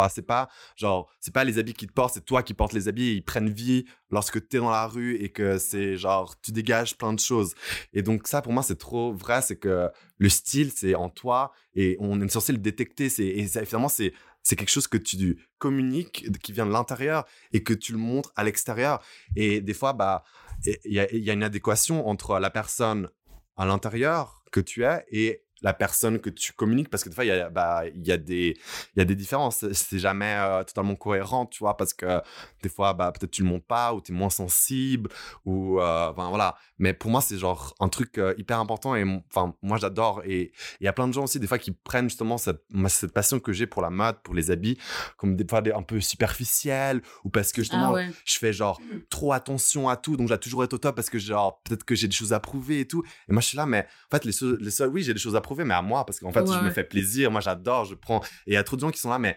Ah, 0.01 0.09
c'est 0.09 0.23
pas 0.27 0.49
genre 0.75 1.09
c'est 1.21 1.33
pas 1.33 1.45
les 1.45 1.59
habits 1.61 1.75
qui 1.75 1.87
te 1.87 1.93
portent, 1.93 2.15
c'est 2.15 2.25
toi 2.25 2.43
qui 2.43 2.53
portes 2.53 2.73
les 2.73 2.89
habits 2.89 3.11
et 3.11 3.13
ils 3.13 3.25
prennent 3.25 3.49
vie 3.51 3.85
lorsque 4.11 4.41
tu 4.49 4.57
es 4.57 4.59
dans 4.59 4.71
la 4.71 4.89
rue 4.89 5.15
et 5.23 5.31
que 5.31 5.57
c'est 5.59 5.97
genre 5.97 6.35
tu 6.41 6.51
dégages 6.51 6.99
plein 6.99 7.13
de 7.13 7.21
choses. 7.21 7.55
Et 7.93 8.03
donc 8.03 8.27
ça 8.27 8.43
pour 8.43 8.53
moi 8.53 8.65
c'est 8.65 8.75
trop 8.79 9.13
vrai, 9.13 9.41
c'est 9.43 9.55
que 9.55 9.89
le 10.19 10.29
style 10.29 10.73
c'est 10.75 10.97
en 10.97 11.09
toi 11.11 11.53
et 11.77 11.97
on 12.01 12.21
est 12.21 12.29
censé 12.29 12.51
le 12.51 12.59
détecter. 12.59 13.09
C'est 13.09 13.25
et 13.25 13.47
ça, 13.47 13.65
finalement 13.65 13.89
c'est 13.89 14.13
c'est 14.45 14.55
quelque 14.55 14.71
chose 14.71 14.87
que 14.87 14.99
tu 14.99 15.45
communiques, 15.59 16.31
qui 16.41 16.53
vient 16.53 16.67
de 16.67 16.71
l'intérieur 16.71 17.25
et 17.53 17.65
que 17.65 17.75
tu 17.75 17.93
le 17.93 17.99
montres 17.99 18.33
à 18.37 18.45
l'extérieur. 18.45 19.03
Et 19.35 19.61
des 19.61 19.75
fois, 19.75 19.95
bah, 19.95 20.23
il 20.65 20.93
y 20.93 21.19
y 21.19 21.31
a 21.31 21.33
une 21.33 21.43
adéquation 21.43 22.07
entre 22.07 22.39
la 22.39 22.51
personne 22.51 23.09
à 23.57 23.67
l'intérieur 23.67 24.45
que 24.53 24.61
tu 24.61 24.85
es 24.85 25.05
et 25.11 25.44
la 25.65 25.75
personne 25.75 26.21
que 26.21 26.31
tu 26.31 26.53
communiques 26.53 26.91
parce 26.91 27.03
que 27.03 27.09
des 27.09 27.15
fois 27.17 27.25
il 27.25 27.29
y 27.29 27.31
a 27.33 27.49
bah 27.51 27.83
il 27.93 28.07
y 28.07 28.13
a 28.13 28.17
des 28.17 28.57
il 28.95 28.99
y 28.99 29.03
a 29.03 29.05
des 29.05 29.17
différences. 29.17 29.65
C'est- 29.73 29.99
jamais 29.99 30.35
euh, 30.39 30.63
totalement 30.65 30.95
cohérent 30.97 31.47
tu 31.47 31.59
vois 31.61 31.77
parce 31.77 31.95
que 31.95 32.21
des 32.63 32.69
fois 32.69 32.93
bah 32.95 33.11
peut-être 33.13 33.31
tu 33.33 33.43
le 33.43 33.49
montes 33.49 33.65
pas 33.67 33.95
ou 33.95 34.01
tu 34.01 34.13
es 34.13 34.15
moins 34.15 34.31
sensible 34.31 35.09
ou 35.45 35.81
euh, 35.81 36.13
voilà. 36.13 36.57
Mais 36.79 36.93
pour 36.93 37.11
moi 37.11 37.21
c'est 37.21 37.39
genre 37.39 37.75
un 37.81 37.89
truc 37.89 38.19
euh, 38.19 38.35
hyper 38.39 38.59
important 38.61 38.95
et 38.95 39.05
enfin 39.31 39.55
moi 39.63 39.79
j'adore 39.79 40.23
et 40.25 40.53
il 40.81 40.85
y 40.85 40.89
a 40.89 40.93
plein 40.93 41.09
de 41.09 41.13
gens 41.15 41.25
aussi 41.25 41.41
des 41.41 41.47
fois 41.47 41.59
qui 41.59 41.71
prennent 41.73 42.11
justement 42.11 42.37
cette 42.39 43.13
passion 43.15 43.41
que 43.41 43.53
j'ai 43.53 43.67
pour 43.67 43.81
la 43.83 43.91
mode 43.91 44.17
pour 44.23 44.35
les 44.35 44.51
habits 44.51 44.77
comme 45.17 45.35
des 45.37 45.47
fois 45.49 45.63
des, 45.63 45.73
un 45.73 45.83
peu 45.83 46.01
superficiels 46.01 47.01
ou 47.25 47.31
parce 47.31 47.53
que 47.53 47.63
justement 47.63 47.87
Ah 47.91 47.93
ouais. 47.93 48.11
je 48.25 48.39
fais 48.39 48.53
genre 48.53 48.81
trop 49.11 49.33
attention 49.33 49.89
à 49.89 49.97
tout 49.97 50.17
donc 50.17 50.29
j'ai 50.29 50.39
toujours 50.39 50.65
être 50.65 50.75
au 50.75 50.79
top 50.79 50.97
parce 50.97 51.09
que 51.11 51.19
genre 51.19 51.61
peut-être 51.63 51.85
que 51.85 51.95
j'ai 51.95 52.09
des 52.09 52.15
choses 52.15 52.33
à 52.33 52.41
prouver 52.41 52.81
et 52.81 52.87
tout. 52.89 53.03
Et 53.29 53.33
moi 53.33 53.41
je 53.41 53.47
suis 53.49 53.57
là 53.57 53.65
mais 53.67 53.87
en 54.11 54.17
fait 54.17 54.25
les, 54.25 54.33
choses- 54.33 54.59
les 54.61 54.71
seuls 54.71 54.89
oui 54.91 55.03
j'ai 55.03 55.15
des 55.15 55.21
choses 55.21 55.37
à 55.37 55.41
prouver 55.41 55.54
mais 55.63 55.75
à 55.75 55.83
moi 55.83 56.05
parce 56.05 56.19
qu'en 56.19 56.33
fait 56.33 56.41
Ouais, 56.41 56.47
je 56.53 56.59
me 56.59 56.65
ouais. 56.65 56.71
fais 56.73 56.83
plaisir 56.85 57.31
moi 57.31 57.41
j'adore 57.41 57.85
je 57.85 57.95
prends 57.95 58.21
et 58.47 58.53
il 58.53 58.55
y 58.55 58.57
a 58.57 58.65
trop 58.65 58.75
de 58.75 58.81
gens 58.81 58.91
qui 58.91 58.99
sont 58.99 59.11
là 59.11 59.21
mais 59.21 59.37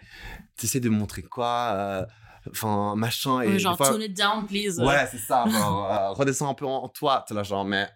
tu 0.57 0.65
essaies 0.65 0.79
de 0.79 0.89
me 0.89 0.95
montrer 0.97 1.21
quoi 1.21 1.69
euh, 1.75 2.05
enfin 2.49 2.95
machin 2.95 3.41
et 3.41 3.47
Ouais, 3.49 3.59
genre, 3.59 3.75
fois- 3.77 3.89
tone 3.89 4.01
it 4.01 4.15
down, 4.17 4.45
please. 4.47 4.79
ouais 4.79 5.05
c'est 5.11 5.17
ça 5.19 5.45
genre, 5.47 5.91
euh, 5.91 6.09
redescends 6.13 6.49
un 6.49 6.53
peu 6.55 6.65
en, 6.65 6.87
toi 6.87 7.23
t'es 7.27 7.33
là 7.35 7.43
genre 7.43 7.65
mais 7.65 7.87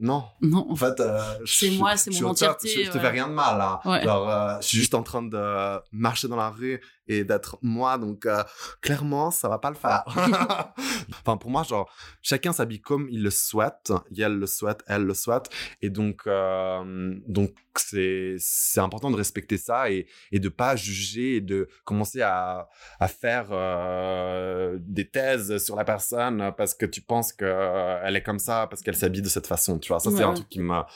non 0.00 0.24
Non. 0.40 0.66
en 0.70 0.76
fait 0.76 0.98
euh, 1.00 1.20
C'est 1.46 1.70
moi, 1.72 1.96
c'est 1.96 2.10
mon 2.20 2.30
entièreté, 2.30 2.68
je, 2.68 2.82
je 2.84 2.90
te 2.90 2.96
ouais. 2.96 3.02
fais 3.02 3.10
rien 3.10 3.28
de 3.28 3.32
mal 3.34 3.56
là 3.58 3.80
Ouais. 3.84 4.02
genre 4.02 4.28
euh, 4.28 4.56
je 4.60 4.66
suis 4.66 4.78
juste 4.78 4.94
en 4.94 5.02
train 5.02 5.22
de 5.22 5.80
marcher 5.92 6.26
dans 6.28 6.36
la 6.36 6.50
rue 6.50 6.80
et 7.06 7.24
d'être 7.24 7.58
moi. 7.62 7.98
Donc, 7.98 8.26
euh, 8.26 8.42
clairement, 8.80 9.30
ça 9.30 9.48
va 9.48 9.58
pas 9.58 9.70
le 9.70 9.76
faire. 9.76 10.04
enfin, 11.20 11.36
pour 11.36 11.50
moi, 11.50 11.62
genre, 11.62 11.90
chacun 12.22 12.52
s'habille 12.52 12.80
comme 12.80 13.08
il 13.10 13.22
le 13.22 13.30
souhaite. 13.30 13.92
Elle 14.16 14.36
le 14.38 14.46
souhaite, 14.46 14.82
elle 14.86 15.04
le 15.04 15.14
souhaite. 15.14 15.50
Et 15.82 15.90
donc, 15.90 16.22
euh, 16.26 17.14
donc 17.26 17.52
c'est, 17.76 18.36
c'est 18.38 18.80
important 18.80 19.10
de 19.10 19.16
respecter 19.16 19.58
ça 19.58 19.90
et, 19.90 20.06
et 20.30 20.38
de 20.38 20.48
pas 20.48 20.76
juger 20.76 21.36
et 21.36 21.40
de 21.40 21.68
commencer 21.84 22.22
à, 22.22 22.68
à 23.00 23.08
faire 23.08 23.48
euh, 23.50 24.78
des 24.80 25.08
thèses 25.08 25.58
sur 25.58 25.76
la 25.76 25.84
personne 25.84 26.52
parce 26.56 26.74
que 26.74 26.86
tu 26.86 27.00
penses 27.00 27.32
qu'elle 27.32 28.16
est 28.16 28.22
comme 28.22 28.38
ça, 28.38 28.66
parce 28.68 28.82
qu'elle 28.82 28.96
s'habille 28.96 29.22
de 29.22 29.28
cette 29.28 29.46
façon. 29.46 29.78
Tu 29.78 29.88
vois, 29.88 30.00
ça, 30.00 30.10
c'est 30.10 30.22
un 30.22 30.34
truc 30.34 30.48
qui 30.48 30.60
m'a, 30.60 30.86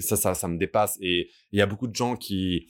ça, 0.00 0.16
ça, 0.16 0.34
ça 0.34 0.48
me 0.48 0.58
dépasse. 0.58 0.98
Et 1.00 1.30
il 1.52 1.58
y 1.58 1.62
a 1.62 1.66
beaucoup 1.66 1.86
de 1.86 1.94
gens 1.94 2.16
qui, 2.16 2.68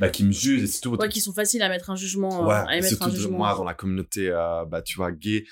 bah, 0.00 0.08
qui 0.08 0.24
me 0.24 0.32
jugent 0.32 0.62
et 0.62 0.66
c'est 0.66 0.80
tout. 0.80 0.94
Ouais, 0.96 1.08
qui 1.08 1.20
sont 1.20 1.32
faciles 1.32 1.62
à 1.62 1.68
mettre 1.68 1.90
un 1.90 1.96
jugement. 1.96 2.46
Ouais, 2.46 2.54
à 2.54 2.76
émettre 2.76 3.02
un 3.02 3.10
jugement. 3.10 3.38
moi 3.38 3.54
dans 3.54 3.64
la 3.64 3.74
communauté, 3.74 4.28
euh, 4.30 4.64
bah, 4.64 4.82
tu 4.82 4.96
vois, 4.96 5.12
gay. 5.12 5.44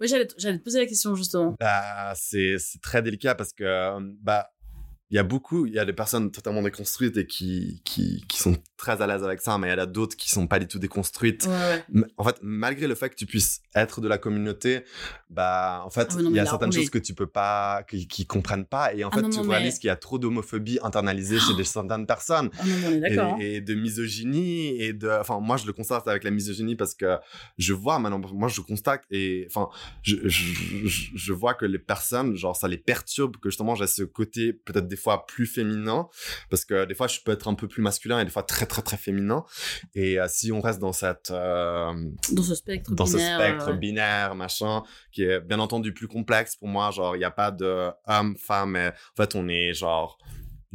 Oui, 0.00 0.08
j'allais, 0.08 0.26
te 0.26 0.56
poser 0.58 0.80
la 0.80 0.86
question 0.86 1.14
justement. 1.14 1.54
Bah, 1.60 2.12
c'est, 2.16 2.56
c'est 2.58 2.80
très 2.80 3.02
délicat 3.02 3.36
parce 3.36 3.52
que, 3.52 3.98
bah, 4.20 4.48
il 5.10 5.16
y 5.16 5.18
a 5.18 5.22
beaucoup, 5.22 5.66
il 5.66 5.74
y 5.74 5.78
a 5.78 5.84
des 5.84 5.92
personnes 5.92 6.30
totalement 6.30 6.62
déconstruites 6.62 7.16
et 7.18 7.26
qui, 7.26 7.82
qui, 7.84 8.24
qui 8.28 8.38
sont 8.38 8.56
très 8.82 9.00
à 9.00 9.06
l'aise 9.06 9.22
avec 9.22 9.40
ça, 9.40 9.56
mais 9.58 9.68
il 9.68 9.70
y 9.70 9.74
en 9.74 9.78
a 9.78 9.86
d'autres 9.86 10.16
qui 10.16 10.28
sont 10.28 10.48
pas 10.48 10.58
du 10.58 10.66
tout 10.66 10.80
déconstruites. 10.80 11.46
Ouais, 11.46 11.84
ouais. 12.00 12.04
En 12.16 12.24
fait, 12.24 12.36
malgré 12.42 12.88
le 12.88 12.96
fait 12.96 13.10
que 13.10 13.14
tu 13.14 13.26
puisses 13.26 13.60
être 13.76 14.00
de 14.00 14.08
la 14.08 14.18
communauté, 14.18 14.82
bah, 15.30 15.82
en 15.86 15.90
fait, 15.90 16.08
Ah 16.10 16.20
non, 16.22 16.30
il 16.30 16.36
y 16.36 16.40
a 16.40 16.46
certaines 16.46 16.72
choses 16.72 16.90
que 16.90 16.98
tu 16.98 17.14
peux 17.14 17.28
pas, 17.28 17.84
qui, 17.88 18.08
qui 18.08 18.26
comprennent 18.26 18.66
pas, 18.66 18.92
et 18.92 19.04
en 19.04 19.08
Ah 19.12 19.16
fait, 19.16 19.22
non, 19.22 19.30
tu 19.30 19.38
non, 19.38 19.48
réalises 19.48 19.74
mais- 19.74 19.78
qu'il 19.80 19.86
y 19.86 19.90
a 19.90 19.96
trop 19.96 20.18
d'homophobie 20.18 20.80
internalisée 20.82 21.38
chez 21.38 21.54
des 21.54 21.62
certaines 21.64 22.06
personnes. 22.06 22.50
Ah 22.58 22.64
Et, 23.08 23.18
hein. 23.18 23.36
et 23.38 23.60
de 23.60 23.74
misogynie 23.74 24.80
et 24.82 24.92
de 24.92 25.08
enfin 25.20 25.38
moi 25.40 25.56
je 25.56 25.66
le 25.66 25.72
constate 25.72 26.08
avec 26.08 26.24
la 26.24 26.30
misogynie 26.30 26.74
parce 26.76 26.94
que 26.94 27.18
je 27.58 27.72
vois 27.72 27.98
maintenant 27.98 28.20
moi 28.34 28.48
je 28.48 28.60
constate 28.60 29.02
et 29.10 29.46
enfin 29.48 29.68
je, 30.02 30.16
je, 30.24 30.52
je- 30.86 31.10
je 31.14 31.32
vois 31.32 31.54
que 31.54 31.64
les 31.64 31.78
personnes 31.78 32.34
genre 32.36 32.56
ça 32.56 32.68
les 32.68 32.78
perturbe 32.78 33.36
que 33.36 33.48
justement 33.50 33.74
j'ai 33.74 33.86
ce 33.86 34.02
côté 34.02 34.52
peut-être 34.52 34.88
des 34.88 34.96
fois 34.96 35.26
plus 35.26 35.46
féminin 35.46 36.08
parce 36.50 36.64
que 36.64 36.84
des 36.84 36.94
fois 36.94 37.06
je 37.06 37.20
peux 37.24 37.32
être 37.32 37.48
un 37.48 37.54
peu 37.54 37.68
plus 37.68 37.82
masculin 37.82 38.20
et 38.20 38.24
des 38.24 38.30
fois 38.30 38.42
très 38.42 38.66
très 38.72 38.82
très 38.82 38.96
féminin 38.96 39.44
et 39.94 40.18
euh, 40.18 40.26
si 40.28 40.50
on 40.50 40.60
reste 40.62 40.80
dans 40.80 40.92
cette 40.94 41.30
euh, 41.30 41.92
Dans 42.32 42.42
ce 42.42 42.54
spectre 42.54 42.94
dans 42.94 43.04
binaire. 43.04 43.38
ce 43.38 43.44
spectre 43.44 43.72
binaire, 43.78 44.34
machin, 44.34 44.82
qui 45.12 45.24
est 45.24 45.40
bien 45.40 45.58
entendu 45.60 45.92
plus 45.92 46.08
complexe 46.08 46.56
pour 46.56 46.68
moi. 46.68 46.90
Genre, 46.90 47.14
il 47.14 47.18
n'y 47.18 47.24
a 47.24 47.30
pas 47.30 47.50
de 47.50 47.90
homme, 48.06 48.34
femme, 48.36 48.70
mais 48.70 48.88
en 48.88 49.16
fait, 49.22 49.34
on 49.34 49.46
est 49.48 49.74
genre 49.74 50.16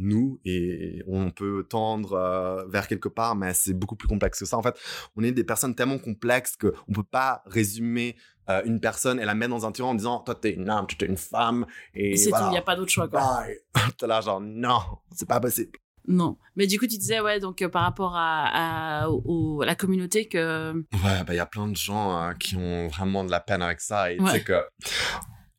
nous 0.00 0.38
et 0.44 1.02
on 1.08 1.32
peut 1.32 1.66
tendre 1.68 2.12
euh, 2.12 2.64
vers 2.68 2.86
quelque 2.86 3.08
part, 3.08 3.34
mais 3.34 3.52
c'est 3.52 3.74
beaucoup 3.74 3.96
plus 3.96 4.06
complexe 4.06 4.38
que 4.38 4.44
ça. 4.46 4.56
En 4.56 4.62
fait, 4.62 4.76
on 5.16 5.24
est 5.24 5.32
des 5.32 5.42
personnes 5.42 5.74
tellement 5.74 5.98
complexes 5.98 6.56
qu'on 6.56 6.70
ne 6.86 6.94
peut 6.94 7.02
pas 7.02 7.42
résumer 7.46 8.14
euh, 8.48 8.62
une 8.64 8.78
personne 8.80 9.18
et 9.18 9.24
la 9.24 9.34
mettre 9.34 9.50
dans 9.50 9.66
un 9.66 9.72
tiroir 9.72 9.90
en 9.92 9.96
disant 9.96 10.20
Toi, 10.20 10.36
t'es 10.36 10.52
une 10.52 10.70
homme, 10.70 10.86
toi, 10.86 10.96
t'es 10.96 11.06
une 11.06 11.16
femme. 11.16 11.66
Et, 11.94 12.12
Et 12.12 12.16
c'est 12.16 12.30
voilà. 12.30 12.44
tout, 12.44 12.50
il 12.50 12.52
n'y 12.52 12.58
a 12.58 12.62
pas 12.62 12.76
d'autre 12.76 12.92
choix 12.92 13.08
quoi. 13.08 13.20
Bye. 13.20 13.58
T'es 13.98 14.06
là, 14.06 14.20
genre, 14.20 14.40
non, 14.40 14.78
c'est 15.12 15.28
pas 15.28 15.40
possible. 15.40 15.72
Non. 16.08 16.36
Mais 16.56 16.66
du 16.66 16.78
coup, 16.78 16.86
tu 16.86 16.96
disais, 16.98 17.20
ouais, 17.20 17.38
donc 17.38 17.62
euh, 17.62 17.68
par 17.68 17.82
rapport 17.82 18.16
à, 18.16 19.02
à, 19.04 19.08
au- 19.10 19.60
à 19.62 19.66
la 19.66 19.74
communauté 19.74 20.26
que. 20.26 20.72
Ouais, 20.72 21.24
bah, 21.24 21.26
il 21.28 21.36
y 21.36 21.40
a 21.40 21.46
plein 21.46 21.68
de 21.68 21.76
gens 21.76 22.16
hein, 22.16 22.34
qui 22.34 22.56
ont 22.56 22.88
vraiment 22.88 23.24
de 23.24 23.30
la 23.30 23.40
peine 23.40 23.62
avec 23.62 23.80
ça. 23.80 24.10
Et 24.10 24.16
tu 24.16 24.24
Ouais. 24.24 24.30
sais 24.32 24.42
que. 24.42 24.60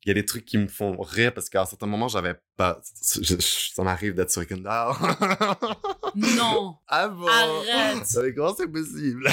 Il 0.06 0.08
y 0.08 0.12
a 0.12 0.14
des 0.16 0.26
trucs 0.26 0.46
qui 0.46 0.58
me 0.58 0.68
font 0.68 0.98
rire 1.00 1.34
parce 1.34 1.50
qu'à 1.50 1.62
un 1.62 1.66
certain 1.66 1.86
moment, 1.86 2.08
j'avais 2.08 2.36
pas. 2.58 2.80
je- 3.16 3.22
je- 3.36 3.72
ça 3.74 3.84
m'arrive 3.84 4.16
d'être 4.16 4.32
sur 4.32 4.46
Kendall. 4.48 4.94
Non 6.16 6.78
ah 6.88 7.08
bon? 7.10 7.28
Arrête. 7.28 8.08
Mais 8.24 8.34
comment 8.34 8.56
c'est 8.56 8.68
possible? 8.68 9.30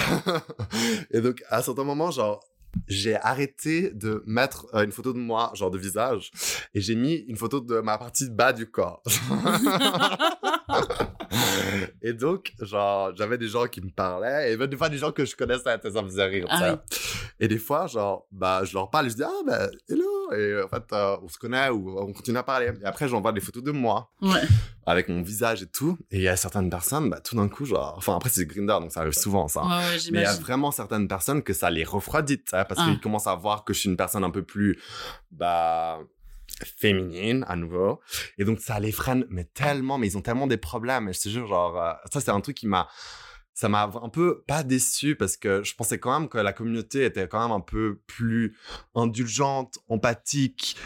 Et 1.13 1.21
donc, 1.21 1.43
à 1.49 1.59
un 1.59 1.63
certain 1.63 1.85
moment, 1.85 2.11
genre. 2.11 2.45
J'ai 2.89 3.17
arrêté 3.17 3.91
de 3.95 4.23
mettre 4.27 4.67
euh, 4.75 4.85
une 4.85 4.93
photo 4.93 5.15
de 5.15 5.19
moi, 5.19 5.51
genre 5.55 5.71
de 5.71 5.79
visage, 5.79 6.31
et 6.75 6.81
j'ai 6.83 6.95
mis 6.95 7.15
une 7.27 7.37
photo 7.39 7.61
de 7.61 7.81
ma 7.81 7.97
partie 7.97 8.29
bas 8.29 8.53
du 8.53 8.71
corps. 8.71 9.03
et 12.03 12.13
donc, 12.13 12.53
genre, 12.61 13.15
j'avais 13.17 13.39
des 13.39 13.49
gens 13.49 13.67
qui 13.67 13.81
me 13.81 13.91
parlaient, 13.91 14.53
et 14.53 14.57
même 14.57 14.69
des 14.69 14.77
fois 14.77 14.89
des 14.89 14.99
gens 14.99 15.13
que 15.13 15.25
je 15.25 15.35
connaissais, 15.37 15.63
ça 15.83 16.03
me 16.03 16.09
faisait 16.09 16.25
rire. 16.27 16.47
Ah 16.51 16.73
oui. 16.73 16.99
Et 17.41 17.49
des 17.49 17.59
fois, 17.59 17.87
genre, 17.87 18.27
bah, 18.33 18.63
je 18.65 18.73
leur 18.75 18.91
parle 18.91 19.07
et 19.07 19.11
je 19.11 19.17
dis, 19.17 19.23
ah, 19.23 19.31
bah, 19.47 19.69
hello. 19.89 20.33
Et 20.33 20.63
en 20.63 20.69
fait, 20.69 20.85
euh, 20.93 21.17
on 21.23 21.29
se 21.29 21.39
connaît 21.39 21.69
ou 21.69 21.99
on 22.01 22.13
continue 22.13 22.39
à 22.39 22.43
parler. 22.43 22.73
Et 22.83 22.85
après, 22.87 23.09
j'envoie 23.09 23.33
des 23.33 23.41
photos 23.41 23.63
de 23.63 23.71
moi 23.73 24.11
Ouais. 24.23 24.41
avec 24.87 25.09
mon 25.09 25.23
visage 25.23 25.63
et 25.63 25.67
tout. 25.67 25.99
Et 26.11 26.17
il 26.17 26.23
y 26.23 26.29
a 26.29 26.37
certaines 26.37 26.71
personnes, 26.71 27.11
bah, 27.11 27.21
tout 27.21 27.37
d'un 27.37 27.49
coup, 27.49 27.65
genre, 27.65 27.95
enfin, 27.97 28.17
après, 28.17 28.31
c'est 28.31 28.47
Grindr, 28.47 28.81
donc 28.81 28.91
ça 28.93 29.01
arrive 29.01 29.13
souvent, 29.13 29.49
ça. 29.49 29.63
Ouais, 29.63 29.69
ouais, 29.69 29.99
Mais 30.13 30.21
il 30.21 30.23
y 30.23 30.27
a 30.27 30.35
vraiment 30.35 30.71
certaines 30.71 31.07
personnes 31.09 31.43
que 31.43 31.53
ça 31.53 31.71
les 31.71 31.85
refroidit, 31.85 32.39
parce 32.51 32.67
Ah. 32.77 32.85
qu'ils 32.85 33.01
commencent 33.01 33.27
à 33.27 33.35
voir 33.35 33.65
que 33.65 33.73
je 33.75 33.81
suis 33.81 33.89
une 33.91 33.97
personne 33.97 34.25
un 34.25 34.31
peu 34.31 34.43
plus, 34.43 34.79
bah, 35.31 35.99
féminine, 36.65 37.45
à 37.49 37.57
nouveau. 37.57 38.01
Et 38.39 38.45
donc, 38.45 38.61
ça 38.61 38.81
les 38.81 38.93
freine, 38.93 39.27
mais 39.29 39.45
tellement, 39.45 39.99
mais 39.99 40.07
ils 40.09 40.17
ont 40.19 40.23
tellement 40.23 40.47
des 40.47 40.57
problèmes. 40.57 41.09
Et 41.09 41.13
je 41.13 41.21
te 41.21 41.29
jure, 41.29 41.47
genre, 41.47 41.81
euh, 41.81 41.93
ça, 42.13 42.21
c'est 42.21 42.31
un 42.31 42.41
truc 42.41 42.57
qui 42.57 42.67
m'a, 42.67 42.89
ça 43.53 43.69
m'a 43.69 43.91
un 44.03 44.09
peu 44.09 44.43
pas 44.47 44.63
déçu 44.63 45.17
parce 45.17 45.37
que 45.37 45.63
je 45.65 45.75
pensais 45.75 45.99
quand 45.99 46.19
même 46.19 46.29
que 46.29 46.39
la 46.39 46.53
communauté 46.53 47.05
était 47.05 47.27
quand 47.29 47.41
même 47.43 47.53
un 47.57 47.61
peu 47.61 48.01
plus 48.07 48.57
indulgente, 48.95 49.79
empathique, 49.89 50.77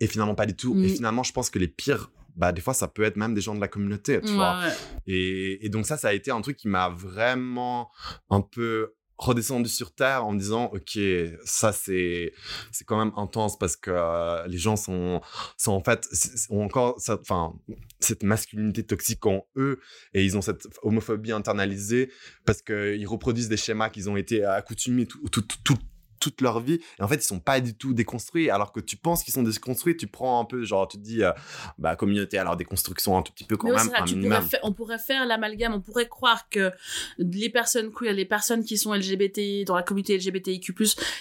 et 0.00 0.06
finalement 0.06 0.34
pas 0.34 0.46
du 0.46 0.56
tout. 0.56 0.74
Et 0.82 0.86
Mm. 0.86 0.96
finalement, 0.96 1.22
je 1.22 1.32
pense 1.32 1.50
que 1.50 1.58
les 1.58 1.68
pires, 1.68 2.10
bah, 2.36 2.52
des 2.52 2.60
fois, 2.60 2.74
ça 2.74 2.88
peut 2.88 3.02
être 3.04 3.16
même 3.16 3.32
des 3.34 3.40
gens 3.40 3.54
de 3.54 3.60
la 3.60 3.68
communauté, 3.68 4.20
tu 4.20 4.28
Ouais, 4.30 4.34
vois. 4.34 4.58
ouais. 4.58 4.72
Et, 5.06 5.64
et 5.64 5.68
donc 5.68 5.86
ça, 5.86 5.96
ça 5.96 6.08
a 6.08 6.12
été 6.12 6.30
un 6.30 6.40
truc 6.40 6.56
qui 6.56 6.68
m'a 6.68 6.88
vraiment 6.88 7.90
un 8.28 8.40
peu 8.40 8.94
redescendu 9.16 9.68
sur 9.68 9.94
terre 9.94 10.24
en 10.26 10.34
disant 10.34 10.72
ok 10.74 10.98
ça 11.44 11.72
c'est 11.72 12.32
c'est 12.72 12.84
quand 12.84 12.98
même 12.98 13.12
intense 13.16 13.56
parce 13.58 13.76
que 13.76 13.90
euh, 13.92 14.46
les 14.48 14.58
gens 14.58 14.76
sont 14.76 15.20
sont 15.56 15.72
en 15.72 15.82
fait 15.84 16.08
ont 16.50 16.64
encore 16.64 16.98
enfin 17.08 17.54
cette 18.00 18.22
masculinité 18.24 18.84
toxique 18.84 19.24
en 19.26 19.46
eux 19.56 19.80
et 20.14 20.24
ils 20.24 20.36
ont 20.36 20.42
cette 20.42 20.66
homophobie 20.82 21.32
internalisée 21.32 22.10
parce 22.44 22.60
que 22.60 22.96
ils 22.96 23.06
reproduisent 23.06 23.48
des 23.48 23.56
schémas 23.56 23.88
qu'ils 23.88 24.10
ont 24.10 24.16
été 24.16 24.44
accoutumés 24.44 25.06
tout- 25.06 25.28
tout- 25.28 25.78
toute 26.24 26.40
leur 26.40 26.60
vie 26.60 26.80
et 26.98 27.02
en 27.02 27.08
fait 27.08 27.16
ils 27.16 27.22
sont 27.22 27.38
pas 27.40 27.60
du 27.60 27.74
tout 27.74 27.92
déconstruits 27.92 28.48
alors 28.48 28.72
que 28.72 28.80
tu 28.80 28.96
penses 28.96 29.22
qu'ils 29.22 29.34
sont 29.34 29.42
déconstruits 29.42 29.94
tu 29.96 30.06
prends 30.06 30.40
un 30.40 30.46
peu 30.46 30.64
genre 30.64 30.88
tu 30.88 30.96
te 30.96 31.02
dis 31.02 31.22
euh, 31.22 31.32
bah 31.76 31.96
communauté 31.96 32.38
alors 32.38 32.56
déconstruction 32.56 33.18
un 33.18 33.22
tout 33.22 33.32
petit 33.32 33.44
peu 33.44 33.56
quand 33.58 33.68
Mais 33.68 33.74
même 33.74 33.82
tu 34.06 34.14
pourrais 34.16 34.40
faire- 34.42 34.60
on 34.62 34.72
pourrait 34.72 34.98
faire 34.98 35.26
l'amalgame, 35.26 35.74
on 35.74 35.80
pourrait 35.82 36.08
croire 36.08 36.48
que 36.48 36.72
les 37.18 37.50
personnes 37.50 37.92
queer, 37.92 38.14
les 38.14 38.24
personnes 38.24 38.64
qui 38.64 38.78
sont 38.78 38.94
LGBT, 38.94 39.64
dans 39.66 39.76
la 39.76 39.82
communauté 39.82 40.16
LGBTIQ+, 40.16 40.74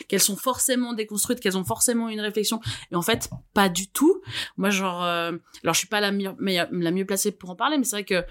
qu'elles 0.08 0.22
sont 0.22 0.38
forcément 0.38 0.94
déconstruites, 0.94 1.40
qu'elles 1.42 1.58
ont 1.58 1.64
forcément 1.66 2.08
une 2.10 2.22
réflexion. 2.22 2.62
Et 2.92 2.96
en 2.96 3.02
fait, 3.02 3.30
pas 3.54 3.68
du 3.70 3.88
tout. 3.90 4.22
Moi, 4.58 4.70
genre, 4.70 5.04
euh, 5.04 5.34
alors 5.64 5.74
je 5.74 5.80
suis 5.80 5.88
pas 5.88 6.00
la 6.00 6.12
meilleure, 6.12 6.36
meilleure- 6.40 6.70
la 6.72 6.92
mieux 6.92 7.06
placée 7.06 7.32
pour 7.32 7.50
en 7.50 7.56
parler, 7.56 7.78
mais 7.78 7.84
c'est 7.84 7.98
vrai 7.98 8.04
que 8.06 8.24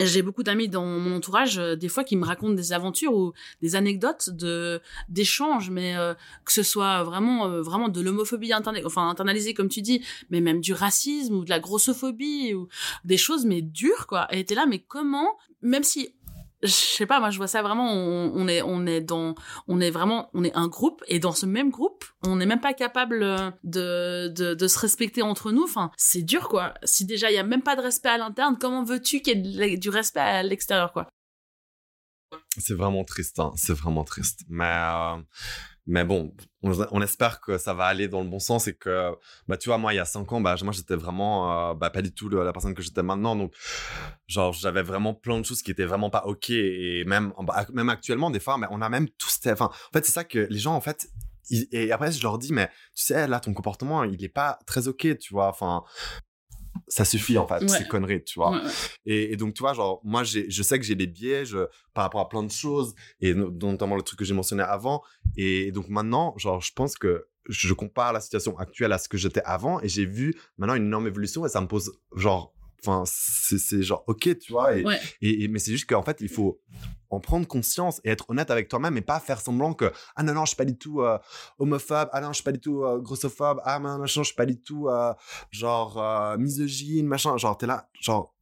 j'ai 0.00 0.22
beaucoup 0.22 0.42
d'amis 0.42 0.68
dans 0.68 0.84
mon 0.84 1.16
entourage, 1.16 1.58
euh, 1.58 1.76
des 1.76 1.88
fois, 1.88 2.04
qui 2.04 2.16
me 2.16 2.24
racontent 2.24 2.54
des 2.54 2.72
aventures 2.72 3.14
ou 3.14 3.32
des 3.60 3.76
anecdotes 3.76 4.30
de 4.30 4.80
d'échanges, 5.08 5.70
mais 5.70 5.96
euh, 5.96 6.14
que 6.44 6.52
ce 6.52 6.62
soit 6.62 7.02
vraiment 7.02 7.46
euh, 7.46 7.62
vraiment 7.62 7.88
de 7.88 8.00
l'homophobie 8.00 8.52
enfin 8.54 9.08
internalisée 9.08 9.54
comme 9.54 9.68
tu 9.68 9.82
dis, 9.82 10.04
mais 10.30 10.40
même 10.40 10.60
du 10.60 10.72
racisme 10.72 11.34
ou 11.34 11.44
de 11.44 11.50
la 11.50 11.60
grossophobie 11.60 12.54
ou 12.54 12.68
des 13.04 13.16
choses 13.16 13.44
mais 13.44 13.62
dures 13.62 14.06
quoi. 14.06 14.26
Et 14.34 14.44
t'es 14.44 14.54
là, 14.54 14.66
mais 14.66 14.78
comment, 14.78 15.36
même 15.62 15.84
si 15.84 16.14
je 16.62 16.68
sais 16.68 17.06
pas, 17.06 17.20
moi 17.20 17.30
je 17.30 17.38
vois 17.38 17.48
ça 17.48 17.62
vraiment, 17.62 17.92
on, 17.92 18.46
est 18.48 18.62
on 18.62 18.86
est 18.86 19.00
dans 19.00 19.34
on 19.66 19.80
est 19.80 19.90
vraiment 19.90 20.30
on 20.32 20.44
est 20.44 20.54
un 20.54 20.68
groupe 20.68 21.02
et 21.08 21.18
dans 21.18 21.32
ce 21.32 21.46
même 21.46 21.70
groupe, 21.70 22.04
on 22.24 22.36
n'est 22.36 22.46
même 22.46 22.60
pas 22.60 22.74
capable 22.74 23.22
euh, 23.22 23.50
de, 23.64 24.54
de 24.54 24.68
se 24.68 24.78
respecter 24.78 25.22
entre 25.22 25.50
nous. 25.52 25.64
Enfin, 25.64 25.90
c'est 25.96 26.22
dur 26.22 26.48
quoi. 26.48 26.74
Si 26.84 27.04
déjà 27.04 27.30
il 27.30 27.34
y 27.34 27.38
a 27.38 27.42
même 27.42 27.62
pas 27.62 27.76
de 27.76 27.80
respect 27.80 28.10
à 28.10 28.18
l'interne, 28.18 28.56
comment 28.60 28.84
veux-tu 28.84 29.20
qu'il 29.20 29.46
y 29.46 29.62
ait 29.62 29.76
du 29.76 29.90
respect 29.90 30.20
à 30.20 30.42
l'extérieur 30.42 30.92
quoi? 30.92 31.08
C'est 32.58 32.74
vraiment 32.74 33.04
triste, 33.04 33.38
hein. 33.38 33.52
c'est 33.56 33.72
vraiment 33.72 34.04
triste. 34.04 34.40
Mais, 34.48 34.64
euh, 34.64 35.16
mais 35.86 36.04
bon, 36.04 36.32
on, 36.62 37.02
espère 37.02 37.40
que 37.40 37.58
ça 37.58 37.74
va 37.74 37.86
aller 37.86 38.06
dans 38.06 38.22
le 38.22 38.28
bon 38.28 38.38
sens 38.38 38.68
et 38.68 38.74
que, 38.74 39.10
bah, 39.48 39.56
tu 39.56 39.68
vois, 39.68 39.78
moi, 39.78 39.92
il 39.92 39.96
y 39.96 39.98
a 39.98 40.04
cinq 40.04 40.32
ans, 40.32 40.40
bah, 40.40 40.54
moi, 40.62 40.72
j'étais 40.72 40.94
vraiment, 40.94 41.70
euh, 41.70 41.74
bah, 41.74 41.90
pas 41.90 42.02
du 42.02 42.14
tout 42.14 42.28
la 42.28 42.52
personne 42.52 42.74
que 42.74 42.82
j'étais 42.82 43.02
maintenant. 43.02 43.34
Donc, 43.34 43.52
genre, 44.28 44.52
j'avais 44.52 44.82
vraiment 44.82 45.12
plein 45.12 45.40
de 45.40 45.44
choses 45.44 45.60
qui 45.60 45.72
étaient 45.72 45.84
vraiment 45.84 46.08
pas 46.08 46.24
OK. 46.26 46.50
Et 46.50 47.04
même, 47.04 47.32
bah, 47.40 47.66
même 47.72 47.88
actuellement, 47.88 48.30
des 48.30 48.38
fois, 48.38 48.58
mais 48.58 48.68
on 48.70 48.80
a 48.80 48.88
même 48.88 49.08
tous, 49.18 49.40
enfin, 49.46 49.66
en 49.66 49.92
fait, 49.92 50.06
c'est 50.06 50.12
ça 50.12 50.24
que 50.24 50.46
les 50.50 50.58
gens, 50.58 50.74
en 50.74 50.80
fait, 50.80 51.08
et 51.50 51.90
après, 51.90 52.12
je 52.12 52.22
leur 52.22 52.38
dis, 52.38 52.52
mais 52.52 52.68
tu 52.94 53.04
sais, 53.04 53.26
là, 53.26 53.40
ton 53.40 53.52
comportement, 53.52 54.04
il 54.04 54.22
est 54.24 54.28
pas 54.28 54.60
très 54.66 54.86
OK, 54.86 55.18
tu 55.18 55.34
vois, 55.34 55.48
enfin, 55.48 55.82
ça 56.88 57.04
suffit, 57.04 57.38
en 57.38 57.46
fait, 57.46 57.62
Ouais. 57.62 57.68
ces 57.68 57.86
conneries, 57.86 58.22
tu 58.24 58.38
vois. 58.38 58.50
Ouais, 58.52 58.58
ouais. 58.64 58.70
Et, 59.06 59.32
et 59.32 59.36
donc, 59.36 59.54
tu 59.54 59.62
vois, 59.62 59.72
genre, 59.74 60.00
moi, 60.04 60.22
je 60.24 60.62
sais 60.62 60.78
que 60.78 60.84
j'ai 60.84 60.94
des 60.94 61.06
biais 61.06 61.44
je- 61.44 61.66
par 61.94 62.04
rapport 62.04 62.20
à 62.20 62.28
plein 62.28 62.42
de 62.42 62.50
choses, 62.50 62.94
et 63.20 63.34
no- 63.34 63.50
notamment 63.50 63.96
le 63.96 64.02
truc 64.02 64.18
que 64.18 64.24
j'ai 64.24 64.34
mentionné 64.34 64.62
avant. 64.62 65.02
Et 65.36 65.72
donc, 65.72 65.88
maintenant, 65.88 66.34
genre, 66.38 66.60
je 66.60 66.72
pense 66.72 66.94
que 66.96 67.26
je 67.48 67.72
compare 67.74 68.12
la 68.12 68.20
situation 68.20 68.56
actuelle 68.58 68.92
à 68.92 68.98
ce 68.98 69.08
que 69.08 69.16
j'étais 69.18 69.42
avant, 69.44 69.80
et 69.80 69.88
j'ai 69.88 70.06
vu 70.06 70.34
maintenant 70.58 70.74
une 70.74 70.86
énorme 70.86 71.06
évolution, 71.08 71.44
et 71.44 71.48
ça 71.48 71.60
me 71.60 71.66
pose, 71.66 71.92
genre, 72.14 72.54
enfin, 72.84 73.04
c'est, 73.06 73.82
genre, 73.82 74.04
ok, 74.06 74.38
tu 74.38 74.52
vois. 74.52 74.76
Et, 74.76 74.84
Ouais. 74.84 75.00
et, 75.20 75.44
et- 75.44 75.48
mais 75.48 75.58
c'est 75.58 75.70
juste 75.72 75.88
qu'en 75.88 76.02
fait, 76.02 76.18
il 76.20 76.28
faut 76.28 76.60
en 77.10 77.20
prendre 77.20 77.46
conscience 77.46 78.00
et 78.04 78.10
être 78.10 78.28
honnête 78.30 78.50
avec 78.50 78.68
toi-même 78.68 78.96
et 78.96 79.02
pas 79.02 79.20
faire 79.20 79.40
semblant 79.40 79.74
que, 79.74 79.92
ah 80.16 80.22
non, 80.22 80.32
non, 80.34 80.42
je 80.44 80.48
suis 80.48 80.56
pas 80.56 80.64
du 80.64 80.76
tout 80.78 81.02
euh, 81.02 81.18
homophobe, 81.58 82.08
ah 82.12 82.20
non, 82.20 82.28
je 82.28 82.36
suis 82.36 82.44
pas 82.44 82.52
du 82.52 82.60
tout 82.60 82.84
euh, 82.84 82.98
grossophobe, 83.00 83.60
ah 83.64 83.78
non, 83.78 83.98
machin, 83.98 84.22
je 84.22 84.28
suis 84.28 84.34
pas 84.36 84.46
du 84.46 84.60
tout, 84.60 84.88
euh, 84.88 85.12
genre, 85.50 86.36
misogyne, 86.38 87.06
machin. 87.06 87.36
Genre, 87.36 87.56
t'es 87.58 87.66
là, 87.66 87.88
genre, 88.00 88.34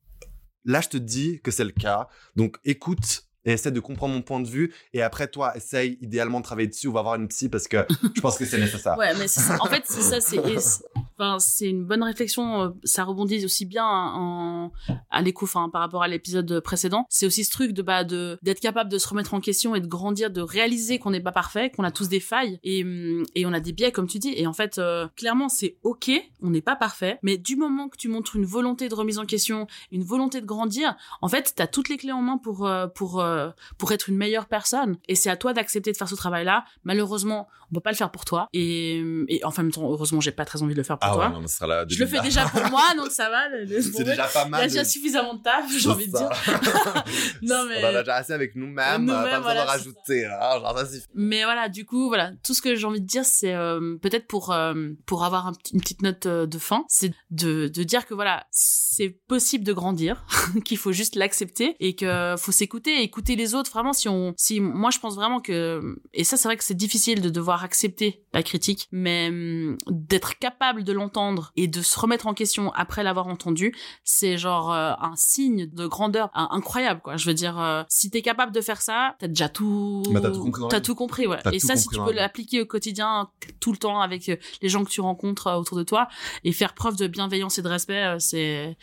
là, 0.65 0.81
je 0.81 0.89
te 0.89 0.97
dis 0.97 1.41
que 1.43 1.51
c'est 1.51 1.65
le 1.65 1.73
cas. 1.73 2.09
Donc, 2.37 2.59
écoute 2.65 3.25
et 3.45 3.53
essaie 3.53 3.71
de 3.71 3.81
comprendre 3.81 4.15
mon 4.15 4.23
point 4.23 4.41
de 4.41 4.49
vue. 4.49 4.73
Et 4.93 5.03
après, 5.03 5.29
toi, 5.29 5.57
essaye 5.57 5.99
idéalement 6.01 6.41
de 6.41 6.45
travailler 6.45 6.69
dessus 6.69 6.89
ou 6.89 6.93
va 6.93 7.03
voir 7.03 7.15
une 7.17 7.29
psy 7.29 7.49
parce 7.49 7.69
que 7.69 7.79
je 8.15 8.21
pense 8.21 8.39
que 8.39 8.45
c'est 8.45 8.59
nécessaire. 8.61 8.97
Ouais, 8.99 9.13
mais 9.19 9.27
en 9.61 9.67
fait, 9.67 9.83
c'est 9.87 10.03
ça, 10.03 10.21
c'est, 10.21 10.39
enfin, 11.19 11.39
une 11.61 11.85
bonne 11.85 12.03
réflexion. 12.03 12.63
euh, 12.63 12.69
Ça 12.85 13.05
rebondit 13.05 13.45
aussi 13.45 13.67
bien 13.67 13.85
en, 13.87 14.73
à 15.11 15.23
l'écho, 15.23 15.45
enfin, 15.45 15.69
par 15.71 15.81
rapport 15.83 16.03
à 16.03 16.09
l'épisode 16.09 16.61
précédent. 16.61 17.07
C'est 17.09 17.27
aussi 17.27 17.45
ce 17.45 17.51
truc 17.51 17.73
de, 17.73 17.83
bah, 17.83 18.05
de, 18.05 18.39
d'être 18.43 18.61
capable 18.61 18.91
de 18.91 18.99
se 18.99 19.09
remettre 19.09 19.35
en 19.35 19.41
question 19.41 19.75
et 19.75 19.81
de 19.81 19.87
grandir, 19.87 20.31
de 20.31 20.41
réaliser 20.41 20.99
qu'on 20.99 21.11
n'est 21.11 21.21
pas 21.21 21.33
parfait, 21.33 21.71
qu'on 21.71 21.85
a 21.85 21.91
tous 21.91 22.09
des 22.09 22.21
failles 22.21 22.59
et, 22.63 22.83
hum, 22.85 23.25
et 23.35 23.47
on 23.47 23.53
a 23.53 23.61
des 23.61 23.73
biais, 23.73 23.93
comme 23.93 24.07
tu 24.07 24.19
dis. 24.19 24.33
Et 24.37 24.47
en 24.47 24.53
fait, 24.53 24.79
euh, 24.79 25.09
clairement, 25.17 25.49
c'est 25.49 25.77
ok, 25.83 26.11
on 26.43 26.51
n'est 26.51 26.61
pas 26.63 26.77
parfait, 26.77 27.19
mais 27.23 27.37
du 27.39 27.57
moment 27.57 27.89
que 27.89 27.97
tu 27.97 28.09
montres 28.09 28.37
une 28.37 28.45
volonté 28.47 28.89
de 28.89 28.95
remise 28.95 29.19
en 29.19 29.27
question, 29.27 29.67
une 29.93 30.03
volonté 30.05 30.41
de 30.41 30.47
grandir, 30.47 30.97
en 31.23 31.29
fait, 31.29 31.53
t'as 31.55 31.67
toutes 31.67 31.89
les 31.89 31.97
clés 31.97 32.13
en 32.13 32.23
main 32.23 32.39
pour, 32.39 32.67
euh, 32.67 32.87
pour, 32.87 33.21
euh, 33.31 33.51
pour 33.79 33.93
être 33.93 34.09
une 34.09 34.17
meilleure 34.17 34.47
personne. 34.47 34.97
Et 35.09 35.15
c'est 35.15 35.31
à 35.31 35.37
toi 35.37 35.53
d'accepter 35.53 35.93
de 35.93 35.97
faire 35.97 36.09
ce 36.09 36.15
travail-là. 36.15 36.65
Malheureusement, 36.85 37.49
on 37.71 37.75
peut 37.75 37.81
pas 37.81 37.91
le 37.91 37.97
faire 37.97 38.11
pour 38.11 38.25
toi. 38.25 38.49
Et, 38.53 39.03
et 39.29 39.45
en 39.45 39.53
même 39.57 39.71
temps, 39.71 39.89
heureusement, 39.91 40.21
j'ai 40.21 40.33
pas 40.33 40.45
très 40.45 40.63
envie 40.63 40.75
de 40.75 40.79
le 40.79 40.85
faire 40.85 40.99
pour 40.99 41.09
Ah 41.11 41.15
toi. 41.15 41.27
ouais, 41.29 41.33
non, 41.33 41.41
mais 41.41 41.49
ce 41.49 41.57
sera 41.57 41.67
la 41.69 41.85
je 41.89 41.99
le 41.99 42.07
fais 42.07 42.21
déjà 42.21 42.45
pour 42.47 42.63
moi, 42.71 42.83
donc 42.97 43.11
ça 43.11 43.31
va. 43.31 43.45
C'est 43.67 44.05
déjà 44.05 44.27
pas 44.27 44.43
Il 44.45 44.49
y 44.49 44.51
mal. 44.51 44.61
a 44.63 44.67
déjà 44.69 44.83
de- 44.83 44.89
suffisamment 44.89 45.35
de 45.35 45.43
taf, 45.43 45.65
j'ai 45.77 45.89
envie 45.89 46.07
de 46.09 46.13
dire. 46.17 46.29
Non, 47.43 47.65
mais- 47.69 47.83
On 47.85 47.89
en 47.89 47.95
a 47.97 48.01
déjà 48.01 48.17
assez 48.17 48.33
avec 48.33 48.55
nous-mêmes, 48.55 49.09
euh, 49.09 49.13
pas 49.15 49.23
besoin 49.25 49.41
voilà, 49.41 49.63
de 49.63 49.67
c'est 49.67 49.73
rajouter. 49.73 50.27
hein, 50.27 50.61
genre, 50.61 50.79
ça. 50.79 50.87
Mais 51.15 51.45
voilà, 51.45 51.69
du 51.69 51.85
coup, 51.85 52.09
voilà, 52.09 52.33
tout 52.45 52.55
ce 52.55 52.63
que 52.63 52.75
j'ai 52.75 52.87
envie 52.87 53.01
de 53.01 53.07
dire, 53.07 53.25
c'est 53.25 53.55
euh, 53.55 53.97
peut-être 54.03 54.27
pour 54.27 54.53
euh, 54.53 54.91
pour 55.07 55.25
avoir 55.25 55.47
un 55.49 55.53
une 55.73 55.81
petite 55.81 56.03
note 56.03 56.27
de 56.27 56.59
fin, 56.59 56.85
c'est 56.89 57.13
de 57.31 57.69
de 57.69 57.83
dire 57.83 58.07
que 58.07 58.15
voilà, 58.15 58.47
c'est 58.51 59.11
possible 59.29 59.65
de 59.65 59.73
grandir, 59.73 60.25
qu'il 60.65 60.79
faut 60.79 60.93
juste 60.93 61.15
l'accepter 61.17 61.77
et 61.81 61.95
que 61.95 62.35
faut 62.39 62.53
s'écouter, 62.53 63.03
écouter 63.03 63.20
les 63.29 63.55
autres. 63.55 63.71
Vraiment, 63.71 63.93
si 63.93 64.09
on, 64.09 64.35
si 64.37 64.61
moi, 64.61 64.91
je 64.91 64.99
pense 64.99 65.15
vraiment 65.15 65.41
que 65.41 65.99
et 66.13 66.25
ça, 66.25 66.37
c'est 66.37 66.49
vrai 66.49 66.57
que 66.57 66.65
c'est 66.65 66.75
difficile 66.75 67.21
de 67.21 67.29
devoir 67.31 67.65
accepter 67.65 68.25
la 68.33 68.43
critique, 68.43 68.89
mais 68.93 69.29
hum, 69.29 69.77
d'être 69.89 70.39
capable 70.39 70.85
de 70.85 70.93
l'entendre 70.93 71.53
et 71.57 71.69
de 71.69 71.83
se 71.83 71.99
remettre 71.99 72.27
en 72.27 72.35
question 72.35 72.73
après 72.73 73.03
l'avoir 73.03 73.29
entendu, 73.29 73.75
c'est 74.05 74.39
genre 74.39 74.73
euh, 74.73 74.93
un 75.01 75.15
signe 75.17 75.67
de 75.67 75.87
grandeur 75.87 76.31
incroyable, 76.35 77.01
quoi. 77.03 77.17
Je 77.17 77.27
veux 77.27 77.35
dire, 77.35 77.61
euh, 77.61 77.83
si 77.89 78.11
t'es 78.11 78.23
capable 78.23 78.53
de 78.53 78.61
faire 78.61 78.83
ça, 78.83 79.17
t'as 79.19 79.29
déjà 79.29 79.49
tout, 79.49 80.03
Bah, 80.11 80.21
t'as 80.21 80.31
tout 80.31 80.41
compris 80.43 80.63
t'as 80.69 80.81
tout 80.81 80.95
compris, 80.95 81.27
ouais. 81.27 81.39
T'as 81.43 81.53
Et 81.53 81.59
tout 81.59 81.67
ça, 81.67 81.77
si 81.77 81.89
tu 81.89 81.99
peux 81.99 82.13
l'appliquer 82.13 82.61
au 82.63 82.67
quotidien, 82.67 83.31
tout 83.61 83.73
le 83.73 83.79
temps, 83.79 84.01
avec 84.01 84.29
euh, 84.29 84.37
les 84.63 84.69
gens 84.69 84.85
que 84.85 84.91
tu 84.91 85.01
rencontres 85.01 85.47
euh, 85.49 85.57
autour 85.57 85.77
de 85.77 85.83
toi, 85.83 86.09
et 86.45 86.53
faire 86.53 86.75
preuve 86.75 86.97
de 86.97 87.07
bienveillance 87.07 87.59
et 87.59 87.63
de 87.63 87.69
respect, 87.69 88.17
c'est, 88.19 88.77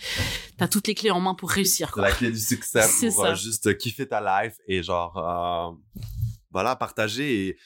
t'as 0.58 0.68
toutes 0.68 0.88
les 0.88 0.96
clés 0.96 1.12
en 1.12 1.20
main 1.20 1.34
pour 1.34 1.50
réussir, 1.50 1.92
quoi. 1.92 2.04
la 2.04 2.12
clé 2.12 2.32
du 2.32 2.40
succès 2.40 2.82
C'est 2.88 3.10
pour 3.14 3.26
ça. 3.26 3.34
juste 3.34 3.78
kiffer 3.78 4.08
ta 4.08 4.22
et 4.68 4.84
genre 4.84 5.18
euh, 5.18 5.72
voilà 6.52 6.76
partager 6.76 7.48
et 7.50 7.58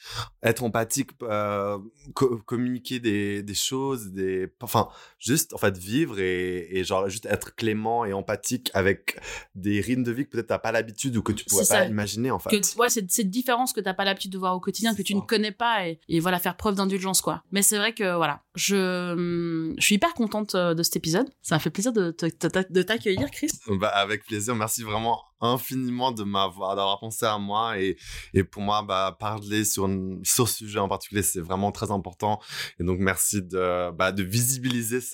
être 0.42 0.62
empathique 0.64 1.10
euh, 1.22 1.78
co- 2.14 2.38
communiquer 2.46 3.00
des, 3.00 3.42
des 3.42 3.54
choses 3.54 4.12
des 4.12 4.52
enfin 4.60 4.88
juste 5.22 5.54
en 5.54 5.58
fait 5.58 5.78
vivre 5.78 6.18
et, 6.18 6.68
et 6.76 6.84
genre 6.84 7.08
juste 7.08 7.26
être 7.26 7.54
clément 7.54 8.04
et 8.04 8.12
empathique 8.12 8.70
avec 8.74 9.18
des 9.54 9.80
rythmes 9.80 10.02
de 10.02 10.12
vie 10.12 10.24
que 10.24 10.30
peut-être 10.30 10.48
t'as 10.48 10.58
pas 10.58 10.72
l'habitude 10.72 11.16
ou 11.16 11.22
que 11.22 11.32
tu 11.32 11.44
pourrais 11.44 11.62
pas 11.62 11.84
ça. 11.84 11.86
imaginer 11.86 12.30
en 12.30 12.38
fait 12.38 12.50
Que, 12.50 12.78
ouais, 12.78 12.88
c'est 12.88 13.08
cette 13.10 13.30
différence 13.30 13.72
que 13.72 13.80
t'as 13.80 13.94
pas 13.94 14.04
l'habitude 14.04 14.32
de 14.32 14.38
voir 14.38 14.56
au 14.56 14.60
quotidien, 14.60 14.94
que 14.94 15.02
tu 15.02 15.12
ça. 15.12 15.18
ne 15.18 15.24
connais 15.24 15.52
pas, 15.52 15.86
et, 15.86 16.00
et 16.08 16.20
voilà, 16.20 16.38
faire 16.38 16.56
preuve 16.56 16.74
d'indulgence, 16.74 17.20
quoi. 17.20 17.42
Mais 17.52 17.62
c'est 17.62 17.78
vrai 17.78 17.92
que, 17.92 18.16
voilà, 18.16 18.42
je, 18.54 19.12
hum, 19.12 19.74
je 19.78 19.84
suis 19.84 19.94
hyper 19.94 20.14
contente 20.14 20.54
euh, 20.54 20.74
de 20.74 20.82
cet 20.82 20.96
épisode. 20.96 21.28
Ça 21.40 21.54
m'a 21.54 21.58
fait 21.58 21.70
plaisir 21.70 21.92
de, 21.92 22.10
t'accueillir, 22.10 23.30
Chris. 23.30 23.50
Bah, 23.68 23.88
avec 23.88 24.24
plaisir. 24.24 24.54
Merci 24.54 24.82
vraiment 24.82 25.22
infiniment 25.40 26.12
de 26.12 26.22
m'avoir, 26.22 26.76
d'avoir 26.76 27.00
pensé 27.00 27.26
à 27.26 27.38
moi. 27.38 27.78
Et, 27.78 27.96
et 28.32 28.44
pour 28.44 28.62
moi, 28.62 28.82
bah, 28.82 29.16
parler 29.18 29.64
sur, 29.64 29.88
sur 30.22 30.48
ce 30.48 30.58
sujet 30.58 30.78
en 30.78 30.88
particulier, 30.88 31.22
c'est 31.22 31.40
vraiment 31.40 31.72
très 31.72 31.90
important. 31.90 32.40
Et 32.78 32.84
donc, 32.84 32.98
merci 33.00 33.42
de, 33.42 33.90
bah, 33.92 34.12
de 34.12 34.22
visibiliser 34.22 35.00
ça. 35.00 35.11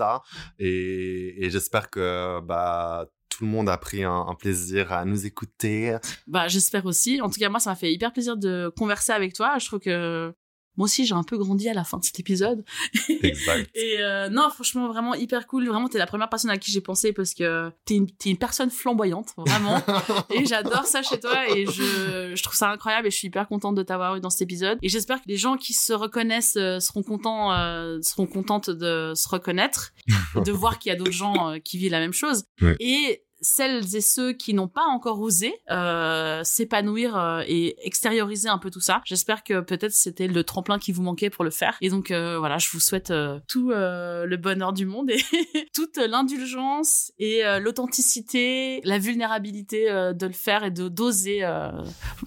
Et, 0.59 1.49
j'espère 1.51 1.90
que, 1.90 2.40
bah, 2.40 3.07
tout 3.28 3.44
le 3.44 3.51
monde 3.51 3.68
a 3.68 3.76
pris 3.76 4.05
un, 4.05 4.26
un 4.28 4.34
plaisir 4.34 4.92
à 4.92 5.05
nous 5.05 5.26
écouter. 5.26 5.96
Bah, 6.26 6.49
j'espère 6.49 6.86
aussi. 6.86 7.20
En 7.20 7.28
tout 7.28 7.38
cas, 7.38 7.49
moi, 7.49 7.61
ça 7.61 7.70
m'a 7.70 7.76
fait 7.76 7.92
hyper 7.92 8.12
plaisir 8.12 8.36
de 8.36 8.72
converser 8.76 9.12
avec 9.12 9.34
toi. 9.34 9.59
Je 9.59 9.66
trouve 9.66 9.80
que 9.80 10.34
moi 10.78 10.84
aussi, 10.84 11.04
j'ai 11.04 11.14
un 11.14 11.24
peu 11.24 11.36
grandi 11.36 11.68
à 11.68 11.74
la 11.74 11.84
fin 11.84 11.98
de 11.98 12.04
cet 12.04 12.18
épisode. 12.20 12.64
Exact. 13.22 13.68
Et 13.74 13.96
euh, 13.98 14.28
non, 14.30 14.48
franchement, 14.48 14.88
vraiment 14.88 15.14
hyper 15.14 15.46
cool. 15.46 15.68
Vraiment, 15.68 15.88
t'es 15.88 15.98
la 15.98 16.06
première 16.06 16.30
personne 16.30 16.50
à 16.50 16.56
qui 16.56 16.70
j'ai 16.70 16.80
pensé 16.80 17.12
parce 17.12 17.34
que 17.34 17.70
t'es 17.84 17.96
une, 17.96 18.10
t'es 18.10 18.30
une 18.30 18.38
personne 18.38 18.70
flamboyante, 18.70 19.34
vraiment. 19.36 19.82
et 20.30 20.46
j'adore 20.46 20.86
ça 20.86 21.02
chez 21.02 21.18
toi 21.18 21.48
et 21.54 21.66
je, 21.66 22.32
je 22.34 22.42
trouve 22.42 22.54
ça 22.54 22.70
incroyable 22.70 23.08
et 23.08 23.10
je 23.10 23.16
suis 23.16 23.26
hyper 23.28 23.48
contente 23.48 23.74
de 23.74 23.82
t'avoir 23.82 24.16
eu 24.16 24.20
dans 24.20 24.30
cet 24.30 24.42
épisode. 24.42 24.78
Et 24.82 24.88
j'espère 24.88 25.18
que 25.18 25.28
les 25.28 25.36
gens 25.36 25.56
qui 25.56 25.72
se 25.72 25.92
reconnaissent 25.92 26.56
euh, 26.56 26.78
seront 26.80 27.02
contents, 27.02 27.52
euh, 27.52 27.98
seront 28.02 28.26
contentes 28.26 28.70
de 28.70 29.12
se 29.14 29.28
reconnaître, 29.28 29.92
de 30.44 30.52
voir 30.52 30.78
qu'il 30.78 30.90
y 30.90 30.94
a 30.94 30.96
d'autres 30.98 31.10
gens 31.10 31.50
euh, 31.50 31.58
qui 31.58 31.78
vivent 31.78 31.92
la 31.92 32.00
même 32.00 32.12
chose. 32.12 32.44
Ouais. 32.62 32.76
Et 32.80 33.24
celles 33.41 33.97
et 33.97 34.01
ceux 34.01 34.32
qui 34.32 34.55
n'ont 34.55 34.68
pas 34.68 34.84
encore 34.84 35.20
osé 35.20 35.55
euh, 35.70 36.43
s'épanouir 36.45 37.16
euh, 37.16 37.43
et 37.47 37.76
extérioriser 37.86 38.49
un 38.49 38.59
peu 38.59 38.70
tout 38.70 38.80
ça. 38.80 39.01
J'espère 39.05 39.45
que 39.45 39.61
peut-être 39.61 39.93
c'était 39.93 40.28
le 40.28 40.45
tremplin 40.45 40.78
qui 40.78 40.93
vous 40.93 41.03
manquait 41.03 41.30
pour 41.30 41.45
le 41.45 41.51
faire. 41.51 41.76
Et 41.80 41.91
donc 41.91 42.11
euh, 42.11 42.39
voilà, 42.39 42.59
je 42.59 42.68
vous 42.70 42.80
souhaite 42.80 43.11
euh, 43.11 43.41
tout 43.49 43.70
euh, 43.70 44.26
le 44.26 44.36
bonheur 44.36 44.72
du 44.72 44.86
monde 44.86 45.11
et 45.11 45.22
toute 45.74 45.97
l'indulgence 45.97 47.12
et 47.18 47.45
euh, 47.45 47.59
l'authenticité, 47.59 48.80
la 48.84 48.99
vulnérabilité 48.99 49.89
de 49.89 50.26
le 50.26 50.32
faire 50.32 50.64
et 50.64 50.70
de 50.70 50.89
d'oser 50.89 51.43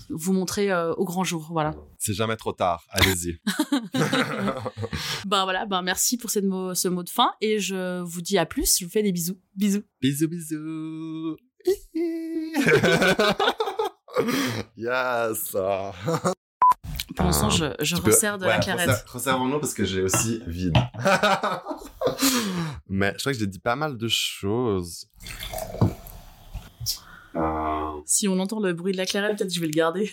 vous 0.10 0.34
montrer 0.34 0.74
au 0.98 1.06
grand 1.06 1.24
jour. 1.24 1.50
Voilà. 1.52 1.74
C'est 2.04 2.14
jamais 2.16 2.36
trop 2.36 2.52
tard. 2.52 2.84
Allez-y. 2.90 3.38
Ben 5.28 5.44
voilà, 5.44 5.66
ben 5.68 5.84
merci 5.84 6.18
pour 6.18 6.32
cette 6.32 6.46
mot, 6.46 6.74
ce 6.74 6.88
mot 6.88 7.04
de 7.04 7.10
fin 7.10 7.30
et 7.42 7.60
je 7.60 8.02
vous 8.02 8.22
dis 8.22 8.40
à 8.40 8.46
plus. 8.48 8.80
Je 8.80 8.86
vous 8.86 8.92
fais 8.92 9.04
des 9.04 9.12
bisous. 9.12 9.38
Bisous. 9.56 9.84
bisous, 10.02 10.28
bisous. 10.28 11.38
yes. 14.78 15.56
Pour 17.16 17.26
l'instant, 17.26 17.50
je, 17.52 17.66
je 17.82 17.96
peux- 17.98 18.10
resserre 18.10 18.38
de 18.40 18.46
ouais, 18.46 18.50
la 18.54 18.60
clarette. 18.60 18.90
resserre- 18.90 19.12
Resservons-nous 19.14 19.60
parce 19.60 19.74
que 19.76 19.86
j'ai 19.86 20.02
aussi 20.02 20.42
vide. 20.48 20.74
Mais 22.90 23.14
je 23.16 23.20
crois 23.20 23.34
que 23.34 23.38
j'ai 23.40 23.48
dit 23.48 23.60
pas 23.60 23.76
mal 23.76 23.98
de 23.98 24.08
choses. 24.08 25.08
Euh, 27.36 27.92
Si 28.06 28.28
on 28.28 28.40
entend 28.40 28.60
le 28.60 28.74
bruit 28.74 28.92
de 28.94 28.98
la 28.98 29.06
clarette, 29.06 29.38
peut-être 29.38 29.50
que 29.50 29.56
je 29.56 29.60
vais 29.62 29.68
le 29.68 29.72
garder. 29.74 30.12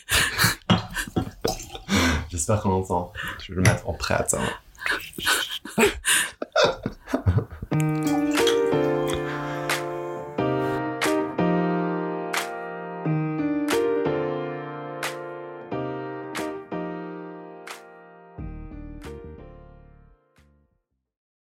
J'espère 2.38 2.60
qu'on 2.62 2.70
entend. 2.70 3.12
Je 3.40 3.52
vais 3.52 3.56
le 3.56 3.62
mettre 3.62 3.88
en 3.88 3.94
prête. 3.94 4.36
hein. 5.76 5.84